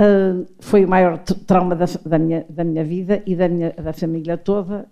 Uh, 0.00 0.46
foi 0.60 0.84
o 0.84 0.88
maior 0.88 1.18
trauma 1.18 1.76
da, 1.76 1.84
da, 2.04 2.18
minha, 2.18 2.44
da 2.48 2.64
minha 2.64 2.84
vida 2.84 3.22
e 3.26 3.36
da, 3.36 3.48
minha, 3.48 3.70
da 3.70 3.92
família 3.92 4.36
toda, 4.36 4.88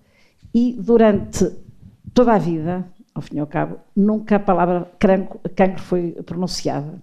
e 0.55 0.76
durante 0.78 1.51
toda 2.14 2.35
a 2.35 2.39
vida, 2.39 2.87
ao 3.14 3.22
fim 3.22 3.37
e 3.37 3.41
ao 3.41 3.47
cabo, 3.47 3.78
nunca 3.97 4.37
a 4.37 4.41
palavra 4.41 4.91
cancro, 4.99 5.41
cancro 5.57 5.83
foi 5.83 6.12
pronunciada. 6.24 7.03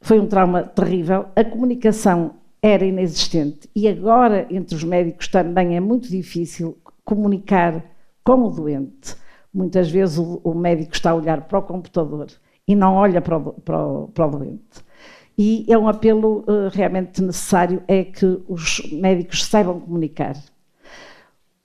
Foi 0.00 0.18
um 0.18 0.26
trauma 0.26 0.62
terrível. 0.62 1.26
A 1.34 1.44
comunicação 1.44 2.34
era 2.62 2.84
inexistente 2.84 3.68
e 3.74 3.86
agora 3.86 4.46
entre 4.50 4.74
os 4.74 4.84
médicos 4.84 5.28
também 5.28 5.76
é 5.76 5.80
muito 5.80 6.08
difícil 6.08 6.78
comunicar 7.04 7.84
com 8.24 8.44
o 8.44 8.50
doente. 8.50 9.16
Muitas 9.52 9.90
vezes 9.90 10.18
o, 10.18 10.40
o 10.44 10.54
médico 10.54 10.94
está 10.94 11.10
a 11.10 11.14
olhar 11.14 11.42
para 11.42 11.58
o 11.58 11.62
computador 11.62 12.28
e 12.66 12.76
não 12.76 12.94
olha 12.94 13.20
para 13.20 13.38
o, 13.38 13.52
para 13.54 13.86
o, 13.86 14.08
para 14.08 14.26
o 14.26 14.30
doente. 14.30 14.88
E 15.36 15.64
é 15.68 15.78
um 15.78 15.88
apelo 15.88 16.44
uh, 16.48 16.68
realmente 16.72 17.22
necessário 17.22 17.82
é 17.86 18.04
que 18.04 18.40
os 18.48 18.80
médicos 18.92 19.44
saibam 19.44 19.80
comunicar. 19.80 20.36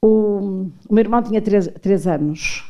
O, 0.02 0.68
o 0.88 0.94
meu 0.94 1.04
irmão 1.04 1.24
tinha 1.24 1.42
três, 1.42 1.68
três 1.82 2.06
anos 2.06 2.64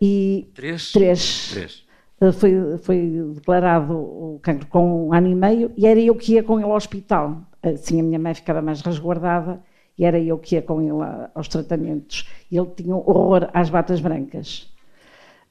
e 0.00 0.50
três, 0.54 0.92
três, 0.92 1.50
três. 1.50 1.84
Uh, 2.20 2.32
foi, 2.32 2.78
foi 2.78 3.22
declarado 3.34 3.94
o 3.94 4.38
cancro 4.42 4.66
com 4.66 5.08
um 5.08 5.14
ano 5.14 5.28
e 5.28 5.34
meio 5.34 5.72
e 5.76 5.86
era 5.86 5.98
eu 5.98 6.14
que 6.14 6.34
ia 6.34 6.42
com 6.42 6.58
ele 6.58 6.64
ao 6.64 6.76
hospital 6.76 7.42
assim 7.62 8.00
a 8.00 8.02
minha 8.02 8.18
mãe 8.18 8.34
ficava 8.34 8.60
mais 8.60 8.80
resguardada 8.82 9.62
e 9.98 10.04
era 10.04 10.18
eu 10.18 10.38
que 10.38 10.56
ia 10.56 10.62
com 10.62 10.80
ele 10.80 11.28
aos 11.34 11.48
tratamentos. 11.48 12.28
Ele 12.50 12.66
tinha 12.76 12.96
horror 12.96 13.48
às 13.52 13.70
batas 13.70 14.00
brancas. 14.00 14.72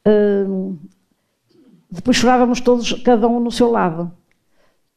Hum, 0.05 0.77
depois 1.89 2.17
chorávamos 2.17 2.59
todos, 2.59 2.93
cada 3.03 3.27
um 3.27 3.39
no 3.39 3.51
seu 3.51 3.71
lado. 3.71 4.11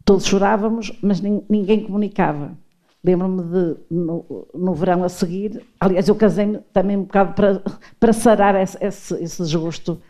Todos 0.05 0.27
chorávamos, 0.27 0.93
mas 1.03 1.21
ninguém 1.21 1.85
comunicava. 1.85 2.57
Lembro-me 3.05 3.43
de, 3.43 3.77
no, 3.91 4.49
no, 4.53 4.75
verão 4.75 5.05
a 5.05 5.09
seguir, 5.09 5.63
aliás, 5.79 6.09
eu 6.09 6.17
casei-me 6.17 6.59
também 6.73 6.97
um 6.97 7.03
bocado 7.03 7.35
para, 7.35 7.63
para 8.01 8.13
sarar 8.13 8.57
esse, 8.57 8.77
esse, 8.85 9.15
esse 9.23 9.43
desgosto 9.43 10.03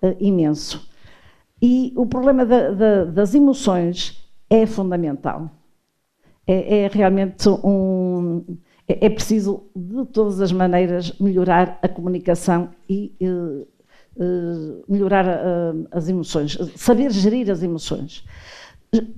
uh, 0.00 0.16
imenso. 0.20 0.88
E 1.60 1.92
o 1.96 2.06
problema 2.06 2.46
da, 2.46 2.70
da, 2.70 3.04
das 3.06 3.34
emoções 3.34 4.24
é 4.48 4.66
fundamental 4.66 5.50
é, 6.46 6.84
é 6.84 6.88
realmente 6.88 7.48
um. 7.48 8.44
É, 8.86 9.06
é, 9.06 9.10
preciso, 9.10 9.64
de 9.74 10.04
todas 10.06 10.40
as 10.40 10.52
maneiras, 10.52 11.18
melhorar 11.18 11.78
a 11.82 11.88
comunicação 11.88 12.68
e 12.88 13.14
uh, 13.22 13.66
uh, 14.16 14.84
melhorar 14.86 15.26
uh, 15.26 15.88
as 15.90 16.08
emoções, 16.08 16.58
saber 16.76 17.10
gerir 17.10 17.50
as 17.50 17.62
emoções. 17.62 18.24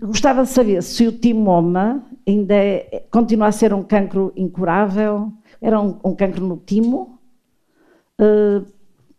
Gostava 0.00 0.44
de 0.44 0.48
saber 0.48 0.82
se 0.82 1.06
o 1.06 1.12
timoma 1.12 2.02
ainda 2.26 2.54
é, 2.54 3.04
continua 3.10 3.48
a 3.48 3.52
ser 3.52 3.74
um 3.74 3.82
cancro 3.82 4.32
incurável, 4.36 5.32
era 5.60 5.80
um, 5.80 5.98
um 6.02 6.14
cancro 6.14 6.46
no 6.46 6.56
timo. 6.56 7.18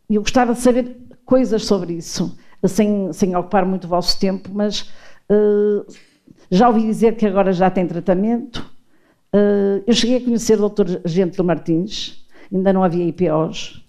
Eu 0.09 0.21
gostava 0.21 0.53
de 0.53 0.59
saber 0.59 0.97
coisas 1.23 1.63
sobre 1.63 1.93
isso, 1.93 2.35
sem, 2.65 3.13
sem 3.13 3.35
ocupar 3.35 3.67
muito 3.67 3.83
o 3.83 3.87
vosso 3.87 4.19
tempo, 4.19 4.49
mas 4.51 4.91
já 6.49 6.67
ouvi 6.69 6.81
dizer 6.81 7.15
que 7.15 7.27
agora 7.27 7.53
já 7.53 7.69
tem 7.69 7.85
tratamento. 7.85 8.65
Uh, 9.33 9.83
eu 9.85 9.93
cheguei 9.93 10.17
a 10.17 10.21
conhecer 10.21 10.59
o 10.59 10.69
Dr. 10.69 11.01
Gentil 11.05 11.43
Martins, 11.43 12.25
ainda 12.53 12.71
não 12.71 12.83
havia 12.83 13.05
IPOs, 13.05 13.85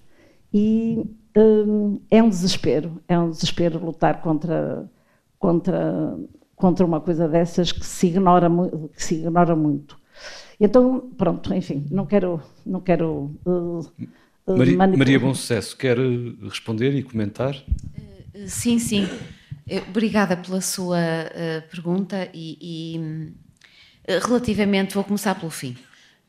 e 0.52 1.04
uh, 1.36 2.00
é 2.10 2.22
um 2.22 2.28
desespero, 2.28 3.00
é 3.06 3.18
um 3.18 3.30
desespero 3.30 3.78
lutar 3.84 4.20
contra, 4.20 4.90
contra, 5.38 6.18
contra 6.56 6.84
uma 6.84 7.00
coisa 7.00 7.28
dessas 7.28 7.70
que 7.72 7.86
se 7.86 8.08
ignora, 8.08 8.50
que 8.94 9.02
se 9.02 9.16
ignora 9.16 9.54
muito. 9.54 9.96
Então, 10.60 11.10
pronto, 11.16 11.54
enfim, 11.54 11.86
não 11.90 12.04
quero. 12.04 12.42
Não 12.66 12.80
quero 12.80 13.32
uh, 13.46 13.86
Maria, 14.46 14.76
Maria 14.76 15.20
Bom 15.20 15.34
Sucesso, 15.34 15.76
quer 15.76 15.98
responder 16.42 16.94
e 16.94 17.02
comentar? 17.02 17.54
Sim, 18.46 18.78
sim. 18.78 19.06
Eh, 19.68 19.82
obrigada 19.88 20.36
pela 20.36 20.60
sua 20.60 20.98
uh, 20.98 21.70
pergunta 21.70 22.28
e, 22.32 22.56
e 22.60 23.32
relativamente, 24.24 24.94
vou 24.94 25.04
começar 25.04 25.34
pelo 25.34 25.50
fim. 25.50 25.76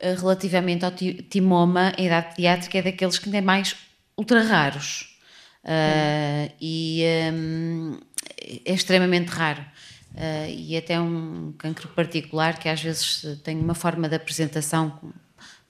Uh, 0.02 0.20
relativamente 0.20 0.86
ao 0.86 0.92
timoma, 0.92 1.94
a 1.98 2.02
idade 2.02 2.36
pediátrica 2.36 2.78
é 2.78 2.82
daqueles 2.82 3.18
que 3.18 3.26
ainda 3.26 3.38
é 3.38 3.42
mais 3.42 3.76
ultra 4.18 4.44
raros 4.44 5.18
e 6.60 7.04
um, 7.34 8.00
é 8.66 8.74
extremamente 8.74 9.28
raro. 9.28 9.64
e 10.50 10.76
até 10.76 11.00
um 11.00 11.54
cancro 11.58 11.88
particular 11.90 12.58
que 12.58 12.68
às 12.70 12.82
vezes 12.82 13.26
tem 13.44 13.58
uma 13.60 13.76
forma 13.76 14.10
de 14.10 14.16
apresentação 14.16 15.14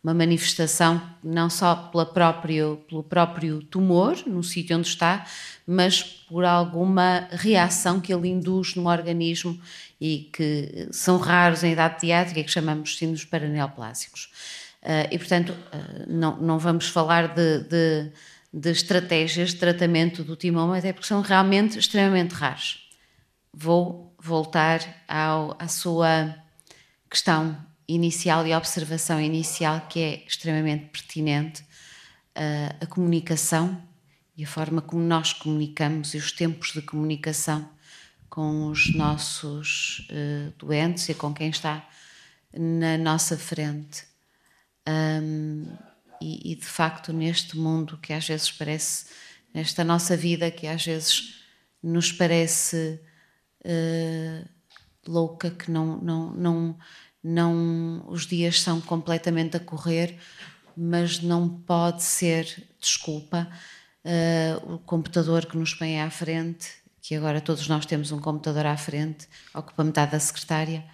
uma 0.04 0.14
manifestação 0.14 1.02
não 1.24 1.50
só 1.50 1.76
pela 1.76 2.06
próprio, 2.06 2.78
pelo 2.88 3.04
próprio 3.04 3.62
tumor 3.64 4.18
no 4.26 4.42
sítio 4.44 4.78
onde 4.78 4.88
está, 4.88 5.26
mas 5.68 6.02
por 6.02 6.46
alguma 6.46 7.28
reação 7.32 8.00
que 8.00 8.14
ele 8.14 8.30
induz 8.30 8.76
no 8.76 8.88
organismo 8.88 9.60
e 10.00 10.30
que 10.34 10.88
são 10.92 11.18
raros 11.18 11.64
em 11.64 11.74
idade 11.74 11.96
pediátrica, 11.96 12.44
que 12.44 12.52
chamamos 12.52 12.98
síndromes 12.98 13.26
paraneoplásicos. 13.26 14.32
Uh, 14.82 15.12
e, 15.12 15.18
portanto, 15.18 15.50
uh, 15.50 16.06
não, 16.08 16.38
não 16.38 16.58
vamos 16.58 16.88
falar 16.88 17.34
de, 17.34 17.64
de, 17.64 18.12
de, 18.54 18.72
estratégias 18.72 19.50
de 19.50 19.58
tratamento 19.58 20.24
do 20.24 20.38
timoma, 20.38 20.78
até 20.78 20.94
porque 20.94 21.08
são 21.08 21.22
realmente 21.22 21.78
extremamente 21.78 22.34
raros. 22.34 22.90
Vou 23.54 24.16
voltar 24.18 24.80
ao, 25.06 25.58
à 25.60 25.68
sua 25.68 26.34
questão 27.10 27.58
inicial 27.88 28.48
e 28.48 28.56
observação 28.56 29.20
inicial 29.20 29.82
que 29.90 30.00
é 30.00 30.24
extremamente 30.26 30.86
pertinente, 30.86 31.62
uh, 32.38 32.76
a 32.80 32.86
comunicação 32.86 33.82
e 34.38 34.46
a 34.46 34.48
forma 34.48 34.82
como 34.82 35.04
nós 35.04 35.34
comunicamos 35.34 36.14
e 36.14 36.18
os 36.18 36.32
tempos 36.32 36.72
de 36.72 36.82
comunicação 36.82 37.70
com 38.30 38.68
os 38.68 38.94
nossos 38.94 40.08
uh, 40.12 40.54
doentes 40.58 41.10
e 41.10 41.14
com 41.14 41.34
quem 41.34 41.50
está 41.50 41.88
na 42.54 42.98
nossa 42.98 43.38
frente. 43.38 44.04
Um, 44.88 45.66
e, 46.22 46.52
e, 46.52 46.56
de 46.56 46.66
facto, 46.66 47.14
neste 47.14 47.58
mundo 47.58 47.98
que 47.98 48.14
às 48.14 48.28
vezes 48.28 48.52
parece, 48.52 49.06
nesta 49.54 49.84
nossa 49.84 50.18
vida 50.18 50.52
que 50.52 50.68
às 50.68 50.86
vezes 50.86 51.44
nos 51.82 52.12
parece 52.12 53.00
uh, 53.66 54.50
louca, 55.08 55.50
que 55.52 55.72
não, 55.72 55.98
não, 55.98 56.32
não, 56.32 56.78
não 57.24 58.06
os 58.08 58.26
dias 58.26 58.62
são 58.62 58.82
completamente 58.82 59.58
a 59.58 59.60
correr, 59.60 60.18
mas 60.76 61.20
não 61.20 61.48
pode 61.48 62.04
ser 62.04 62.68
desculpa 62.80 63.50
uh, 64.04 64.74
o 64.74 64.80
computador 64.80 65.46
que 65.46 65.58
nos 65.58 65.74
põe 65.74 66.02
à 66.02 66.10
frente, 66.10 66.68
que 67.02 67.16
agora 67.16 67.42
todos 67.42 67.68
nós 67.68 67.86
temos 67.86 68.12
um 68.12 68.20
computador 68.20 68.66
à 68.66 68.78
frente, 68.78 69.28
ocupa 69.54 69.84
metade 69.84 70.12
da 70.12 70.20
secretária, 70.20 70.86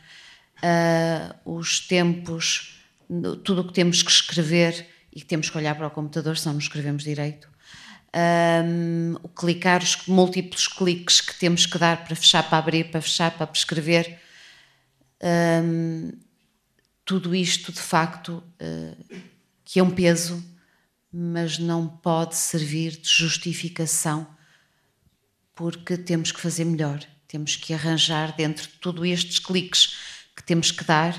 uh, 0.57 1.57
os 1.57 1.79
tempos, 1.79 2.79
tudo 3.43 3.61
o 3.61 3.67
que 3.67 3.73
temos 3.73 4.01
que 4.01 4.11
escrever 4.11 4.87
e 5.13 5.19
que 5.19 5.25
temos 5.25 5.49
que 5.49 5.57
olhar 5.57 5.75
para 5.75 5.87
o 5.87 5.91
computador, 5.91 6.37
se 6.37 6.45
não 6.45 6.57
escrevemos 6.57 7.03
direito. 7.03 7.49
Um, 8.15 9.15
o 9.23 9.27
clicar, 9.27 9.83
os 9.83 10.05
múltiplos 10.07 10.67
cliques 10.67 11.19
que 11.19 11.37
temos 11.37 11.65
que 11.65 11.77
dar 11.77 12.05
para 12.05 12.15
fechar, 12.15 12.47
para 12.47 12.57
abrir, 12.57 12.89
para 12.89 13.01
fechar, 13.01 13.31
para 13.31 13.51
escrever 13.51 14.19
um, 15.63 16.11
tudo 17.03 17.35
isto 17.35 17.71
de 17.71 17.79
facto 17.79 18.43
uh, 18.61 19.21
que 19.63 19.79
é 19.79 19.83
um 19.83 19.91
peso, 19.91 20.43
mas 21.11 21.57
não 21.57 21.87
pode 21.87 22.35
servir 22.35 22.97
de 22.97 23.09
justificação 23.09 24.34
porque 25.55 25.97
temos 25.97 26.31
que 26.31 26.41
fazer 26.41 26.65
melhor, 26.65 26.99
temos 27.27 27.55
que 27.55 27.73
arranjar 27.73 28.35
dentro 28.35 28.67
de 28.67 28.73
todos 28.73 29.07
estes 29.07 29.39
cliques 29.39 29.95
que 30.35 30.43
temos 30.43 30.69
que 30.69 30.83
dar, 30.83 31.13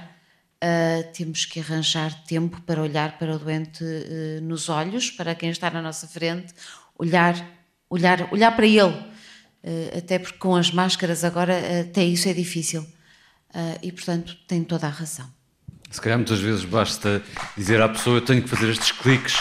uh, 0.63 1.13
temos 1.13 1.47
que 1.47 1.59
arranjar 1.59 2.13
tempo 2.25 2.61
para 2.63 2.83
olhar 2.83 3.19
para 3.19 3.35
o 3.35 3.39
doente 3.39 3.83
uh, 3.83 4.43
nos 4.43 4.69
olhos, 4.69 5.11
para 5.11 5.35
quem 5.35 5.49
está 5.49 5.71
na 5.71 5.81
nossa 5.81 6.07
frente, 6.07 6.55
olhar, 6.99 7.35
olhar, 7.89 8.29
olhar 8.31 8.55
para 8.55 8.67
ele, 8.67 8.83
uh, 8.83 9.99
até 9.99 10.19
porque 10.19 10.39
com 10.39 10.55
as 10.55 10.71
máscaras 10.71 11.25
agora 11.25 11.81
até 11.81 12.05
isso 12.05 12.29
é 12.29 12.35
difícil. 12.35 12.87
E, 13.81 13.91
portanto, 13.91 14.37
tem 14.47 14.63
toda 14.63 14.87
a 14.87 14.91
razão. 14.91 15.27
Se 15.91 15.99
calhar 15.99 16.19
muitas 16.19 16.41
vezes 16.41 16.63
basta 16.63 17.23
dizer 17.57 17.81
à 17.81 17.89
pessoa: 17.89 18.19
Eu 18.19 18.21
tenho 18.21 18.43
que 18.43 18.51
fazer 18.51 18.69
estes 18.69 18.93
cliques, 18.93 19.35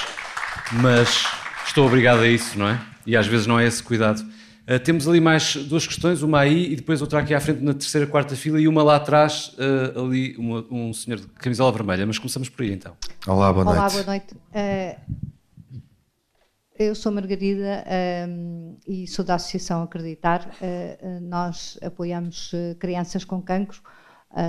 mas 0.71 1.25
estou 1.67 1.85
obrigado 1.85 2.21
a 2.21 2.27
isso, 2.29 2.57
não 2.57 2.69
é? 2.69 2.81
E 3.05 3.17
às 3.17 3.27
vezes 3.27 3.45
não 3.45 3.59
é 3.59 3.67
esse 3.67 3.83
cuidado 3.83 4.25
Uh, 4.67 4.79
temos 4.79 5.07
ali 5.07 5.21
mais 5.21 5.55
duas 5.55 5.85
questões, 5.85 6.23
uma 6.23 6.39
aí 6.39 6.73
e 6.73 6.75
depois 6.75 6.99
outra 6.99 7.19
aqui 7.19 7.35
à 7.35 7.39
frente 7.39 7.61
na 7.61 7.73
terceira, 7.73 8.07
quarta 8.07 8.35
fila 8.35 8.59
e 8.59 8.67
uma 8.67 8.81
lá 8.81 8.95
atrás, 8.95 9.55
uh, 9.59 10.03
ali 10.03 10.35
uma, 10.37 10.65
um 10.71 10.91
senhor 10.91 11.19
de 11.19 11.27
camisola 11.27 11.71
vermelha. 11.71 12.03
Mas 12.05 12.17
começamos 12.17 12.49
por 12.49 12.63
aí 12.63 12.73
então. 12.73 12.97
Olá, 13.27 13.53
boa 13.53 13.63
noite. 13.63 13.77
Olá, 13.77 13.89
boa 13.89 14.03
noite. 14.03 14.33
Uh, 14.33 15.25
eu 16.77 16.95
sou 16.95 17.11
Margarida 17.11 17.85
e 18.85 19.07
sou 19.07 19.23
da 19.23 19.35
Associação 19.35 19.81
Acreditar. 19.83 20.51
nós 21.21 21.79
apoiamos 21.81 22.51
crianças 22.77 23.23
com 23.23 23.41
cancro. 23.41 23.79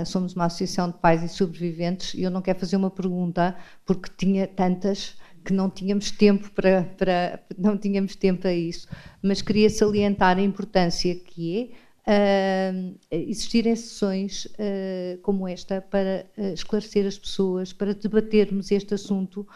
somos 0.05 0.33
uma 0.33 0.43
associação 0.43 0.89
de 0.91 0.97
pais 0.97 1.23
e 1.23 1.29
sobreviventes 1.29 2.13
e 2.15 2.23
eu 2.23 2.29
não 2.29 2.41
quero 2.41 2.59
fazer 2.59 2.75
uma 2.75 2.91
pergunta 2.91 3.55
porque 3.85 4.11
tinha 4.17 4.45
tantas 4.45 5.15
que 5.47 5.53
não 5.53 5.69
tínhamos 5.69 6.11
tempo 6.11 6.51
para, 6.51 6.83
para 6.97 7.39
não 7.57 7.77
tínhamos 7.77 8.17
tempo 8.17 8.45
a 8.45 8.53
isso, 8.53 8.85
mas 9.21 9.41
queria 9.41 9.69
salientar 9.69 10.37
a 10.37 10.41
importância 10.41 11.15
que 11.15 11.71
é 11.73 11.87
uh, 12.07 12.97
existirem 13.09 13.73
sessões 13.75 14.45
uh, 14.45 15.17
como 15.21 15.47
esta 15.47 15.81
para 15.81 16.25
uh, 16.37 16.53
esclarecer 16.53 17.07
as 17.07 17.17
pessoas, 17.17 17.71
para 17.71 17.93
debatermos 17.93 18.71
este 18.71 18.93
assunto, 18.93 19.47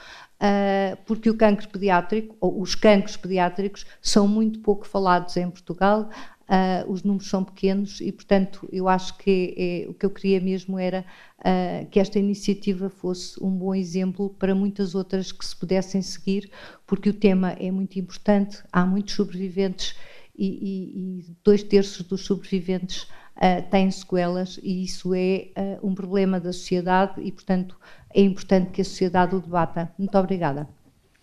porque 1.06 1.30
o 1.30 1.38
cancro 1.38 1.70
pediátrico, 1.70 2.36
ou 2.42 2.62
os 2.62 2.74
cancros 2.74 3.16
pediátricos, 3.16 3.86
são 4.02 4.28
muito 4.28 4.60
pouco 4.62 4.88
falados 4.88 5.38
em 5.38 5.48
Portugal. 5.48 6.10
Uh, 6.52 6.92
os 6.92 7.02
números 7.02 7.30
são 7.30 7.46
pequenos 7.46 8.02
e, 8.02 8.12
portanto, 8.12 8.68
eu 8.74 8.90
acho 8.90 9.18
que 9.18 9.56
é, 9.58 9.90
o 9.90 9.94
que 9.94 10.06
eu 10.06 10.10
queria 10.10 10.42
mesmo 10.42 10.78
era 10.78 11.06
uh, 11.40 11.86
que 11.90 11.98
esta 11.98 12.20
iniciativa 12.20 12.90
fosse 12.90 13.42
um 13.42 13.50
bom 13.50 13.74
exemplo 13.74 14.32
para 14.38 14.54
muitas 14.54 14.94
outras 14.94 15.32
que 15.32 15.46
se 15.46 15.56
pudessem 15.56 16.02
seguir, 16.02 16.52
porque 16.86 17.10
o 17.10 17.14
tema 17.14 17.54
é 17.54 17.72
muito 17.72 17.98
importante, 17.98 18.62
há 18.70 18.86
muitos 18.86 19.16
sobreviventes 19.16 19.96
e, 20.38 20.46
e, 20.46 21.20
e 21.22 21.36
dois 21.42 21.64
terços 21.64 22.06
dos 22.06 22.26
sobreviventes 22.26 23.04
uh, 23.38 23.64
têm 23.72 23.90
sequelas 23.90 24.60
e 24.62 24.84
isso 24.84 25.14
é 25.16 25.52
um 25.82 25.96
problema 25.96 26.38
da 26.38 26.52
sociedade 26.52 27.14
e, 27.22 27.32
portanto, 27.32 27.80
é 28.14 28.22
importante 28.22 28.72
que 28.72 28.82
a 28.82 28.86
sociedade 28.86 29.34
o 29.34 29.40
debata. 29.40 29.90
Muito 29.98 30.18
obrigada. 30.18 30.68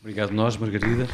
Obrigado 0.00 0.30
nós, 0.32 0.56
Margarida. 0.56 1.06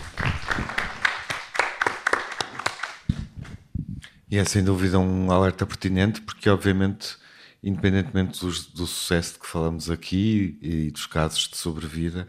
E 4.35 4.37
é 4.37 4.45
sem 4.45 4.65
dúvida 4.65 4.99
um 4.99 5.31
alerta 5.31 5.65
pertinente, 5.65 6.21
porque 6.21 6.51
obviamente, 6.51 7.17
independentemente 7.63 8.41
do, 8.41 8.47
do 8.49 8.85
sucesso 8.85 9.35
de 9.35 9.39
que 9.39 9.47
falamos 9.47 9.89
aqui 9.89 10.59
e 10.61 10.91
dos 10.91 11.07
casos 11.07 11.47
de 11.47 11.57
sobrevida, 11.57 12.27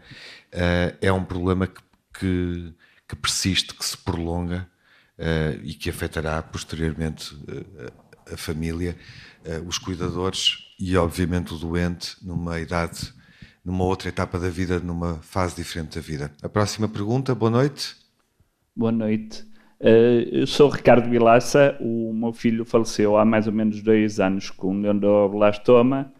uh, 0.54 0.96
é 1.00 1.12
um 1.12 1.24
problema 1.24 1.66
que, 1.66 1.82
que, 2.16 2.72
que, 3.08 3.16
persiste, 3.16 3.74
que 3.74 3.84
se 3.84 3.96
prolonga 3.96 4.70
uh, 5.18 5.60
e 5.64 5.74
que 5.74 5.90
afetará 5.90 6.40
posteriormente 6.44 7.34
uh, 7.34 8.32
a 8.32 8.36
família, 8.36 8.96
os 9.66 9.76
cuidadores 9.76 10.58
e, 10.78 10.96
obviamente, 10.96 11.54
o 11.54 11.58
doente 11.58 12.16
numa 12.22 12.60
idade, 12.60 13.12
numa 13.64 13.82
outra 13.82 14.08
etapa 14.08 14.38
da 14.38 14.48
vida, 14.48 14.78
numa 14.78 15.16
fase 15.22 15.56
diferente 15.56 15.96
da 15.96 16.00
vida. 16.00 16.32
A 16.40 16.48
próxima 16.48 16.88
pergunta, 16.88 17.34
boa 17.34 17.50
noite. 17.50 17.96
Boa 18.76 18.92
noite. 18.92 19.44
Uh, 19.78 20.24
eu 20.32 20.46
sou 20.46 20.70
Ricardo 20.70 21.08
Vilaça, 21.10 21.76
o 21.80 22.10
meu 22.14 22.32
filho 22.32 22.64
faleceu 22.64 23.16
há 23.18 23.26
mais 23.26 23.46
ou 23.46 23.52
menos 23.52 23.82
dois 23.82 24.18
anos 24.18 24.48
com 24.48 24.72
neuroblastoma 24.72 26.10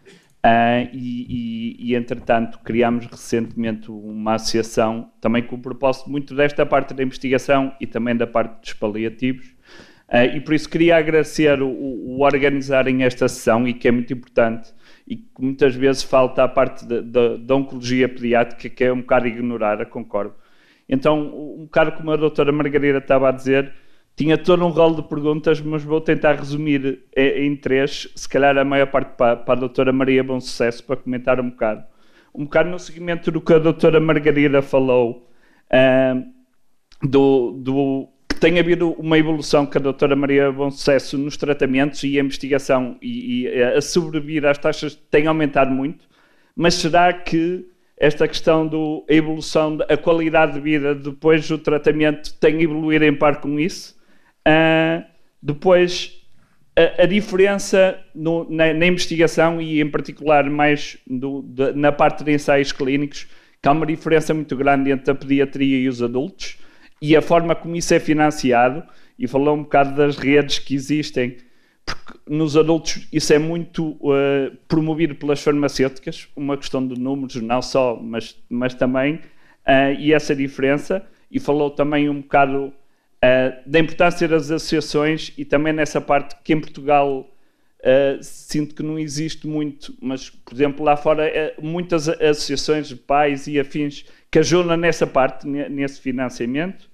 uh, 0.45 0.89
e, 0.93 1.79
e, 1.81 1.91
e, 1.91 1.95
entretanto, 1.95 2.59
criámos 2.63 3.07
recentemente 3.07 3.91
uma 3.91 4.35
associação 4.35 5.11
também 5.23 5.43
com 5.43 5.57
o 5.57 5.59
propósito 5.59 6.11
muito 6.11 6.35
desta 6.35 6.67
parte 6.67 6.93
da 6.93 7.03
investigação 7.03 7.73
e 7.81 7.87
também 7.87 8.15
da 8.15 8.27
parte 8.27 8.61
dos 8.61 8.75
paliativos. 8.75 9.47
Uh, 10.07 10.37
e 10.37 10.41
por 10.41 10.53
isso 10.53 10.69
queria 10.69 10.99
agradecer 10.99 11.63
o, 11.63 11.69
o, 11.69 12.21
organizarem 12.21 13.05
esta 13.05 13.27
sessão 13.27 13.67
e 13.67 13.73
que 13.73 13.89
é 13.89 13.91
muito 13.91 14.13
importante 14.13 14.71
e 15.09 15.17
que 15.17 15.31
muitas 15.41 15.75
vezes 15.75 16.03
falta 16.03 16.45
a 16.45 16.49
parte 16.49 16.85
da 16.85 17.55
oncologia 17.55 18.09
pediátrica 18.09 18.69
que 18.69 18.85
é 18.85 18.93
um 18.93 19.01
bocado 19.01 19.27
ignorada, 19.27 19.87
concordo 19.87 20.35
então, 20.89 21.21
um 21.59 21.65
bocado 21.65 21.93
como 21.93 22.11
a 22.13 22.17
doutora 22.17 22.53
Margarida 22.53 22.99
estava 22.99 23.29
a 23.29 23.33
dizer, 23.33 23.73
tinha 24.17 24.39
todo 24.39 24.65
um 24.65 24.71
rol 24.71 24.95
de 24.95 25.03
perguntas, 25.03 25.61
mas 25.61 25.83
vou 25.83 26.01
tentar 26.01 26.37
resumir 26.37 27.05
em 27.15 27.55
três, 27.57 28.11
se 28.15 28.29
calhar 28.29 28.57
a 28.57 28.65
maior 28.65 28.87
parte 28.87 29.15
para, 29.17 29.37
para 29.37 29.55
a 29.55 29.61
doutora 29.61 29.93
Maria 29.93 30.25
Bom 30.25 30.41
Sucesso, 30.41 30.83
para 30.85 30.97
comentar 30.97 31.39
um 31.39 31.51
bocado. 31.51 31.85
Um 32.35 32.45
bocado 32.45 32.71
no 32.71 32.79
seguimento 32.79 33.31
do 33.31 33.41
que 33.41 33.53
a 33.53 33.59
doutora 33.59 34.01
Margarida 34.01 34.63
falou, 34.63 35.29
uh, 35.71 37.07
do, 37.07 37.53
do, 37.53 38.09
que 38.29 38.41
tem 38.41 38.59
havido 38.59 38.93
uma 38.93 39.19
evolução 39.19 39.67
que 39.67 39.77
a 39.77 39.81
doutora 39.81 40.17
Maria 40.17 40.51
Bom 40.51 40.71
Sucesso 40.71 41.19
nos 41.19 41.37
tratamentos 41.37 42.03
e 42.05 42.19
a 42.19 42.23
investigação 42.23 42.97
e, 43.03 43.43
e 43.43 43.63
a 43.63 43.81
sobrevir 43.83 44.47
às 44.47 44.57
taxas 44.57 44.95
tem 44.95 45.27
aumentado 45.27 45.71
muito, 45.71 46.07
mas 46.55 46.75
será 46.75 47.13
que 47.13 47.67
esta 47.97 48.29
questão 48.29 48.67
da 48.67 48.77
evolução, 49.09 49.79
a 49.89 49.97
qualidade 49.97 50.55
de 50.55 50.61
vida 50.61 50.95
depois 50.95 51.49
do 51.49 51.57
tratamento 51.57 52.35
tem 52.35 52.63
evoluído 52.63 53.05
em 53.05 53.15
par 53.15 53.41
com 53.41 53.59
isso. 53.59 53.97
Uh, 54.47 55.03
depois, 55.43 56.13
a, 56.77 57.05
a 57.05 57.07
diferença 57.07 57.99
no, 58.15 58.49
na, 58.51 58.73
na, 58.75 58.87
investigação 58.87 59.61
e, 59.61 59.81
em 59.81 59.91
particular, 59.91 60.49
mais 60.51 60.99
do, 61.07 61.43
de, 61.43 61.73
na 61.73 61.91
parte 61.91 62.23
de 62.23 62.33
ensaios 62.33 62.71
clínicos, 62.71 63.27
que 63.63 63.69
há 63.69 63.73
uma 63.73 63.87
diferença 63.87 64.35
muito 64.35 64.55
grande 64.57 64.91
entre 64.91 65.11
a 65.11 65.15
pediatria 65.15 65.79
e 65.79 65.89
os 65.89 66.03
adultos 66.03 66.59
e 67.01 67.17
a 67.17 67.23
forma 67.23 67.55
como 67.55 67.77
isso 67.77 67.95
é 67.95 67.99
financiado. 67.99 68.85
E 69.19 69.27
falou 69.27 69.57
um 69.57 69.63
bocado 69.63 69.97
das 69.97 70.19
redes 70.19 70.59
que 70.59 70.75
existem 70.75 71.39
porque 71.87 72.19
nos 72.27 72.57
adultos 72.57 73.07
isso 73.13 73.33
é 73.33 73.39
muito 73.39 73.91
uh, 74.01 74.55
promovido 74.67 75.15
pelas 75.15 75.41
farmacêuticas, 75.41 76.29
uma 76.35 76.57
questão 76.57 76.87
de 76.87 76.99
números, 77.01 77.37
não 77.37 77.63
só, 77.63 77.97
mas, 77.97 78.37
mas 78.51 78.75
também, 78.75 79.15
uh, 79.15 79.95
e 79.99 80.13
essa 80.13 80.35
diferença. 80.35 81.07
E 81.31 81.41
falou 81.41 81.71
também 81.71 82.09
um 82.09 82.21
bocado 82.21 82.67
uh, 82.67 82.73
da 83.65 83.79
importância 83.79 84.27
das 84.27 84.51
associações 84.51 85.33
e 85.39 85.45
também 85.45 85.73
nessa 85.73 86.01
parte 86.01 86.37
que 86.43 86.53
em 86.53 86.61
Portugal 86.61 87.31
sinto 88.21 88.75
que 88.75 88.83
não 88.83 88.99
existe 88.99 89.47
muito, 89.47 89.95
mas, 90.01 90.29
por 90.29 90.53
exemplo, 90.53 90.85
lá 90.85 90.97
fora, 90.97 91.55
muitas 91.63 92.09
associações 92.09 92.89
de 92.89 92.97
pais 92.97 93.47
e 93.47 93.61
afins 93.61 94.05
que 94.29 94.41
ajudam 94.41 94.77
nessa 94.77 95.07
parte, 95.07 95.47
nesse 95.47 96.01
financiamento. 96.01 96.91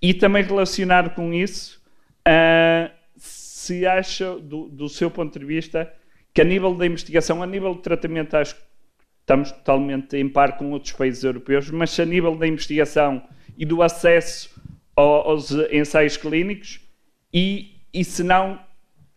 e 0.00 0.14
também 0.14 0.42
relacionado 0.42 1.10
com 1.10 1.34
isso, 1.34 1.78
se 3.64 3.86
acha, 3.86 4.36
do, 4.36 4.68
do 4.68 4.88
seu 4.88 5.10
ponto 5.10 5.38
de 5.38 5.44
vista, 5.44 5.92
que 6.32 6.40
a 6.40 6.44
nível 6.44 6.74
da 6.74 6.86
investigação, 6.86 7.42
a 7.42 7.46
nível 7.46 7.74
de 7.74 7.82
tratamento, 7.82 8.36
acho 8.36 8.54
que 8.54 8.62
estamos 9.20 9.50
totalmente 9.50 10.16
em 10.16 10.28
par 10.28 10.58
com 10.58 10.70
outros 10.72 10.92
países 10.92 11.24
europeus, 11.24 11.70
mas 11.70 11.90
se 11.90 12.02
a 12.02 12.06
nível 12.06 12.36
da 12.36 12.46
investigação 12.46 13.22
e 13.56 13.64
do 13.64 13.82
acesso 13.82 14.50
aos 14.96 15.50
ensaios 15.72 16.16
clínicos, 16.16 16.80
e, 17.32 17.76
e 17.92 18.04
se 18.04 18.22
não, 18.22 18.60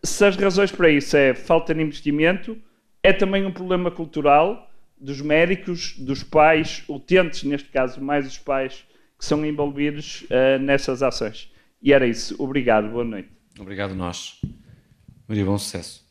se 0.04 0.26
as 0.26 0.36
razões 0.36 0.72
para 0.72 0.90
isso 0.90 1.16
é 1.18 1.34
falta 1.34 1.74
de 1.74 1.82
investimento, 1.82 2.58
é 3.04 3.14
também 3.14 3.46
um 3.46 3.52
problema 3.52 3.92
cultural 3.92 4.72
dos 5.00 5.22
médicos, 5.22 5.96
dos 5.98 6.24
pais, 6.24 6.84
utentes, 6.90 7.44
neste 7.44 7.70
caso, 7.70 8.02
mais 8.02 8.26
os 8.26 8.38
pais 8.38 8.86
que 9.18 9.26
são 9.26 9.46
envolvidos 9.46 10.24
uh, 10.24 10.60
nessas 10.60 11.04
ações. 11.04 11.52
E 11.82 11.94
era 11.94 12.08
isso. 12.08 12.36
Obrigado. 12.42 12.90
Boa 12.90 13.04
noite. 13.04 13.37
Obrigado 13.60 13.96
nós. 13.96 14.40
Maria, 15.28 15.46
bom 15.46 15.58
sucesso. 15.58 16.06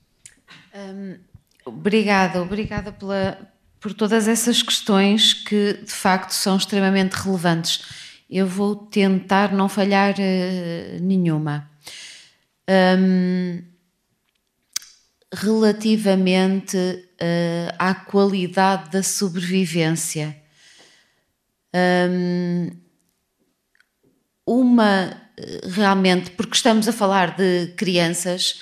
Um, 0.75 1.17
obrigada, 1.65 2.43
obrigada 2.43 2.93
pela, 2.93 3.51
por 3.81 3.95
todas 3.95 4.27
essas 4.29 4.63
questões 4.63 5.33
que 5.33 5.75
de 5.75 5.93
facto 5.93 6.33
são 6.33 6.57
extremamente 6.57 7.15
relevantes. 7.15 7.85
Eu 8.29 8.47
vou 8.47 8.75
tentar 8.75 9.53
não 9.53 9.69
falhar 9.69 10.15
uh, 10.15 11.03
nenhuma. 11.03 11.71
Um, 12.69 13.63
relativamente 15.33 16.77
uh, 16.77 17.75
à 17.79 17.95
qualidade 17.95 18.91
da 18.91 19.03
sobrevivência, 19.03 20.37
um, 21.75 22.71
uma 24.47 25.26
realmente, 25.65 26.31
porque 26.31 26.57
estamos 26.57 26.89
a 26.89 26.93
falar 26.93 27.37
de 27.37 27.73
crianças, 27.77 28.61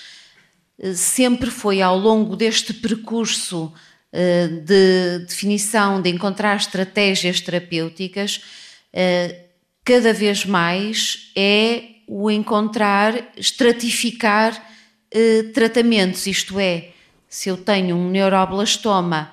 eh, 0.79 0.95
sempre 0.95 1.51
foi 1.51 1.81
ao 1.81 1.99
longo 1.99 2.37
deste 2.37 2.73
percurso 2.73 3.73
eh, 4.13 4.49
de 4.49 5.25
definição, 5.27 6.01
de 6.03 6.11
encontrar 6.11 6.57
estratégias 6.57 7.41
terapêuticas, 7.41 8.41
eh, 8.93 9.47
cada 9.85 10.13
vez 10.13 10.45
mais 10.45 11.31
é 11.37 11.85
o 12.07 12.31
encontrar, 12.31 13.33
estratificar 13.37 14.73
tratamentos, 15.53 16.27
isto 16.27 16.59
é, 16.59 16.91
se 17.29 17.49
eu 17.49 17.57
tenho 17.57 17.95
um 17.95 18.11
neuroblastoma, 18.11 19.31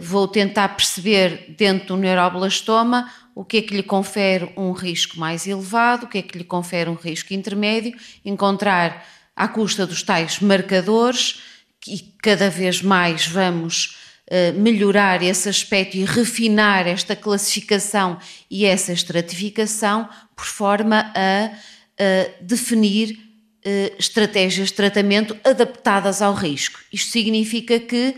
vou 0.00 0.28
tentar 0.28 0.68
perceber 0.68 1.56
dentro 1.58 1.88
do 1.88 1.96
neuroblastoma 1.96 3.10
o 3.36 3.44
que 3.44 3.58
é 3.58 3.62
que 3.62 3.76
lhe 3.76 3.82
confere 3.82 4.50
um 4.56 4.72
risco 4.72 5.20
mais 5.20 5.46
elevado, 5.46 6.06
o 6.06 6.08
que 6.08 6.16
é 6.16 6.22
que 6.22 6.38
lhe 6.38 6.42
confere 6.42 6.88
um 6.88 6.94
risco 6.94 7.34
intermédio, 7.34 7.94
encontrar 8.24 9.06
à 9.36 9.46
custa 9.46 9.86
dos 9.86 10.02
tais 10.02 10.40
marcadores, 10.40 11.42
e 11.86 11.98
cada 12.22 12.48
vez 12.48 12.80
mais 12.80 13.26
vamos 13.26 13.98
uh, 14.30 14.58
melhorar 14.58 15.22
esse 15.22 15.50
aspecto 15.50 15.98
e 15.98 16.04
refinar 16.06 16.88
esta 16.88 17.14
classificação 17.14 18.18
e 18.50 18.64
essa 18.64 18.90
estratificação, 18.90 20.08
por 20.34 20.46
forma 20.46 21.12
a 21.14 21.50
uh, 21.50 22.42
definir 22.42 23.18
uh, 23.66 23.96
estratégias 23.98 24.68
de 24.68 24.74
tratamento 24.74 25.36
adaptadas 25.44 26.22
ao 26.22 26.32
risco. 26.32 26.80
Isto 26.90 27.12
significa 27.12 27.78
que 27.78 28.16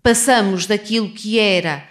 passamos 0.00 0.66
daquilo 0.66 1.10
que 1.10 1.36
era 1.36 1.84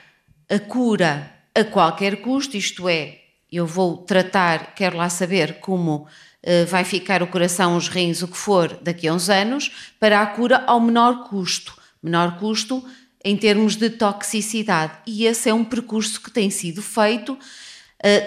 a 0.49 0.58
cura 0.58 1.37
a 1.58 1.64
qualquer 1.64 2.18
custo, 2.18 2.55
isto 2.55 2.88
é, 2.88 3.20
eu 3.51 3.66
vou 3.66 3.97
tratar, 3.97 4.76
quero 4.76 4.97
lá 4.97 5.10
saber 5.10 5.60
como 5.60 6.08
uh, 6.43 6.66
vai 6.68 6.84
ficar 6.84 7.24
o 7.24 7.28
coração, 7.28 7.76
os 7.76 7.88
rins, 7.88 8.22
o 8.22 8.28
que 8.28 8.38
for, 8.38 8.78
daqui 8.82 9.08
a 9.08 9.14
uns 9.14 9.30
anos, 9.30 9.72
para 9.99 10.22
a 10.22 10.26
cura 10.28 10.64
ao 10.68 10.80
menor 10.80 11.28
custo. 11.28 11.76
Menor 12.03 12.38
custo 12.38 12.86
em 13.26 13.36
termos 13.36 13.76
de 13.76 13.89
toxicidade. 13.89 14.99
E 15.08 15.26
esse 15.26 15.49
é 15.49 15.53
um 15.53 15.64
percurso 15.64 16.22
que 16.22 16.32
tem 16.32 16.49
sido 16.49 16.82
feito, 16.82 17.38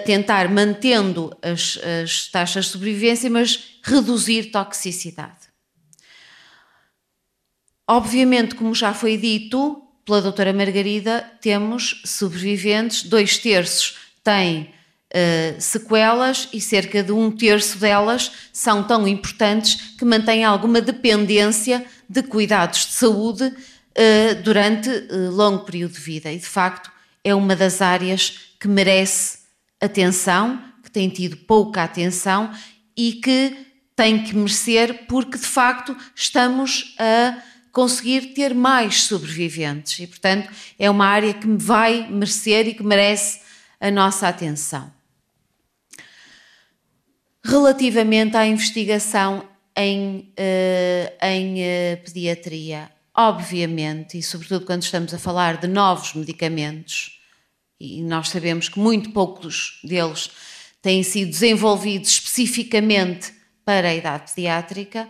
tentar 0.05 0.49
mantendo 0.49 1.35
as, 1.41 1.79
as 2.03 2.27
taxas 2.27 2.65
de 2.65 2.71
sobrevivência, 2.71 3.29
mas 3.29 3.79
reduzir 3.81 4.51
toxicidade. 4.51 5.49
Obviamente, 7.87 8.53
como 8.53 8.75
já 8.75 8.93
foi 8.93 9.17
dito, 9.17 9.81
pela 10.11 10.21
doutora 10.21 10.51
Margarida, 10.51 11.25
temos 11.39 12.01
sobreviventes, 12.03 13.03
dois 13.03 13.37
terços 13.37 13.95
têm 14.21 14.63
uh, 14.63 15.55
sequelas 15.57 16.49
e 16.51 16.59
cerca 16.59 17.01
de 17.01 17.13
um 17.13 17.31
terço 17.31 17.77
delas 17.77 18.29
são 18.51 18.83
tão 18.83 19.07
importantes 19.07 19.95
que 19.97 20.03
mantêm 20.03 20.43
alguma 20.43 20.81
dependência 20.81 21.85
de 22.09 22.21
cuidados 22.23 22.87
de 22.87 22.91
saúde 22.91 23.45
uh, 23.45 24.43
durante 24.43 24.89
uh, 24.89 25.31
longo 25.31 25.63
período 25.63 25.93
de 25.93 26.01
vida. 26.01 26.29
E, 26.29 26.37
de 26.37 26.45
facto, 26.45 26.91
é 27.23 27.33
uma 27.33 27.55
das 27.55 27.81
áreas 27.81 28.37
que 28.59 28.67
merece 28.67 29.37
atenção, 29.79 30.61
que 30.83 30.91
tem 30.91 31.07
tido 31.07 31.37
pouca 31.37 31.83
atenção 31.83 32.51
e 32.97 33.13
que 33.13 33.55
tem 33.95 34.21
que 34.21 34.35
merecer, 34.35 35.05
porque, 35.07 35.37
de 35.37 35.47
facto, 35.47 35.95
estamos 36.13 36.95
a 36.99 37.50
conseguir 37.71 38.33
ter 38.33 38.53
mais 38.53 39.03
sobreviventes. 39.03 39.99
E, 39.99 40.07
portanto, 40.07 40.49
é 40.77 40.89
uma 40.89 41.05
área 41.05 41.33
que 41.33 41.47
vai 41.47 42.07
merecer 42.09 42.67
e 42.67 42.73
que 42.73 42.83
merece 42.83 43.41
a 43.79 43.89
nossa 43.89 44.27
atenção. 44.27 44.91
Relativamente 47.43 48.37
à 48.37 48.45
investigação 48.45 49.47
em, 49.75 50.31
uh, 50.37 51.25
em 51.25 51.55
uh, 51.61 52.03
pediatria, 52.03 52.91
obviamente, 53.15 54.17
e 54.17 54.23
sobretudo 54.23 54.65
quando 54.65 54.83
estamos 54.83 55.13
a 55.13 55.19
falar 55.19 55.57
de 55.57 55.67
novos 55.67 56.13
medicamentos, 56.13 57.19
e 57.79 58.03
nós 58.03 58.29
sabemos 58.29 58.69
que 58.69 58.77
muito 58.77 59.09
poucos 59.09 59.79
deles 59.83 60.29
têm 60.83 61.01
sido 61.01 61.31
desenvolvidos 61.31 62.11
especificamente 62.11 63.33
para 63.65 63.89
a 63.89 63.95
idade 63.95 64.31
pediátrica, 64.31 65.09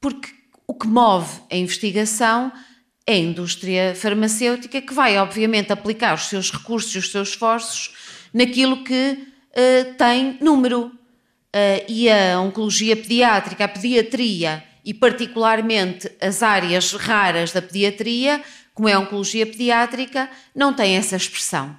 porque 0.00 0.37
o 0.68 0.74
que 0.74 0.86
move 0.86 1.40
a 1.50 1.56
investigação 1.56 2.52
é 3.06 3.14
a 3.14 3.18
indústria 3.18 3.94
farmacêutica, 3.96 4.82
que 4.82 4.92
vai, 4.92 5.16
obviamente, 5.16 5.72
aplicar 5.72 6.14
os 6.14 6.26
seus 6.26 6.52
recursos 6.52 6.94
e 6.94 6.98
os 6.98 7.10
seus 7.10 7.30
esforços 7.30 7.94
naquilo 8.34 8.84
que 8.84 9.12
uh, 9.12 9.94
tem 9.94 10.36
número. 10.42 10.92
Uh, 11.48 11.80
e 11.88 12.10
a 12.10 12.38
oncologia 12.38 12.94
pediátrica, 12.94 13.64
a 13.64 13.68
pediatria 13.68 14.62
e, 14.84 14.92
particularmente, 14.92 16.10
as 16.20 16.42
áreas 16.42 16.92
raras 16.92 17.50
da 17.50 17.62
pediatria, 17.62 18.42
como 18.74 18.86
é 18.86 18.92
a 18.92 19.00
oncologia 19.00 19.46
pediátrica, 19.46 20.28
não 20.54 20.74
tem 20.74 20.96
essa 20.96 21.16
expressão. 21.16 21.70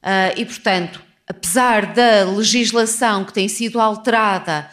Uh, 0.00 0.38
e, 0.38 0.44
portanto, 0.44 1.02
apesar 1.28 1.92
da 1.92 2.24
legislação 2.24 3.24
que 3.24 3.32
tem 3.32 3.48
sido 3.48 3.80
alterada 3.80 4.70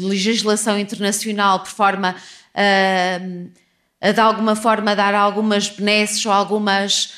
legislação 0.00 0.78
internacional 0.78 1.60
por 1.60 1.70
forma 1.70 2.16
a, 2.54 4.12
de 4.12 4.20
alguma 4.20 4.56
forma 4.56 4.96
dar 4.96 5.14
algumas 5.14 5.68
benesses 5.68 6.24
ou 6.24 6.32
algumas, 6.32 7.12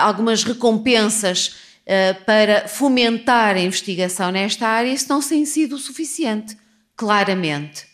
algumas 0.00 0.44
recompensas 0.44 1.56
para 2.26 2.68
fomentar 2.68 3.56
a 3.56 3.60
investigação 3.60 4.30
nesta 4.30 4.68
área, 4.68 4.92
isso 4.92 5.08
não 5.08 5.20
tem 5.20 5.44
sido 5.44 5.76
o 5.76 5.78
suficiente, 5.78 6.56
claramente, 6.96 7.86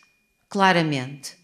claramente. 0.48 1.36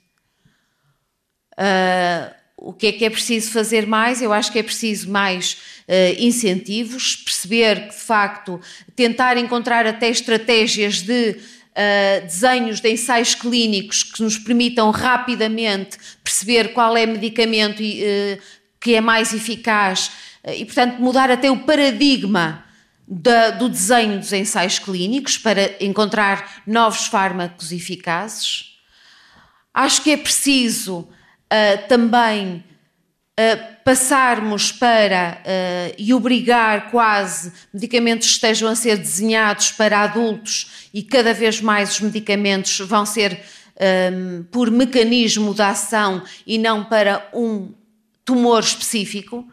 Uh, 1.53 2.35
o 2.57 2.73
que 2.73 2.87
é 2.87 2.93
que 2.93 3.05
é 3.05 3.11
preciso 3.11 3.51
fazer 3.51 3.87
mais? 3.87 4.23
Eu 4.23 4.33
acho 4.33 4.51
que 4.53 4.59
é 4.59 4.63
preciso 4.63 5.11
mais 5.11 5.55
uh, 5.55 5.72
incentivos, 6.19 7.17
perceber 7.17 7.89
que, 7.89 7.95
de 7.95 8.01
facto, 8.01 8.61
tentar 8.95 9.37
encontrar 9.37 9.87
até 9.87 10.09
estratégias 10.09 11.03
de 11.03 11.37
uh, 11.73 12.23
desenhos 12.23 12.81
de 12.81 12.91
ensaios 12.91 13.35
clínicos 13.35 14.03
que 14.03 14.23
nos 14.23 14.39
permitam 14.39 14.91
rapidamente 14.91 15.99
perceber 16.23 16.73
qual 16.73 16.97
é 16.97 17.05
o 17.05 17.09
medicamento 17.09 17.83
uh, 17.83 18.43
que 18.81 18.95
é 18.95 19.01
mais 19.01 19.33
eficaz 19.33 20.11
e, 20.57 20.65
portanto, 20.65 21.01
mudar 21.01 21.31
até 21.31 21.51
o 21.51 21.61
paradigma 21.61 22.65
do 23.59 23.69
desenho 23.69 24.19
dos 24.19 24.33
ensaios 24.33 24.79
clínicos 24.79 25.39
para 25.39 25.77
encontrar 25.85 26.63
novos 26.67 27.07
fármacos 27.07 27.71
eficazes. 27.71 28.73
Acho 29.73 30.03
que 30.03 30.11
é 30.11 30.17
preciso 30.17 31.01
uh, 31.01 31.89
também 31.89 32.65
passarmos 33.83 34.71
para 34.71 35.41
uh, 35.41 35.95
e 35.97 36.13
obrigar 36.13 36.91
quase 36.91 37.53
medicamentos 37.73 38.27
que 38.29 38.33
estejam 38.35 38.69
a 38.69 38.75
ser 38.75 38.99
desenhados 38.99 39.71
para 39.71 40.03
adultos 40.03 40.89
e 40.93 41.03
cada 41.03 41.33
vez 41.33 41.61
mais 41.61 41.93
os 41.93 42.01
medicamentos 42.01 42.79
vão 42.81 43.07
ser 43.07 43.43
um, 44.13 44.45
por 44.45 44.71
mecanismo 44.71 45.55
de 45.55 45.63
ação 45.63 46.23
e 46.47 46.59
não 46.59 46.85
para 46.85 47.27
um 47.33 47.73
tumor 48.25 48.61
específico. 48.61 49.49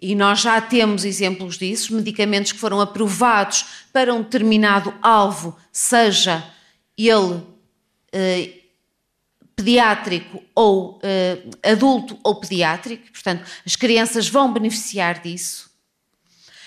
E 0.00 0.14
nós 0.14 0.40
já 0.40 0.60
temos 0.60 1.04
exemplos 1.04 1.58
disso, 1.58 1.94
medicamentos 1.94 2.52
que 2.52 2.58
foram 2.58 2.80
aprovados 2.80 3.64
para 3.92 4.14
um 4.14 4.22
determinado 4.22 4.94
alvo, 5.02 5.56
seja 5.72 6.44
ele 6.96 7.42
pediátrico 9.56 10.44
ou 10.54 10.98
uh, 10.98 11.50
adulto 11.62 12.18
ou 12.22 12.38
pediátrico, 12.38 13.10
portanto, 13.10 13.42
as 13.64 13.74
crianças 13.74 14.28
vão 14.28 14.52
beneficiar 14.52 15.20
disso. 15.20 15.70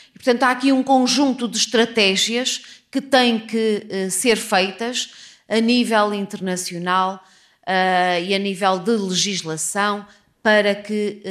E, 0.10 0.14
portanto, 0.14 0.44
há 0.44 0.50
aqui 0.50 0.72
um 0.72 0.82
conjunto 0.82 1.48
de 1.48 1.58
estratégias 1.58 2.64
que 2.92 3.00
têm 3.00 3.40
que 3.40 3.86
uh, 3.86 4.12
ser 4.12 4.38
feitas 4.38 5.12
a 5.48 5.60
nível 5.60 6.14
internacional 6.16 7.24
uh, 7.62 8.24
e 8.24 8.34
a 8.34 8.40
nível 8.40 8.80
de 8.80 8.92
legislação 8.92 10.06
para 10.42 10.74
que 10.74 11.22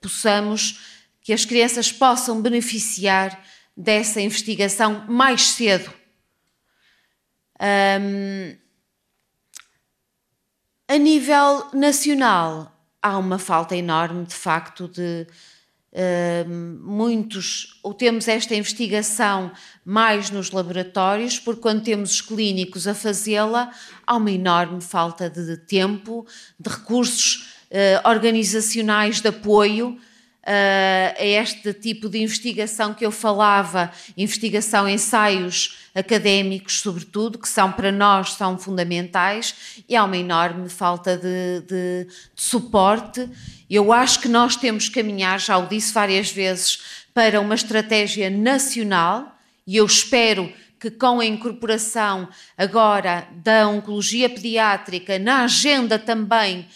possamos, 0.00 0.78
que 1.20 1.32
as 1.32 1.44
crianças 1.44 1.90
possam 1.90 2.40
beneficiar 2.40 3.42
dessa 3.76 4.20
investigação 4.20 5.04
mais 5.08 5.48
cedo. 5.48 5.92
Um, 7.60 8.56
a 10.88 10.96
nível 10.98 11.66
nacional, 11.72 12.70
há 13.02 13.18
uma 13.18 13.38
falta 13.38 13.74
enorme, 13.74 14.26
de 14.26 14.34
facto, 14.34 14.88
de 14.88 15.26
uh, 15.92 16.48
muitos. 16.48 17.80
Ou 17.82 17.94
temos 17.94 18.28
esta 18.28 18.54
investigação 18.54 19.52
mais 19.84 20.30
nos 20.30 20.50
laboratórios, 20.50 21.38
porque 21.38 21.60
quando 21.60 21.82
temos 21.82 22.12
os 22.12 22.20
clínicos 22.20 22.86
a 22.86 22.94
fazê-la, 22.94 23.70
há 24.06 24.16
uma 24.16 24.30
enorme 24.30 24.80
falta 24.80 25.30
de 25.30 25.56
tempo, 25.56 26.26
de 26.58 26.70
recursos 26.70 27.54
uh, 27.70 28.08
organizacionais 28.08 29.20
de 29.20 29.28
apoio 29.28 29.98
a 30.46 31.24
este 31.24 31.72
tipo 31.72 32.08
de 32.08 32.20
investigação 32.22 32.92
que 32.92 33.04
eu 33.04 33.10
falava, 33.10 33.90
investigação, 34.16 34.88
ensaios 34.88 35.78
académicos, 35.94 36.80
sobretudo, 36.80 37.38
que 37.38 37.48
são 37.48 37.72
para 37.72 37.90
nós 37.90 38.32
são 38.32 38.58
fundamentais, 38.58 39.54
e 39.88 39.96
há 39.96 40.04
uma 40.04 40.16
enorme 40.16 40.68
falta 40.68 41.16
de, 41.16 41.60
de, 41.66 42.06
de 42.06 42.42
suporte. 42.42 43.28
Eu 43.70 43.92
acho 43.92 44.20
que 44.20 44.28
nós 44.28 44.56
temos 44.56 44.88
que 44.88 45.00
caminhar, 45.00 45.40
já 45.40 45.56
o 45.56 45.66
disse 45.66 45.92
várias 45.92 46.30
vezes, 46.30 46.80
para 47.14 47.40
uma 47.40 47.54
estratégia 47.54 48.28
nacional, 48.28 49.38
e 49.66 49.76
eu 49.76 49.86
espero 49.86 50.52
que 50.78 50.90
com 50.90 51.20
a 51.20 51.24
incorporação 51.24 52.28
agora 52.58 53.26
da 53.42 53.66
oncologia 53.66 54.28
pediátrica 54.28 55.18
na 55.18 55.44
agenda 55.44 55.98
também 55.98 56.66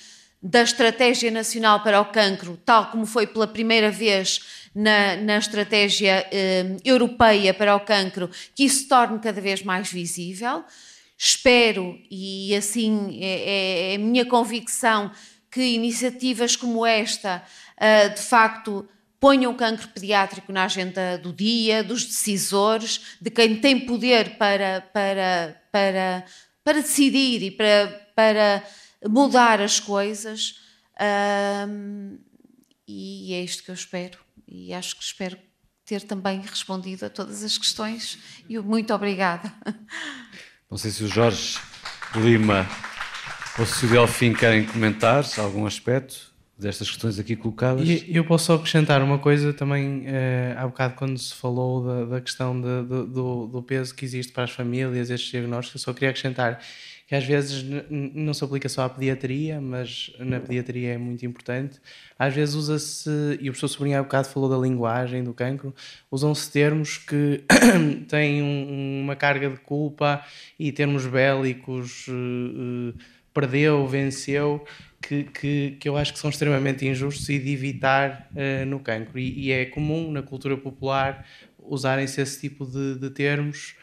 da 0.42 0.62
Estratégia 0.62 1.30
Nacional 1.30 1.82
para 1.82 2.00
o 2.00 2.06
Cancro, 2.06 2.56
tal 2.64 2.90
como 2.90 3.04
foi 3.04 3.26
pela 3.26 3.46
primeira 3.46 3.90
vez 3.90 4.40
na, 4.74 5.16
na 5.16 5.38
Estratégia 5.38 6.26
eh, 6.30 6.76
Europeia 6.84 7.52
para 7.52 7.74
o 7.74 7.80
Cancro, 7.80 8.30
que 8.54 8.64
isso 8.64 8.80
se 8.80 8.88
torne 8.88 9.18
cada 9.18 9.40
vez 9.40 9.62
mais 9.62 9.90
visível. 9.90 10.64
Espero, 11.16 11.98
e 12.08 12.54
assim 12.54 13.18
é, 13.20 13.26
é, 13.26 13.92
é 13.92 13.96
a 13.96 13.98
minha 13.98 14.24
convicção, 14.24 15.10
que 15.50 15.60
iniciativas 15.60 16.54
como 16.54 16.86
esta, 16.86 17.42
uh, 17.76 18.14
de 18.14 18.20
facto, 18.20 18.88
ponham 19.18 19.50
o 19.50 19.56
cancro 19.56 19.88
pediátrico 19.88 20.52
na 20.52 20.64
agenda 20.64 21.18
do 21.18 21.32
dia, 21.32 21.82
dos 21.82 22.04
decisores, 22.04 23.16
de 23.20 23.30
quem 23.30 23.56
tem 23.56 23.80
poder 23.80 24.36
para, 24.36 24.82
para, 24.92 25.60
para, 25.72 26.24
para 26.62 26.80
decidir 26.80 27.42
e 27.42 27.50
para, 27.50 28.08
para 28.14 28.62
mudar 29.06 29.60
as 29.60 29.78
coisas. 29.78 30.60
Um, 31.68 32.18
e 32.86 33.34
é 33.34 33.42
isto 33.42 33.62
que 33.62 33.70
eu 33.70 33.74
espero. 33.74 34.18
E 34.46 34.72
acho 34.72 34.96
que 34.96 35.02
espero 35.02 35.36
ter 35.84 36.02
também 36.02 36.40
respondido 36.40 37.06
a 37.06 37.10
todas 37.10 37.42
as 37.42 37.56
questões. 37.58 38.18
E 38.48 38.58
muito 38.58 38.92
obrigada. 38.94 39.52
Não 40.70 40.76
sei 40.76 40.90
se 40.90 41.04
o 41.04 41.08
Jorge 41.08 41.58
Lima 42.14 42.66
ou 43.58 43.66
se 43.66 43.86
o 43.86 43.88
Delfim 43.88 44.32
querem 44.32 44.64
comentar 44.64 45.24
algum 45.38 45.66
aspecto 45.66 46.28
destas 46.58 46.90
questões 46.90 47.18
aqui 47.18 47.36
colocadas. 47.36 47.88
E 47.88 48.04
eu 48.08 48.24
posso 48.24 48.46
só 48.46 48.54
acrescentar 48.54 49.00
uma 49.02 49.18
coisa 49.18 49.52
também, 49.52 50.02
eh, 50.06 50.54
há 50.58 50.66
bocado 50.66 50.94
quando 50.94 51.16
se 51.16 51.32
falou 51.32 51.86
da, 51.86 52.04
da 52.16 52.20
questão 52.20 52.60
de, 52.60 52.82
de, 52.82 53.12
do, 53.12 53.46
do, 53.46 53.62
peso 53.62 53.94
que 53.94 54.04
existe 54.04 54.32
para 54.32 54.44
as 54.44 54.50
famílias, 54.50 55.08
estes 55.08 55.30
diagnósticos, 55.30 55.80
eu 55.80 55.84
só 55.84 55.92
queria 55.92 56.10
acrescentar 56.10 56.60
que 57.08 57.14
às 57.14 57.24
vezes 57.24 57.64
não 57.88 58.34
se 58.34 58.44
aplica 58.44 58.68
só 58.68 58.82
à 58.82 58.88
pediatria, 58.88 59.62
mas 59.62 60.12
na 60.18 60.38
pediatria 60.38 60.92
é 60.92 60.98
muito 60.98 61.24
importante. 61.24 61.80
Às 62.18 62.34
vezes 62.34 62.54
usa-se, 62.54 63.08
e 63.40 63.48
o 63.48 63.52
professor 63.52 63.68
Sobrinho 63.68 63.98
há 63.98 64.02
bocado 64.02 64.28
falou 64.28 64.46
da 64.46 64.58
linguagem 64.58 65.24
do 65.24 65.32
cancro, 65.32 65.74
usam-se 66.10 66.52
termos 66.52 66.98
que 66.98 67.42
têm 68.08 68.42
um, 68.42 69.00
uma 69.04 69.16
carga 69.16 69.48
de 69.48 69.56
culpa 69.56 70.22
e 70.58 70.70
termos 70.70 71.06
bélicos, 71.06 72.06
uh, 72.08 72.12
uh, 72.12 72.94
perdeu, 73.32 73.88
venceu, 73.88 74.62
que, 75.00 75.24
que, 75.24 75.76
que 75.80 75.88
eu 75.88 75.96
acho 75.96 76.12
que 76.12 76.18
são 76.18 76.28
extremamente 76.28 76.86
injustos 76.86 77.26
e 77.30 77.38
de 77.38 77.54
evitar 77.54 78.28
uh, 78.32 78.66
no 78.66 78.80
cancro. 78.80 79.18
E, 79.18 79.46
e, 79.46 79.50
é 79.50 79.64
comum 79.64 80.12
na 80.12 80.20
cultura 80.20 80.58
popular 80.58 81.26
usarem-se 81.58 82.20
esse 82.20 82.38
tipo 82.38 82.66
de, 82.66 82.96
de 82.98 83.08
termos. 83.08 83.77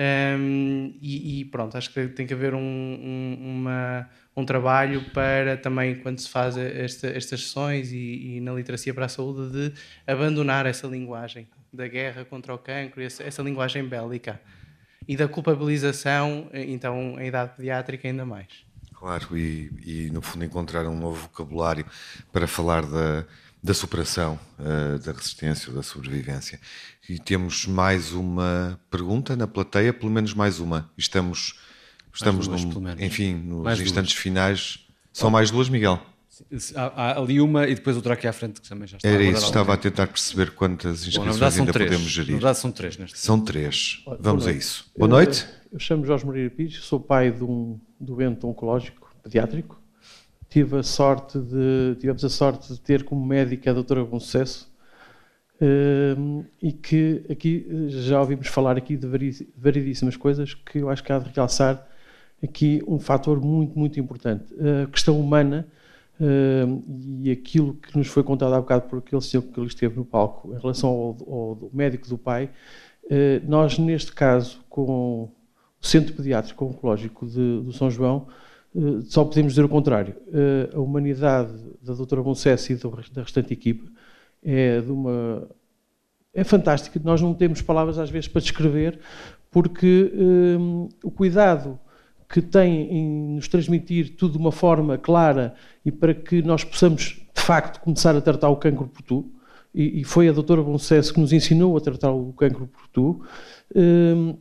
Um, 0.00 0.94
e, 1.02 1.40
e, 1.40 1.44
pronto, 1.44 1.76
acho 1.76 1.92
que 1.92 2.08
tem 2.08 2.26
que 2.26 2.32
haver 2.32 2.54
um, 2.54 2.58
um, 2.58 3.36
uma, 3.38 4.08
um 4.34 4.46
trabalho 4.46 5.04
para 5.10 5.58
também, 5.58 5.96
quando 5.96 6.18
se 6.18 6.28
faz 6.30 6.56
esta, 6.56 7.08
estas 7.08 7.42
sessões 7.42 7.92
e, 7.92 8.36
e, 8.36 8.40
na 8.40 8.54
literacia 8.54 8.94
para 8.94 9.04
a 9.04 9.08
saúde, 9.10 9.52
de 9.52 9.74
abandonar 10.06 10.64
essa 10.64 10.86
linguagem 10.86 11.46
da 11.70 11.86
guerra 11.86 12.24
contra 12.24 12.54
o 12.54 12.56
cancro, 12.56 13.02
essa, 13.02 13.22
essa 13.22 13.42
linguagem 13.42 13.86
bélica. 13.86 14.40
E 15.06 15.18
da 15.18 15.28
culpabilização, 15.28 16.48
então, 16.54 17.20
em 17.20 17.26
idade 17.26 17.56
pediátrica, 17.56 18.08
ainda 18.08 18.24
mais. 18.24 18.48
Claro, 18.94 19.36
e, 19.36 19.70
e, 19.84 20.10
no 20.10 20.22
fundo 20.22 20.46
encontrar 20.46 20.86
um 20.86 20.98
novo 20.98 21.22
vocabulário 21.22 21.84
para 22.32 22.46
falar 22.46 22.86
da, 22.86 23.26
da 23.62 23.74
superação, 23.74 24.38
uh, 24.58 24.98
da 24.98 25.12
resistência, 25.12 25.72
da 25.72 25.82
sobrevivência. 25.82 26.58
E 27.08 27.18
temos 27.18 27.66
mais 27.66 28.12
uma 28.12 28.80
pergunta 28.90 29.36
na 29.36 29.46
plateia, 29.46 29.92
pelo 29.92 30.10
menos 30.10 30.32
mais 30.32 30.60
uma. 30.60 30.90
Estamos, 30.96 31.58
estamos 32.14 32.48
duas, 32.48 32.64
num, 32.64 32.90
enfim, 32.98 33.34
nos 33.34 33.62
mais 33.62 33.80
instantes 33.80 34.12
duas. 34.12 34.22
finais. 34.22 34.86
São 35.12 35.30
mais 35.30 35.50
duas, 35.50 35.68
Miguel? 35.68 36.00
Há, 36.74 36.86
há, 36.86 37.18
ali 37.18 37.40
uma 37.40 37.66
e 37.68 37.74
depois 37.74 37.96
outra 37.96 38.14
aqui 38.14 38.26
à 38.26 38.32
frente 38.32 38.60
que 38.60 38.68
também 38.68 38.88
já 38.88 38.96
está. 38.96 39.06
Era 39.06 39.22
isso, 39.22 39.44
estava 39.44 39.74
a 39.74 39.76
tentar 39.76 40.06
perceber 40.06 40.52
quantas 40.52 41.06
inscrições 41.06 41.38
Bom, 41.38 41.60
ainda 41.60 41.72
três. 41.72 41.90
podemos 41.90 42.10
gerir. 42.10 42.30
Na 42.30 42.38
verdade 42.38 42.58
são 42.58 42.72
três. 42.72 42.96
Neste 42.96 43.18
são 43.18 43.40
três. 43.40 44.02
Vamos 44.18 44.46
a 44.46 44.52
isso. 44.52 44.90
Boa 44.96 45.08
noite. 45.08 45.46
Eu, 45.66 45.72
eu 45.74 45.78
chamo 45.78 46.06
Jorge 46.06 46.24
Maria 46.24 46.48
Pires, 46.48 46.76
sou 46.84 46.98
pai 46.98 47.30
de 47.30 47.44
um 47.44 47.78
doente 47.98 48.46
oncológico 48.46 49.14
pediátrico. 49.22 49.79
Tive 50.50 50.78
a 50.78 50.82
sorte 50.82 51.38
de, 51.38 51.96
tivemos 52.00 52.24
a 52.24 52.28
sorte 52.28 52.72
de 52.72 52.80
ter 52.80 53.04
como 53.04 53.24
médica 53.24 53.70
a 53.70 53.72
doutora 53.72 54.04
Bom 54.04 54.18
Sucesso 54.18 54.68
um, 55.60 56.44
e 56.60 56.72
que 56.72 57.24
aqui 57.30 57.66
já 57.88 58.20
ouvimos 58.20 58.48
falar 58.48 58.76
aqui 58.76 58.96
de 58.96 59.06
variedíssimas 59.56 60.16
coisas 60.16 60.52
que 60.52 60.78
eu 60.78 60.90
acho 60.90 61.04
que 61.04 61.12
há 61.12 61.20
de 61.20 61.30
realçar 61.30 61.86
aqui 62.42 62.82
um 62.88 62.98
fator 62.98 63.40
muito, 63.40 63.78
muito 63.78 64.00
importante. 64.00 64.52
A 64.82 64.90
questão 64.90 65.20
humana 65.20 65.68
um, 66.20 66.82
e 67.22 67.30
aquilo 67.30 67.74
que 67.74 67.96
nos 67.96 68.08
foi 68.08 68.22
contado 68.22 68.54
há 68.54 68.60
bocado 68.60 68.88
por 68.88 68.98
aquele 68.98 69.22
senhor 69.22 69.42
que 69.42 69.58
ali 69.58 69.68
esteve 69.68 69.96
no 69.96 70.04
palco 70.04 70.52
em 70.52 70.58
relação 70.58 70.90
ao, 70.90 71.16
ao 71.32 71.70
médico 71.72 72.08
do 72.08 72.18
pai, 72.18 72.50
uh, 73.04 73.48
nós 73.48 73.78
neste 73.78 74.12
caso 74.12 74.60
com 74.68 75.30
o 75.80 75.86
Centro 75.86 76.12
Pediátrico 76.12 76.64
Oncológico 76.64 77.26
de, 77.26 77.62
do 77.62 77.72
São 77.72 77.90
João, 77.90 78.26
só 79.04 79.24
podemos 79.24 79.52
dizer 79.52 79.64
o 79.64 79.68
contrário. 79.68 80.14
Uh, 80.28 80.76
a 80.76 80.80
humanidade 80.80 81.52
da 81.82 81.94
doutora 81.94 82.22
Moncesse 82.22 82.72
e 82.72 82.76
da 82.76 83.22
restante 83.22 83.52
equipe 83.52 83.90
é 84.42 84.80
de 84.80 84.90
uma... 84.90 85.48
é 86.32 86.44
fantástica. 86.44 87.00
Nós 87.02 87.20
não 87.20 87.34
temos 87.34 87.62
palavras 87.62 87.98
às 87.98 88.10
vezes 88.10 88.28
para 88.28 88.40
descrever, 88.40 89.00
porque 89.50 90.12
um, 90.14 90.88
o 91.02 91.10
cuidado 91.10 91.78
que 92.28 92.40
têm 92.40 92.92
em 92.92 93.34
nos 93.34 93.48
transmitir 93.48 94.14
tudo 94.16 94.32
de 94.32 94.38
uma 94.38 94.52
forma 94.52 94.96
clara 94.96 95.54
e 95.84 95.90
para 95.90 96.14
que 96.14 96.40
nós 96.42 96.62
possamos, 96.62 97.20
de 97.34 97.42
facto, 97.42 97.80
começar 97.80 98.14
a 98.14 98.20
tratar 98.20 98.48
o 98.50 98.56
cancro 98.56 98.86
por 98.86 99.02
tu, 99.02 99.32
e, 99.74 100.00
e 100.00 100.04
foi 100.04 100.28
a 100.28 100.32
doutora 100.32 100.62
Boncesso 100.62 101.12
que 101.12 101.20
nos 101.20 101.32
ensinou 101.32 101.76
a 101.76 101.80
tratar 101.80 102.12
o 102.12 102.32
cancro 102.32 102.68
por 102.68 102.86
tu, 102.88 103.20
um, 103.74 104.36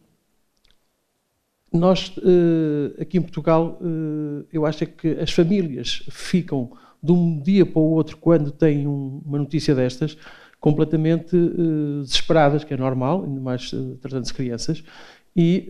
nós, 1.71 2.11
uh, 2.17 3.01
aqui 3.01 3.17
em 3.17 3.21
Portugal, 3.21 3.79
uh, 3.81 4.45
eu 4.51 4.65
acho 4.65 4.83
é 4.83 4.87
que 4.87 5.07
as 5.19 5.31
famílias 5.31 6.03
ficam 6.09 6.71
de 7.01 7.11
um 7.11 7.39
dia 7.39 7.65
para 7.65 7.79
o 7.79 7.91
outro, 7.91 8.17
quando 8.17 8.51
têm 8.51 8.87
um, 8.87 9.21
uma 9.25 9.37
notícia 9.37 9.75
destas, 9.75 10.17
completamente 10.59 11.35
uh, 11.35 12.01
desesperadas, 12.01 12.63
que 12.63 12.73
é 12.73 12.77
normal, 12.77 13.23
ainda 13.23 13.39
mais 13.39 13.71
tratando-se 14.01 14.33
crianças, 14.33 14.83
e 15.35 15.69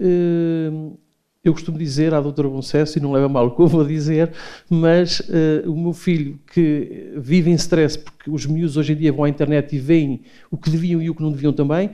eu 1.44 1.54
costumo 1.54 1.78
dizer 1.78 2.14
à 2.14 2.20
doutora 2.20 2.50
Boncesso, 2.50 2.98
e 2.98 3.02
não 3.02 3.12
leva 3.12 3.30
mal 3.30 3.48
o 3.48 3.56
que 3.56 3.62
eu 3.62 3.68
vou 3.68 3.86
dizer, 3.86 4.32
mas 4.68 5.22
o 5.68 5.76
meu 5.76 5.94
filho 5.94 6.40
que 6.52 7.14
vive 7.18 7.52
em 7.52 7.54
stress, 7.54 8.00
porque 8.00 8.32
os 8.32 8.48
miúdos 8.48 8.78
hoje 8.78 8.94
em 8.94 8.96
dia 8.96 9.12
vão 9.12 9.26
à 9.26 9.30
internet 9.30 9.76
e 9.76 9.80
veem 9.80 10.22
o 10.50 10.58
que 10.58 10.72
deviam 10.72 11.02
e 11.02 11.10
o 11.10 11.14
que 11.14 11.22
não 11.22 11.32
deviam 11.32 11.54
também, 11.54 11.92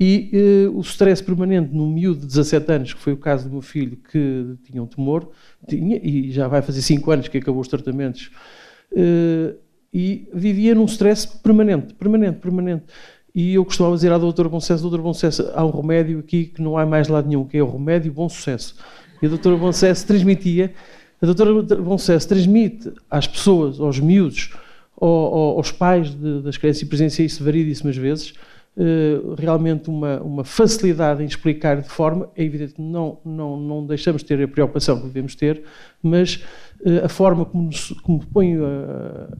e 0.00 0.66
uh, 0.68 0.78
o 0.78 0.80
stress 0.80 1.22
permanente 1.22 1.74
num 1.74 1.90
miúdo 1.90 2.20
de 2.20 2.26
17 2.26 2.72
anos, 2.72 2.94
que 2.94 3.00
foi 3.00 3.12
o 3.12 3.16
caso 3.16 3.48
do 3.48 3.50
meu 3.50 3.62
filho, 3.62 3.96
que 3.96 4.54
tinha 4.64 4.82
um 4.82 4.86
tumor, 4.86 5.30
tinha, 5.66 5.98
e 6.00 6.30
já 6.30 6.46
vai 6.46 6.62
fazer 6.62 6.82
5 6.82 7.10
anos 7.10 7.28
que 7.28 7.38
acabou 7.38 7.60
os 7.60 7.68
tratamentos, 7.68 8.30
uh, 8.92 9.56
e 9.92 10.28
vivia 10.32 10.74
num 10.74 10.84
stress 10.84 11.26
permanente, 11.26 11.94
permanente, 11.94 12.38
permanente. 12.38 12.84
E 13.34 13.54
eu 13.54 13.64
costumava 13.64 13.94
dizer 13.94 14.12
à 14.12 14.18
doutora 14.18 14.48
Bom 14.48 14.60
Sucesso, 14.60 14.82
doutora 14.82 15.02
Bom 15.02 15.12
há 15.54 15.64
um 15.64 15.70
remédio 15.70 16.18
aqui 16.18 16.46
que 16.46 16.62
não 16.62 16.76
há 16.76 16.86
mais 16.86 17.08
lado 17.08 17.26
nenhum, 17.28 17.44
que 17.44 17.56
é 17.56 17.62
o 17.62 17.70
remédio 17.70 18.12
Bom 18.12 18.28
Sucesso. 18.28 18.76
E 19.20 19.26
a 19.26 19.28
doutora 19.28 19.56
Bom 19.56 19.70
transmitia, 19.70 20.72
a 21.20 21.26
doutora 21.26 21.76
Bom 21.76 21.96
transmite 21.96 22.92
às 23.10 23.26
pessoas, 23.26 23.80
aos 23.80 23.98
miúdos, 23.98 24.52
aos 24.96 25.72
pais 25.72 26.10
de, 26.14 26.42
das 26.42 26.56
crianças, 26.56 26.82
e 26.82 26.86
presenciei 26.86 27.26
isso 27.26 27.42
variedíssimas 27.44 27.96
vezes, 27.96 28.34
realmente 29.36 29.90
uma, 29.90 30.20
uma 30.20 30.44
facilidade 30.44 31.22
em 31.22 31.26
explicar 31.26 31.80
de 31.80 31.88
forma, 31.88 32.30
é 32.36 32.44
evidente 32.44 32.74
que 32.74 32.80
não, 32.80 33.18
não, 33.24 33.56
não 33.56 33.86
deixamos 33.86 34.22
de 34.22 34.28
ter 34.28 34.42
a 34.42 34.46
preocupação 34.46 35.00
que 35.00 35.06
devemos 35.06 35.34
ter, 35.34 35.64
mas 36.00 36.44
uh, 36.80 37.04
a 37.04 37.08
forma 37.08 37.44
como, 37.44 37.64
nos, 37.64 37.90
como 38.02 38.24
põe 38.26 38.56
uh, 38.56 38.64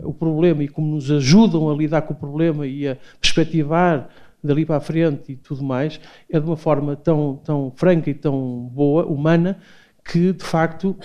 o 0.02 0.12
problema 0.12 0.64
e 0.64 0.68
como 0.68 0.94
nos 0.94 1.10
ajudam 1.10 1.70
a 1.70 1.74
lidar 1.74 2.02
com 2.02 2.14
o 2.14 2.16
problema 2.16 2.66
e 2.66 2.88
a 2.88 2.96
perspectivar 3.20 4.08
dali 4.42 4.64
para 4.64 4.76
a 4.76 4.80
frente 4.80 5.32
e 5.32 5.36
tudo 5.36 5.62
mais, 5.62 6.00
é 6.28 6.38
de 6.38 6.46
uma 6.46 6.56
forma 6.56 6.96
tão, 6.96 7.40
tão 7.44 7.72
franca 7.76 8.10
e 8.10 8.14
tão 8.14 8.68
boa, 8.72 9.04
humana, 9.06 9.58
que 10.04 10.32
de 10.32 10.44
facto 10.44 10.96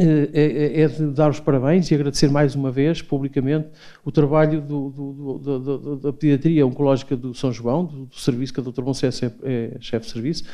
é, 0.00 0.30
é, 0.32 0.80
é, 0.82 0.86
de 0.86 1.06
dar 1.06 1.28
os 1.28 1.40
parabéns 1.40 1.90
e 1.90 1.94
agradecer 1.94 2.30
mais 2.30 2.54
uma 2.54 2.70
vez, 2.70 3.02
publicamente, 3.02 3.68
o 4.04 4.12
trabalho 4.12 4.60
do, 4.60 4.90
do, 4.90 5.38
do, 5.38 5.96
da 5.96 6.12
pediatria 6.12 6.64
oncológica 6.64 7.16
do 7.16 7.34
São 7.34 7.52
João, 7.52 7.84
do, 7.84 8.14
serviço 8.14 8.54
que 8.54 8.60
a 8.60 8.62
doutora 8.62 8.86
Moncesso 8.86 9.24
é, 9.24 9.32
é 9.42 9.76
chefe 9.80 10.06
de 10.06 10.12
serviço, 10.12 10.44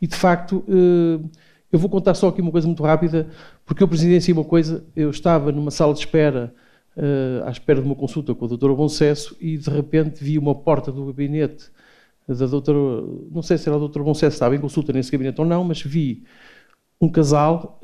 e 0.00 0.06
de 0.06 0.14
facto, 0.14 0.64
eh, 0.68 1.28
eu 1.72 1.80
vou 1.80 1.90
contar 1.90 2.14
só 2.14 2.28
aqui 2.28 2.40
uma 2.40 2.52
coisa 2.52 2.64
muito 2.68 2.80
rápida, 2.84 3.28
porque 3.66 3.82
eu 3.82 3.88
presidenciei 3.88 4.32
uma 4.32 4.44
coisa, 4.44 4.84
eu 4.94 5.10
estava 5.10 5.50
numa 5.50 5.72
sala 5.72 5.92
de 5.92 5.98
espera, 5.98 6.54
eh, 6.96 7.42
à 7.44 7.50
espera 7.50 7.80
de 7.80 7.86
uma 7.86 7.96
consulta 7.96 8.32
com 8.36 8.44
a 8.44 8.48
doutora 8.48 8.72
Boncesso, 8.72 9.36
e 9.40 9.58
de 9.58 9.68
repente 9.68 10.22
vi 10.22 10.38
uma 10.38 10.54
porta 10.54 10.92
do 10.92 11.06
gabinete 11.06 11.72
da 12.28 12.46
doutora, 12.46 12.78
não 13.32 13.42
sei 13.42 13.58
se 13.58 13.68
era 13.68 13.74
a 13.74 13.80
doutora 13.80 14.04
Boncesso 14.04 14.36
estava 14.36 14.54
em 14.54 14.60
consulta 14.60 14.92
nesse 14.92 15.10
gabinete 15.10 15.40
ou 15.40 15.46
não, 15.46 15.64
mas 15.64 15.82
vi 15.82 16.22
um 17.00 17.08
casal... 17.08 17.80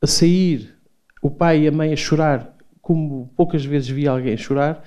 A 0.00 0.06
sair 0.06 0.76
o 1.22 1.30
pai 1.30 1.62
e 1.62 1.68
a 1.68 1.72
mãe 1.72 1.92
a 1.92 1.96
chorar, 1.96 2.56
como 2.80 3.32
poucas 3.36 3.64
vezes 3.64 3.88
vi 3.88 4.06
alguém 4.06 4.36
chorar, 4.36 4.82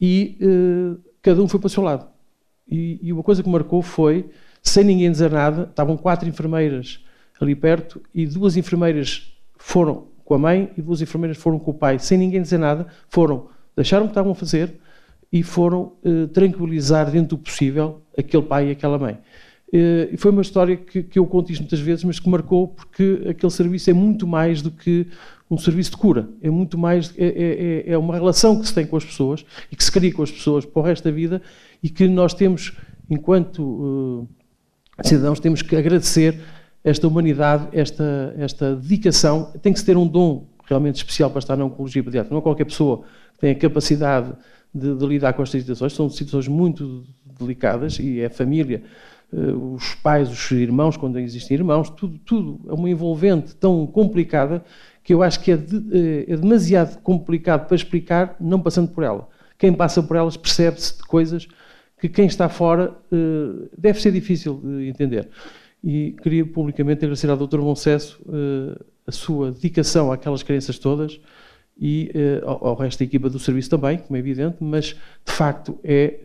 e 0.00 0.38
uh, 0.40 1.00
cada 1.22 1.42
um 1.42 1.48
foi 1.48 1.60
para 1.60 1.66
o 1.66 1.70
seu 1.70 1.82
lado. 1.82 2.06
E, 2.68 2.98
e, 3.02 3.12
uma 3.12 3.22
coisa 3.22 3.42
que 3.42 3.48
marcou 3.48 3.82
foi, 3.82 4.30
sem 4.62 4.84
ninguém 4.84 5.10
dizer 5.10 5.30
nada, 5.30 5.64
estavam 5.64 5.96
quatro 5.96 6.28
enfermeiras 6.28 7.04
ali 7.40 7.54
perto 7.54 8.00
e 8.14 8.26
duas 8.26 8.56
enfermeiras 8.56 9.34
foram 9.56 10.08
com 10.24 10.34
a 10.34 10.38
mãe 10.38 10.72
e 10.76 10.82
duas 10.82 11.02
enfermeiras 11.02 11.36
foram 11.36 11.58
com 11.58 11.70
o 11.70 11.74
pai, 11.74 11.98
sem 11.98 12.16
ninguém 12.16 12.40
dizer 12.40 12.58
nada, 12.58 12.86
foram, 13.08 13.48
deixaram 13.76 14.04
o 14.04 14.08
que 14.08 14.12
estavam 14.12 14.32
a 14.32 14.34
fazer 14.34 14.80
e 15.30 15.42
foram 15.42 15.92
uh, 16.04 16.28
tranquilizar 16.28 17.10
dentro 17.10 17.36
do 17.36 17.38
possível 17.38 18.02
aquele 18.16 18.42
pai 18.42 18.68
e 18.68 18.70
aquela 18.70 18.98
mãe. 18.98 19.18
Uh, 19.68 20.12
e 20.12 20.16
foi 20.16 20.30
uma 20.30 20.42
história 20.42 20.76
que, 20.76 21.02
que, 21.02 21.18
eu 21.18 21.26
conto 21.26 21.50
isto 21.50 21.62
muitas 21.62 21.80
vezes, 21.80 22.04
mas 22.04 22.20
que 22.20 22.28
marcou 22.28 22.68
porque 22.68 23.22
aquele 23.28 23.50
serviço 23.50 23.90
é 23.90 23.92
muito 23.92 24.26
mais 24.26 24.62
do 24.62 24.70
que 24.70 25.06
um 25.50 25.58
serviço 25.58 25.92
de 25.92 25.96
cura, 25.96 26.28
é 26.42 26.48
muito 26.48 26.78
mais, 26.78 27.12
é, 27.18 27.24
é, 27.26 27.90
é, 27.90 27.92
é 27.92 27.98
uma 27.98 28.14
relação 28.14 28.60
que 28.60 28.66
se 28.66 28.74
tem 28.74 28.86
com 28.86 28.96
as 28.96 29.04
pessoas 29.04 29.44
e 29.70 29.76
que 29.76 29.82
se 29.82 29.90
cria 29.90 30.12
com 30.12 30.22
as 30.22 30.30
pessoas 30.30 30.64
para 30.64 30.80
o 30.80 30.84
resto 30.84 31.04
da 31.04 31.10
vida 31.10 31.42
e 31.82 31.88
que 31.88 32.06
nós 32.06 32.32
temos, 32.34 32.76
enquanto 33.10 33.58
uh, 33.62 34.28
cidadãos, 35.02 35.40
temos 35.40 35.60
que 35.60 35.74
agradecer 35.76 36.40
esta 36.84 37.08
humanidade, 37.08 37.68
esta, 37.72 38.34
esta 38.38 38.76
dedicação. 38.76 39.52
Tem 39.62 39.72
que 39.72 39.80
se 39.80 39.86
ter 39.86 39.96
um 39.96 40.06
dom 40.06 40.46
realmente 40.66 40.96
especial 40.96 41.30
para 41.30 41.38
estar 41.38 41.56
na 41.56 41.64
oncologia 41.64 42.02
pediátrica. 42.02 42.32
Não 42.32 42.40
é 42.40 42.42
qualquer 42.42 42.64
pessoa 42.64 43.02
que 43.34 43.40
tem 43.40 43.50
a 43.52 43.54
capacidade 43.54 44.32
de, 44.74 44.94
de 44.94 45.06
lidar 45.06 45.32
com 45.32 45.42
estas 45.42 45.60
situações. 45.60 45.92
São 45.94 46.08
situações 46.10 46.48
muito 46.48 47.04
delicadas 47.38 47.98
e 47.98 48.20
é 48.20 48.26
a 48.26 48.30
família, 48.30 48.82
os 49.32 49.94
pais, 49.96 50.30
os 50.30 50.50
irmãos, 50.52 50.96
quando 50.96 51.18
existem 51.18 51.56
irmãos, 51.56 51.90
tudo, 51.90 52.18
tudo 52.18 52.60
é 52.68 52.72
uma 52.72 52.88
envolvente 52.88 53.54
tão 53.56 53.86
complicada 53.86 54.64
que 55.04 55.12
eu 55.12 55.22
acho 55.22 55.40
que 55.40 55.52
é, 55.52 55.56
de, 55.56 55.76
eh, 55.92 56.32
é 56.32 56.36
demasiado 56.36 56.98
complicado 57.02 57.66
para 57.66 57.76
explicar, 57.76 58.36
não 58.40 58.58
passando 58.58 58.88
por 58.88 59.04
ela. 59.04 59.28
Quem 59.58 59.72
passa 59.72 60.02
por 60.02 60.16
elas 60.16 60.36
percebe-se 60.36 60.96
de 60.96 61.04
coisas 61.04 61.46
que 62.00 62.08
quem 62.08 62.26
está 62.26 62.48
fora 62.48 62.92
uh, 63.12 63.68
deve 63.76 64.00
ser 64.00 64.10
difícil 64.12 64.60
de 64.62 64.88
entender. 64.88 65.28
E 65.82 66.16
queria 66.22 66.44
publicamente 66.44 67.04
agradecer 67.04 67.28
ao 67.30 67.36
Dr. 67.36 67.58
Boncesso 67.58 68.20
uh, 68.26 68.82
a 69.06 69.12
sua 69.12 69.52
dedicação 69.52 70.10
àquelas 70.10 70.42
crianças 70.42 70.78
todas 70.78 71.20
e 71.78 72.10
ao, 72.44 72.76
resto 72.76 73.00
da 73.00 73.04
equipa 73.04 73.28
do 73.28 73.38
serviço 73.38 73.68
também, 73.68 73.98
como 73.98 74.16
é 74.16 74.20
evidente, 74.20 74.58
mas 74.60 74.96
de 75.26 75.32
facto 75.32 75.76
é 75.82 76.20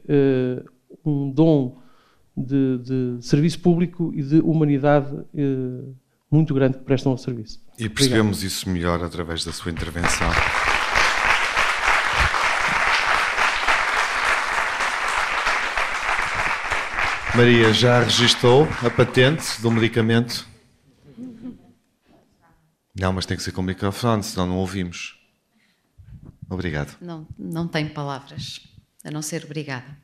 um 1.03 1.31
dom 1.31 1.79
de, 2.45 2.77
de, 2.79 3.25
serviço 3.25 3.59
público 3.59 4.11
e 4.15 4.23
de 4.23 4.39
humanidade 4.39 5.09
muito 6.31 6.53
grande 6.53 6.77
que 6.77 6.83
prestam 6.83 7.11
ao 7.11 7.17
serviço. 7.17 7.59
E 7.77 7.89
percebemos 7.89 8.37
Obrigado. 8.37 8.51
isso 8.51 8.69
melhor 8.69 9.03
através 9.03 9.43
da 9.43 9.51
sua 9.51 9.71
intervenção. 9.71 10.29
Maria, 17.35 17.71
já 17.71 18.03
registou 18.03 18.67
a 18.85 18.89
patente 18.89 19.61
do 19.61 19.71
medicamento? 19.71 20.47
Não, 22.99 23.13
mas 23.13 23.25
tem 23.25 23.37
que 23.37 23.43
ser 23.43 23.51
com 23.51 23.61
o 23.61 23.63
microfone, 23.63 24.23
senão 24.23 24.45
não 24.45 24.57
ouvimos. 24.57 25.17
Obrigado. 26.49 26.97
Não, 26.99 27.25
não 27.37 27.67
tenho 27.67 27.91
palavras, 27.91 28.59
a 29.05 29.11
não 29.11 29.21
ser 29.21 29.45
obrigada. 29.45 29.97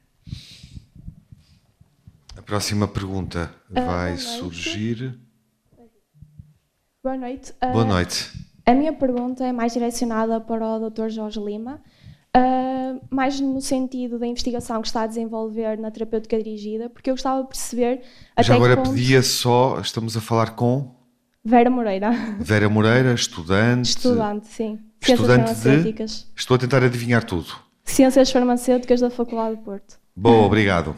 A 2.37 2.41
próxima 2.41 2.87
pergunta 2.87 3.49
ah, 3.73 3.81
vai 3.81 4.17
surgir. 4.17 5.17
Boa 7.03 7.17
noite. 7.17 7.53
Boa 7.71 7.83
uh, 7.83 7.87
noite. 7.87 8.31
A 8.65 8.73
minha 8.73 8.91
pergunta 8.91 9.45
é 9.45 9.51
mais 9.51 9.73
direcionada 9.73 10.41
para 10.41 10.65
o 10.65 10.89
Dr. 10.89 11.09
Jorge 11.09 11.39
Lima, 11.39 11.79
uh, 12.35 12.99
mais 13.09 13.39
no 13.39 13.61
sentido 13.61 14.17
da 14.17 14.25
investigação 14.25 14.81
que 14.81 14.87
está 14.87 15.03
a 15.03 15.07
desenvolver 15.07 15.77
na 15.77 15.91
terapêutica 15.91 16.37
dirigida, 16.37 16.89
porque 16.89 17.09
eu 17.09 17.13
gostava 17.13 17.43
de 17.43 17.47
perceber. 17.47 18.01
Já 18.39 18.55
agora 18.55 18.75
ponto... 18.75 18.91
pedia 18.91 19.21
só, 19.21 19.79
estamos 19.79 20.17
a 20.17 20.21
falar 20.21 20.55
com. 20.55 20.93
Vera 21.43 21.69
Moreira. 21.69 22.11
Vera 22.39 22.67
Moreira, 22.67 23.13
estudante. 23.13 23.89
Estudante, 23.89 24.47
sim. 24.47 24.79
Estudante 24.99 25.53
de. 25.53 26.05
Estou 26.35 26.55
a 26.55 26.57
tentar 26.57 26.83
adivinhar 26.83 27.23
tudo. 27.23 27.55
Ciências 27.83 28.31
Farmacêuticas 28.31 28.99
da 28.99 29.11
Faculdade 29.11 29.57
de 29.57 29.61
Porto. 29.61 29.99
Boa, 30.15 30.43
obrigado. 30.43 30.95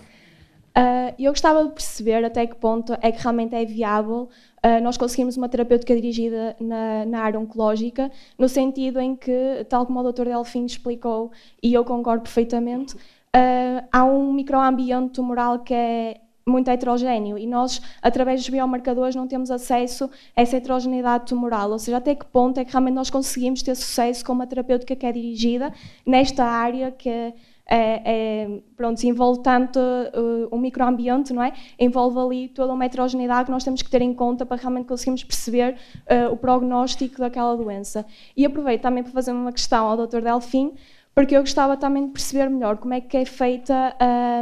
Uh, 0.77 1.11
eu 1.17 1.31
gostava 1.31 1.63
de 1.63 1.71
perceber 1.71 2.23
até 2.23 2.45
que 2.45 2.55
ponto 2.55 2.93
é 3.01 3.11
que 3.11 3.19
realmente 3.19 3.55
é 3.55 3.65
viável 3.65 4.29
uh, 4.63 4.83
nós 4.83 4.95
conseguirmos 4.95 5.35
uma 5.35 5.49
terapêutica 5.49 5.95
dirigida 5.95 6.55
na, 6.59 7.03
na, 7.03 7.21
área 7.21 7.39
oncológica, 7.39 8.11
no 8.37 8.47
sentido 8.47 8.99
em 8.99 9.15
que, 9.15 9.65
tal 9.67 9.87
como 9.87 9.99
o 9.99 10.11
Dr. 10.11 10.25
Delfim 10.25 10.65
explicou, 10.65 11.31
e 11.63 11.73
eu 11.73 11.83
concordo 11.83 12.21
perfeitamente, 12.21 12.93
uh, 12.95 13.87
há 13.91 14.03
um 14.03 14.31
microambiente 14.31 15.13
tumoral 15.13 15.59
que 15.59 15.73
é 15.73 16.21
muito 16.45 16.69
heterogéneo 16.69 17.39
e 17.39 17.47
nós, 17.47 17.81
através 17.99 18.41
dos 18.41 18.49
biomarcadores, 18.49 19.15
não 19.15 19.27
temos 19.27 19.49
acesso 19.49 20.07
a 20.35 20.41
essa 20.41 20.57
heterogeneidade 20.57 21.25
tumoral, 21.25 21.71
ou 21.71 21.79
seja, 21.79 21.97
até 21.97 22.13
que 22.13 22.25
ponto 22.25 22.59
é 22.59 22.63
que 22.63 22.71
realmente 22.71 22.93
nós 22.93 23.09
conseguimos 23.09 23.63
ter 23.63 23.73
sucesso 23.73 24.23
com 24.23 24.31
uma 24.31 24.45
terapêutica 24.45 24.95
que 24.95 25.05
é 25.07 25.11
dirigida 25.11 25.73
nesta 26.05 26.45
área 26.45 26.91
que 26.91 27.09
é 27.09 27.33
é, 27.69 28.01
é, 28.05 28.61
pronto, 28.75 29.03
envolve 29.03 29.41
tanto 29.41 29.77
uh, 29.77 30.55
um 30.55 30.57
microambiente, 30.57 31.33
não 31.33 31.43
é? 31.43 31.53
Envolve 31.77 32.17
ali 32.17 32.47
toda 32.47 32.73
uma 32.73 32.85
heterogeneidade 32.85 33.45
que 33.45 33.51
nós 33.51 33.63
temos 33.63 33.81
que 33.81 33.89
ter 33.89 34.01
em 34.01 34.13
conta 34.13 34.45
para 34.45 34.55
realmente 34.57 34.87
conseguirmos 34.87 35.23
perceber 35.23 35.75
uh, 36.09 36.31
o 36.31 36.37
prognóstico 36.37 37.19
daquela 37.19 37.55
doença. 37.57 38.05
E 38.35 38.45
aproveito 38.45 38.81
também 38.81 39.03
para 39.03 39.11
fazer 39.11 39.31
uma 39.31 39.51
questão 39.51 39.85
ao 39.85 40.07
Dr. 40.07 40.21
Delfim, 40.21 40.73
porque 41.13 41.35
eu 41.35 41.41
gostava 41.41 41.75
também 41.75 42.05
de 42.05 42.11
perceber 42.13 42.49
melhor 42.49 42.77
como 42.77 42.93
é 42.93 43.01
que 43.01 43.17
é 43.17 43.25
feita. 43.25 43.95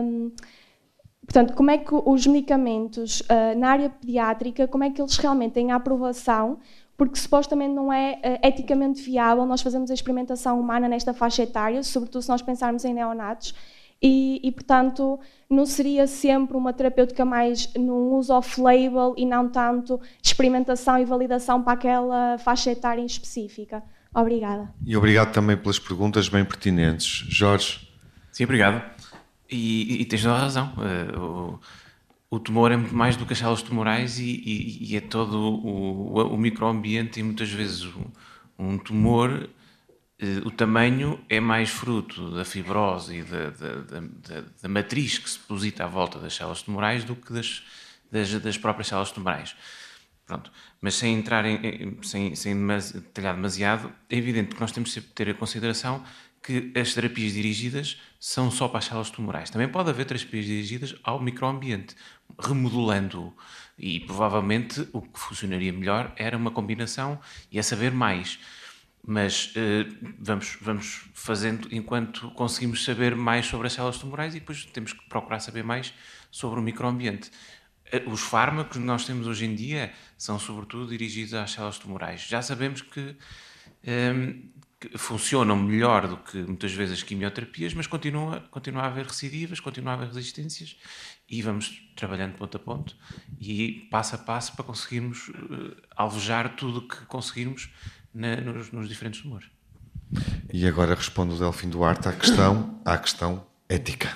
Um, 0.03 0.31
portanto, 1.25 1.55
como 1.55 1.71
é 1.71 1.77
que 1.79 1.93
os 1.93 2.27
medicamentos 2.27 3.21
uh, 3.21 3.57
na 3.57 3.69
área 3.69 3.89
pediátrica, 3.89 4.67
como 4.67 4.83
é 4.83 4.91
que 4.91 5.01
eles 5.01 5.17
realmente 5.17 5.53
têm 5.53 5.71
a 5.71 5.77
aprovação 5.77 6.59
porque 6.97 7.17
supostamente 7.17 7.73
não 7.73 7.91
é 7.91 8.13
uh, 8.13 8.47
eticamente 8.47 9.01
viável 9.01 9.45
nós 9.45 9.61
fazermos 9.61 9.91
a 9.91 9.93
experimentação 9.93 10.59
humana 10.59 10.87
nesta 10.87 11.13
faixa 11.13 11.43
etária, 11.43 11.83
sobretudo 11.83 12.21
se 12.21 12.29
nós 12.29 12.41
pensarmos 12.41 12.85
em 12.85 12.93
neonatos, 12.93 13.53
e, 14.01 14.41
e, 14.43 14.51
portanto 14.51 15.17
não 15.49 15.65
seria 15.65 16.05
sempre 16.05 16.57
uma 16.57 16.73
terapêutica 16.73 17.23
mais 17.23 17.73
num 17.75 18.13
uso 18.13 18.33
off-label 18.33 19.15
e 19.17 19.25
não 19.25 19.47
tanto 19.47 19.97
de 20.21 20.27
experimentação 20.27 20.97
e 20.99 21.05
validação 21.05 21.63
para 21.63 21.73
aquela 21.73 22.37
faixa 22.37 22.71
etária 22.71 23.01
em 23.01 23.05
específica. 23.05 23.81
Obrigada. 24.13 24.73
E 24.85 24.95
obrigado 24.95 25.31
também 25.31 25.55
pelas 25.57 25.79
perguntas 25.79 26.27
bem 26.27 26.43
pertinentes. 26.43 27.25
Jorge? 27.29 27.89
Sim, 28.31 28.43
obrigado. 28.43 28.81
E, 29.49 30.01
e 30.01 30.05
tens 30.05 30.23
toda 30.23 30.35
a 30.35 30.39
razão. 30.39 30.73
Uh, 30.77 31.53
o 31.53 31.59
tumor 32.39 32.71
é 32.71 32.77
muito 32.77 32.95
mais 32.95 33.15
do 33.15 33.25
que 33.25 33.33
as 33.33 33.39
células 33.39 33.61
tumorais 33.61 34.19
e, 34.19 34.23
e, 34.23 34.91
e 34.91 34.95
é 34.97 35.01
todo 35.01 35.37
o, 35.37 36.17
o, 36.17 36.33
o, 36.33 36.37
microambiente 36.37 37.19
e 37.19 37.23
muitas 37.23 37.51
vezes 37.51 37.87
um 38.57 38.77
tumor, 38.77 39.49
eh, 40.19 40.41
o 40.43 40.51
tamanho 40.51 41.23
é 41.29 41.39
mais 41.39 41.69
fruto 41.69 42.31
da 42.31 42.43
fibrose 42.43 43.17
e 43.17 43.23
da, 43.23 43.49
da, 43.51 43.75
da, 43.99 44.43
da, 44.61 44.69
matriz 44.69 45.17
que 45.17 45.29
se 45.29 45.39
deposita 45.39 45.83
à 45.83 45.87
volta 45.87 46.19
das 46.19 46.33
células 46.33 46.61
tumorais 46.61 47.03
do 47.03 47.15
que 47.15 47.31
das, 47.31 47.63
das, 48.11 48.31
das 48.41 48.57
próprias 48.57 48.87
células 48.87 49.11
tumorais. 49.11 49.55
Pronto. 50.25 50.51
Mas 50.81 50.95
sem 50.95 51.15
entrar 51.15 51.45
em, 51.45 51.99
sem, 52.01 52.35
sem 52.35 52.67
detalhar 52.67 53.35
demasiado, 53.35 53.93
é 54.09 54.17
evidente 54.17 54.55
que 54.55 54.61
nós 54.61 54.71
temos 54.71 54.93
que 54.93 55.01
ter 55.01 55.27
em 55.27 55.35
consideração 55.35 56.03
que 56.45 56.71
as 56.75 56.93
terapias 56.93 57.33
dirigidas 57.33 57.99
são 58.19 58.51
só 58.51 58.67
para 58.67 58.77
as 58.77 58.85
células 58.85 59.09
tumorais. 59.09 59.49
Também 59.49 59.67
pode 59.67 59.89
haver 59.89 60.05
terapias 60.05 60.45
dirigidas 60.45 60.95
ao 61.03 61.19
microambiente, 61.19 61.95
remodelando-o. 62.39 63.33
E 63.77 63.99
provavelmente 64.01 64.87
o 64.93 65.01
que 65.01 65.19
funcionaria 65.19 65.73
melhor 65.73 66.13
era 66.15 66.37
uma 66.37 66.51
combinação 66.51 67.19
e 67.51 67.59
é 67.59 67.61
saber 67.61 67.91
mais. 67.91 68.39
Mas 69.05 69.53
eh, 69.55 69.85
vamos, 70.17 70.57
vamos 70.61 71.05
fazendo 71.13 71.67
enquanto 71.71 72.31
conseguimos 72.31 72.83
saber 72.83 73.15
mais 73.15 73.45
sobre 73.45 73.67
as 73.67 73.73
células 73.73 73.97
tumorais 73.97 74.33
e 74.33 74.39
depois 74.39 74.65
temos 74.65 74.93
que 74.93 75.07
procurar 75.07 75.39
saber 75.39 75.63
mais 75.63 75.93
sobre 76.31 76.59
o 76.59 76.63
microambiente. 76.63 77.29
Eh, 77.91 78.03
os 78.07 78.21
fármacos 78.21 78.77
que 78.77 78.83
nós 78.83 79.05
temos 79.05 79.27
hoje 79.27 79.45
em 79.45 79.53
dia 79.53 79.93
são 80.17 80.39
sobretudo 80.39 80.87
dirigidos 80.87 81.33
às 81.33 81.51
células 81.51 81.77
tumorais. 81.77 82.21
Já 82.21 82.41
sabemos 82.41 82.81
que 82.81 83.15
eh, 83.83 84.35
funcionam 84.97 85.55
melhor 85.55 86.07
do 86.07 86.17
que 86.17 86.37
muitas 86.37 86.73
vezes 86.73 86.97
as 86.97 87.03
quimioterapias, 87.03 87.73
mas 87.73 87.87
continua, 87.87 88.41
continua 88.51 88.83
a 88.83 88.87
haver 88.87 89.05
recidivas, 89.05 89.59
continua 89.59 89.91
a 89.91 89.95
haver 89.95 90.07
resistências 90.07 90.77
e 91.29 91.41
vamos 91.41 91.89
trabalhando 91.95 92.35
ponto 92.35 92.57
a 92.57 92.59
ponto 92.59 92.95
e 93.39 93.87
passo 93.89 94.15
a 94.15 94.17
passo 94.17 94.53
para 94.53 94.65
conseguirmos 94.65 95.29
uh, 95.29 95.75
alvejar 95.95 96.55
tudo 96.55 96.79
o 96.79 96.87
que 96.87 97.05
conseguirmos 97.05 97.69
na, 98.13 98.37
nos, 98.37 98.71
nos, 98.71 98.87
diferentes 98.87 99.21
tumores. 99.21 99.47
E 100.53 100.67
agora 100.67 100.93
responde 100.93 101.33
o 101.33 101.37
Delfim 101.37 101.69
Duarte 101.69 102.07
à 102.07 102.13
questão, 102.13 102.79
à 102.85 102.97
questão 102.97 103.45
ética. 103.67 104.15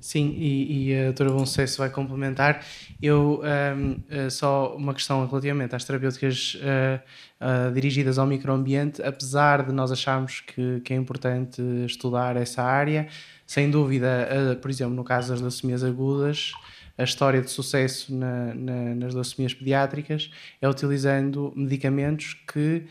Sim, 0.00 0.34
e, 0.38 0.90
e 0.90 1.00
a 1.00 1.04
doutora 1.06 1.30
Boncesso 1.30 1.78
vai 1.78 1.90
complementar. 1.90 2.64
Eu, 3.02 3.42
um, 3.76 4.30
só 4.30 4.76
uma 4.76 4.94
questão 4.94 5.26
relativamente 5.26 5.74
às 5.74 5.84
terapêuticas 5.84 6.54
uh, 6.54 7.00
uh, 7.40 7.72
dirigidas 7.72 8.18
ao 8.18 8.26
microambiente, 8.26 9.02
apesar 9.02 9.64
de 9.64 9.72
nós 9.72 9.90
acharmos 9.90 10.40
que, 10.40 10.80
que 10.80 10.92
é 10.92 10.96
importante 10.96 11.60
estudar 11.86 12.36
essa 12.36 12.62
área, 12.62 13.08
sem 13.46 13.70
dúvida, 13.70 14.58
por 14.60 14.70
exemplo, 14.70 14.94
no 14.94 15.04
caso 15.04 15.30
das 15.30 15.40
leucemias 15.40 15.84
agudas, 15.84 16.52
a 16.98 17.04
história 17.04 17.40
de 17.40 17.50
sucesso 17.50 18.14
na, 18.14 18.54
na, 18.54 18.94
nas 18.94 19.14
leucemias 19.14 19.52
pediátricas 19.52 20.30
é 20.60 20.68
utilizando 20.68 21.52
medicamentos 21.54 22.34
que 22.52 22.84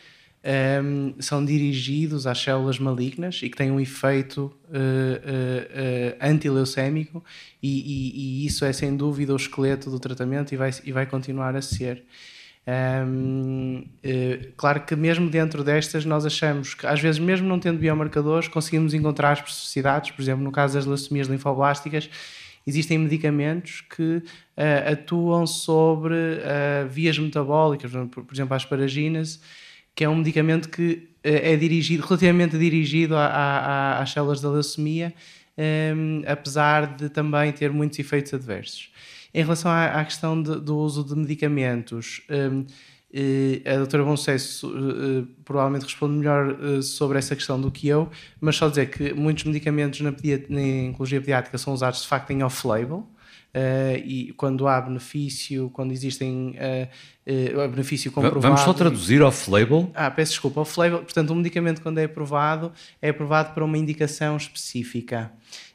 um, 0.84 1.16
são 1.20 1.44
dirigidos 1.44 2.28
às 2.28 2.40
células 2.40 2.78
malignas 2.78 3.42
e 3.42 3.50
que 3.50 3.58
têm 3.58 3.72
um 3.72 3.80
efeito 3.80 4.54
uh, 4.70 4.72
uh, 4.72 4.76
uh, 4.76 6.18
antileucémico 6.22 7.24
e, 7.62 7.80
e, 7.80 8.44
e, 8.44 8.46
isso 8.46 8.64
é 8.64 8.72
sem 8.72 8.96
dúvida 8.96 9.34
o 9.34 9.36
esqueleto 9.36 9.90
do 9.90 10.00
tratamento 10.00 10.54
e 10.54 10.58
vai, 10.58 10.70
e 10.84 10.92
vai 10.92 11.06
continuar 11.08 11.56
a 11.56 11.62
ser. 11.62 12.04
Um, 12.68 13.86
claro 14.58 14.82
que 14.86 14.96
mesmo 14.96 15.30
dentro 15.30 15.64
destas 15.64 16.04
nós 16.04 16.26
achamos 16.26 16.74
que 16.74 16.88
às 16.88 17.00
vezes 17.00 17.20
mesmo 17.20 17.48
não 17.48 17.60
tendo 17.60 17.78
biomarcadores 17.78 18.48
conseguimos 18.48 18.96
encontrar 18.96 19.34
especificidades, 19.34 20.10
por 20.10 20.22
exemplo 20.24 20.44
no 20.44 20.52
caso 20.52 20.74
das 20.74 20.86
leucemias 20.86 21.28
linfoblásticas 21.28 22.10
existem 22.66 22.98
medicamentos 22.98 23.82
que 23.82 24.18
uh, 24.18 24.92
atuam 24.92 25.46
sobre 25.46 26.16
uh, 26.16 26.88
vias 26.90 27.18
metabólicas, 27.20 27.92
por, 27.92 28.26
exemplo, 28.34 28.54
a 28.54 28.56
asparaginase, 28.56 29.40
que 29.94 30.04
é 30.04 30.10
um 30.10 30.16
medicamento 30.16 30.70
que 30.70 30.94
uh, 30.94 31.20
é 31.24 31.56
dirigido, 31.56 32.04
relativamente 32.04 32.58
dirigido 32.58 33.16
a, 33.16 33.28
a, 33.28 34.02
às 34.02 34.12
células 34.12 34.42
da 34.42 34.50
leucemia, 34.50 35.14
um, 35.96 36.24
apesar 36.26 36.96
de 36.96 37.10
também 37.10 37.52
ter 37.52 37.72
muitos 37.72 38.00
efeitos 38.00 38.34
adversos. 38.34 38.92
Em 39.36 39.44
relação 39.44 39.70
à, 39.70 39.88
à 39.88 40.06
questão 40.06 40.42
de, 40.42 40.62
do 40.62 40.78
uso 40.78 41.04
de 41.04 41.14
medicamentos, 41.14 42.22
um, 42.30 42.66
ehm, 43.14 43.62
a 43.66 43.78
doutora 43.80 44.06
Boncesso 44.06 44.70
uh, 44.70 45.28
provavelmente 45.44 45.84
responde 45.84 46.14
melhor 46.14 46.52
uh, 46.52 46.82
sobre 46.82 47.18
essa 47.18 47.36
questão 47.36 47.60
do 47.60 47.70
que 47.70 47.86
eu, 47.86 48.10
mas 48.40 48.56
só 48.56 48.70
dizer 48.70 48.90
que 48.90 49.14
muitos 49.14 49.44
medicamentos 49.44 50.00
na, 50.00 50.12
na 50.12 50.90
oncologia 50.90 51.20
pediátrica 51.20 51.58
são 51.58 51.74
usados 51.74 52.04
de 52.04 52.08
facto 52.08 52.32
em 52.32 52.44
off-label. 52.44 53.06
Uh, 53.54 54.00
e 54.06 54.34
quando 54.38 54.70
há 54.70 54.80
benefício, 54.80 55.70
quando 55.74 55.92
existem 55.92 56.56
uh, 56.56 57.70
benefício 57.70 58.14
comprovado. 58.14 58.42
Vamos 58.42 58.62
só 58.62 58.74
traduzir 58.74 59.22
off-label? 59.22 59.92
Ah, 59.94 60.10
peço 60.10 60.32
desculpa, 60.32 60.62
off-label. 60.62 61.00
Portanto, 61.00 61.34
um 61.34 61.36
medicamento, 61.36 61.82
quando 61.82 61.98
é 61.98 62.06
aprovado, 62.06 62.72
é 63.02 63.10
aprovado 63.10 63.54
para 63.54 63.66
uma 63.66 63.78
indicação 63.78 64.38
específica 64.38 65.30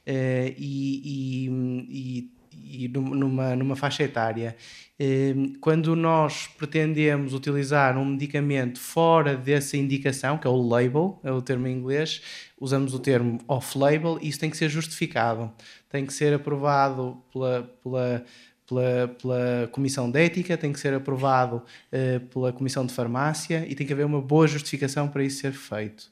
e, 0.06 0.56
e, 0.58 1.48
e, 1.90 2.39
e 2.70 2.88
numa, 2.88 3.56
numa 3.56 3.76
faixa 3.76 4.02
etária. 4.02 4.56
Ehm, 4.98 5.54
quando 5.60 5.96
nós 5.96 6.46
pretendemos 6.46 7.32
utilizar 7.34 7.96
um 7.96 8.04
medicamento 8.04 8.78
fora 8.78 9.36
dessa 9.36 9.76
indicação, 9.76 10.38
que 10.38 10.46
é 10.46 10.50
o 10.50 10.60
label, 10.60 11.18
é 11.24 11.32
o 11.32 11.42
termo 11.42 11.66
em 11.66 11.72
inglês, 11.76 12.20
usamos 12.60 12.94
o 12.94 12.98
termo 12.98 13.38
off-label 13.48 14.18
isso 14.20 14.38
tem 14.38 14.50
que 14.50 14.56
ser 14.56 14.68
justificado. 14.68 15.50
Tem 15.88 16.06
que 16.06 16.12
ser 16.12 16.32
aprovado 16.34 17.22
pela, 17.32 17.62
pela 17.82 18.24
pela, 18.70 19.08
pela 19.20 19.68
Comissão 19.72 20.08
de 20.08 20.20
Ética, 20.20 20.56
tem 20.56 20.72
que 20.72 20.78
ser 20.78 20.94
aprovado 20.94 21.56
uh, 21.56 22.20
pela 22.28 22.52
Comissão 22.52 22.86
de 22.86 22.94
Farmácia 22.94 23.66
e 23.68 23.74
tem 23.74 23.84
que 23.84 23.92
haver 23.92 24.06
uma 24.06 24.22
boa 24.22 24.46
justificação 24.46 25.08
para 25.08 25.24
isso 25.24 25.40
ser 25.40 25.52
feito. 25.52 26.08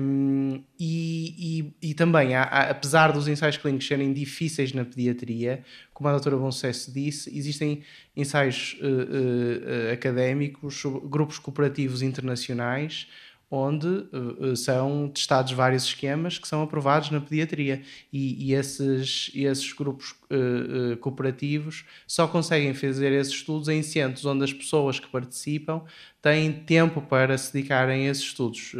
Um, 0.00 0.62
e, 0.78 1.72
e, 1.82 1.90
e, 1.90 1.94
também, 1.94 2.34
há, 2.34 2.44
há, 2.44 2.70
apesar 2.70 3.10
dos 3.10 3.26
ensaios 3.26 3.56
clínicos 3.56 3.86
serem 3.86 4.12
difíceis 4.12 4.72
na 4.72 4.84
pediatria, 4.84 5.64
como 5.92 6.08
a 6.08 6.12
doutora 6.12 6.36
Boncesso 6.36 6.92
disse, 6.92 7.36
existem 7.36 7.82
ensaios 8.16 8.76
uh, 8.80 8.86
uh, 8.86 9.92
académicos, 9.92 10.82
grupos 11.04 11.38
cooperativos 11.38 12.02
internacionais, 12.02 13.08
onde 13.50 13.86
uh, 13.86 14.56
são 14.56 15.08
testados 15.08 15.52
vários 15.52 15.84
esquemas 15.84 16.38
que 16.38 16.48
são 16.48 16.62
aprovados 16.62 17.10
na 17.10 17.20
pediatria 17.20 17.82
e, 18.12 18.48
e 18.48 18.54
esses, 18.54 19.30
esses 19.34 19.72
grupos 19.72 20.14
uh, 20.30 20.96
cooperativos 20.98 21.84
só 22.06 22.26
conseguem 22.26 22.74
fazer 22.74 23.12
esses 23.12 23.32
estudos 23.32 23.68
em 23.68 23.82
centros 23.82 24.24
onde 24.24 24.44
as 24.44 24.52
pessoas 24.52 24.98
que 24.98 25.08
participam 25.08 25.82
têm 26.20 26.52
tempo 26.52 27.00
para 27.00 27.38
se 27.38 27.52
dedicarem 27.52 28.08
a 28.08 28.10
esses 28.10 28.24
estudos 28.24 28.72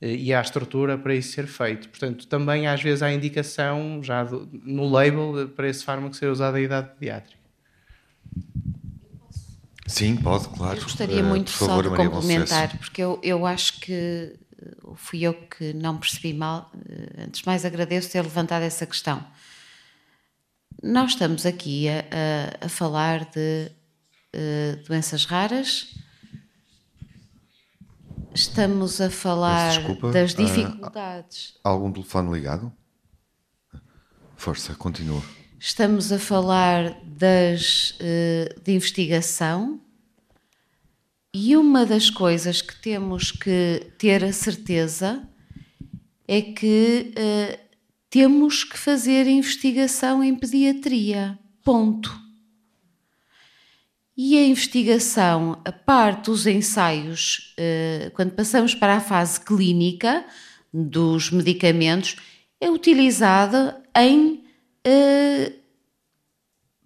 e 0.00 0.34
há 0.34 0.40
estrutura 0.40 0.98
para 0.98 1.14
isso 1.14 1.32
ser 1.32 1.46
feito. 1.46 1.88
Portanto, 1.88 2.26
também 2.26 2.66
às 2.66 2.82
vezes 2.82 3.02
há 3.02 3.12
indicação 3.12 4.02
já 4.02 4.24
do, 4.24 4.48
no 4.64 4.88
label 4.88 5.48
para 5.54 5.68
esse 5.68 5.84
fármaco 5.84 6.14
ser 6.14 6.26
usado 6.26 6.58
em 6.58 6.64
idade 6.64 6.90
pediátrica. 6.98 7.40
Sim, 9.86 10.16
pode, 10.16 10.48
claro. 10.48 10.78
Eu 10.78 10.82
gostaria 10.82 11.22
uh, 11.22 11.26
muito 11.26 11.50
só 11.50 11.80
de 11.80 11.88
complementar, 11.90 12.76
porque 12.78 13.00
eu, 13.00 13.20
eu 13.22 13.46
acho 13.46 13.80
que 13.80 13.92
eh, 14.60 14.76
fui 14.96 15.22
eu 15.22 15.34
que 15.34 15.72
não 15.72 15.96
percebi 15.96 16.34
mal. 16.34 16.70
Eh, 16.88 17.24
antes 17.24 17.40
de 17.40 17.46
mais, 17.46 17.64
agradeço 17.64 18.10
ter 18.10 18.20
levantado 18.20 18.62
essa 18.62 18.84
questão. 18.84 19.24
Nós 20.82 21.12
estamos 21.12 21.46
aqui 21.46 21.88
a, 21.88 22.00
a, 22.62 22.66
a 22.66 22.68
falar 22.68 23.24
de 23.30 23.70
uh, 24.34 24.84
doenças 24.86 25.24
raras, 25.24 25.94
estamos 28.34 29.00
a 29.00 29.08
falar 29.08 29.78
Desculpa, 29.78 30.10
das 30.10 30.34
dificuldades. 30.34 31.50
Uh, 31.56 31.68
algum 31.68 31.92
telefone 31.92 32.32
ligado? 32.32 32.72
Força, 34.36 34.74
continua. 34.74 35.22
Estamos 35.68 36.12
a 36.12 36.18
falar 36.20 36.96
das, 37.02 37.90
uh, 37.98 38.60
de 38.62 38.70
investigação 38.70 39.80
e 41.34 41.56
uma 41.56 41.84
das 41.84 42.08
coisas 42.08 42.62
que 42.62 42.80
temos 42.80 43.32
que 43.32 43.84
ter 43.98 44.22
a 44.22 44.32
certeza 44.32 45.28
é 46.28 46.40
que 46.40 47.12
uh, 47.18 47.58
temos 48.08 48.62
que 48.62 48.78
fazer 48.78 49.26
investigação 49.26 50.22
em 50.22 50.36
pediatria. 50.36 51.36
Ponto. 51.64 52.16
E 54.16 54.38
a 54.38 54.46
investigação, 54.46 55.60
a 55.64 55.72
parte 55.72 56.26
dos 56.26 56.46
ensaios, 56.46 57.56
uh, 57.58 58.12
quando 58.12 58.30
passamos 58.30 58.72
para 58.72 58.98
a 58.98 59.00
fase 59.00 59.40
clínica 59.40 60.24
dos 60.72 61.32
medicamentos, 61.32 62.14
é 62.60 62.70
utilizada 62.70 63.82
em 63.96 64.45
uh, 64.86 65.52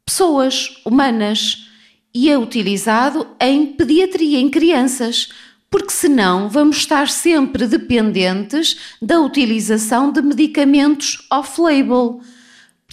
pessoas 0.04 0.80
humanas 0.84 1.68
e 2.12 2.28
é 2.28 2.36
utilizado 2.36 3.26
em 3.38 3.66
pediatria, 3.66 4.38
em 4.38 4.48
crianças, 4.48 5.28
porque 5.70 5.92
senão 5.92 6.48
vamos 6.48 6.78
estar 6.78 7.08
sempre 7.08 7.66
dependentes 7.66 8.76
da 9.00 9.20
utilização 9.20 10.10
de 10.10 10.20
medicamentos 10.20 11.24
off-label. 11.30 12.20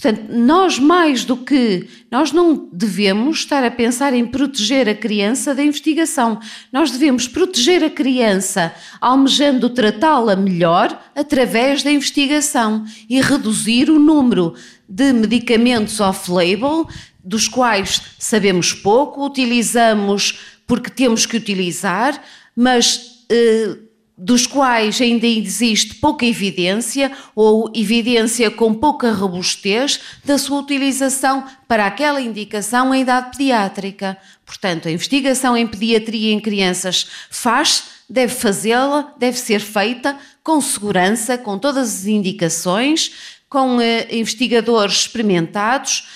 Portanto, 0.00 0.28
nós 0.30 0.78
mais 0.78 1.24
do 1.24 1.36
que 1.36 1.88
nós 2.08 2.30
não 2.30 2.68
devemos 2.72 3.38
estar 3.38 3.64
a 3.64 3.70
pensar 3.70 4.14
em 4.14 4.24
proteger 4.24 4.88
a 4.88 4.94
criança 4.94 5.52
da 5.52 5.64
investigação. 5.64 6.38
Nós 6.72 6.92
devemos 6.92 7.26
proteger 7.26 7.82
a 7.82 7.90
criança 7.90 8.72
almejando 9.00 9.68
tratá-la 9.68 10.36
melhor 10.36 10.96
através 11.16 11.82
da 11.82 11.90
investigação 11.90 12.84
e 13.10 13.20
reduzir 13.20 13.90
o 13.90 13.98
número 13.98 14.54
de 14.88 15.12
medicamentos 15.12 15.98
off-label, 15.98 16.86
dos 17.24 17.48
quais 17.48 18.00
sabemos 18.20 18.72
pouco, 18.72 19.26
utilizamos 19.26 20.38
porque 20.64 20.90
temos 20.90 21.26
que 21.26 21.36
utilizar, 21.36 22.22
mas 22.54 23.24
eh, 23.28 23.76
dos 24.18 24.48
quais 24.48 25.00
ainda 25.00 25.28
existe 25.28 25.94
pouca 25.94 26.26
evidência 26.26 27.12
ou 27.36 27.70
evidência 27.72 28.50
com 28.50 28.74
pouca 28.74 29.12
robustez 29.12 30.00
da 30.24 30.36
sua 30.36 30.58
utilização 30.58 31.44
para 31.68 31.86
aquela 31.86 32.20
indicação 32.20 32.92
em 32.92 33.02
idade 33.02 33.30
pediátrica. 33.30 34.18
Portanto, 34.44 34.88
a 34.88 34.90
investigação 34.90 35.56
em 35.56 35.68
pediatria 35.68 36.32
em 36.32 36.40
crianças 36.40 37.06
faz, 37.30 37.84
deve 38.10 38.34
fazê-la, 38.34 39.14
deve 39.16 39.38
ser 39.38 39.60
feita 39.60 40.18
com 40.42 40.60
segurança, 40.60 41.38
com 41.38 41.56
todas 41.56 42.00
as 42.00 42.06
indicações, 42.06 43.12
com 43.48 43.80
eh, 43.80 44.08
investigadores 44.10 45.02
experimentados, 45.02 46.08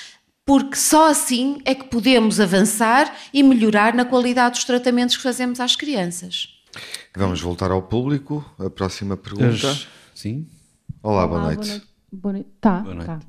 porque 0.44 0.74
só 0.74 1.08
assim 1.08 1.60
é 1.64 1.72
que 1.72 1.84
podemos 1.84 2.40
avançar 2.40 3.14
e 3.32 3.44
melhorar 3.44 3.94
na 3.94 4.04
qualidade 4.04 4.56
dos 4.56 4.64
tratamentos 4.64 5.16
que 5.16 5.22
fazemos 5.22 5.60
às 5.60 5.76
crianças. 5.76 6.51
Vamos 7.16 7.40
voltar 7.40 7.70
ao 7.70 7.82
público. 7.82 8.44
A 8.58 8.70
próxima 8.70 9.16
pergunta. 9.16 9.76
Sim. 10.14 10.46
Olá, 11.02 11.24
Olá 11.24 11.26
boa 11.26 11.40
noite. 11.42 11.56
Boa 11.56 11.68
noite. 11.68 11.88
Boa 12.12 12.32
noite. 12.32 12.48
Tá, 12.60 12.78
boa 12.80 12.94
noite. 12.94 13.06
Tá. 13.06 13.20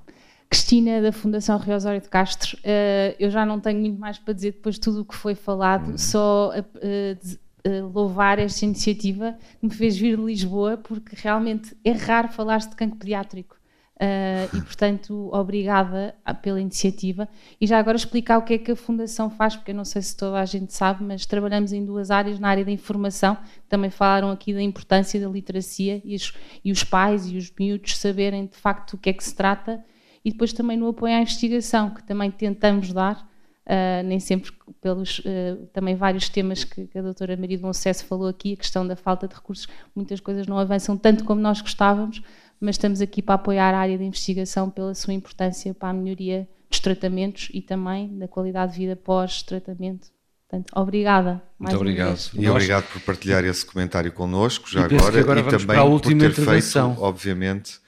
Cristina, 0.49 1.01
da 1.01 1.11
Fundação 1.11 1.57
Rio 1.57 1.75
Osório 1.75 1.99
de 1.99 2.07
Castro. 2.07 2.55
Uh, 2.57 3.15
eu 3.17 3.31
já 3.31 3.43
não 3.45 3.59
tenho 3.59 3.79
muito 3.79 3.99
mais 3.99 4.19
para 4.19 4.33
dizer 4.33 4.51
depois 4.51 4.75
de 4.75 4.81
tudo 4.81 5.01
o 5.01 5.05
que 5.05 5.15
foi 5.15 5.33
falado, 5.33 5.91
uhum. 5.91 5.97
só 5.97 6.51
uh, 6.51 7.67
uh, 7.67 7.87
louvar 7.91 8.37
esta 8.37 8.63
iniciativa 8.63 9.35
que 9.59 9.65
me 9.65 9.73
fez 9.73 9.97
vir 9.97 10.15
de 10.15 10.23
Lisboa, 10.23 10.77
porque 10.77 11.15
realmente 11.15 11.75
é 11.83 11.91
raro 11.91 12.27
falar-se 12.27 12.69
de 12.69 12.75
cancro 12.75 12.99
pediátrico. 12.99 13.55
Uh, 14.03 14.57
e, 14.57 14.61
portanto, 14.61 15.29
obrigada 15.31 16.13
pela 16.41 16.59
iniciativa. 16.59 17.29
E 17.61 17.65
já 17.65 17.79
agora 17.79 17.95
explicar 17.95 18.37
o 18.37 18.41
que 18.41 18.55
é 18.55 18.57
que 18.57 18.71
a 18.71 18.75
Fundação 18.75 19.29
faz, 19.29 19.55
porque 19.55 19.71
eu 19.71 19.75
não 19.75 19.85
sei 19.85 20.01
se 20.01 20.17
toda 20.17 20.41
a 20.41 20.45
gente 20.45 20.73
sabe, 20.73 21.05
mas 21.05 21.25
trabalhamos 21.25 21.71
em 21.71 21.85
duas 21.85 22.11
áreas, 22.11 22.37
na 22.37 22.49
área 22.49 22.65
da 22.65 22.71
informação, 22.71 23.37
também 23.69 23.89
falaram 23.89 24.29
aqui 24.29 24.53
da 24.53 24.61
importância 24.61 25.21
da 25.21 25.29
literacia 25.29 26.01
e 26.03 26.15
os, 26.15 26.33
e 26.65 26.69
os 26.69 26.83
pais 26.83 27.31
e 27.31 27.37
os 27.37 27.49
miúdos 27.57 27.97
saberem 27.97 28.45
de 28.45 28.57
facto 28.57 28.95
o 28.95 28.97
que 28.97 29.09
é 29.09 29.13
que 29.13 29.23
se 29.23 29.33
trata, 29.33 29.81
e 30.25 30.31
depois 30.31 30.51
também 30.51 30.75
no 30.75 30.89
apoio 30.89 31.13
à 31.13 31.21
investigação, 31.21 31.89
que 31.91 32.03
também 32.03 32.29
tentamos 32.29 32.91
dar, 32.91 33.31
Uh, 33.65 34.03
nem 34.03 34.19
sempre 34.19 34.51
pelos 34.81 35.19
uh, 35.19 35.65
também 35.71 35.95
vários 35.95 36.27
temas 36.27 36.65
que, 36.65 36.85
que, 36.85 36.99
a 36.99 37.01
doutora 37.01 37.37
Maria 37.37 37.57
do 37.57 37.65
Acesso 37.65 38.03
falou 38.03 38.27
aqui, 38.27 38.51
a 38.51 38.57
questão 38.57 38.85
da 38.85 38.93
falta 38.93 39.25
de 39.25 39.33
recursos, 39.33 39.69
muitas 39.95 40.19
coisas 40.19 40.45
não 40.47 40.57
avançam 40.59 40.97
tanto 40.97 41.23
como 41.23 41.39
nós 41.39 41.61
gostávamos, 41.61 42.21
mas 42.63 42.75
estamos 42.75 43.01
aqui 43.01 43.21
para 43.21 43.35
apoiar 43.35 43.73
a 43.73 43.77
área 43.77 43.97
de 43.97 44.03
investigação 44.05 44.69
pela 44.69 44.95
sua 44.95 45.13
importância 45.13 45.73
para 45.73 45.89
a 45.89 45.93
melhoria 45.93 46.47
dos 46.69 46.79
tratamentos 46.79 47.49
e 47.53 47.61
também 47.61 48.17
da 48.17 48.27
qualidade 48.27 48.71
de 48.71 48.77
vida 48.79 48.95
pós-tratamento. 48.95 50.07
Portanto, 50.47 50.71
obrigada. 50.73 51.43
Muito 51.59 51.75
obrigado. 51.75 52.19
E 52.33 52.47
obrigado 52.47 52.85
por 52.91 53.01
partilhar 53.01 53.43
esse 53.43 53.65
comentário 53.65 54.11
connosco 54.13 54.69
já 54.69 54.81
e 54.81 54.95
agora, 54.95 55.19
agora 55.19 55.39
e 55.41 55.43
também 55.43 55.77
por 55.77 56.01
ter 56.01 56.31
feito, 56.31 56.79
obviamente, 56.99 57.79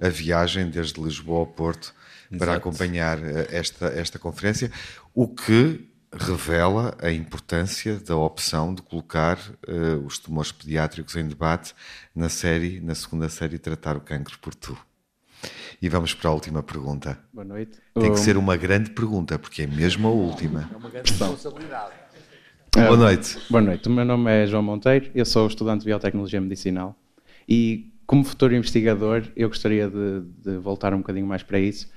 a 0.00 0.08
viagem 0.08 0.68
desde 0.68 1.00
Lisboa 1.00 1.40
ao 1.40 1.46
Porto 1.46 1.94
Exato. 2.28 2.38
para 2.38 2.54
acompanhar 2.56 3.22
eh, 3.22 3.46
esta, 3.52 3.86
esta 3.86 4.18
conferência, 4.18 4.70
o 5.14 5.28
que 5.28 5.88
revela 6.18 6.96
a 7.00 7.10
importância 7.10 7.98
da 7.98 8.16
opção 8.16 8.74
de 8.74 8.82
colocar 8.82 9.38
uh, 9.68 10.04
os 10.06 10.18
tumores 10.18 10.52
pediátricos 10.52 11.16
em 11.16 11.26
debate 11.26 11.74
na 12.14 12.28
série, 12.28 12.80
na 12.80 12.94
segunda 12.94 13.28
série, 13.28 13.58
Tratar 13.58 13.96
o 13.96 14.00
Cancro 14.00 14.38
por 14.38 14.54
Tu. 14.54 14.76
E 15.80 15.88
vamos 15.88 16.14
para 16.14 16.30
a 16.30 16.32
última 16.32 16.62
pergunta. 16.62 17.18
Boa 17.32 17.44
noite. 17.44 17.78
Tem 17.94 18.12
que 18.12 18.18
ser 18.18 18.36
uma 18.36 18.56
grande 18.56 18.90
pergunta, 18.90 19.38
porque 19.38 19.62
é 19.62 19.66
mesmo 19.66 20.08
a 20.08 20.10
última. 20.10 20.68
É 20.72 20.76
uma 20.76 20.88
grande 20.88 21.10
responsabilidade. 21.10 21.92
Boa 22.74 22.96
noite. 22.96 23.38
Boa 23.50 23.62
noite. 23.62 23.88
O 23.88 23.92
meu 23.92 24.04
nome 24.04 24.30
é 24.30 24.46
João 24.46 24.62
Monteiro, 24.62 25.10
eu 25.14 25.24
sou 25.24 25.46
estudante 25.46 25.80
de 25.80 25.86
Biotecnologia 25.86 26.40
Medicinal 26.40 26.96
e, 27.48 27.92
como 28.06 28.24
futuro 28.24 28.54
investigador, 28.54 29.22
eu 29.36 29.48
gostaria 29.48 29.88
de, 29.88 30.22
de 30.42 30.56
voltar 30.58 30.92
um 30.92 30.98
bocadinho 30.98 31.26
mais 31.26 31.42
para 31.42 31.58
isso. 31.58 31.88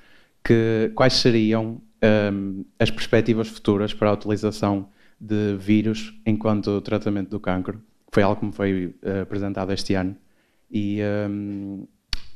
Que, 0.44 0.92
quais 0.94 1.14
seriam 1.14 1.82
um, 2.04 2.66
as 2.80 2.92
perspectivas 2.92 3.48
futuras 3.48 3.94
para 3.94 4.10
a 4.10 4.14
utilização 4.14 4.90
de 5.20 5.56
vírus 5.58 6.14
enquanto 6.26 6.82
tratamento 6.82 7.30
do 7.30 7.40
cancro. 7.40 7.82
Foi 8.12 8.24
algo 8.24 8.40
que 8.40 8.46
me 8.46 8.52
foi 8.52 8.96
uh, 9.04 9.22
apresentado 9.24 9.72
este 9.74 9.94
ano. 9.94 10.16
E 10.72 11.00
um, 11.30 11.88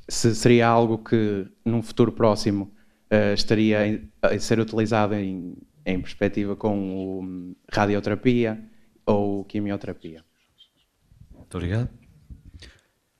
se 0.07 0.33
seria 0.35 0.67
algo 0.67 0.97
que, 0.97 1.47
num 1.65 1.81
futuro 1.81 2.11
próximo, 2.11 2.71
uh, 3.11 3.33
estaria 3.33 4.03
a 4.21 4.39
ser 4.39 4.59
utilizado 4.59 5.13
em, 5.15 5.55
em 5.85 6.01
perspectiva 6.01 6.55
com 6.55 7.19
o, 7.19 7.55
radioterapia 7.71 8.63
ou 9.05 9.45
quimioterapia. 9.45 10.23
Muito 11.33 11.55
obrigado. 11.55 11.89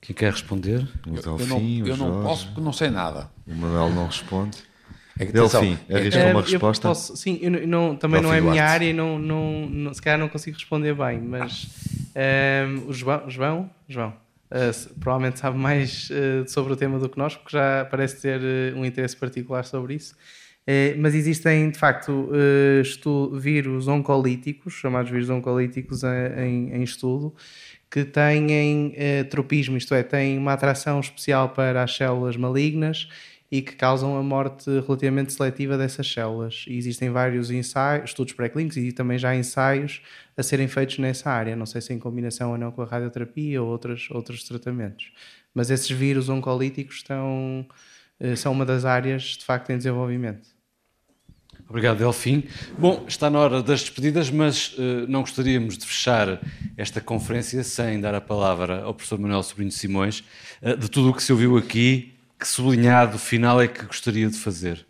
Quem 0.02 0.16
quer 0.16 0.32
responder? 0.32 0.88
O 1.06 1.12
Delfim, 1.12 1.82
eu 1.86 1.96
não, 1.96 2.08
eu 2.08 2.14
não 2.14 2.24
posso 2.24 2.48
porque 2.48 2.62
não 2.62 2.74
sei 2.74 2.90
nada. 2.90 3.32
O 3.46 3.54
Manuel 3.54 3.92
não 3.92 4.08
responde. 4.08 4.58
É 5.22 5.26
que 5.28 5.32
Delfim, 5.32 5.78
arrisca 5.88 6.20
é, 6.20 6.32
uma 6.32 6.42
resposta? 6.42 6.88
Posso, 6.88 7.16
sim, 7.16 7.38
eu 7.44 7.52
não, 7.68 7.96
também 7.96 8.20
não 8.24 8.34
é 8.34 8.40
a 8.40 8.42
minha 8.42 8.66
área 8.66 8.86
e 8.88 8.92
não, 8.92 9.20
não, 9.20 9.68
não, 9.70 9.94
se 9.94 10.02
calhar 10.02 10.18
não 10.18 10.28
consigo 10.28 10.58
responder 10.58 10.96
bem, 10.96 11.20
mas 11.20 11.68
um, 12.16 12.20
ehm, 12.20 12.84
o 12.88 12.92
João, 12.92 13.30
João, 13.30 13.70
João 13.88 14.10
uh, 14.10 14.94
provavelmente 15.00 15.38
sabe 15.38 15.60
mais 15.60 16.10
uh, 16.10 16.50
sobre 16.50 16.74
o 16.74 16.76
tema 16.76 16.98
do 16.98 17.08
que 17.08 17.20
nós, 17.20 17.36
porque 17.36 17.56
já 17.56 17.86
parece 17.86 18.20
ter 18.20 18.42
uh, 18.42 18.80
um 18.80 18.84
interesse 18.84 19.16
particular 19.16 19.64
sobre 19.64 19.94
isso. 19.94 20.16
mas 20.98 21.14
existem, 21.14 21.70
de 21.70 21.78
facto, 21.78 22.32
vírus 23.34 23.88
oncolíticos, 23.88 24.74
chamados 24.74 25.12
vírus 25.12 25.30
oncolíticos 25.30 26.02
em, 26.04 26.74
em 26.74 26.82
estudo, 26.82 27.32
que 27.92 28.06
têm 28.06 28.94
tropismo, 29.30 29.78
isto 29.78 29.94
é, 29.94 30.02
têm 30.02 30.38
uma 30.38 30.54
atração 30.54 31.00
especial 31.00 31.50
para 31.50 31.84
as 31.84 31.96
células 31.96 32.38
malignas 32.38 33.08
e 33.52 33.62
que 33.62 33.76
causam 33.76 34.18
a 34.18 34.24
morte 34.24 34.70
relativamente 34.88 35.34
seletiva 35.34 35.78
dessas 35.78 36.12
células. 36.12 36.64
E 36.68 36.78
existem 36.78 37.10
vários 37.10 37.52
ensaios, 37.52 38.12
estudos 38.12 38.34
pré-clínicos 38.34 38.78
e 38.78 38.94
também 38.94 39.18
já 39.18 39.36
ensaios 39.36 40.02
a 40.38 40.42
serem 40.42 40.70
feitos 40.70 40.98
nessa 41.00 41.30
área, 41.30 41.54
não 41.54 41.66
sei 41.66 41.82
se 41.82 41.94
em 41.94 42.00
combinação 42.00 42.52
ou 42.52 42.58
não 42.58 42.72
com 42.72 42.82
a 42.82 42.86
radioterapia 42.86 43.62
ou 43.62 43.68
outros, 43.68 44.10
outros 44.12 44.44
tratamentos. 44.44 45.12
Mas 45.54 45.70
esses 45.70 45.92
vírus 45.92 46.30
oncolíticos 46.30 46.98
estão, 46.98 47.68
eh, 48.22 48.38
são 48.38 48.54
uma 48.54 48.66
das 48.66 48.86
áreas 48.86 49.24
de 49.24 49.44
facto 49.44 49.70
em 49.70 49.78
desenvolvimento. 49.78 50.48
Obrigado, 51.68 52.00
Delfim. 52.00 52.44
Bom, 52.78 53.06
está 53.08 53.30
na 53.30 53.40
hora 53.40 53.64
das 53.64 53.82
despedidas, 53.82 54.30
mas 54.30 54.74
uh, 54.78 55.08
não 55.08 55.22
gostaríamos 55.22 55.78
de 55.78 55.86
fechar 55.86 56.42
esta 56.76 57.00
conferência 57.00 57.64
sem 57.64 58.02
dar 58.02 58.14
a 58.14 58.20
palavra 58.20 58.84
ao 58.84 58.94
professor 58.94 59.18
Manuel 59.18 59.42
Sobrinho 59.42 59.72
Simões. 59.72 60.22
Uh, 60.62 60.76
de 60.76 60.92
tudo 60.92 61.12
o 61.12 61.14
que 61.14 61.24
se 61.24 61.32
ouviu 61.32 61.56
aqui, 61.58 62.14
que 62.42 62.48
sublinhado 62.48 63.20
final 63.20 63.62
é 63.62 63.68
que 63.68 63.86
gostaria 63.86 64.28
de 64.28 64.36
fazer? 64.36 64.84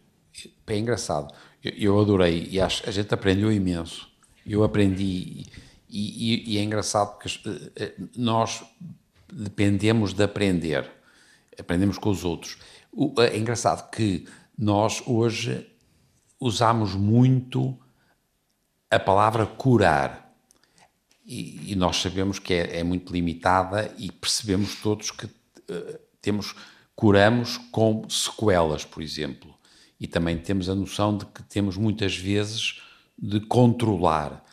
É 0.66 0.78
engraçado. 0.78 1.34
Eu, 1.62 2.00
adorei 2.00 2.48
e 2.50 2.62
acho, 2.62 2.88
a 2.88 2.92
gente 2.92 3.14
aprendeu 3.14 3.52
imenso. 3.52 4.10
Eu 4.48 4.64
aprendi 4.64 5.46
e, 5.90 6.46
e, 6.50 6.54
e 6.54 6.58
é 6.58 6.64
engraçado 6.64 7.18
porque 7.18 7.30
eh, 7.46 7.72
eh, 7.76 7.96
nós 8.16 8.64
dependemos 9.30 10.14
de 10.14 10.24
aprender. 10.24 10.90
Aprendemos 11.60 11.98
com 11.98 12.10
os 12.10 12.24
outros. 12.24 12.58
É 13.30 13.38
engraçado 13.38 13.92
que 13.92 14.26
nós 14.58 15.04
hoje 15.06 15.70
usamos 16.40 16.96
muito 16.96 17.78
a 18.90 18.98
palavra 18.98 19.46
curar. 19.46 20.34
E, 21.26 21.74
e 21.74 21.76
nós 21.76 21.98
sabemos 21.98 22.40
que 22.40 22.54
é, 22.54 22.80
é, 22.80 22.84
muito 22.84 23.12
limitada 23.12 23.94
e 23.98 24.10
percebemos 24.10 24.76
todos 24.76 25.12
que 25.12 25.26
uh, 25.26 26.00
temos 26.22 26.56
curamos 26.96 27.58
com 27.72 28.08
sequelas, 28.10 28.86
por 28.86 29.02
exemplo. 29.02 29.54
E 30.00 30.08
também 30.08 30.38
temos 30.38 30.70
a 30.70 30.76
noção 30.76 31.18
de 31.18 31.26
que 31.26 31.44
temos 31.44 31.78
muitas 31.78 32.16
vezes 32.16 32.82
de 33.18 33.40
controlar 33.42 34.44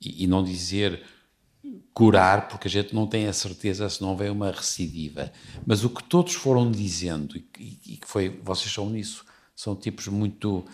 e, 0.00 0.24
e 0.24 0.26
não 0.26 0.42
dizer 0.44 1.02
curar, 1.98 2.46
porque 2.46 2.68
a 2.68 2.70
gente 2.70 2.94
não 2.94 3.06
tem 3.06 3.26
a 3.26 3.32
certeza 3.32 3.88
se 3.88 4.00
não 4.00 4.16
vem 4.16 4.30
uma 4.30 4.52
recidiva. 4.52 5.32
Mas 5.66 5.82
o 5.82 5.90
que 5.90 6.04
todos 6.04 6.34
foram 6.34 6.70
dizendo, 6.70 7.36
e, 7.58 7.96
que 7.96 8.06
foi, 8.06 8.40
vocês 8.42 8.72
são 8.72 8.88
nisso, 8.88 9.24
são 9.56 9.74
tipos 9.74 10.06
muito 10.06 10.64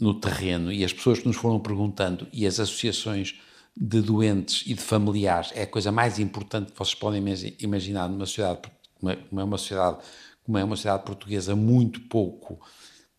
no 0.00 0.14
terreno, 0.14 0.72
e 0.72 0.82
as 0.84 0.92
pessoas 0.92 1.18
que 1.18 1.26
nos 1.26 1.36
foram 1.36 1.60
perguntando, 1.60 2.26
e 2.32 2.46
as 2.46 2.58
associações 2.58 3.38
de 3.76 4.00
doentes 4.00 4.64
e 4.66 4.74
de 4.74 4.80
familiares, 4.80 5.50
é 5.54 5.62
a 5.62 5.66
coisa 5.66 5.92
mais 5.92 6.18
importante 6.18 6.72
que 6.72 6.78
vocês 6.78 6.94
podem 6.94 7.22
imaginar 7.60 8.08
numa 8.08 8.24
sociedade, 8.24 8.60
é 9.04 9.18
uma 9.30 9.58
sociedade 9.58 9.98
como 10.44 10.58
é 10.58 10.64
uma 10.64 10.76
sociedade 10.76 11.04
portuguesa 11.04 11.54
muito 11.54 12.00
pouco 12.02 12.60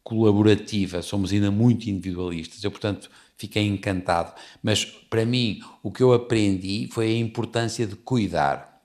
colaborativa, 0.03 1.01
somos 1.01 1.31
ainda 1.31 1.49
muito 1.49 1.89
individualistas. 1.89 2.63
Eu, 2.63 2.71
portanto, 2.71 3.09
fiquei 3.37 3.65
encantado. 3.65 4.33
Mas, 4.61 4.83
para 4.83 5.25
mim, 5.25 5.61
o 5.81 5.91
que 5.91 6.03
eu 6.03 6.13
aprendi 6.13 6.89
foi 6.91 7.07
a 7.07 7.17
importância 7.17 7.87
de 7.87 7.95
cuidar. 7.95 8.81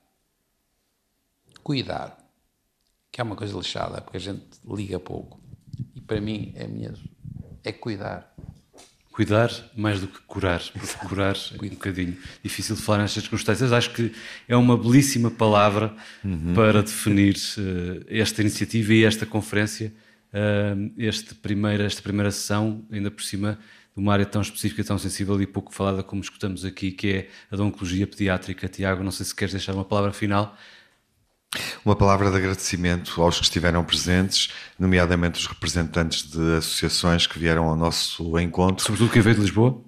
Cuidar. 1.61 2.17
Que 3.11 3.19
é 3.19 3.23
uma 3.23 3.35
coisa 3.35 3.57
lixada, 3.57 4.01
porque 4.01 4.17
a 4.17 4.21
gente 4.21 4.45
liga 4.65 4.99
pouco. 4.99 5.39
E, 5.93 6.01
para 6.01 6.21
mim, 6.21 6.53
é, 6.55 6.65
minha, 6.67 6.93
é 7.63 7.71
cuidar. 7.71 8.28
Cuidar 9.11 9.51
mais 9.75 9.99
do 9.99 10.07
que 10.07 10.19
curar, 10.21 10.61
porque 10.71 11.07
curar 11.07 11.35
é 11.35 11.65
um 11.65 11.69
bocadinho 11.69 12.17
difícil 12.43 12.75
de 12.75 12.81
falar 12.81 12.99
nestas 12.99 13.23
circunstâncias. 13.23 13.71
Acho 13.71 13.91
que 13.91 14.13
é 14.47 14.55
uma 14.55 14.77
belíssima 14.77 15.29
palavra 15.29 15.93
uhum. 16.23 16.53
para 16.53 16.81
definir 16.81 17.35
uh, 17.35 18.05
esta 18.07 18.41
iniciativa 18.41 18.93
e 18.93 19.03
esta 19.03 19.25
conferência, 19.25 19.93
uh, 20.33 20.91
este 20.97 21.35
primeira, 21.35 21.85
esta 21.85 22.01
primeira 22.01 22.31
sessão, 22.31 22.85
ainda 22.91 23.11
por 23.11 23.23
cima 23.23 23.59
de 23.95 24.01
uma 24.01 24.13
área 24.13 24.25
tão 24.25 24.41
específica, 24.41 24.83
tão 24.83 24.97
sensível 24.97 25.41
e 25.41 25.47
pouco 25.47 25.73
falada 25.73 26.03
como 26.03 26.21
escutamos 26.21 26.63
aqui, 26.63 26.91
que 26.91 27.11
é 27.11 27.29
a 27.51 27.55
da 27.55 27.63
oncologia 27.63 28.07
pediátrica. 28.07 28.67
Tiago, 28.67 29.03
não 29.03 29.11
sei 29.11 29.25
se 29.25 29.35
queres 29.35 29.53
deixar 29.53 29.73
uma 29.73 29.85
palavra 29.85 30.13
final 30.13 30.55
uma 31.83 31.95
palavra 31.95 32.29
de 32.29 32.37
agradecimento 32.37 33.21
aos 33.21 33.37
que 33.37 33.43
estiveram 33.43 33.83
presentes, 33.83 34.49
nomeadamente 34.77 35.39
os 35.39 35.47
representantes 35.47 36.23
de 36.29 36.57
associações 36.57 37.25
que 37.25 37.39
vieram 37.39 37.65
ao 37.65 37.75
nosso 37.75 38.37
encontro. 38.39 38.83
Sobretudo 38.83 39.11
quem 39.11 39.21
veio 39.21 39.35
de 39.35 39.41
Lisboa. 39.41 39.81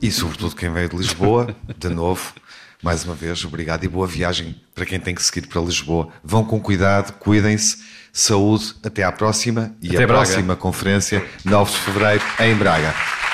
E 0.00 0.10
sobretudo 0.10 0.54
quem 0.54 0.72
veio 0.72 0.88
de 0.88 0.96
Lisboa, 0.96 1.56
de 1.78 1.88
novo. 1.88 2.34
Mais 2.82 3.04
uma 3.04 3.14
vez, 3.14 3.44
obrigado 3.44 3.84
e 3.84 3.88
boa 3.88 4.06
viagem 4.06 4.60
para 4.74 4.84
quem 4.84 5.00
tem 5.00 5.14
que 5.14 5.22
seguir 5.22 5.46
para 5.46 5.60
Lisboa. 5.60 6.08
Vão 6.22 6.44
com 6.44 6.60
cuidado, 6.60 7.12
cuidem-se, 7.18 7.82
saúde, 8.12 8.74
até 8.84 9.02
à 9.02 9.10
próxima 9.10 9.74
e 9.80 9.94
até 9.94 10.04
a 10.04 10.06
próxima 10.06 10.54
conferência, 10.54 11.26
9 11.44 11.70
de 11.72 11.78
fevereiro, 11.78 12.24
em 12.40 12.54
Braga. 12.54 13.25